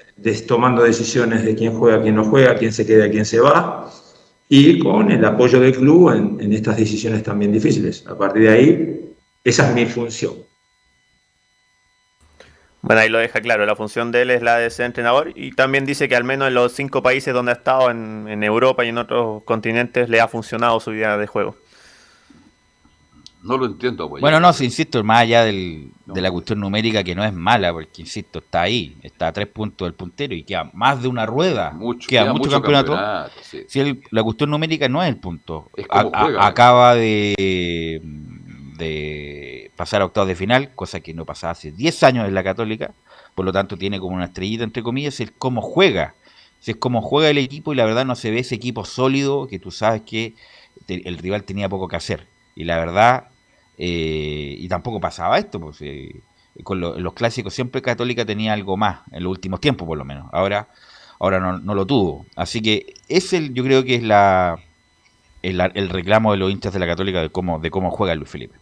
tomando 0.47 0.83
decisiones 0.83 1.45
de 1.45 1.55
quién 1.55 1.75
juega, 1.79 2.03
quién 2.03 2.15
no 2.15 2.25
juega, 2.25 2.57
quién 2.57 2.73
se 2.73 2.87
queda, 2.87 3.11
quién 3.11 3.25
se 3.25 3.41
va, 3.41 3.91
y 4.49 4.79
con 4.79 5.11
el 5.11 5.25
apoyo 5.25 5.61
del 5.61 5.77
club 5.77 6.39
en, 6.41 6.53
estas 6.53 6.77
decisiones 6.77 7.23
también 7.23 7.53
difíciles. 7.53 8.05
A 8.07 8.17
partir 8.17 8.43
de 8.43 8.49
ahí, 8.49 9.15
esa 9.45 9.69
es 9.69 9.75
mi 9.75 9.87
función. 9.87 10.35
Bueno, 12.81 13.01
ahí 13.01 13.09
lo 13.09 13.19
deja 13.19 13.41
claro, 13.41 13.67
la 13.67 13.75
función 13.75 14.13
de 14.13 14.23
él 14.23 14.31
es 14.31 14.41
la 14.41 14.57
de 14.57 14.71
ser 14.71 14.87
entrenador 14.87 15.33
y 15.35 15.53
también 15.53 15.85
dice 15.85 16.09
que 16.09 16.15
al 16.15 16.25
menos 16.25 16.49
en 16.49 16.55
los 16.55 16.73
cinco 16.73 17.03
países 17.03 17.35
donde 17.35 17.53
ha 17.53 17.57
estado, 17.57 17.91
en, 17.91 18.27
en 18.29 18.43
Europa 18.45 18.85
y 18.85 18.89
en 18.89 18.99
otros 18.99 19.43
continentes, 19.43 20.09
le 20.09 20.21
ha 20.21 20.29
funcionado 20.29 20.79
su 20.79 20.93
idea 20.93 21.17
de 21.17 21.27
juego. 21.27 21.57
No 23.43 23.57
lo 23.57 23.67
entiendo, 23.67 24.09
pues. 24.09 24.21
Bueno, 24.21 24.41
no, 24.41 24.53
si 24.53 24.65
insisto, 24.65 25.03
más 25.05 25.21
allá 25.21 25.45
del- 25.45 25.93
de 26.07 26.21
la 26.21 26.31
cuestión 26.31 26.59
numérica 26.61 27.05
que 27.05 27.15
no 27.15 27.25
es 27.25 27.33
mala, 27.33 27.73
porque 27.73 28.03
insisto, 28.03 28.41
está 28.41 28.63
ahí, 28.63 28.97
está 29.03 29.29
a 29.29 29.33
tres 29.33 29.47
puntos 29.47 29.87
del 29.87 29.95
puntero 29.95 30.35
y 30.35 30.43
queda 30.43 30.71
más 30.75 31.01
de 31.01 31.09
una 31.09 31.25
rueda, 31.25 31.71
queda, 31.71 31.79
queda 32.09 32.33
mucho, 32.33 32.39
mucho 32.39 32.51
campeonato. 32.53 32.93
campeonato, 32.93 33.33
sí. 33.43 33.65
Si 33.69 33.79
el- 33.81 34.03
la 34.11 34.23
cuestión 34.25 34.51
numérica 34.51 34.89
no 34.89 35.03
es 35.03 35.09
el 35.09 35.19
punto, 35.19 35.71
Es 35.77 35.87
a- 35.89 36.03
juega. 36.03 36.47
acaba 36.47 36.95
de, 36.97 38.01
de 38.79 39.71
pasar 39.77 40.03
a 40.03 40.07
octavos 40.07 40.29
de 40.29 40.35
final, 40.35 40.75
cosa 40.75 41.01
que 41.01 41.15
no 41.15 41.25
pasaba 41.25 41.53
hace 41.53 41.73
10 41.73 42.03
años 42.03 42.27
en 42.27 42.35
la 42.35 42.43
Católica, 42.45 42.95
por 43.35 43.45
lo 43.45 43.53
tanto 43.53 43.77
tiene 43.77 44.01
como 44.01 44.17
una 44.17 44.27
estrellita 44.27 44.65
entre 44.65 44.83
comillas, 44.83 45.21
el 45.21 45.33
cómo 45.33 45.63
juega, 45.63 46.15
si 46.61 46.73
es 46.73 46.77
cómo 46.77 47.03
juega 47.03 47.31
el 47.31 47.39
equipo 47.39 47.73
y 47.73 47.77
la 47.77 47.85
verdad 47.85 48.05
no 48.05 48.17
se 48.17 48.31
ve 48.31 48.41
ese 48.41 48.57
equipo 48.57 48.85
sólido 48.85 49.47
que 49.47 49.59
tú 49.59 49.71
sabes 49.71 50.03
que 50.03 50.35
te- 50.87 51.07
el 51.09 51.19
rival 51.19 51.45
tenía 51.45 51.69
poco 51.69 51.87
que 51.89 51.97
hacer. 51.97 52.27
Y 52.57 52.65
la 52.65 52.77
verdad, 52.79 53.29
eh, 53.79 54.57
y 54.59 54.69
tampoco 54.69 55.01
pasaba 55.01 55.39
esto, 55.39 55.61
pues 55.61 55.79
eh, 55.83 56.23
con 56.65 56.81
lo- 56.81 56.99
los 56.99 57.15
clásicos 57.15 57.55
siempre 57.55 57.83
Católica 57.83 58.25
tenía 58.27 58.53
algo 58.55 58.77
más, 58.77 59.03
en 59.13 59.25
los 59.25 59.31
últimos 59.33 59.61
tiempos 59.61 59.87
por 59.87 59.99
lo 59.99 60.05
menos. 60.05 60.29
Ahora, 60.33 60.69
ahora 61.21 61.41
no, 61.41 61.75
lo 61.75 61.87
tuvo. 61.87 62.27
Así 62.37 62.63
que 62.63 62.95
ese 63.09 63.51
yo 63.53 63.65
creo 63.65 63.85
que 63.85 63.97
es 63.97 64.03
la 64.03 64.59
el, 65.43 65.61
el 65.75 65.89
reclamo 65.91 66.33
de 66.33 66.39
los 66.39 66.51
hinchas 66.53 66.73
de 66.73 66.81
la 66.81 66.87
Católica 66.87 67.23
de 67.23 67.31
cómo, 67.31 67.59
de 67.61 67.71
cómo 67.71 67.91
juega 67.93 68.15
Luis 68.17 68.31
Felipe. 68.31 68.57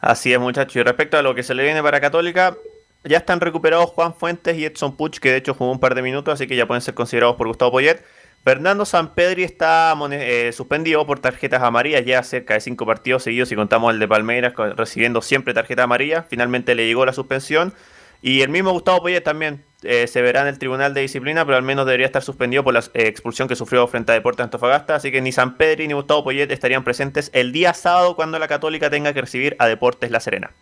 Así 0.00 0.32
es, 0.32 0.40
muchachos. 0.40 0.76
Y 0.76 0.82
respecto 0.82 1.16
a 1.18 1.22
lo 1.22 1.34
que 1.34 1.42
se 1.42 1.54
le 1.54 1.62
viene 1.64 1.82
para 1.82 2.00
Católica, 2.00 2.56
ya 3.04 3.18
están 3.18 3.40
recuperados 3.40 3.90
Juan 3.90 4.14
Fuentes 4.14 4.56
y 4.58 4.64
Edson 4.64 4.96
Puch, 4.96 5.18
que 5.18 5.30
de 5.30 5.38
hecho 5.38 5.54
jugó 5.54 5.70
un 5.72 5.80
par 5.80 5.94
de 5.94 6.02
minutos, 6.02 6.34
así 6.34 6.46
que 6.46 6.56
ya 6.56 6.66
pueden 6.66 6.82
ser 6.82 6.94
considerados 6.94 7.36
por 7.36 7.48
Gustavo 7.48 7.72
Poyet. 7.72 8.04
Fernando 8.46 8.84
Sampedri 8.84 9.42
está 9.42 9.92
eh, 10.12 10.52
suspendido 10.52 11.04
por 11.04 11.18
tarjetas 11.18 11.64
amarillas 11.64 12.04
ya 12.06 12.22
cerca 12.22 12.54
de 12.54 12.60
cinco 12.60 12.86
partidos 12.86 13.24
seguidos 13.24 13.50
y 13.50 13.56
contamos 13.56 13.92
el 13.92 13.98
de 13.98 14.06
Palmeiras 14.06 14.54
recibiendo 14.76 15.20
siempre 15.20 15.52
tarjeta 15.52 15.82
amarilla. 15.82 16.22
Finalmente 16.22 16.76
le 16.76 16.86
llegó 16.86 17.04
la 17.04 17.12
suspensión. 17.12 17.74
Y 18.22 18.42
el 18.42 18.50
mismo 18.50 18.70
Gustavo 18.70 19.02
Poyet 19.02 19.22
también 19.22 19.64
eh, 19.82 20.06
se 20.06 20.22
verá 20.22 20.42
en 20.42 20.46
el 20.46 20.60
Tribunal 20.60 20.94
de 20.94 21.00
Disciplina, 21.00 21.44
pero 21.44 21.56
al 21.56 21.64
menos 21.64 21.86
debería 21.86 22.06
estar 22.06 22.22
suspendido 22.22 22.62
por 22.62 22.72
la 22.72 22.84
eh, 22.94 23.08
expulsión 23.08 23.48
que 23.48 23.56
sufrió 23.56 23.84
frente 23.88 24.12
a 24.12 24.14
Deportes 24.14 24.44
Antofagasta. 24.44 24.94
Así 24.94 25.10
que 25.10 25.20
ni 25.20 25.32
Sampedri 25.32 25.88
ni 25.88 25.94
Gustavo 25.94 26.22
Poyet 26.22 26.48
estarían 26.52 26.84
presentes 26.84 27.32
el 27.34 27.50
día 27.50 27.74
sábado 27.74 28.14
cuando 28.14 28.38
la 28.38 28.46
Católica 28.46 28.90
tenga 28.90 29.12
que 29.12 29.22
recibir 29.22 29.56
a 29.58 29.66
Deportes 29.66 30.12
La 30.12 30.20
Serena. 30.20 30.52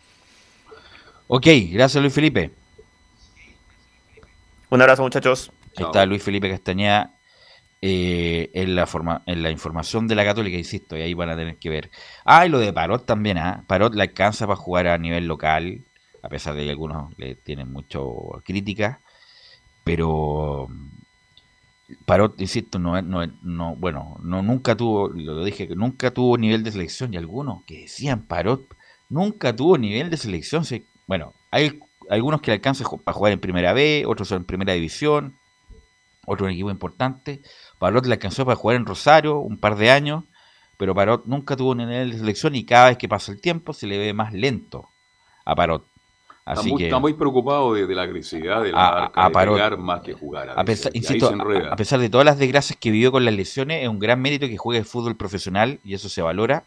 Ok, 1.27 1.49
gracias 1.71 2.01
Luis 2.01 2.15
Felipe. 2.15 2.51
Un 4.71 4.81
abrazo 4.81 5.03
muchachos. 5.03 5.53
Ahí 5.77 5.85
está 5.85 6.07
Luis 6.07 6.23
Felipe 6.23 6.49
Castañeda 6.49 7.14
eh, 7.87 8.51
en, 8.55 8.75
la 8.75 8.87
forma, 8.87 9.23
en 9.27 9.43
la 9.43 9.51
información 9.51 10.09
de 10.09 10.15
la 10.15 10.25
Católica, 10.25 10.57
insisto, 10.57 10.97
y 10.97 11.03
ahí 11.03 11.13
van 11.13 11.29
a 11.29 11.37
tener 11.37 11.59
que 11.59 11.69
ver. 11.69 11.91
Ah, 12.25 12.47
y 12.47 12.49
lo 12.49 12.59
de 12.59 12.73
Parot 12.73 13.05
también, 13.05 13.37
¿ah? 13.37 13.63
Parot 13.67 13.95
le 13.95 14.01
alcanza 14.01 14.47
para 14.47 14.57
jugar 14.57 14.87
a 14.87 14.97
nivel 14.97 15.27
local, 15.27 15.83
a 16.23 16.31
pesar 16.31 16.55
de 16.55 16.65
que 16.65 16.71
algunos 16.71 17.13
le 17.19 17.35
tienen 17.35 17.71
mucho 17.71 18.43
crítica, 18.43 19.01
pero 19.85 20.69
Parot, 22.07 22.41
insisto, 22.41 22.79
no, 22.79 23.03
no, 23.03 23.27
no, 23.43 23.77
bueno, 23.77 24.17
no 24.23 24.41
nunca 24.41 24.75
tuvo, 24.75 25.09
lo 25.09 25.45
dije, 25.45 25.69
nunca 25.77 26.11
tuvo 26.11 26.39
nivel 26.39 26.65
de 26.65 26.73
selección, 26.73 27.13
y 27.13 27.19
algunos 27.19 27.65
que 27.65 27.81
decían 27.83 28.23
Parot 28.23 28.63
nunca 29.11 29.55
tuvo 29.55 29.77
nivel 29.77 30.09
de 30.09 30.17
selección. 30.17 30.65
sí. 30.65 30.87
bueno, 31.07 31.35
hay 31.51 31.79
algunos 32.09 32.41
que 32.41 32.51
le 32.51 32.55
alcanzan 32.55 32.87
para 33.05 33.15
jugar 33.15 33.35
en 33.35 33.41
primera 33.41 33.75
B, 33.75 34.05
otros 34.07 34.33
en 34.33 34.45
primera 34.47 34.73
división, 34.73 35.37
otro 36.27 36.49
equipo 36.49 36.71
importante. 36.71 37.43
Parot 37.79 38.07
le 38.07 38.15
alcanzó 38.15 38.45
para 38.45 38.57
jugar 38.57 38.77
en 38.77 38.87
Rosario 38.87 39.39
un 39.39 39.59
par 39.59 39.77
de 39.77 39.91
años, 39.91 40.25
pero 40.79 40.95
Parot 40.95 41.27
nunca 41.27 41.57
tuvo 41.57 41.75
nivel 41.75 42.13
de 42.13 42.19
selección 42.19 42.55
y 42.55 42.65
cada 42.65 42.89
vez 42.89 42.99
que 42.99 43.09
pasa 43.09 43.33
el 43.33 43.41
tiempo 43.41 43.73
se 43.73 43.87
le 43.87 43.99
ve 43.99 44.13
más 44.13 44.33
lento 44.33 44.89
a 45.45 45.55
Parot. 45.55 45.85
Está 46.47 46.53
Así 46.61 46.71
muy, 46.71 46.79
que 46.79 46.85
está 46.85 46.99
muy 46.99 47.15
preocupado 47.15 47.73
de, 47.75 47.87
de 47.87 47.95
la 47.95 48.03
agresividad 48.03 48.63
de 48.63 48.73
la 48.73 48.87
A- 48.87 49.01
marca, 49.01 49.25
a 49.25 49.29
de 49.29 49.33
Parot. 49.35 49.79
más 49.79 50.01
que 50.03 50.13
jugar. 50.13 50.51
a 50.51 50.65
pesar, 50.65 50.93
y 50.95 50.99
ahí 50.99 51.03
insisto, 51.05 51.29
a, 51.31 51.73
a 51.73 51.77
pesar 51.77 52.01
de 52.01 52.11
todas 52.11 52.25
las 52.27 52.39
desgracias 52.39 52.79
que 52.79 52.91
vivió 52.91 53.11
con 53.13 53.25
las 53.25 53.35
lesiones, 53.35 53.83
es 53.83 53.89
un 53.89 53.99
gran 53.99 54.21
mérito 54.21 54.47
que 54.47 54.57
juegue 54.59 54.85
fútbol 54.85 55.17
profesional 55.17 55.81
y 55.85 55.95
eso 55.95 56.09
se 56.09 56.21
valora. 56.23 56.65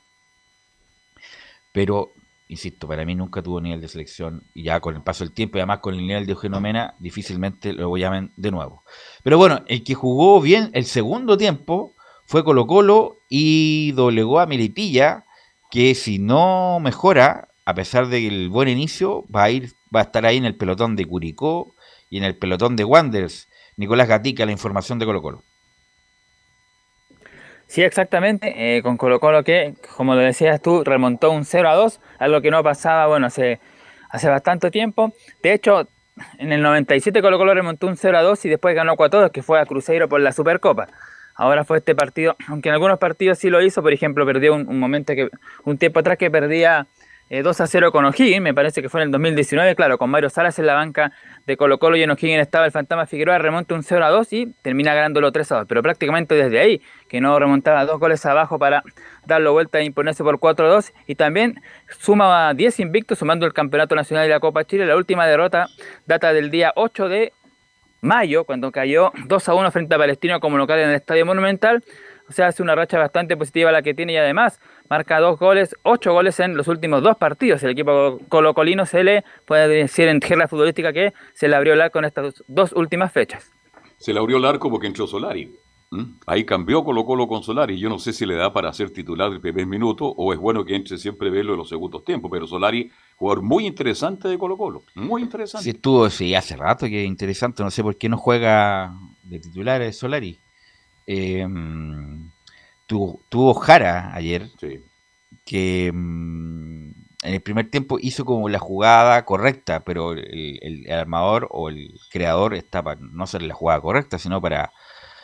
Pero, 1.74 2.12
insisto, 2.48 2.88
para 2.88 3.06
mí 3.06 3.16
nunca 3.16 3.42
tuvo 3.42 3.62
nivel 3.62 3.82
de 3.82 3.88
selección 3.88 4.44
y 4.54 4.64
ya 4.64 4.80
con 4.80 4.96
el 4.96 5.04
paso 5.04 5.24
del 5.24 5.34
tiempo 5.34 5.58
y 5.58 5.62
además 5.62 5.80
con 5.80 5.94
el 5.94 6.06
nivel 6.06 6.26
de 6.26 6.32
Eugenio 6.34 6.62
Mena, 6.62 6.96
difícilmente 7.00 7.74
lo 7.74 7.96
llamen 7.98 8.32
de 8.38 8.52
nuevo. 8.52 8.84
Pero 9.24 9.38
bueno, 9.38 9.64
el 9.68 9.84
que 9.84 9.96
jugó 9.96 10.42
bien 10.42 10.70
el 10.74 10.86
segundo 10.86 11.38
tiempo 11.38 11.96
fue 12.26 12.44
Colo 12.44 12.68
Colo 12.68 13.18
y 13.30 13.92
doblegó 13.94 14.40
a 14.40 14.46
Melipilla, 14.46 15.26
que 15.72 15.96
si 15.96 16.20
no 16.20 16.80
mejora, 16.80 17.50
a 17.66 17.74
pesar 17.74 18.08
del 18.08 18.50
buen 18.50 18.70
inicio, 18.70 19.26
va 19.34 19.44
a 19.44 19.52
ir, 19.52 19.74
va 19.94 20.02
a 20.02 20.04
estar 20.04 20.26
ahí 20.26 20.38
en 20.38 20.46
el 20.46 20.56
pelotón 20.56 20.96
de 20.96 21.06
Curicó 21.06 21.76
y 22.10 22.18
en 22.18 22.24
el 22.24 22.38
pelotón 22.38 22.76
de 22.76 22.84
Wanderers. 22.84 23.50
Nicolás 23.76 24.08
Gatica, 24.08 24.46
la 24.46 24.52
información 24.52 25.00
de 25.00 25.06
Colo 25.06 25.22
Colo. 25.22 25.44
Sí, 27.68 27.84
exactamente. 27.84 28.78
eh, 28.78 28.82
con 28.82 28.98
Colo 28.98 29.20
Colo 29.20 29.44
que, 29.44 29.76
como 29.96 30.16
lo 30.16 30.22
decías 30.22 30.62
tú, 30.62 30.84
remontó 30.84 31.32
un 31.32 31.46
0 31.46 31.70
a 31.70 31.76
2, 31.76 32.00
algo 32.20 32.42
que 32.42 32.50
no 32.52 32.64
pasaba, 32.64 33.08
bueno, 33.08 33.28
hace, 33.28 33.60
hace 34.10 34.30
bastante 34.30 34.72
tiempo. 34.72 35.14
De 35.44 35.54
hecho, 35.54 35.88
en 36.40 36.52
el 36.54 36.62
97 36.62 37.22
Colo 37.22 37.38
Colo 37.38 37.54
remontó 37.54 37.88
un 37.88 37.98
0 37.98 38.18
a 38.18 38.22
2 38.22 38.46
y 38.46 38.50
después 38.50 38.74
ganó 38.76 38.96
4 38.96 39.20
a 39.20 39.24
2, 39.24 39.32
que 39.32 39.44
fue 39.44 39.60
a 39.60 39.66
Cruzeiro 39.66 40.08
por 40.08 40.22
la 40.22 40.32
Supercopa. 40.32 40.88
Ahora 41.36 41.66
fue 41.66 41.78
este 41.80 41.94
partido, 41.94 42.36
aunque 42.48 42.70
en 42.70 42.74
algunos 42.74 42.98
partidos 43.00 43.38
sí 43.38 43.50
lo 43.50 43.62
hizo, 43.62 43.84
por 43.84 43.94
ejemplo, 43.94 44.26
perdió 44.26 44.56
un, 44.56 44.68
un 44.68 44.80
momento 44.80 45.14
que, 45.14 45.30
un 45.66 45.78
tiempo 45.78 46.00
atrás 46.00 46.18
que 46.18 46.32
perdía 46.32 46.88
eh, 47.30 47.42
2 47.42 47.62
a 47.62 47.68
0 47.68 47.92
con 47.92 48.06
O'Higgins, 48.06 48.42
me 48.42 48.54
parece 48.54 48.82
que 48.82 48.90
fue 48.90 49.02
en 49.02 49.08
el 49.08 49.12
2019, 49.12 49.76
claro, 49.76 49.98
con 49.98 50.10
Mario 50.10 50.30
Salas 50.30 50.58
en 50.60 50.66
la 50.66 50.74
banca 50.74 51.12
de 51.46 51.58
Colo 51.58 51.78
Colo 51.78 51.98
y 51.98 52.04
en 52.04 52.12
O'Higgins 52.12 52.42
estaba 52.42 52.66
el 52.66 52.72
Fantasma 52.72 53.06
Figueroa, 53.06 53.38
remonta 53.38 53.76
un 53.76 53.84
0 53.84 54.06
a 54.06 54.10
2 54.10 54.34
y 54.34 54.46
termina 54.62 54.94
ganándolo 54.94 55.32
3 55.32 55.52
a 55.52 55.56
2, 55.58 55.66
pero 55.68 55.82
prácticamente 55.82 56.36
desde 56.36 56.60
ahí, 56.60 56.82
que 57.10 57.20
no 57.20 57.38
remontaba 57.38 57.86
dos 57.86 58.00
goles 58.00 58.26
abajo 58.26 58.58
para 58.58 58.84
darlo 59.26 59.52
vuelta 59.54 59.80
e 59.80 59.84
imponerse 59.84 60.24
por 60.24 60.40
4 60.40 60.66
a 60.66 60.70
2 60.70 60.94
y 61.08 61.16
también 61.16 61.62
suma 62.00 62.54
10 62.54 62.80
invictos 62.80 63.20
sumando 63.20 63.46
el 63.46 63.54
Campeonato 63.54 63.96
Nacional 63.96 64.26
y 64.26 64.30
la 64.30 64.40
Copa 64.40 64.64
Chile, 64.64 64.86
la 64.86 64.96
última 64.96 65.28
derrota 65.28 65.68
data 66.06 66.32
del 66.32 66.50
día 66.50 66.72
8 66.76 67.10
de 67.10 67.34
mayo, 68.02 68.46
cuando 68.46 68.72
cayó 68.72 69.12
2 69.26 69.50
a 69.50 69.54
1 69.54 69.72
frente 69.72 69.96
a 69.96 69.98
Palestino 69.98 70.40
como 70.40 70.58
local 70.58 70.80
en 70.80 70.90
el 70.90 70.96
Estadio 70.96 71.26
Monumental. 71.26 71.84
O 72.30 72.34
sea, 72.34 72.48
hace 72.48 72.62
una 72.62 72.76
racha 72.76 72.98
bastante 72.98 73.38
positiva 73.38 73.72
la 73.72 73.82
que 73.82 73.94
tiene 73.94 74.14
y 74.14 74.18
además 74.18 74.60
marca 74.90 75.20
dos 75.20 75.40
goles, 75.40 75.76
ocho 75.84 76.14
goles 76.14 76.40
en 76.40 76.56
los 76.56 76.68
últimos 76.68 77.02
dos 77.02 77.18
partidos. 77.18 77.64
El 77.64 77.72
equipo 77.72 78.20
colocolino 78.30 78.86
se 78.86 79.04
le 79.04 79.24
puede 79.46 79.68
decir 79.68 80.08
en 80.08 80.20
tierra 80.20 80.48
futbolística 80.48 80.94
que 80.94 81.14
se 81.34 81.48
le 81.48 81.56
abrió 81.56 81.74
el 81.74 81.82
arco 81.82 82.00
en 82.00 82.06
estas 82.06 82.44
dos 82.48 82.72
últimas 82.74 83.12
fechas. 83.12 83.52
Se 83.98 84.14
le 84.14 84.20
abrió 84.20 84.38
el 84.38 84.46
arco 84.46 84.70
porque 84.70 84.88
entró 84.88 85.08
Solari. 85.08 85.52
Ahí 86.26 86.44
cambió 86.44 86.84
Colo 86.84 87.06
Colo 87.06 87.28
con 87.28 87.44
Solari. 87.44 87.80
Yo 87.80 87.88
no 87.88 87.98
sé 87.98 88.12
si 88.12 88.26
le 88.26 88.36
da 88.36 88.52
para 88.52 88.74
ser 88.74 88.92
titular 88.92 89.32
del 89.32 89.40
primer 89.40 89.66
minuto 89.66 90.06
o 90.06 90.34
es 90.34 90.40
bueno 90.40 90.66
que 90.66 90.76
entre 90.76 90.98
siempre 90.98 91.30
verlo 91.30 91.54
en 91.54 91.60
los 91.60 91.70
segundos 91.70 92.04
tiempos. 92.04 92.30
Pero 92.32 92.46
Solari, 92.46 92.92
jugador 93.16 93.42
muy 93.42 93.66
interesante 93.66 94.28
de 94.28 94.38
Colo 94.38 94.58
Colo. 94.58 94.84
Muy 94.96 95.22
interesante. 95.22 95.64
Sí, 95.64 95.70
estuvo, 95.70 96.10
sí, 96.10 96.36
hace 96.36 96.58
rato 96.58 96.88
que 96.88 97.04
es 97.04 97.08
interesante. 97.08 97.64
No 97.64 97.72
sé 97.72 97.84
por 97.84 97.96
qué 97.98 98.10
no 98.10 98.18
juega 98.18 98.94
de 99.24 99.40
titular 99.40 99.82
eh, 99.82 99.94
Solari. 99.94 100.38
Eh, 101.08 101.48
tuvo, 102.88 103.22
tuvo 103.30 103.54
Jara 103.54 104.16
ayer, 104.16 104.50
que 105.46 105.92
mm, 105.94 106.92
en 107.24 107.34
el 107.34 107.42
primer 107.42 107.70
tiempo 107.70 107.98
hizo 108.02 108.26
como 108.26 108.50
la 108.50 108.60
jugada 108.60 109.24
correcta, 109.26 109.82
pero 109.82 110.14
el, 110.14 110.60
el 110.62 110.92
armador 110.92 111.48
o 111.52 111.70
el 111.70 112.00
creador 112.12 112.56
está 112.56 112.82
para 112.84 113.00
no 113.00 113.24
hacer 113.24 113.42
la 113.44 113.54
jugada 113.54 113.82
correcta, 113.82 114.18
sino 114.18 114.42
para 114.42 114.72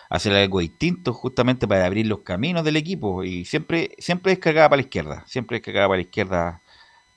hacer 0.10 0.34
algo 0.36 0.60
distinto, 0.60 1.14
justamente 1.14 1.68
para 1.68 1.86
abrir 1.86 2.06
los 2.08 2.20
caminos 2.20 2.64
del 2.64 2.78
equipo. 2.78 3.24
Y 3.24 3.46
siempre, 3.46 3.96
siempre 3.98 4.34
descargaba 4.34 4.70
para 4.70 4.82
la 4.82 4.86
izquierda, 4.86 5.24
siempre 5.28 5.58
descargaba 5.58 5.88
para 5.88 5.98
la 5.98 6.04
izquierda 6.04 6.62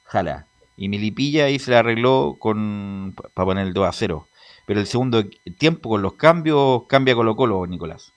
Jara. 0.04 0.46
Y 0.76 0.88
Milipilla 0.88 1.46
ahí 1.46 1.58
se 1.58 1.70
la 1.72 1.80
arregló 1.80 2.36
con 2.38 3.14
para 3.34 3.46
poner 3.46 3.66
el 3.66 3.74
2 3.74 3.88
a 3.88 3.92
0. 3.92 4.28
Pero 4.66 4.80
el 4.80 4.86
segundo 4.86 5.24
tiempo 5.58 5.90
con 5.90 6.02
los 6.02 6.14
cambios 6.14 6.84
cambia 6.88 7.14
Colo 7.14 7.36
Colo, 7.36 7.66
Nicolás. 7.66 8.12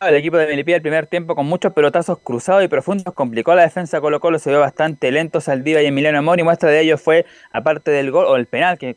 El 0.00 0.14
equipo 0.14 0.36
de 0.36 0.46
Melipilla 0.46 0.76
el 0.76 0.82
primer 0.82 1.08
tiempo 1.08 1.34
con 1.34 1.46
muchos 1.46 1.72
pelotazos 1.72 2.20
cruzados 2.20 2.62
y 2.62 2.68
profundos 2.68 3.12
complicó 3.14 3.56
la 3.56 3.62
defensa 3.62 4.00
Colo 4.00 4.20
Colo, 4.20 4.38
se 4.38 4.48
vio 4.48 4.60
bastante 4.60 5.10
lento 5.10 5.40
Saldívar 5.40 5.82
y 5.82 5.86
Emiliano 5.86 6.34
y 6.36 6.42
muestra 6.44 6.70
de 6.70 6.82
ello 6.82 6.98
fue, 6.98 7.26
aparte 7.50 7.90
del 7.90 8.12
gol 8.12 8.26
o 8.26 8.36
el 8.36 8.46
penal 8.46 8.78
que 8.78 8.96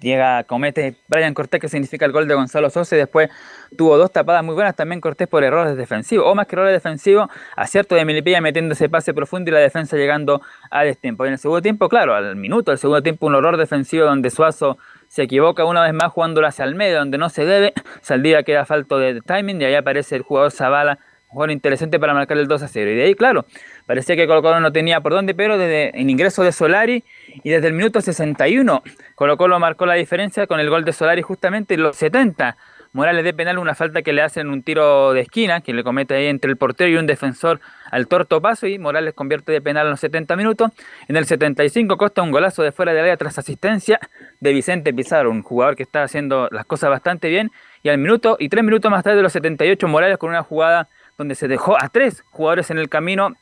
llega, 0.00 0.44
comete 0.44 0.96
Brian 1.06 1.34
Cortés 1.34 1.60
que 1.60 1.68
significa 1.68 2.06
el 2.06 2.12
gol 2.12 2.26
de 2.26 2.34
Gonzalo 2.34 2.70
Sosa 2.70 2.96
y 2.96 2.98
después 2.98 3.28
tuvo 3.76 3.98
dos 3.98 4.10
tapadas 4.10 4.42
muy 4.42 4.54
buenas 4.54 4.74
también 4.74 5.02
Cortés 5.02 5.28
por 5.28 5.44
errores 5.44 5.76
defensivos 5.76 6.24
o 6.26 6.34
más 6.34 6.46
que 6.46 6.56
errores 6.56 6.72
defensivos, 6.72 7.28
acierto 7.54 7.94
de 7.94 8.06
Melipilla 8.06 8.40
metiendo 8.40 8.72
ese 8.72 8.88
pase 8.88 9.12
profundo 9.12 9.50
y 9.50 9.52
la 9.52 9.60
defensa 9.60 9.98
llegando 9.98 10.40
a 10.70 10.82
destiempo. 10.82 11.26
Y 11.26 11.28
en 11.28 11.34
el 11.34 11.38
segundo 11.38 11.60
tiempo, 11.60 11.90
claro, 11.90 12.14
al 12.14 12.36
minuto 12.36 12.70
del 12.70 12.78
segundo 12.78 13.02
tiempo 13.02 13.26
un 13.26 13.34
horror 13.34 13.58
defensivo 13.58 14.06
donde 14.06 14.30
Suazo 14.30 14.78
se 15.08 15.22
equivoca 15.22 15.64
una 15.64 15.82
vez 15.82 15.92
más 15.92 16.12
jugándolo 16.12 16.46
hacia 16.46 16.64
el 16.64 16.74
medio 16.74 16.98
donde 16.98 17.18
no 17.18 17.28
se 17.28 17.44
debe, 17.44 17.72
Saldívar 18.02 18.44
queda 18.44 18.64
falto 18.64 18.98
de 18.98 19.20
timing 19.20 19.60
y 19.60 19.64
ahí 19.64 19.74
aparece 19.74 20.16
el 20.16 20.22
jugador 20.22 20.52
Zavala, 20.52 20.98
un 21.28 21.32
jugador 21.32 21.50
interesante 21.50 21.98
para 21.98 22.14
marcar 22.14 22.38
el 22.38 22.48
2 22.48 22.62
a 22.62 22.68
0. 22.68 22.90
Y 22.90 22.94
de 22.94 23.02
ahí, 23.04 23.14
claro, 23.14 23.44
parecía 23.86 24.16
que 24.16 24.26
Colo 24.26 24.40
Colo 24.42 24.60
no 24.60 24.72
tenía 24.72 25.00
por 25.00 25.12
dónde, 25.12 25.34
pero 25.34 25.58
desde 25.58 25.90
el 26.00 26.08
ingreso 26.08 26.42
de 26.42 26.52
Solari 26.52 27.04
y 27.42 27.50
desde 27.50 27.66
el 27.66 27.74
minuto 27.74 28.00
61, 28.00 28.82
Colo 29.14 29.36
Colo 29.36 29.58
marcó 29.58 29.84
la 29.84 29.94
diferencia 29.94 30.46
con 30.46 30.60
el 30.60 30.70
gol 30.70 30.84
de 30.84 30.92
Solari 30.92 31.22
justamente 31.22 31.74
en 31.74 31.82
los 31.82 31.96
70. 31.96 32.56
Morales 32.98 33.22
de 33.22 33.32
penal 33.32 33.58
una 33.58 33.76
falta 33.76 34.02
que 34.02 34.12
le 34.12 34.22
hacen 34.22 34.48
un 34.48 34.64
tiro 34.64 35.12
de 35.12 35.20
esquina, 35.20 35.60
que 35.60 35.72
le 35.72 35.84
comete 35.84 36.16
ahí 36.16 36.26
entre 36.26 36.50
el 36.50 36.56
portero 36.56 36.90
y 36.90 36.96
un 36.96 37.06
defensor 37.06 37.60
al 37.92 38.08
torto 38.08 38.42
paso 38.42 38.66
y 38.66 38.76
Morales 38.80 39.14
convierte 39.14 39.52
de 39.52 39.60
penal 39.60 39.86
en 39.86 39.92
los 39.92 40.00
70 40.00 40.34
minutos. 40.34 40.72
En 41.06 41.14
el 41.14 41.24
75 41.24 41.96
Costa 41.96 42.22
un 42.22 42.32
golazo 42.32 42.64
de 42.64 42.72
fuera 42.72 42.92
del 42.92 43.02
área 43.02 43.16
tras 43.16 43.38
asistencia 43.38 44.00
de 44.40 44.52
Vicente 44.52 44.92
Pizarro, 44.92 45.30
un 45.30 45.44
jugador 45.44 45.76
que 45.76 45.84
está 45.84 46.02
haciendo 46.02 46.48
las 46.50 46.66
cosas 46.66 46.90
bastante 46.90 47.28
bien. 47.28 47.52
Y 47.84 47.88
al 47.88 47.98
minuto 47.98 48.36
y 48.40 48.48
tres 48.48 48.64
minutos 48.64 48.90
más 48.90 49.04
tarde 49.04 49.18
de 49.18 49.22
los 49.22 49.32
78 49.32 49.86
Morales 49.86 50.18
con 50.18 50.30
una 50.30 50.42
jugada 50.42 50.88
donde 51.16 51.36
se 51.36 51.46
dejó 51.46 51.80
a 51.80 51.90
tres 51.90 52.24
jugadores 52.30 52.68
en 52.72 52.78
el 52.78 52.88
camino 52.88 53.36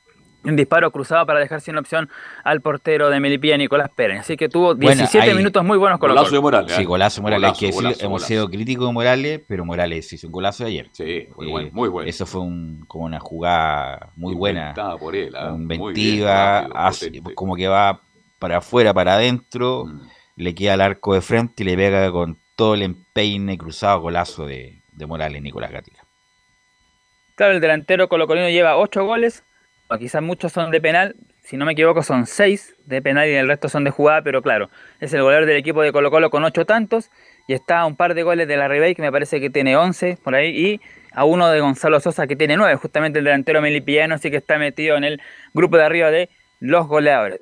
un 0.46 0.56
disparo 0.56 0.90
cruzado 0.90 1.26
para 1.26 1.40
dejar 1.40 1.60
sin 1.60 1.76
opción 1.76 2.08
al 2.44 2.60
portero 2.60 3.10
de 3.10 3.20
Melipilla, 3.20 3.56
Nicolás 3.56 3.90
Pérez. 3.94 4.20
Así 4.20 4.36
que 4.36 4.48
tuvo 4.48 4.74
17 4.74 5.18
Bueno, 5.18 5.32
ahí- 5.32 5.36
minutos 5.38 5.64
muy 5.64 5.78
buenos 5.78 5.98
con 5.98 6.08
Golazo 6.10 6.34
de 6.34 6.40
Morales. 6.40 6.72
Sí, 6.72 6.82
¿eh? 6.82 6.84
golazo 6.84 7.16
de 7.16 7.22
Morales. 7.22 7.50
hay 7.52 7.58
que 7.58 7.70
Golazo, 7.74 8.00
hemos 8.00 8.10
golazo. 8.12 8.26
sido 8.26 8.48
críticos 8.48 8.86
de 8.88 8.92
Morales, 8.92 9.40
pero 9.46 9.64
Morales 9.64 10.12
hizo 10.12 10.26
un 10.28 10.32
golazo 10.32 10.64
de 10.64 10.70
ayer. 10.70 10.88
Sí, 10.92 11.28
muy 11.36 11.48
Eh, 11.48 11.50
bueno, 11.50 11.70
muy 11.72 11.88
bueno. 11.88 12.08
Eso 12.08 12.26
fue 12.26 12.40
un, 12.40 12.84
como 12.86 13.04
una 13.06 13.20
jugada 13.20 14.10
muy 14.16 14.34
buena. 14.34 14.74
Por 14.98 15.12
bien, 15.12 15.30
Inventiva, 15.54 16.60
rápido, 16.62 16.76
hace- 16.78 17.06
potente. 17.08 17.34
como 17.34 17.56
que 17.56 17.68
va 17.68 18.00
para 18.38 18.58
afuera, 18.58 18.92
para 18.94 19.14
adentro, 19.14 19.84
Mm. 19.86 20.00
le 20.36 20.54
queda 20.54 20.74
el 20.74 20.80
arco 20.80 21.14
de 21.14 21.20
frente 21.22 21.62
y 21.62 21.66
le 21.66 21.76
pega 21.76 22.10
con 22.12 22.38
todo 22.54 22.74
el 22.74 22.82
empeine 22.82 23.56
cruzado 23.58 24.00
golazo 24.00 24.46
de, 24.46 24.82
de 24.92 25.06
Morales, 25.06 25.42
Nicolás 25.42 25.70
Gatica. 25.72 26.02
Claro, 27.34 27.52
el 27.52 27.60
delantero 27.60 28.08
colocolino 28.08 28.48
lleva 28.48 28.76
8 28.78 29.04
goles, 29.04 29.44
quizás 29.98 30.22
muchos 30.22 30.52
son 30.52 30.70
de 30.70 30.80
penal, 30.80 31.16
si 31.42 31.56
no 31.56 31.64
me 31.64 31.72
equivoco 31.72 32.02
son 32.02 32.26
6 32.26 32.76
de 32.86 33.02
penal 33.02 33.28
y 33.28 33.34
el 33.34 33.46
resto 33.46 33.68
son 33.68 33.84
de 33.84 33.90
jugada, 33.90 34.22
pero 34.22 34.42
claro, 34.42 34.68
es 35.00 35.12
el 35.12 35.22
goleador 35.22 35.46
del 35.46 35.56
equipo 35.56 35.82
de 35.82 35.92
Colo 35.92 36.10
Colo 36.10 36.30
con 36.30 36.42
8 36.44 36.64
tantos 36.64 37.10
y 37.46 37.54
está 37.54 37.80
a 37.80 37.86
un 37.86 37.96
par 37.96 38.14
de 38.14 38.22
goles 38.24 38.48
de 38.48 38.56
la 38.56 38.66
Ribey 38.66 38.94
que 38.94 39.02
me 39.02 39.12
parece 39.12 39.40
que 39.40 39.48
tiene 39.48 39.76
11 39.76 40.18
por 40.24 40.34
ahí 40.34 40.48
y 40.48 40.80
a 41.12 41.24
uno 41.24 41.48
de 41.48 41.60
Gonzalo 41.60 42.00
Sosa 42.00 42.26
que 42.26 42.36
tiene 42.36 42.56
9, 42.56 42.76
justamente 42.76 43.20
el 43.20 43.24
delantero 43.24 43.62
melipillano, 43.62 44.16
así 44.16 44.30
que 44.30 44.38
está 44.38 44.58
metido 44.58 44.96
en 44.96 45.04
el 45.04 45.22
grupo 45.54 45.76
de 45.76 45.84
arriba 45.84 46.10
de 46.10 46.30
los 46.60 46.86
goleadores. 46.88 47.40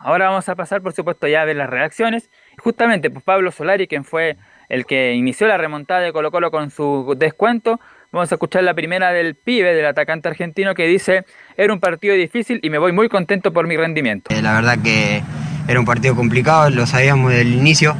Ahora 0.00 0.28
vamos 0.28 0.48
a 0.50 0.54
pasar, 0.54 0.82
por 0.82 0.92
supuesto, 0.92 1.26
ya 1.28 1.40
a 1.40 1.44
ver 1.46 1.56
las 1.56 1.70
reacciones. 1.70 2.28
Justamente, 2.58 3.08
pues 3.10 3.24
Pablo 3.24 3.50
Solari, 3.50 3.86
quien 3.86 4.04
fue 4.04 4.36
el 4.68 4.84
que 4.84 5.14
inició 5.14 5.46
la 5.46 5.56
remontada 5.56 6.00
de 6.00 6.12
Colo 6.12 6.30
Colo 6.30 6.50
con 6.50 6.70
su 6.70 7.14
descuento, 7.16 7.80
Vamos 8.14 8.30
a 8.30 8.36
escuchar 8.36 8.62
la 8.62 8.74
primera 8.74 9.10
del 9.10 9.34
pibe, 9.34 9.74
del 9.74 9.86
atacante 9.86 10.28
argentino, 10.28 10.72
que 10.72 10.86
dice, 10.86 11.24
era 11.56 11.72
un 11.72 11.80
partido 11.80 12.14
difícil 12.14 12.60
y 12.62 12.70
me 12.70 12.78
voy 12.78 12.92
muy 12.92 13.08
contento 13.08 13.52
por 13.52 13.66
mi 13.66 13.76
rendimiento. 13.76 14.32
Eh, 14.32 14.40
la 14.40 14.52
verdad 14.52 14.78
que 14.78 15.20
era 15.66 15.80
un 15.80 15.84
partido 15.84 16.14
complicado, 16.14 16.70
lo 16.70 16.86
sabíamos 16.86 17.32
del 17.32 17.52
inicio, 17.52 17.96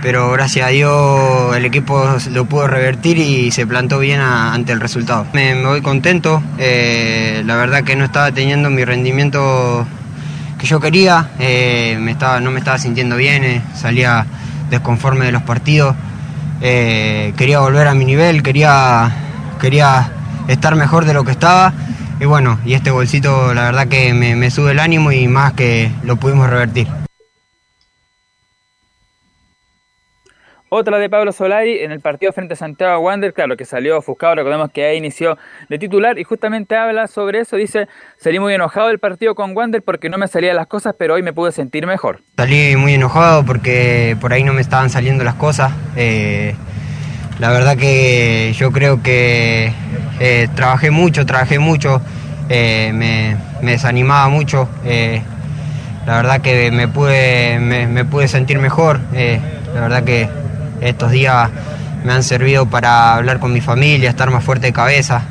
pero 0.00 0.30
gracias 0.30 0.68
a 0.68 0.70
Dios 0.70 1.54
el 1.54 1.66
equipo 1.66 2.02
lo 2.32 2.46
pudo 2.46 2.66
revertir 2.66 3.18
y 3.18 3.50
se 3.50 3.66
plantó 3.66 3.98
bien 3.98 4.20
ante 4.20 4.72
el 4.72 4.80
resultado. 4.80 5.26
Me, 5.34 5.62
voy 5.62 5.82
contento, 5.82 6.42
eh, 6.58 7.42
la 7.44 7.56
verdad 7.56 7.84
que 7.84 7.94
no 7.94 8.06
estaba 8.06 8.32
teniendo 8.32 8.70
mi 8.70 8.86
rendimiento 8.86 9.86
que 10.58 10.66
yo 10.66 10.80
quería, 10.80 11.28
eh, 11.40 11.94
no 11.98 12.50
me 12.50 12.58
estaba 12.58 12.78
sintiendo 12.78 13.16
bien, 13.16 13.62
salía 13.74 14.24
desconforme 14.70 15.26
de 15.26 15.32
los 15.32 15.42
partidos, 15.42 15.94
quería 16.58 17.60
volver 17.60 17.86
a 17.86 17.92
mi 17.92 18.06
nivel, 18.06 18.42
quería, 18.42 19.27
quería 19.58 20.10
estar 20.48 20.74
mejor 20.76 21.04
de 21.04 21.14
lo 21.14 21.24
que 21.24 21.32
estaba 21.32 21.72
y 22.20 22.24
bueno, 22.24 22.58
y 22.64 22.74
este 22.74 22.90
bolsito 22.90 23.54
la 23.54 23.64
verdad 23.64 23.86
que 23.86 24.12
me, 24.12 24.34
me 24.34 24.50
sube 24.50 24.72
el 24.72 24.80
ánimo 24.80 25.12
y 25.12 25.28
más 25.28 25.52
que 25.52 25.90
lo 26.02 26.16
pudimos 26.16 26.50
revertir. 26.50 26.88
Otra 30.70 30.98
de 30.98 31.08
Pablo 31.08 31.32
Solari 31.32 31.78
en 31.78 31.92
el 31.92 32.00
partido 32.00 32.30
frente 32.30 32.52
a 32.52 32.56
Santiago 32.56 32.98
Wander, 33.00 33.32
claro, 33.32 33.56
que 33.56 33.64
salió 33.64 33.96
ofuscado, 33.96 34.34
recordemos 34.34 34.70
que 34.70 34.84
ahí 34.84 34.98
inició 34.98 35.38
de 35.70 35.78
titular 35.78 36.18
y 36.18 36.24
justamente 36.24 36.76
habla 36.76 37.06
sobre 37.06 37.40
eso, 37.40 37.56
dice, 37.56 37.88
salí 38.18 38.38
muy 38.38 38.52
enojado 38.52 38.88
del 38.88 38.98
partido 38.98 39.34
con 39.34 39.56
Wander 39.56 39.82
porque 39.82 40.10
no 40.10 40.18
me 40.18 40.28
salían 40.28 40.56
las 40.56 40.66
cosas, 40.66 40.94
pero 40.98 41.14
hoy 41.14 41.22
me 41.22 41.32
pude 41.32 41.52
sentir 41.52 41.86
mejor. 41.86 42.20
Salí 42.36 42.76
muy 42.76 42.94
enojado 42.94 43.46
porque 43.46 44.14
por 44.20 44.34
ahí 44.34 44.44
no 44.44 44.52
me 44.52 44.60
estaban 44.60 44.90
saliendo 44.90 45.24
las 45.24 45.36
cosas. 45.36 45.72
Eh, 45.96 46.54
la 47.38 47.50
verdad 47.50 47.76
que 47.76 48.52
yo 48.56 48.72
creo 48.72 49.02
que 49.02 49.72
eh, 50.18 50.48
trabajé 50.54 50.90
mucho, 50.90 51.24
trabajé 51.24 51.58
mucho, 51.58 52.00
eh, 52.48 52.90
me, 52.92 53.36
desanimaba 53.70 54.28
mucho. 54.28 54.68
eh, 54.84 55.22
la 56.06 56.16
verdad 56.16 56.40
que 56.40 56.70
me 56.70 56.88
pude, 56.88 57.58
me, 57.60 58.04
pude 58.06 58.28
sentir 58.28 58.58
mejor. 58.58 58.98
la 59.12 59.80
verdad 59.80 60.04
que 60.04 60.26
estos 60.80 61.10
días 61.10 61.50
me 62.02 62.14
han 62.14 62.22
servido 62.22 62.64
para 62.64 63.16
hablar 63.16 63.38
con 63.40 63.52
mi 63.52 63.60
familia, 63.60 64.08
estar 64.08 64.30
más 64.30 64.42
fuerte 64.42 64.68
de 64.68 64.72
cabeza, 64.72 65.24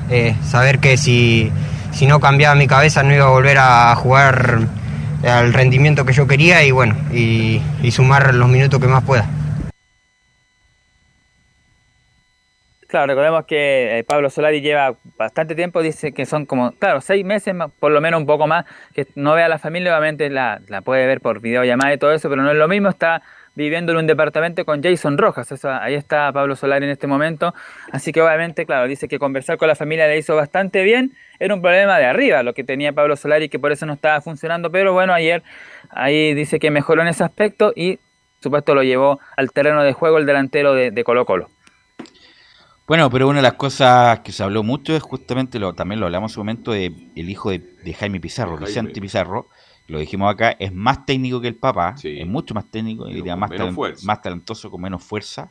saber 0.47 0.77
que 0.77 0.97
si, 0.97 1.51
si 1.91 2.05
no 2.05 2.19
cambiaba 2.19 2.53
mi 2.53 2.67
cabeza 2.67 3.01
no 3.01 3.11
iba 3.11 3.25
a 3.25 3.29
volver 3.29 3.57
a 3.59 3.95
jugar 3.95 4.59
al 5.27 5.51
rendimiento 5.51 6.05
que 6.05 6.13
yo 6.13 6.27
quería 6.27 6.63
y 6.63 6.69
bueno, 6.69 6.95
y 7.11 7.59
sumar 7.89 8.35
los 8.35 8.47
minutos 8.47 8.79
que 8.79 8.87
más 8.87 9.03
pueda. 9.03 9.25
Claro, 12.87 13.07
recordemos 13.07 13.45
que 13.45 13.99
eh, 13.99 14.03
Pablo 14.05 14.29
Solari 14.29 14.61
lleva 14.61 14.95
bastante 15.17 15.55
tiempo, 15.55 15.81
dice 15.81 16.13
que 16.13 16.25
son 16.25 16.45
como, 16.45 16.71
claro, 16.71 17.01
seis 17.01 17.25
meses, 17.25 17.53
por 17.79 17.91
lo 17.91 17.99
menos 17.99 18.21
un 18.21 18.25
poco 18.25 18.47
más, 18.47 18.65
que 18.93 19.05
no 19.15 19.33
ve 19.33 19.43
a 19.43 19.49
la 19.49 19.59
familia, 19.59 19.91
obviamente 19.91 20.29
la, 20.29 20.61
puede 20.85 21.05
ver 21.05 21.19
por 21.19 21.41
videollamada 21.41 21.93
y 21.93 21.97
todo 21.97 22.13
eso, 22.13 22.29
pero 22.29 22.43
no 22.43 22.51
es 22.51 22.57
lo 22.57 22.69
mismo, 22.69 22.87
está 22.87 23.21
viviendo 23.55 23.91
en 23.91 23.97
un 23.97 24.07
departamento 24.07 24.63
con 24.63 24.81
Jason 24.81 25.17
Rojas, 25.17 25.51
ahí 25.65 25.95
está 25.95 26.31
Pablo 26.31 26.55
Solari 26.55 26.85
en 26.85 26.91
este 26.91 27.07
momento, 27.07 27.53
así 27.91 28.13
que 28.13 28.21
obviamente, 28.21 28.65
claro, 28.65 28.87
dice 28.87 29.09
que 29.09 29.19
conversar 29.19 29.57
con 29.57 29.67
la 29.67 29.75
familia 29.75 30.07
le 30.07 30.17
hizo 30.17 30.37
bastante 30.37 30.81
bien, 30.83 31.11
era 31.39 31.53
un 31.53 31.61
problema 31.61 31.97
de 31.99 32.05
arriba 32.05 32.41
lo 32.41 32.53
que 32.53 32.63
tenía 32.63 32.93
Pablo 32.93 33.17
Solari, 33.17 33.49
que 33.49 33.59
por 33.59 33.73
eso 33.73 33.85
no 33.85 33.93
estaba 33.93 34.21
funcionando, 34.21 34.71
pero 34.71 34.93
bueno, 34.93 35.13
ayer 35.13 35.43
ahí 35.89 36.33
dice 36.33 36.57
que 36.57 36.71
mejoró 36.71 37.01
en 37.01 37.09
ese 37.09 37.25
aspecto 37.25 37.73
y, 37.75 37.99
supuesto, 38.39 38.73
lo 38.73 38.83
llevó 38.83 39.19
al 39.35 39.51
terreno 39.51 39.83
de 39.83 39.91
juego 39.91 40.19
el 40.19 40.25
delantero 40.25 40.73
de, 40.73 40.91
de 40.91 41.03
Colo 41.03 41.25
Colo. 41.25 41.49
Bueno, 42.87 43.09
pero 43.09 43.27
una 43.27 43.39
de 43.39 43.43
las 43.43 43.53
cosas 43.53 44.21
que 44.21 44.31
se 44.31 44.43
habló 44.43 44.63
mucho 44.63 44.95
es 44.95 45.03
justamente, 45.03 45.59
lo, 45.59 45.73
también 45.73 45.99
lo 45.99 46.05
hablamos 46.05 46.31
en 46.31 46.33
su 46.35 46.39
momento, 46.39 46.71
de 46.71 46.85
el 47.15 47.29
hijo 47.29 47.49
de, 47.49 47.59
de 47.83 47.93
Jaime 47.93 48.19
Pizarro, 48.21 48.51
Jaime. 48.51 48.65
Vicente 48.65 49.01
Pizarro, 49.01 49.49
lo 49.87 49.99
dijimos 49.99 50.33
acá, 50.33 50.51
es 50.51 50.73
más 50.73 51.05
técnico 51.05 51.41
que 51.41 51.49
el 51.49 51.55
papá, 51.55 51.95
es 52.01 52.25
mucho 52.25 52.53
más 52.53 52.71
técnico, 52.71 53.09
y 53.09 53.15
diría 53.15 53.35
más, 53.35 53.51
talentoso, 54.21 54.71
con 54.71 54.81
menos 54.81 55.03
fuerza, 55.03 55.49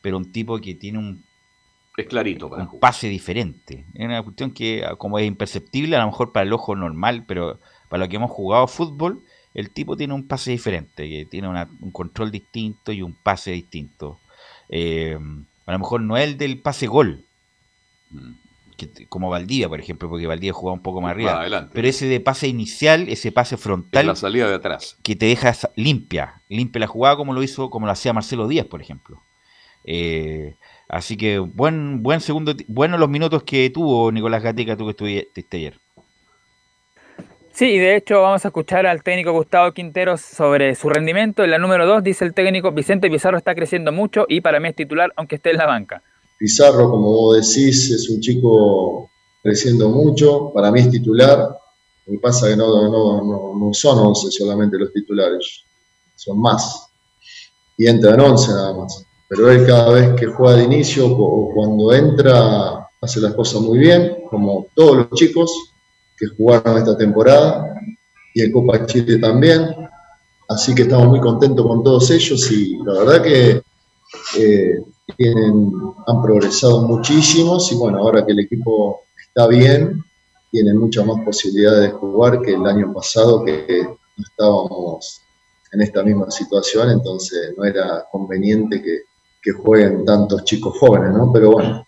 pero 0.00 0.16
un 0.16 0.32
tipo 0.32 0.58
que 0.58 0.74
tiene 0.74 0.98
un, 0.98 1.22
Es 1.96 2.06
clarito 2.06 2.48
para 2.48 2.62
un 2.62 2.80
pase 2.80 3.08
diferente. 3.08 3.84
Es 3.94 4.04
una 4.06 4.22
cuestión 4.22 4.52
que 4.52 4.82
ah, 4.84 4.96
como 4.96 5.18
es 5.18 5.26
imperceptible, 5.26 5.96
a 5.96 6.00
lo 6.00 6.06
mejor 6.06 6.32
para 6.32 6.46
el 6.46 6.52
ojo 6.54 6.74
normal, 6.76 7.24
pero 7.28 7.58
para 7.90 8.04
lo 8.04 8.08
que 8.08 8.16
hemos 8.16 8.30
jugado 8.30 8.66
fútbol, 8.66 9.22
el 9.52 9.70
tipo 9.70 9.96
tiene 9.98 10.14
un 10.14 10.26
pase 10.26 10.52
diferente, 10.52 11.08
que 11.10 11.26
tiene 11.26 11.46
una- 11.48 11.68
un 11.80 11.90
control 11.90 12.30
distinto 12.30 12.90
y 12.92 13.02
un 13.02 13.14
pase 13.14 13.50
distinto. 13.50 14.18
Eh, 14.70 15.18
a 15.70 15.72
lo 15.74 15.78
mejor 15.80 16.00
no 16.02 16.16
es 16.16 16.24
el 16.24 16.36
del 16.38 16.60
pase 16.60 16.86
gol, 16.86 17.24
que 18.76 18.86
t- 18.86 19.06
como 19.08 19.28
Valdivia, 19.30 19.68
por 19.68 19.78
ejemplo, 19.80 20.08
porque 20.08 20.26
Valdivia 20.26 20.52
jugaba 20.52 20.74
un 20.74 20.82
poco 20.82 21.00
más 21.00 21.08
Más 21.10 21.14
arriba. 21.16 21.40
adelante. 21.40 21.72
Pero 21.74 21.88
ese 21.88 22.06
de 22.06 22.20
pase 22.20 22.48
inicial, 22.48 23.08
ese 23.08 23.30
pase 23.32 23.56
frontal, 23.56 24.02
Es 24.02 24.06
la 24.06 24.16
salida 24.16 24.48
de 24.48 24.54
atrás. 24.54 24.96
que 25.02 25.16
te 25.16 25.26
deja 25.26 25.54
limpia, 25.76 26.42
limpia 26.48 26.80
la 26.80 26.86
jugada 26.86 27.16
como 27.16 27.32
lo 27.34 27.42
hizo, 27.42 27.68
como 27.70 27.86
lo 27.86 27.92
hacía 27.92 28.12
Marcelo 28.12 28.48
Díaz, 28.48 28.66
por 28.66 28.80
ejemplo. 28.80 29.20
Eh, 29.84 30.56
así 30.88 31.16
que 31.16 31.38
buen, 31.38 32.02
buen 32.02 32.20
segundo, 32.20 32.54
buenos 32.68 33.00
los 33.00 33.08
minutos 33.08 33.42
que 33.44 33.70
tuvo 33.70 34.10
Nicolás 34.12 34.42
Gatica, 34.42 34.76
tú 34.76 34.84
que 34.86 34.90
estuviste 34.90 35.56
ayer. 35.56 35.78
Sí, 37.60 37.66
y 37.66 37.78
de 37.78 37.94
hecho 37.94 38.22
vamos 38.22 38.42
a 38.46 38.48
escuchar 38.48 38.86
al 38.86 39.02
técnico 39.02 39.32
Gustavo 39.32 39.74
Quinteros 39.74 40.22
sobre 40.22 40.74
su 40.74 40.88
rendimiento. 40.88 41.44
En 41.44 41.50
la 41.50 41.58
número 41.58 41.86
2 41.86 42.02
dice 42.02 42.24
el 42.24 42.32
técnico 42.32 42.72
Vicente 42.72 43.10
Pizarro 43.10 43.36
está 43.36 43.54
creciendo 43.54 43.92
mucho 43.92 44.24
y 44.30 44.40
para 44.40 44.58
mí 44.58 44.68
es 44.68 44.76
titular 44.76 45.12
aunque 45.14 45.34
esté 45.34 45.50
en 45.50 45.58
la 45.58 45.66
banca. 45.66 46.02
Pizarro, 46.38 46.90
como 46.90 47.12
vos 47.12 47.36
decís, 47.36 47.90
es 47.90 48.08
un 48.08 48.18
chico 48.22 49.10
creciendo 49.42 49.90
mucho. 49.90 50.50
Para 50.54 50.72
mí 50.72 50.80
es 50.80 50.90
titular. 50.90 51.36
Lo 52.06 52.12
que 52.14 52.18
pasa 52.18 52.46
es 52.46 52.54
que 52.54 52.56
no, 52.56 52.88
no, 52.88 53.74
son 53.74 54.06
11 54.06 54.30
solamente 54.30 54.78
los 54.78 54.90
titulares, 54.94 55.62
son 56.14 56.40
más. 56.40 56.88
Y 57.76 57.86
entra 57.86 58.14
en 58.14 58.20
11 58.20 58.52
nada 58.52 58.72
más. 58.72 59.04
Pero 59.28 59.50
él 59.50 59.66
cada 59.66 59.92
vez 59.92 60.14
que 60.18 60.28
juega 60.28 60.56
de 60.56 60.64
inicio 60.64 61.08
o 61.08 61.52
cuando 61.52 61.92
entra 61.92 62.88
hace 63.02 63.20
las 63.20 63.34
cosas 63.34 63.60
muy 63.60 63.80
bien, 63.80 64.16
como 64.30 64.66
todos 64.74 64.96
los 64.96 65.10
chicos 65.10 65.70
que 66.20 66.26
jugaron 66.36 66.76
esta 66.76 66.96
temporada 66.96 67.74
y 68.34 68.42
en 68.42 68.52
Copa 68.52 68.84
Chile 68.84 69.18
también. 69.18 69.74
Así 70.48 70.74
que 70.74 70.82
estamos 70.82 71.08
muy 71.08 71.20
contentos 71.20 71.66
con 71.66 71.82
todos 71.82 72.10
ellos 72.10 72.52
y 72.52 72.76
la 72.84 72.92
verdad 72.92 73.22
que 73.22 73.62
eh, 74.38 74.82
tienen, 75.16 75.72
han 76.06 76.22
progresado 76.22 76.82
muchísimos 76.82 77.72
y 77.72 77.76
bueno, 77.76 77.98
ahora 77.98 78.26
que 78.26 78.32
el 78.32 78.40
equipo 78.40 79.00
está 79.28 79.46
bien, 79.46 80.04
tienen 80.50 80.76
muchas 80.76 81.06
más 81.06 81.24
posibilidades 81.24 81.82
de 81.82 81.90
jugar 81.90 82.42
que 82.42 82.52
el 82.54 82.66
año 82.66 82.92
pasado 82.92 83.44
que 83.44 83.82
no 83.82 84.24
estábamos 84.24 85.22
en 85.72 85.80
esta 85.80 86.02
misma 86.02 86.30
situación, 86.30 86.90
entonces 86.90 87.54
no 87.56 87.64
era 87.64 88.04
conveniente 88.10 88.82
que, 88.82 89.02
que 89.40 89.52
jueguen 89.52 90.04
tantos 90.04 90.44
chicos 90.44 90.76
jóvenes, 90.78 91.14
¿no? 91.14 91.32
Pero 91.32 91.52
bueno, 91.52 91.84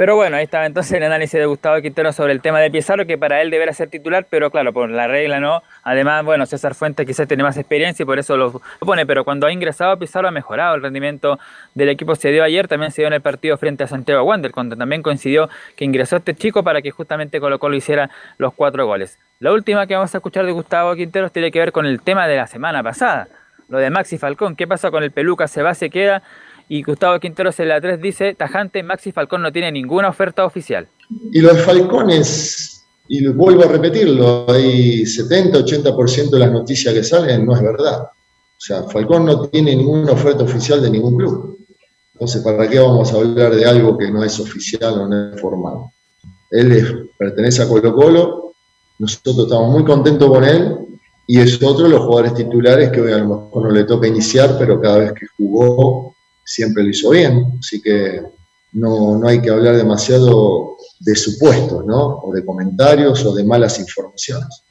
Pero 0.00 0.16
bueno, 0.16 0.38
ahí 0.38 0.44
estaba 0.44 0.64
entonces 0.64 0.92
el 0.92 1.02
análisis 1.02 1.38
de 1.38 1.44
Gustavo 1.44 1.78
Quintero 1.82 2.10
sobre 2.14 2.32
el 2.32 2.40
tema 2.40 2.58
de 2.58 2.70
Pizarro, 2.70 3.04
que 3.04 3.18
para 3.18 3.42
él 3.42 3.50
deberá 3.50 3.74
ser 3.74 3.90
titular, 3.90 4.26
pero 4.30 4.50
claro, 4.50 4.72
por 4.72 4.88
la 4.88 5.06
regla 5.06 5.40
no. 5.40 5.62
Además, 5.82 6.24
bueno, 6.24 6.46
César 6.46 6.74
Fuentes 6.74 7.04
quizás 7.04 7.28
tiene 7.28 7.42
más 7.42 7.58
experiencia 7.58 8.02
y 8.02 8.06
por 8.06 8.18
eso 8.18 8.34
lo 8.38 8.62
pone, 8.78 9.04
pero 9.04 9.24
cuando 9.24 9.46
ha 9.46 9.52
ingresado 9.52 9.98
Pizarro 9.98 10.28
ha 10.28 10.30
mejorado 10.30 10.74
el 10.74 10.80
rendimiento 10.80 11.38
del 11.74 11.90
equipo. 11.90 12.14
Se 12.14 12.30
dio 12.30 12.42
ayer, 12.42 12.66
también 12.66 12.92
se 12.92 13.02
dio 13.02 13.08
en 13.08 13.12
el 13.12 13.20
partido 13.20 13.58
frente 13.58 13.84
a 13.84 13.88
Santiago 13.88 14.22
Wander, 14.22 14.52
cuando 14.52 14.74
también 14.74 15.02
coincidió 15.02 15.50
que 15.76 15.84
ingresó 15.84 16.16
este 16.16 16.34
chico 16.34 16.64
para 16.64 16.80
que 16.80 16.90
justamente 16.92 17.38
Colo 17.38 17.58
Colo 17.58 17.76
hiciera 17.76 18.08
los 18.38 18.54
cuatro 18.54 18.86
goles. 18.86 19.18
La 19.38 19.52
última 19.52 19.86
que 19.86 19.96
vamos 19.96 20.14
a 20.14 20.16
escuchar 20.16 20.46
de 20.46 20.52
Gustavo 20.52 20.94
Quinteros 20.94 21.30
tiene 21.30 21.50
que 21.50 21.58
ver 21.58 21.72
con 21.72 21.84
el 21.84 22.00
tema 22.00 22.26
de 22.26 22.36
la 22.36 22.46
semana 22.46 22.82
pasada, 22.82 23.28
lo 23.68 23.76
de 23.76 23.90
Maxi 23.90 24.16
Falcón. 24.16 24.56
¿Qué 24.56 24.66
pasa 24.66 24.90
con 24.90 25.02
el 25.02 25.10
Peluca? 25.10 25.46
¿Se 25.46 25.60
va, 25.60 25.74
se 25.74 25.90
queda? 25.90 26.22
Y 26.72 26.84
Gustavo 26.84 27.18
Quinteros 27.18 27.58
en 27.58 27.68
la 27.68 27.80
3 27.80 28.00
dice, 28.00 28.36
tajante, 28.36 28.84
Maxi 28.84 29.10
Falcón 29.10 29.42
no 29.42 29.50
tiene 29.50 29.72
ninguna 29.72 30.08
oferta 30.08 30.44
oficial. 30.44 30.86
Y 31.32 31.40
lo 31.40 31.52
de 31.52 31.60
Falcón 31.62 32.10
es, 32.10 32.86
y 33.08 33.26
vuelvo 33.26 33.64
a 33.64 33.66
repetirlo, 33.66 34.48
hay 34.48 35.02
70-80% 35.02 36.30
de 36.30 36.38
las 36.38 36.52
noticias 36.52 36.94
que 36.94 37.02
salen 37.02 37.44
no 37.44 37.56
es 37.56 37.62
verdad. 37.62 38.02
O 38.02 38.60
sea, 38.60 38.84
Falcón 38.84 39.24
no 39.24 39.48
tiene 39.48 39.74
ninguna 39.74 40.12
oferta 40.12 40.44
oficial 40.44 40.80
de 40.80 40.90
ningún 40.90 41.16
club. 41.16 41.58
Entonces, 42.12 42.40
¿para 42.40 42.70
qué 42.70 42.78
vamos 42.78 43.12
a 43.12 43.16
hablar 43.16 43.52
de 43.52 43.64
algo 43.64 43.98
que 43.98 44.08
no 44.08 44.22
es 44.22 44.38
oficial 44.38 44.94
o 44.96 45.08
no 45.08 45.34
es 45.34 45.40
formal? 45.40 45.90
Él 46.52 47.10
pertenece 47.18 47.64
a 47.64 47.68
Colo 47.68 47.92
Colo, 47.92 48.52
nosotros 49.00 49.38
estamos 49.40 49.72
muy 49.72 49.84
contentos 49.84 50.28
con 50.28 50.44
él 50.44 50.76
y 51.26 51.40
es 51.40 51.60
otro 51.60 51.86
de 51.86 51.90
los 51.90 52.02
jugadores 52.02 52.34
titulares 52.34 52.90
que 52.90 53.00
hoy 53.00 53.10
a 53.10 53.18
lo 53.18 53.26
mejor 53.26 53.64
no 53.64 53.70
le 53.72 53.82
toca 53.82 54.06
iniciar, 54.06 54.54
pero 54.56 54.80
cada 54.80 54.98
vez 54.98 55.12
que 55.14 55.26
jugó 55.36 56.09
siempre 56.50 56.82
lo 56.82 56.90
hizo 56.90 57.10
bien. 57.10 57.44
Así 57.58 57.80
que 57.80 58.20
no, 58.72 59.18
no 59.18 59.28
hay 59.28 59.40
que 59.40 59.50
hablar 59.50 59.76
demasiado 59.76 60.76
de 61.00 61.14
supuestos, 61.14 61.84
¿no? 61.86 62.18
O 62.18 62.32
de 62.32 62.44
comentarios 62.44 63.24
o 63.24 63.34
de 63.34 63.44
malas 63.44 63.78
informaciones. 63.78 64.64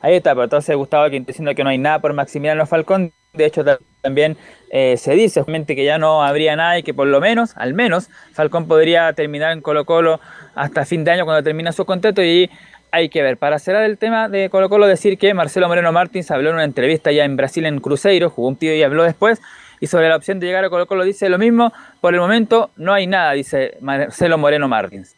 Ahí 0.00 0.16
está, 0.16 0.32
pero 0.32 0.44
entonces 0.44 0.76
Gustavo 0.76 1.08
Quinto 1.10 1.28
diciendo 1.28 1.54
que 1.54 1.64
no 1.64 1.70
hay 1.70 1.78
nada 1.78 1.98
por 1.98 2.12
Maximiliano 2.12 2.66
Falcón. 2.66 3.12
De 3.32 3.46
hecho, 3.46 3.64
ta- 3.64 3.78
también 4.02 4.36
eh, 4.70 4.96
se 4.98 5.14
dice 5.14 5.40
obviamente 5.40 5.74
que 5.74 5.84
ya 5.84 5.96
no 5.98 6.22
habría 6.22 6.54
nada 6.56 6.78
y 6.78 6.82
que 6.82 6.92
por 6.92 7.06
lo 7.06 7.20
menos, 7.20 7.52
al 7.56 7.72
menos, 7.72 8.08
Falcón 8.32 8.68
podría 8.68 9.12
terminar 9.14 9.52
en 9.52 9.62
Colo 9.62 9.86
Colo 9.86 10.20
hasta 10.54 10.84
fin 10.84 11.04
de 11.04 11.12
año 11.12 11.24
cuando 11.24 11.42
termina 11.42 11.72
su 11.72 11.84
contrato 11.86 12.22
y 12.22 12.50
hay 12.94 13.08
que 13.08 13.22
ver. 13.22 13.36
Para 13.38 13.58
cerrar 13.58 13.84
el 13.84 13.98
tema 13.98 14.28
de 14.28 14.48
Colo 14.50 14.68
Colo, 14.68 14.86
decir 14.86 15.18
que 15.18 15.34
Marcelo 15.34 15.66
Moreno 15.66 15.90
Martins 15.90 16.30
habló 16.30 16.50
en 16.50 16.54
una 16.56 16.64
entrevista 16.64 17.10
ya 17.10 17.24
en 17.24 17.36
Brasil 17.36 17.66
en 17.66 17.80
Cruzeiro, 17.80 18.30
jugó 18.30 18.48
un 18.48 18.56
tío 18.56 18.74
y 18.74 18.82
habló 18.82 19.02
después. 19.02 19.42
Y 19.80 19.88
sobre 19.88 20.08
la 20.08 20.16
opción 20.16 20.38
de 20.38 20.46
llegar 20.46 20.64
a 20.64 20.70
Colo 20.70 20.86
Colo 20.86 21.04
dice 21.04 21.28
lo 21.28 21.36
mismo, 21.36 21.72
por 22.00 22.14
el 22.14 22.20
momento 22.20 22.70
no 22.76 22.92
hay 22.92 23.06
nada, 23.08 23.32
dice 23.32 23.76
Marcelo 23.80 24.38
Moreno 24.38 24.68
Martins. 24.68 25.16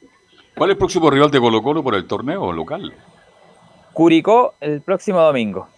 ¿Cuál 0.57 0.71
es 0.71 0.75
el 0.75 0.79
próximo 0.79 1.11
rival 1.11 1.31
de 1.31 1.39
Colo 1.39 1.63
Colo 1.63 1.83
por 1.83 1.95
el 1.95 2.07
torneo 2.07 2.51
local? 2.51 2.95
Curicó 3.93 4.55
el 4.61 4.81
próximo 4.81 5.21
domingo, 5.21 5.69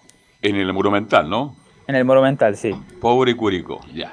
En 0.40 0.54
el 0.56 0.72
Monumental, 0.72 1.28
¿no? 1.28 1.56
en 1.88 1.96
el 1.96 2.04
Monumental, 2.04 2.56
sí. 2.56 2.74
Pobre 3.00 3.34
Curicó, 3.34 3.80
ya. 3.92 4.12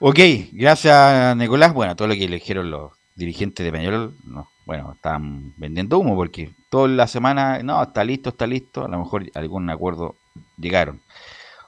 Ok, 0.00 0.18
gracias 0.52 1.36
Nicolás. 1.36 1.72
Bueno, 1.72 1.96
todo 1.96 2.08
lo 2.08 2.14
que 2.14 2.24
eligieron 2.24 2.70
los 2.70 2.92
dirigentes 3.14 3.64
de 3.64 3.72
Peñarol, 3.72 4.14
no, 4.26 4.48
bueno, 4.66 4.92
están 4.94 5.54
vendiendo 5.56 5.98
humo 5.98 6.14
porque 6.16 6.52
toda 6.70 6.88
la 6.88 7.06
semana, 7.06 7.62
no, 7.62 7.82
está 7.82 8.04
listo, 8.04 8.30
está 8.30 8.46
listo, 8.46 8.84
a 8.84 8.88
lo 8.88 8.98
mejor 8.98 9.30
algún 9.34 9.68
acuerdo 9.70 10.16
llegaron. 10.58 11.00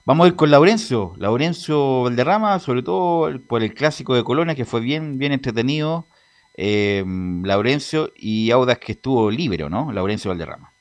Vamos 0.06 0.26
a 0.26 0.28
ir 0.28 0.36
con 0.36 0.50
Laurencio, 0.50 1.14
Laurencio 1.18 2.02
Valderrama, 2.02 2.58
sobre 2.58 2.82
todo 2.82 3.40
por 3.48 3.62
el 3.62 3.72
clásico 3.74 4.14
de 4.14 4.24
Colonia 4.24 4.54
que 4.54 4.64
fue 4.66 4.80
bien, 4.80 5.18
bien 5.18 5.32
entretenido. 5.32 6.06
eh, 6.56 7.04
Laurencio 7.44 8.12
y 8.16 8.50
Audas 8.52 8.78
que 8.78 8.92
estuvo 8.92 9.30
libre, 9.30 9.64
¿o 9.64 9.70
¿no? 9.70 9.92
Laurencio 9.92 10.30
Valderrama. 10.30 10.73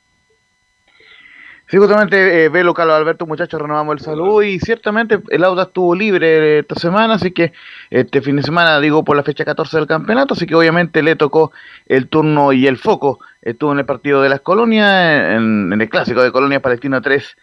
Sí, 1.74 1.80
justamente, 1.80 2.46
eh, 2.46 2.52
Carlos 2.52 2.96
Alberto, 2.96 3.26
muchachos, 3.26 3.60
renovamos 3.60 3.94
el 3.94 4.00
saludo 4.02 4.44
y 4.44 4.60
ciertamente 4.60 5.20
el 5.30 5.44
Auda 5.44 5.64
estuvo 5.64 5.96
libre 5.96 6.60
esta 6.60 6.76
semana, 6.76 7.16
así 7.16 7.32
que 7.32 7.52
este 7.90 8.22
fin 8.22 8.36
de 8.36 8.44
semana, 8.44 8.80
digo, 8.80 9.04
por 9.04 9.18
la 9.18 9.24
fecha 9.24 9.44
14 9.44 9.78
del 9.78 9.88
campeonato, 9.88 10.36
así 10.36 10.46
que 10.46 10.54
obviamente 10.54 11.02
le 11.02 11.16
tocó 11.16 11.52
el 11.88 12.10
turno 12.10 12.54
y 12.54 12.68
el 12.68 12.78
foco. 12.78 13.22
Estuvo 13.42 13.72
en 13.72 13.80
el 13.80 13.86
partido 13.86 14.22
de 14.22 14.30
las 14.30 14.42
colonias, 14.42 15.36
en, 15.36 15.74
el 15.74 15.90
clásico 15.90 16.22
de 16.22 16.32
Colonia 16.32 16.62
Palestina 16.62 17.02
3, 17.02 17.38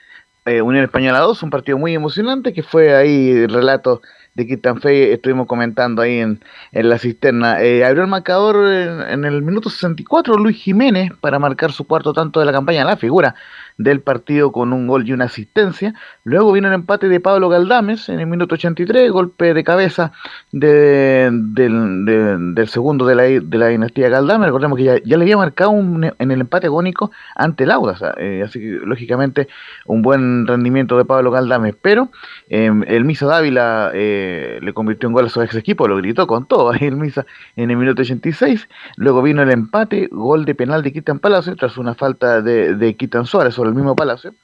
eh, 0.44 0.62
Unión 0.62 0.84
Española 0.84 1.18
2, 1.18 1.42
un 1.42 1.50
partido 1.50 1.76
muy 1.76 1.92
emocionante 1.92 2.52
que 2.52 2.62
fue 2.62 2.94
ahí 2.94 3.30
el 3.30 3.52
relato 3.52 4.00
de 4.34 4.46
Kitan 4.46 4.80
Fey, 4.80 5.10
estuvimos 5.10 5.48
comentando 5.48 6.02
ahí 6.02 6.20
en, 6.20 6.40
en 6.70 6.88
la 6.88 6.98
cisterna. 6.98 7.60
Eh, 7.64 7.84
abrió 7.84 8.04
el 8.04 8.08
marcador 8.08 8.72
en, 8.72 9.00
en 9.00 9.24
el 9.24 9.42
minuto 9.42 9.70
64 9.70 10.36
Luis 10.36 10.56
Jiménez 10.56 11.10
para 11.20 11.40
marcar 11.40 11.72
su 11.72 11.84
cuarto 11.84 12.12
tanto 12.12 12.38
de 12.38 12.46
la 12.46 12.52
campaña, 12.52 12.84
la 12.84 12.96
figura 12.96 13.34
del 13.82 14.00
partido 14.00 14.52
con 14.52 14.72
un 14.74 14.86
gol 14.86 15.08
y 15.08 15.12
una 15.14 15.24
asistencia. 15.24 15.94
Luego 16.24 16.52
vino 16.52 16.68
el 16.68 16.74
empate 16.74 17.08
de 17.08 17.18
Pablo 17.18 17.48
Galdames 17.48 18.08
en 18.10 18.20
el 18.20 18.26
minuto 18.26 18.54
83, 18.56 19.10
golpe 19.10 19.54
de 19.54 19.64
cabeza 19.64 20.12
de- 20.52 21.30
del, 21.32 22.04
de- 22.04 22.36
del 22.54 22.68
segundo 22.68 23.06
de 23.06 23.14
la, 23.14 23.22
de 23.22 23.58
la 23.58 23.68
dinastía 23.68 24.08
Galdames. 24.10 24.46
Recordemos 24.48 24.76
que 24.76 24.84
ya, 24.84 24.96
le 25.02 25.14
había 25.22 25.36
marcado 25.38 25.70
un- 25.70 26.04
en 26.18 26.30
el 26.30 26.40
empate 26.42 26.66
agónico 26.66 27.10
ante 27.34 27.64
el 27.64 27.70
Audax, 27.70 28.02
eh, 28.18 28.42
así 28.44 28.60
que 28.60 28.80
lógicamente 28.84 29.48
un 29.86 30.02
buen 30.02 30.46
rendimiento 30.46 30.98
de 30.98 31.04
Pablo 31.06 31.30
Galdames. 31.30 31.74
Pero 31.80 32.10
eh, 32.50 32.70
el 32.86 33.04
Misa 33.06 33.26
Dávila 33.26 33.90
eh, 33.94 34.58
le 34.62 34.72
convirtió 34.74 35.08
en 35.08 35.14
gol 35.14 35.24
a 35.24 35.28
su 35.30 35.40
ex 35.40 35.54
equipo, 35.54 35.88
lo 35.88 35.96
gritó 35.96 36.26
con 36.26 36.46
todo 36.46 36.70
ahí 36.72 36.80
el 36.82 36.96
Misa 36.96 37.24
en 37.56 37.70
el 37.70 37.76
minuto 37.78 38.02
86. 38.02 38.68
Luego 38.96 39.22
vino 39.22 39.42
el 39.42 39.50
empate, 39.50 40.08
gol 40.10 40.44
de 40.44 40.54
penal 40.54 40.82
de 40.82 40.92
Quitan 40.92 41.18
Palacio 41.18 41.56
tras 41.56 41.78
una 41.78 41.94
falta 41.94 42.42
de, 42.42 42.74
de 42.74 42.94
Quitan 42.96 43.24
Suárez 43.24 43.54
sobre 43.54 43.69
el 43.70 43.76
mismo 43.76 43.96
Palacio. 43.96 44.34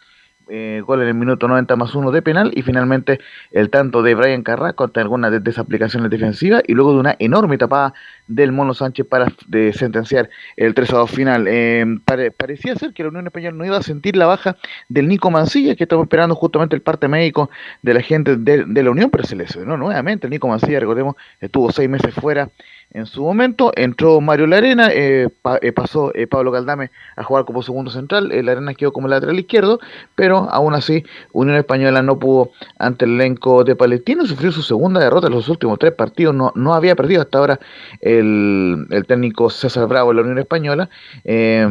Eh, 0.49 0.81
gol 0.87 1.03
en 1.03 1.09
el 1.09 1.15
minuto 1.15 1.49
90 1.49 1.75
más 1.75 1.93
uno 1.97 2.13
de 2.13 2.23
penal 2.23 2.53
y 2.55 2.63
finalmente 2.63 3.19
el 3.51 3.69
tanto 3.69 4.01
de 4.05 4.15
Brian 4.15 4.45
Carrasco 4.45 4.85
ante 4.85 5.01
algunas 5.01 5.33
de 5.33 5.41
desaplicaciones 5.41 6.09
defensivas 6.09 6.63
y 6.69 6.75
luego 6.75 6.93
de 6.93 7.01
una 7.01 7.17
enorme 7.19 7.59
tapada 7.59 7.95
del 8.29 8.53
Mono 8.53 8.73
Sánchez 8.73 9.07
para 9.09 9.27
sentenciar 9.73 10.31
el 10.57 10.73
3 10.73 10.93
a 10.93 10.97
2 10.99 11.11
final. 11.11 11.47
Eh, 11.49 11.85
pare- 12.05 12.31
parecía 12.31 12.77
ser 12.77 12.93
que 12.93 13.03
la 13.03 13.09
Unión 13.09 13.27
Española 13.27 13.57
no 13.57 13.65
iba 13.65 13.77
a 13.77 13.83
sentir 13.83 14.15
la 14.17 14.27
baja 14.27 14.57
del 14.89 15.09
Nico 15.09 15.33
Mancilla, 15.33 15.75
que 15.75 15.83
estamos 15.83 16.05
esperando 16.05 16.37
justamente 16.37 16.77
el 16.77 16.83
parte 16.83 17.09
médico 17.09 17.51
de 17.83 17.95
la 17.95 18.01
gente 18.03 18.37
de, 18.37 18.67
de 18.67 18.83
la 18.85 18.91
Unión, 18.93 19.11
pero 19.11 19.25
se 19.25 19.35
lesionó 19.35 19.77
nuevamente. 19.77 20.29
El 20.29 20.31
Nico 20.31 20.47
Mancilla, 20.47 20.79
recordemos, 20.79 21.17
estuvo 21.41 21.73
seis 21.73 21.89
meses 21.91 22.15
fuera 22.15 22.51
en 22.91 23.07
su 23.07 23.23
momento. 23.23 23.73
Entró 23.77 24.21
Mario 24.21 24.47
Larena, 24.47 24.89
eh, 24.93 25.29
eh, 25.63 25.73
pasó 25.73 26.13
eh, 26.15 26.27
Pablo 26.27 26.53
Caldame 26.53 26.91
a 27.17 27.23
jugar 27.23 27.45
como 27.45 27.63
segundo 27.63 27.91
central. 27.91 28.33
Eh, 28.33 28.43
Larena 28.43 28.75
quedó 28.75 28.93
como 28.93 29.09
lateral 29.09 29.39
izquierdo, 29.39 29.81
pero 30.15 30.49
aún 30.51 30.75
así 30.75 31.05
Unión 31.33 31.57
Española 31.57 32.03
no 32.03 32.19
pudo 32.19 32.51
ante 32.79 33.05
el 33.05 33.13
elenco 33.13 33.65
de 33.65 33.77
Palestino. 33.77 34.25
Sufrió 34.27 34.53
su 34.53 34.63
segunda 34.63 35.01
derrota 35.01 35.27
en 35.27 35.35
los 35.35 35.49
últimos 35.49 35.79
tres 35.79 35.93
partidos. 35.93 36.35
No, 36.35 36.53
no 36.55 36.75
había 36.75 36.97
perdido 36.97 37.23
hasta 37.23 37.39
ahora 37.39 37.61
el, 38.01 38.87
el 38.91 39.07
técnico 39.07 39.51
César 39.51 39.87
Bravo 39.89 40.11
en 40.11 40.17
la 40.17 40.23
Unión 40.23 40.39
Española, 40.39 40.89
eh, 41.25 41.69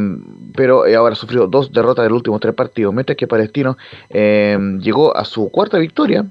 pero 0.55 0.83
ahora 0.95 1.15
sufrió 1.15 1.47
dos 1.47 1.71
derrotas 1.71 2.03
de 2.03 2.09
los 2.09 2.17
últimos 2.17 2.39
tres 2.39 2.53
partidos. 2.53 2.93
Mientras 2.93 3.17
que 3.17 3.27
Palestino 3.27 3.77
eh, 4.09 4.57
llegó 4.79 5.15
a 5.15 5.25
su 5.25 5.49
cuarta 5.49 5.77
victoria, 5.77 6.25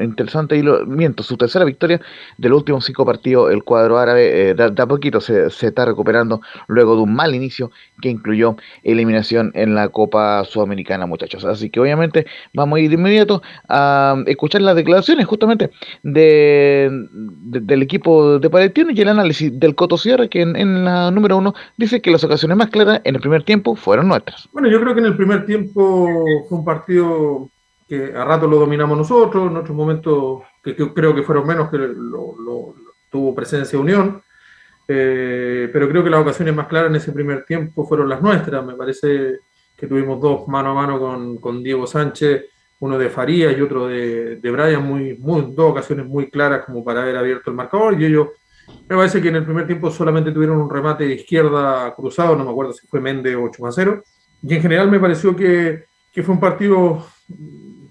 interesante, 0.00 0.56
y 0.56 0.62
lo, 0.62 0.84
miento, 0.86 1.22
su 1.22 1.36
tercera 1.36 1.64
victoria 1.64 2.00
de 2.38 2.48
los 2.48 2.58
últimos 2.58 2.84
cinco 2.84 3.04
partidos. 3.04 3.52
El 3.52 3.62
cuadro 3.62 3.98
eh, 4.16 4.54
de, 4.54 4.82
a 4.82 4.86
poquito 4.86 5.20
se, 5.20 5.50
se 5.50 5.68
está 5.68 5.84
recuperando 5.84 6.40
luego 6.68 6.96
de 6.96 7.02
un 7.02 7.14
mal 7.14 7.34
inicio 7.34 7.70
que 8.00 8.08
incluyó 8.10 8.56
eliminación 8.82 9.50
en 9.54 9.74
la 9.74 9.88
Copa 9.88 10.44
Sudamericana, 10.44 11.06
muchachos. 11.06 11.44
Así 11.44 11.70
que 11.70 11.80
obviamente 11.80 12.26
vamos 12.54 12.76
a 12.76 12.80
ir 12.80 12.88
de 12.90 12.94
inmediato 12.96 13.42
a 13.68 14.16
escuchar 14.26 14.62
las 14.62 14.76
declaraciones 14.76 15.26
justamente 15.26 15.70
de, 16.02 16.90
de- 17.20 17.60
del 17.60 17.82
equipo 17.82 18.38
de 18.38 18.50
Palestino 18.50 18.90
y 18.92 19.00
el 19.00 19.08
análisis 19.08 19.58
del 19.58 19.74
Coto 19.74 19.96
Sierra, 19.96 20.28
que 20.28 20.42
en, 20.42 20.84
la 20.84 21.10
número 21.10 21.36
uno 21.36 21.54
dice 21.76 22.00
que 22.00 22.10
las 22.10 22.24
ocasiones 22.24 22.56
más 22.56 22.68
claras 22.70 23.00
en 23.04 23.14
el 23.14 23.20
primer 23.20 23.42
tiempo 23.44 23.74
fueron 23.76 24.08
nuestras. 24.08 24.48
Bueno, 24.52 24.68
yo 24.68 24.80
creo 24.80 24.94
que 24.94 25.00
en 25.00 25.06
el 25.06 25.16
primer 25.16 25.46
tiempo 25.46 26.08
fue 26.48 26.58
un 26.58 26.64
partido 26.64 27.48
que 27.88 28.12
a 28.14 28.24
rato 28.24 28.46
lo 28.48 28.58
dominamos 28.58 28.98
nosotros, 28.98 29.50
en 29.50 29.56
otros 29.56 29.76
momentos 29.76 30.42
que, 30.62 30.74
creo 30.74 31.14
que 31.14 31.22
fueron 31.22 31.46
menos 31.46 31.70
que 31.70 31.78
lo- 31.78 32.74
tuvo 33.16 33.34
presencia 33.34 33.78
Unión, 33.78 34.22
Eh, 34.88 35.68
pero 35.72 35.88
creo 35.88 36.04
que 36.04 36.10
las 36.10 36.20
ocasiones 36.20 36.54
más 36.54 36.68
claras 36.68 36.90
en 36.90 36.96
ese 36.96 37.10
primer 37.10 37.44
tiempo 37.44 37.84
fueron 37.84 38.08
las 38.08 38.22
nuestras. 38.22 38.64
Me 38.64 38.74
parece 38.74 39.40
que 39.76 39.86
tuvimos 39.88 40.20
dos 40.20 40.46
mano 40.46 40.70
a 40.70 40.74
mano 40.74 41.40
con, 41.40 41.62
Diego 41.62 41.86
Sánchez, 41.88 42.44
uno 42.80 42.96
de 42.96 43.10
Farías 43.10 43.56
y 43.56 43.60
otro 43.62 43.88
de, 43.88 44.36
de 44.36 44.50
Brian, 44.50 44.86
muy, 44.86 45.16
muy, 45.18 45.52
dos 45.56 45.72
ocasiones 45.72 46.06
muy 46.06 46.30
claras 46.30 46.64
como 46.66 46.84
para 46.84 47.02
haber 47.02 47.16
abierto 47.16 47.50
el 47.50 47.56
marcador. 47.56 48.00
Y 48.00 48.04
ellos, 48.04 48.28
me 48.88 48.96
parece 48.96 49.20
que 49.20 49.28
en 49.28 49.36
el 49.36 49.44
primer 49.44 49.66
tiempo 49.66 49.90
solamente 49.90 50.30
tuvieron 50.30 50.58
un 50.58 50.70
remate 50.70 51.04
de 51.04 51.14
izquierda 51.14 51.92
cruzado, 51.96 52.36
no 52.36 52.44
me 52.44 52.50
acuerdo 52.50 52.72
si 52.72 52.86
fue 52.86 53.00
Méndez 53.00 53.36
8 53.36 53.66
a 53.66 53.72
0. 53.72 54.04
Y 54.42 54.54
en 54.54 54.62
general 54.62 54.88
me 54.88 55.00
pareció 55.00 55.34
que 55.34 55.86
fue 56.22 56.34
un 56.34 56.40
partido, 56.40 57.04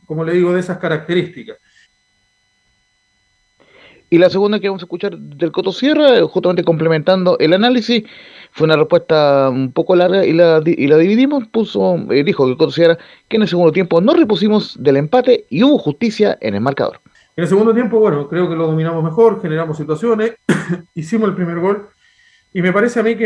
como 0.06 0.24
le 0.24 0.34
digo, 0.34 0.54
de 0.54 0.62
esas 0.62 0.78
características. 0.78 1.58
Y 4.10 4.18
la 4.18 4.30
segunda 4.30 4.60
que 4.60 4.68
vamos 4.68 4.84
a 4.84 4.86
escuchar 4.86 5.18
del 5.18 5.52
Coto 5.52 5.72
Sierra, 5.72 6.22
justamente 6.24 6.64
complementando 6.64 7.38
el 7.40 7.54
análisis, 7.54 8.04
fue 8.52 8.66
una 8.66 8.78
respuesta 8.78 9.50
un 9.50 9.72
poco 9.72 9.96
larga 9.96 10.26
y 10.26 10.32
la, 10.32 10.62
y 10.64 10.88
la 10.88 10.98
dividimos. 10.98 11.48
Puso, 11.48 11.98
eh, 12.12 12.24
dijo 12.24 12.46
que 12.46 12.52
el 12.52 12.58
Coto 12.58 12.72
Sierra 12.72 12.98
que 13.28 13.38
en 13.38 13.42
el 13.42 13.48
segundo 13.48 13.72
tiempo 13.72 14.02
no 14.02 14.14
repusimos 14.14 14.82
del 14.82 14.98
empate 14.98 15.46
y 15.50 15.64
hubo 15.64 15.78
justicia 15.78 16.38
en 16.40 16.56
el 16.56 16.62
marcador. 16.62 17.02
En 17.36 17.44
el 17.44 17.50
segundo 17.50 17.74
tiempo, 17.74 18.00
bueno, 18.00 18.30
creo 18.30 18.48
que 18.48 18.56
lo 18.56 18.68
dominamos 18.68 19.04
mejor, 19.04 19.42
generamos 19.42 19.76
situaciones, 19.78 20.36
hicimos 20.96 21.30
el 21.30 21.36
primer 21.36 21.60
gol. 21.60 21.90
Y 22.54 22.62
me 22.62 22.72
parece 22.72 23.00
a 23.00 23.04
mí 23.04 23.16
que 23.16 23.26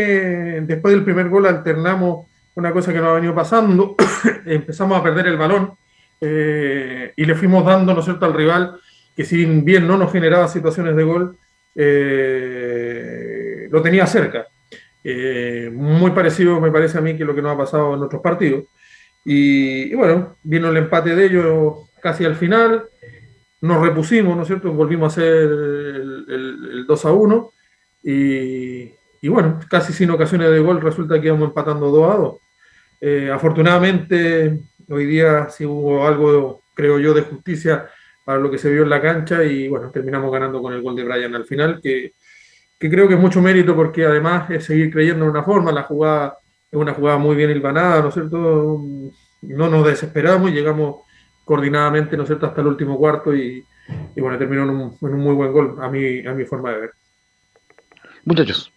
después 0.66 0.92
del 0.92 1.04
primer 1.04 1.28
gol 1.28 1.46
alternamos 1.46 2.26
una 2.56 2.72
cosa 2.72 2.92
que 2.92 2.98
nos 2.98 3.08
ha 3.08 3.14
venido 3.14 3.34
pasando, 3.34 3.94
empezamos 4.46 4.98
a 4.98 5.02
perder 5.02 5.28
el 5.28 5.36
balón 5.36 5.74
eh, 6.20 7.12
y 7.16 7.24
le 7.24 7.34
fuimos 7.34 7.64
dando, 7.64 7.94
¿no 7.94 8.00
es 8.00 8.04
cierto?, 8.04 8.26
al 8.26 8.34
rival 8.34 8.80
que 9.16 9.24
si 9.24 9.44
bien 9.44 9.86
no 9.86 9.96
nos 9.96 10.12
generaba 10.12 10.48
situaciones 10.48 10.96
de 10.96 11.02
gol, 11.04 11.36
eh, 11.74 13.68
lo 13.70 13.82
tenía 13.82 14.06
cerca. 14.06 14.46
Eh, 15.02 15.70
muy 15.72 16.10
parecido 16.10 16.60
me 16.60 16.70
parece 16.70 16.98
a 16.98 17.00
mí 17.00 17.16
que 17.16 17.24
lo 17.24 17.34
que 17.34 17.42
nos 17.42 17.54
ha 17.54 17.58
pasado 17.58 17.94
en 17.94 18.02
otros 18.02 18.22
partidos. 18.22 18.64
Y, 19.24 19.92
y 19.92 19.94
bueno, 19.94 20.36
vino 20.42 20.70
el 20.70 20.76
empate 20.76 21.14
de 21.14 21.26
ellos 21.26 21.74
casi 22.02 22.24
al 22.24 22.34
final, 22.36 22.84
nos 23.60 23.82
repusimos, 23.82 24.34
¿no 24.36 24.42
es 24.42 24.48
cierto? 24.48 24.72
Volvimos 24.72 25.12
a 25.18 25.20
hacer 25.20 25.34
el, 25.34 26.24
el- 26.28 26.70
el 26.72 26.86
2 26.86 27.04
a 27.04 27.12
1 27.12 27.52
y, 28.02 28.90
y 29.20 29.28
bueno, 29.28 29.60
casi 29.68 29.92
sin 29.92 30.10
ocasiones 30.10 30.50
de 30.50 30.60
gol 30.60 30.80
resulta 30.80 31.20
que 31.20 31.26
íbamos 31.26 31.48
empatando 31.48 31.90
2 31.90 32.14
a 32.14 32.16
2. 32.16 32.38
Eh, 33.02 33.30
afortunadamente, 33.32 34.58
hoy 34.88 35.04
día 35.06 35.48
sí 35.50 35.66
hubo 35.66 36.06
algo, 36.06 36.62
creo 36.74 36.98
yo, 36.98 37.12
de 37.12 37.22
justicia 37.22 37.88
para 38.24 38.38
lo 38.38 38.50
que 38.50 38.58
se 38.58 38.70
vio 38.70 38.82
en 38.82 38.90
la 38.90 39.00
cancha 39.00 39.42
y 39.44 39.68
bueno, 39.68 39.90
terminamos 39.90 40.30
ganando 40.32 40.60
con 40.62 40.72
el 40.72 40.82
gol 40.82 40.94
de 40.96 41.04
Brian 41.04 41.34
al 41.34 41.44
final, 41.44 41.80
que, 41.82 42.12
creo 42.78 43.08
que 43.08 43.14
es 43.14 43.20
mucho 43.20 43.40
mérito 43.42 43.74
porque 43.74 44.04
además 44.04 44.50
es 44.50 44.64
seguir 44.64 44.90
creyendo 44.92 45.24
en 45.24 45.30
una 45.30 45.42
forma, 45.42 45.72
la 45.72 45.82
jugada 45.84 46.36
es 46.70 46.78
una 46.78 46.94
jugada 46.94 47.18
muy 47.18 47.34
bien 47.34 47.50
hilvanada, 47.50 48.02
¿no 48.02 48.08
es 48.08 48.14
cierto? 48.14 48.80
No 49.42 49.68
nos 49.68 49.86
desesperamos 49.86 50.50
y 50.50 50.54
llegamos 50.54 50.96
coordinadamente, 51.44 52.16
¿no 52.16 52.22
es 52.22 52.28
cierto?, 52.28 52.46
hasta 52.46 52.60
el 52.60 52.68
último 52.68 52.96
cuarto 52.96 53.34
y, 53.34 53.64
y 54.14 54.20
bueno, 54.20 54.38
terminó 54.38 54.62
en 54.62 54.70
un, 54.70 54.98
en 55.00 55.14
un 55.14 55.20
muy 55.20 55.34
buen 55.34 55.52
gol, 55.52 55.76
a 55.80 55.88
mi, 55.88 56.24
a 56.24 56.32
mi 56.32 56.44
forma 56.44 56.70
de 56.72 56.80
ver. 56.80 56.90
Muchachos. 58.24 58.72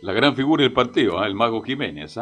La 0.00 0.12
gran 0.12 0.34
figura 0.34 0.62
del 0.62 0.72
partido, 0.72 1.18
¿ah? 1.18 1.26
el 1.26 1.34
mago 1.34 1.62
Jiménez. 1.62 2.16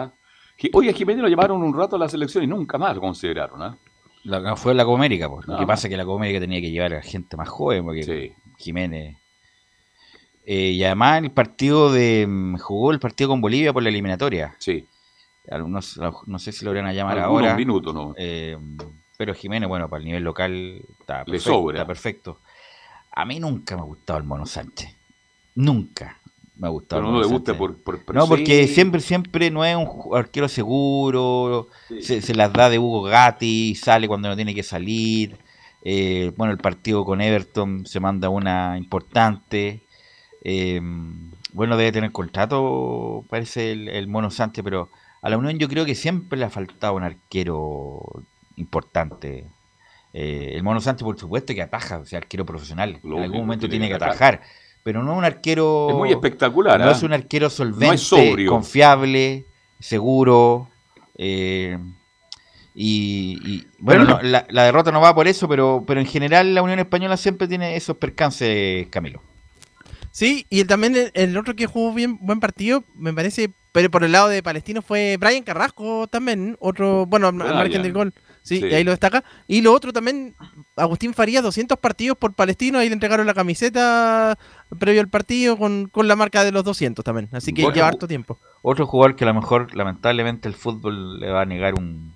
Ji- 0.56 0.70
Oye, 0.72 0.90
a 0.90 0.92
Jiménez 0.92 1.22
lo 1.22 1.28
llamaron 1.28 1.62
un 1.62 1.76
rato 1.76 1.96
a 1.96 1.98
la 1.98 2.08
selección 2.08 2.44
y 2.44 2.46
nunca 2.46 2.78
más 2.78 2.94
lo 2.94 3.00
consideraron. 3.00 3.62
¿ah? 3.62 3.76
La, 4.24 4.54
fue 4.56 4.74
la 4.74 4.84
Copa 4.84 4.96
América, 4.98 5.28
pues. 5.28 5.46
Lo 5.46 5.56
Ah. 5.56 5.58
que 5.58 5.66
pasa 5.66 5.86
es 5.86 5.90
que 5.90 5.96
la 5.96 6.04
Copa 6.04 6.18
América 6.18 6.40
tenía 6.40 6.60
que 6.60 6.70
llevar 6.70 6.94
a 6.94 7.02
gente 7.02 7.36
más 7.36 7.48
joven, 7.48 7.84
porque 7.84 8.34
Jiménez. 8.58 9.16
Eh, 10.44 10.70
y 10.70 10.84
además 10.84 11.22
el 11.22 11.30
partido 11.30 11.92
de. 11.92 12.26
mm, 12.28 12.56
jugó 12.58 12.92
el 12.92 12.98
partido 13.00 13.30
con 13.30 13.40
Bolivia 13.40 13.72
por 13.72 13.82
la 13.82 13.88
eliminatoria. 13.88 14.54
Sí. 14.58 14.86
Algunos, 15.50 15.98
no 16.26 16.38
sé 16.38 16.52
si 16.52 16.64
lo 16.64 16.72
van 16.72 16.86
a 16.86 16.92
llamar 16.92 17.18
Algunos 17.18 17.42
ahora. 17.42 17.56
minutos, 17.56 17.92
¿no? 17.92 18.14
Eh, 18.16 18.56
pero 19.16 19.34
Jiménez, 19.34 19.68
bueno, 19.68 19.88
para 19.88 19.98
el 20.00 20.04
nivel 20.06 20.22
local 20.22 20.82
está 21.00 21.20
Le 21.20 21.24
perfecto. 21.32 21.50
sobra. 21.52 21.76
está 21.78 21.86
perfecto. 21.86 22.38
A 23.12 23.24
mí 23.24 23.40
nunca 23.40 23.74
me 23.76 23.82
ha 23.82 23.84
gustado 23.84 24.18
el 24.20 24.24
Mono 24.24 24.46
Sánchez. 24.46 24.94
Nunca 25.56 26.16
me 26.62 26.68
ha 26.68 26.70
gustado 26.70 27.02
Pero 27.02 27.12
no 27.12 27.20
le 27.20 27.26
gusta 27.26 27.54
Sánchez. 27.54 27.56
por, 27.56 27.82
por 27.82 28.00
No, 28.12 28.28
porque 28.28 28.68
sí. 28.68 28.68
siempre, 28.68 29.00
siempre 29.00 29.50
no 29.50 29.64
es 29.64 29.76
un 29.76 29.88
arquero 30.16 30.48
seguro, 30.48 31.68
se, 31.98 32.22
se 32.22 32.34
las 32.34 32.54
da 32.54 32.70
de 32.70 32.78
Hugo 32.78 33.02
Gatti, 33.02 33.74
sale 33.74 34.08
cuando 34.08 34.28
no 34.28 34.36
tiene 34.36 34.54
que 34.54 34.62
salir. 34.62 35.38
eh, 35.82 36.32
bueno, 36.36 36.52
el 36.52 36.60
partido 36.60 37.04
con 37.04 37.20
Everton 37.20 37.86
se 37.86 38.00
manda 38.00 38.28
una 38.30 38.78
importante. 38.78 39.82
eh, 40.44 40.80
bueno, 41.52 41.76
debe 41.76 41.92
tener 41.92 42.12
contrato, 42.12 43.26
parece 43.28 43.72
el, 43.72 43.88
el 43.88 44.08
Mono 44.08 44.30
Sánchez, 44.30 44.64
pero 44.64 44.90
a 45.22 45.28
la 45.30 45.36
Unión 45.38 45.58
yo 45.58 45.68
creo 45.68 45.84
que 45.84 45.94
siempre 45.94 46.38
le 46.38 46.46
ha 46.46 46.50
faltado 46.50 46.94
un 46.94 47.02
arquero 47.04 48.24
importante. 48.56 49.52
Eh, 50.14 50.52
el 50.54 50.62
Mono 50.62 50.80
Sánchez, 50.80 51.04
por 51.04 51.18
supuesto, 51.18 51.54
que 51.54 51.62
ataja, 51.62 51.98
o 51.98 52.06
sea, 52.06 52.18
arquero 52.20 52.46
profesional. 52.46 53.00
en 53.14 53.22
algún 53.22 53.40
momento 53.42 53.68
tiene 53.68 53.88
que 53.88 53.90
que 53.90 53.94
atajar. 53.96 54.34
atajar. 54.36 54.42
Pero 54.82 55.02
no 55.02 55.14
un 55.16 55.24
arquero. 55.24 55.88
Es 55.90 55.94
muy 55.96 56.10
espectacular, 56.10 56.80
No 56.80 56.86
¿ah? 56.88 56.92
es 56.92 57.02
un 57.02 57.12
arquero 57.12 57.48
solvente, 57.50 57.94
es 57.94 58.02
sobrio. 58.02 58.50
confiable, 58.50 59.46
seguro. 59.78 60.68
eh, 61.16 61.78
y, 62.74 63.38
y, 63.44 63.66
bueno, 63.78 64.04
Bueno. 64.04 64.22
no, 64.22 64.28
la, 64.28 64.46
la 64.48 64.64
derrota 64.64 64.90
no 64.92 65.00
va 65.00 65.14
por 65.14 65.28
eso, 65.28 65.46
pero, 65.46 65.84
pero 65.86 66.00
en 66.00 66.06
general 66.06 66.54
la 66.54 66.62
Unión 66.62 66.78
Española 66.78 67.16
siempre 67.18 67.46
tiene 67.46 67.76
esos 67.76 67.96
percances, 67.98 68.86
Camilo. 68.88 69.20
Sí, 70.10 70.46
y 70.50 70.60
el- 70.60 70.66
también 70.66 70.96
el, 70.96 71.10
el 71.14 71.36
otro 71.36 71.54
que 71.54 71.66
jugó 71.66 71.92
bien 71.92 72.18
buen 72.20 72.40
partido, 72.40 72.82
me 72.94 73.12
parece, 73.12 73.50
pero 73.72 73.90
por 73.90 74.04
el 74.04 74.12
lado 74.12 74.28
de 74.28 74.42
Palestino 74.42 74.80
fue 74.82 75.16
Brian 75.18 75.42
Carrasco 75.42 76.06
también, 76.06 76.56
otro, 76.60 77.04
bueno, 77.06 77.28
al 77.28 77.34
Brian. 77.34 77.54
margen 77.56 77.82
del 77.82 77.92
gol, 77.92 78.14
sí, 78.42 78.60
Sí. 78.60 78.66
y 78.66 78.74
ahí 78.74 78.84
lo 78.84 78.90
destaca. 78.90 79.22
Y 79.46 79.60
lo 79.60 79.72
otro 79.74 79.92
también, 79.92 80.34
Agustín 80.76 81.12
Farías, 81.14 81.42
200 81.42 81.78
partidos 81.78 82.16
por 82.18 82.32
Palestino, 82.34 82.78
ahí 82.78 82.88
le 82.88 82.94
entregaron 82.94 83.26
la 83.26 83.34
camiseta 83.34 84.38
previo 84.78 85.00
al 85.00 85.08
partido 85.08 85.56
con, 85.56 85.88
con 85.88 86.08
la 86.08 86.16
marca 86.16 86.44
de 86.44 86.52
los 86.52 86.64
200 86.64 87.04
también, 87.04 87.28
así 87.32 87.52
que 87.52 87.62
lleva 87.70 87.88
harto 87.88 88.06
tiempo. 88.08 88.38
Otro 88.62 88.86
jugador 88.86 89.16
que 89.16 89.24
a 89.24 89.28
lo 89.28 89.34
mejor, 89.34 89.74
lamentablemente, 89.74 90.48
el 90.48 90.54
fútbol 90.54 91.20
le 91.20 91.30
va 91.30 91.42
a 91.42 91.44
negar 91.46 91.74
un, 91.74 92.14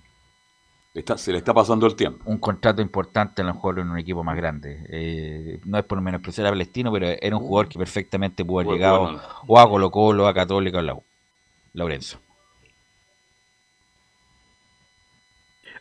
Está- 0.94 1.18
se 1.18 1.30
le 1.32 1.38
está 1.38 1.52
pasando 1.52 1.86
el 1.86 1.94
tiempo. 1.94 2.22
un 2.24 2.38
contrato 2.38 2.80
importante 2.80 3.42
a 3.42 3.44
lo 3.44 3.52
mejor 3.52 3.78
en 3.78 3.90
un 3.90 3.98
equipo 3.98 4.24
más 4.24 4.34
grande. 4.36 4.86
Eh, 4.88 5.60
no 5.66 5.76
es 5.78 5.84
por 5.84 6.00
menospreciar 6.00 6.46
a 6.46 6.50
Palestino, 6.50 6.90
pero 6.90 7.06
era 7.20 7.36
un 7.36 7.42
jugador 7.42 7.68
que 7.68 7.78
perfectamente 7.78 8.44
pudo 8.46 8.60
haber 8.60 8.66
Bueno, 8.66 8.76
llegado 8.78 9.00
bueno. 9.02 9.20
o 9.46 9.58
a 9.60 9.68
Colo 9.68 9.90
Colo, 9.90 10.26
a 10.26 10.32
Católica 10.32 10.78
o 10.78 10.80
a 10.80 10.82
la 10.84 10.94
U. 10.94 11.02
Laurenzo. 11.74 12.18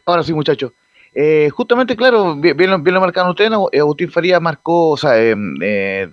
Ahora 0.06 0.24
sí, 0.24 0.34
muchachos. 0.34 0.72
Eh, 1.18 1.50
justamente, 1.50 1.96
claro, 1.96 2.36
bien, 2.36 2.70
lo, 2.70 2.80
bien 2.80 3.00
marcaron 3.00 3.32
ustedes. 3.32 3.50
Eh, 3.72 3.80
Agustín 3.80 4.12
Farías 4.12 4.42
marcó, 4.42 4.90
o 4.92 4.98
sea, 4.98 5.18
eh, 5.18 5.34
eh, 5.62 6.10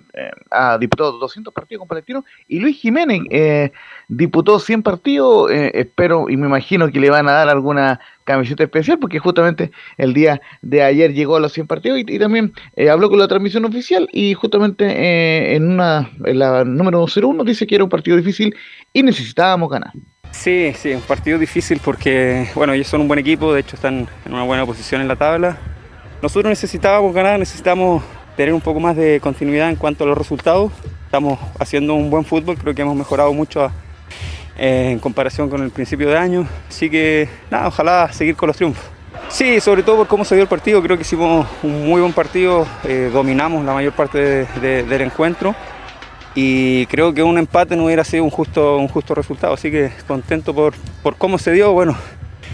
ha 0.49 0.77
disputado 0.77 1.19
200 1.19 1.53
partidos 1.53 1.79
con 1.79 1.89
Palestino 1.89 2.23
y 2.47 2.59
Luis 2.59 2.79
Jiménez 2.79 3.21
eh, 3.29 3.73
disputó 4.07 4.59
100 4.59 4.81
partidos. 4.81 5.51
eh, 5.51 5.71
espero 5.73 6.29
y 6.29 6.37
me 6.37 6.47
imagino 6.47 6.89
que 6.89 7.01
le 7.01 7.09
van 7.09 7.27
a 7.27 7.33
dar 7.33 7.49
alguna 7.49 7.99
camiseta 8.23 8.63
especial 8.63 8.97
porque 8.97 9.19
justamente 9.19 9.71
el 9.97 10.13
día 10.13 10.39
de 10.61 10.81
ayer 10.81 11.13
llegó 11.13 11.35
a 11.35 11.41
los 11.41 11.51
100 11.51 11.67
partidos 11.67 11.99
y, 11.99 12.17
también 12.17 12.53
habló 12.89 13.09
con 13.09 13.19
la 13.19 13.27
transmisión 13.27 13.65
oficial 13.65 14.07
y 14.13 14.33
justamente 14.33 15.55
en 15.55 15.69
una 15.73 16.09
en 16.23 16.39
la 16.39 16.63
número 16.63 17.05
01 17.05 17.43
dice 17.43 17.67
que 17.67 17.75
era 17.75 17.83
un 17.83 17.89
partido 17.89 18.15
difícil 18.15 18.55
y 18.93 19.03
necesitábamos 19.03 19.69
ganar. 19.69 19.91
Sí, 20.43 20.73
sí, 20.77 20.91
un 20.93 20.99
partido 20.99 21.39
difícil 21.39 21.79
porque, 21.81 22.49
bueno, 22.53 22.73
ellos 22.73 22.87
son 22.87 22.99
un 22.99 23.07
buen 23.07 23.17
equipo, 23.17 23.53
de 23.53 23.61
hecho 23.61 23.77
están 23.77 24.09
en 24.25 24.33
una 24.33 24.43
buena 24.43 24.65
posición 24.65 24.99
en 24.99 25.07
la 25.07 25.15
tabla. 25.15 25.55
Nosotros 26.21 26.49
necesitábamos 26.49 27.13
ganar, 27.13 27.39
necesitamos 27.39 28.03
tener 28.35 28.53
un 28.53 28.59
poco 28.59 28.81
más 28.81 28.97
de 28.97 29.21
continuidad 29.21 29.69
en 29.69 29.77
cuanto 29.77 30.03
a 30.03 30.07
los 30.07 30.17
resultados. 30.17 30.73
Estamos 31.05 31.39
haciendo 31.61 31.93
un 31.93 32.09
buen 32.09 32.25
fútbol, 32.25 32.57
creo 32.57 32.75
que 32.75 32.81
hemos 32.81 32.97
mejorado 32.97 33.31
mucho 33.31 33.71
eh, 34.57 34.89
en 34.91 34.99
comparación 34.99 35.49
con 35.49 35.63
el 35.63 35.69
principio 35.69 36.09
de 36.09 36.17
año. 36.17 36.45
Así 36.67 36.89
que, 36.89 37.29
nada, 37.49 37.69
ojalá 37.69 38.11
seguir 38.11 38.35
con 38.35 38.47
los 38.47 38.57
triunfos. 38.57 38.83
Sí, 39.29 39.61
sobre 39.61 39.81
todo 39.81 39.95
por 39.95 40.07
cómo 40.07 40.25
se 40.25 40.35
dio 40.35 40.41
el 40.41 40.49
partido, 40.49 40.81
creo 40.83 40.97
que 40.97 41.03
hicimos 41.03 41.47
un 41.63 41.87
muy 41.87 42.01
buen 42.01 42.11
partido, 42.11 42.67
eh, 42.83 43.09
dominamos 43.13 43.63
la 43.63 43.73
mayor 43.73 43.93
parte 43.93 44.17
de- 44.17 44.45
de- 44.59 44.83
del 44.83 45.01
encuentro 45.03 45.55
y 46.35 46.85
creo 46.87 47.13
que 47.13 47.23
un 47.23 47.37
empate 47.37 47.75
no 47.75 47.85
hubiera 47.85 48.03
sido 48.03 48.23
un 48.23 48.29
justo, 48.29 48.77
un 48.77 48.87
justo 48.87 49.13
resultado, 49.13 49.53
así 49.53 49.69
que 49.69 49.91
contento 50.07 50.53
por, 50.53 50.73
por 51.01 51.15
cómo 51.15 51.37
se 51.37 51.51
dio, 51.51 51.71
bueno, 51.73 51.95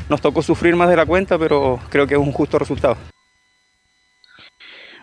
nos 0.09 0.21
tocó 0.21 0.41
sufrir 0.41 0.75
más 0.75 0.89
de 0.89 0.95
la 0.95 1.05
cuenta, 1.05 1.37
pero 1.37 1.79
creo 1.89 2.07
que 2.07 2.15
es 2.15 2.19
un 2.19 2.31
justo 2.31 2.59
resultado. 2.59 2.97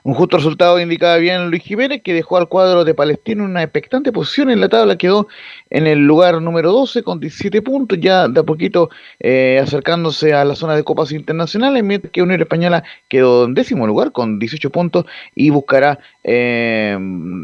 Un 0.07 0.15
justo 0.15 0.37
resultado 0.37 0.79
indicaba 0.79 1.17
bien 1.17 1.51
Luis 1.51 1.65
Jiménez, 1.65 2.01
que 2.01 2.15
dejó 2.15 2.37
al 2.37 2.47
cuadro 2.47 2.85
de 2.85 2.95
Palestino 2.95 3.43
en 3.43 3.51
una 3.51 3.65
expectante 3.65 4.13
posición 4.13 4.51
en 4.51 4.61
la 4.61 4.69
tabla, 4.69 4.97
quedó 4.97 5.27
en 5.69 5.89
el 5.89 6.07
lugar 6.07 6.41
número 6.41 6.71
12 6.71 7.03
con 7.03 7.19
17 7.19 7.61
puntos, 7.61 7.99
ya 8.01 8.29
de 8.29 8.39
a 8.39 8.45
poquito 8.45 8.89
eh, 9.19 9.59
acercándose 9.61 10.33
a 10.33 10.45
la 10.45 10.55
zona 10.55 10.77
de 10.77 10.85
copas 10.85 11.11
internacionales, 11.11 11.83
mientras 11.83 12.13
que 12.13 12.23
Unión 12.23 12.41
Española 12.41 12.85
quedó 13.09 13.47
en 13.47 13.55
décimo 13.55 13.85
lugar 13.85 14.13
con 14.13 14.39
18 14.39 14.71
puntos 14.71 15.07
y 15.35 15.51
buscará, 15.51 15.99
eh, 16.23 16.97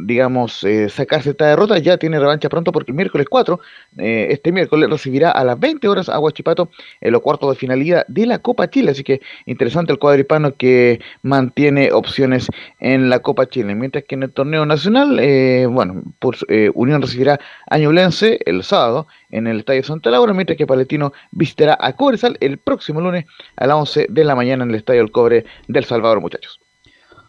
digamos, 0.05 0.63
eh, 0.63 0.89
sacarse 0.89 1.31
esta 1.31 1.49
derrota. 1.49 1.79
Ya 1.79 1.99
tiene 1.99 2.21
revancha 2.21 2.49
pronto 2.49 2.71
porque 2.71 2.93
el 2.93 2.97
miércoles 2.97 3.27
4, 3.29 3.59
eh, 3.99 4.29
este 4.31 4.53
miércoles, 4.53 4.89
recibirá 4.89 5.33
a 5.33 5.43
las 5.43 5.59
20 5.59 5.89
horas 5.89 6.09
a 6.09 6.21
Huachipato 6.21 6.71
en 7.01 7.11
los 7.11 7.23
cuartos 7.23 7.51
de 7.51 7.57
finalidad 7.57 8.07
de 8.07 8.25
la 8.25 8.39
Copa 8.39 8.71
Chile. 8.71 8.93
Así 8.93 9.03
que 9.03 9.21
interesante 9.47 9.91
el 9.93 9.99
cuadro 9.99 10.21
hispano 10.21 10.55
que 10.55 11.01
mantiene 11.23 11.91
opciones 11.91 12.52
en 12.81 13.11
la 13.11 13.21
Copa 13.21 13.49
Chile. 13.49 13.75
Mientras 13.75 14.05
que 14.05 14.15
en 14.15 14.25
el 14.25 14.33
torneo 14.33 14.67
nacional, 14.67 15.19
eh, 15.21 15.67
bueno, 15.67 16.03
eh, 16.49 16.71
Unión 16.75 17.03
recibirá 17.03 17.41
a 17.69 17.79
Ñublense 17.79 18.41
el 18.47 18.63
sábado 18.63 19.07
en 19.31 19.47
el 19.47 19.61
Estadio 19.61 19.83
Santa 19.83 20.11
Laura, 20.11 20.33
mientras 20.33 20.57
que 20.57 20.67
Palestino 20.67 21.13
visitará 21.31 21.77
a 21.81 21.95
Cobresal 21.95 22.37
el 22.41 22.59
próximo 22.59 23.01
lunes 23.01 23.27
a 23.57 23.67
las 23.67 23.77
11 23.77 24.07
de 24.11 24.25
la 24.25 24.35
mañana 24.35 24.65
en 24.65 24.71
el 24.71 24.77
Estadio 24.77 25.01
El 25.01 25.11
Cobre 25.11 25.45
del 25.69 25.85
Salvador, 25.85 26.21
muchachos. 26.21 26.61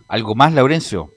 ¿Algo 0.08 0.36
más, 0.36 0.54
Laurencio? 0.54 1.12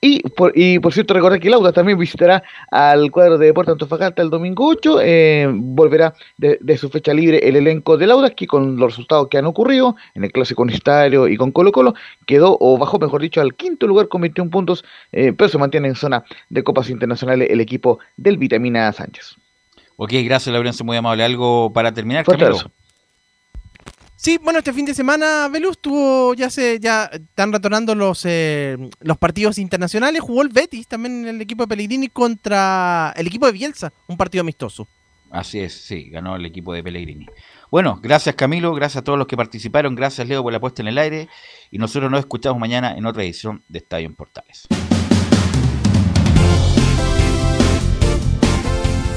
Y 0.00 0.20
por, 0.30 0.52
y 0.54 0.78
por 0.78 0.92
cierto, 0.92 1.12
recordar 1.12 1.40
que 1.40 1.50
Lauda 1.50 1.72
también 1.72 1.98
visitará 1.98 2.42
al 2.70 3.10
cuadro 3.10 3.36
de 3.36 3.46
Deportes 3.46 3.72
Antofagasta 3.72 4.22
el 4.22 4.30
domingo 4.30 4.66
8. 4.66 5.00
eh, 5.02 5.48
volverá 5.52 6.14
de, 6.38 6.58
de 6.60 6.78
su 6.78 6.88
fecha 6.88 7.12
libre 7.12 7.46
el 7.46 7.56
elenco 7.56 7.98
de 7.98 8.06
Lauda, 8.06 8.30
que 8.30 8.46
con 8.46 8.76
los 8.76 8.92
resultados 8.92 9.28
que 9.28 9.38
han 9.38 9.46
ocurrido 9.46 9.96
en 10.14 10.24
el 10.24 10.32
Clásico 10.32 10.62
Universitario 10.62 11.28
y 11.28 11.36
con 11.36 11.52
Colo 11.52 11.72
Colo, 11.72 11.94
quedó 12.26 12.56
o 12.60 12.78
bajó, 12.78 12.98
mejor 12.98 13.20
dicho, 13.20 13.40
al 13.40 13.54
quinto 13.54 13.86
lugar 13.86 14.08
con 14.08 14.22
21 14.22 14.50
puntos, 14.50 14.84
eh, 15.12 15.32
pero 15.36 15.48
se 15.50 15.58
mantiene 15.58 15.88
en 15.88 15.94
zona 15.94 16.24
de 16.48 16.64
Copas 16.64 16.88
Internacionales 16.88 17.48
el 17.50 17.60
equipo 17.60 17.98
del 18.16 18.38
Vitamina 18.38 18.90
Sánchez. 18.92 19.36
Ok, 19.96 20.12
gracias, 20.24 20.52
Laurencio, 20.52 20.84
muy 20.84 20.96
amable. 20.96 21.24
¿Algo 21.24 21.72
para 21.74 21.92
terminar, 21.92 22.24
Camilo? 22.24 22.56
Sí, 24.22 24.36
bueno, 24.36 24.58
este 24.58 24.74
fin 24.74 24.84
de 24.84 24.92
semana 24.92 25.48
Velus 25.48 25.78
tuvo, 25.78 26.34
ya 26.34 26.50
se, 26.50 26.78
ya 26.78 27.04
están 27.06 27.54
retornando 27.54 27.94
los, 27.94 28.26
eh, 28.26 28.76
los 29.00 29.16
partidos 29.16 29.56
internacionales. 29.56 30.20
Jugó 30.20 30.42
el 30.42 30.50
Betis 30.50 30.86
también 30.86 31.22
en 31.22 31.36
el 31.36 31.40
equipo 31.40 31.62
de 31.62 31.68
Pellegrini 31.68 32.08
contra 32.08 33.14
el 33.16 33.28
equipo 33.28 33.46
de 33.46 33.52
Bielsa, 33.52 33.90
un 34.08 34.18
partido 34.18 34.42
amistoso. 34.42 34.86
Así 35.30 35.60
es, 35.60 35.72
sí, 35.72 36.10
ganó 36.10 36.36
el 36.36 36.44
equipo 36.44 36.74
de 36.74 36.82
Pellegrini. 36.82 37.28
Bueno, 37.70 37.98
gracias 38.02 38.34
Camilo, 38.34 38.74
gracias 38.74 39.00
a 39.00 39.04
todos 39.04 39.18
los 39.18 39.26
que 39.26 39.38
participaron, 39.38 39.94
gracias 39.94 40.28
Leo 40.28 40.42
por 40.42 40.52
la 40.52 40.60
puesta 40.60 40.82
en 40.82 40.88
el 40.88 40.98
aire 40.98 41.30
y 41.70 41.78
nosotros 41.78 42.10
nos 42.10 42.20
escuchamos 42.20 42.60
mañana 42.60 42.94
en 42.98 43.06
otra 43.06 43.22
edición 43.22 43.64
de 43.70 43.78
Estadio 43.78 44.06
en 44.06 44.16
Portales. 44.16 44.68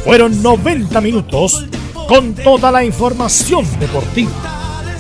Fueron 0.05 0.41
90 0.41 1.01
minutos 1.01 1.65
con 2.07 2.33
toda 2.35 2.71
la 2.71 2.85
información 2.85 3.65
deportiva. 3.81 4.52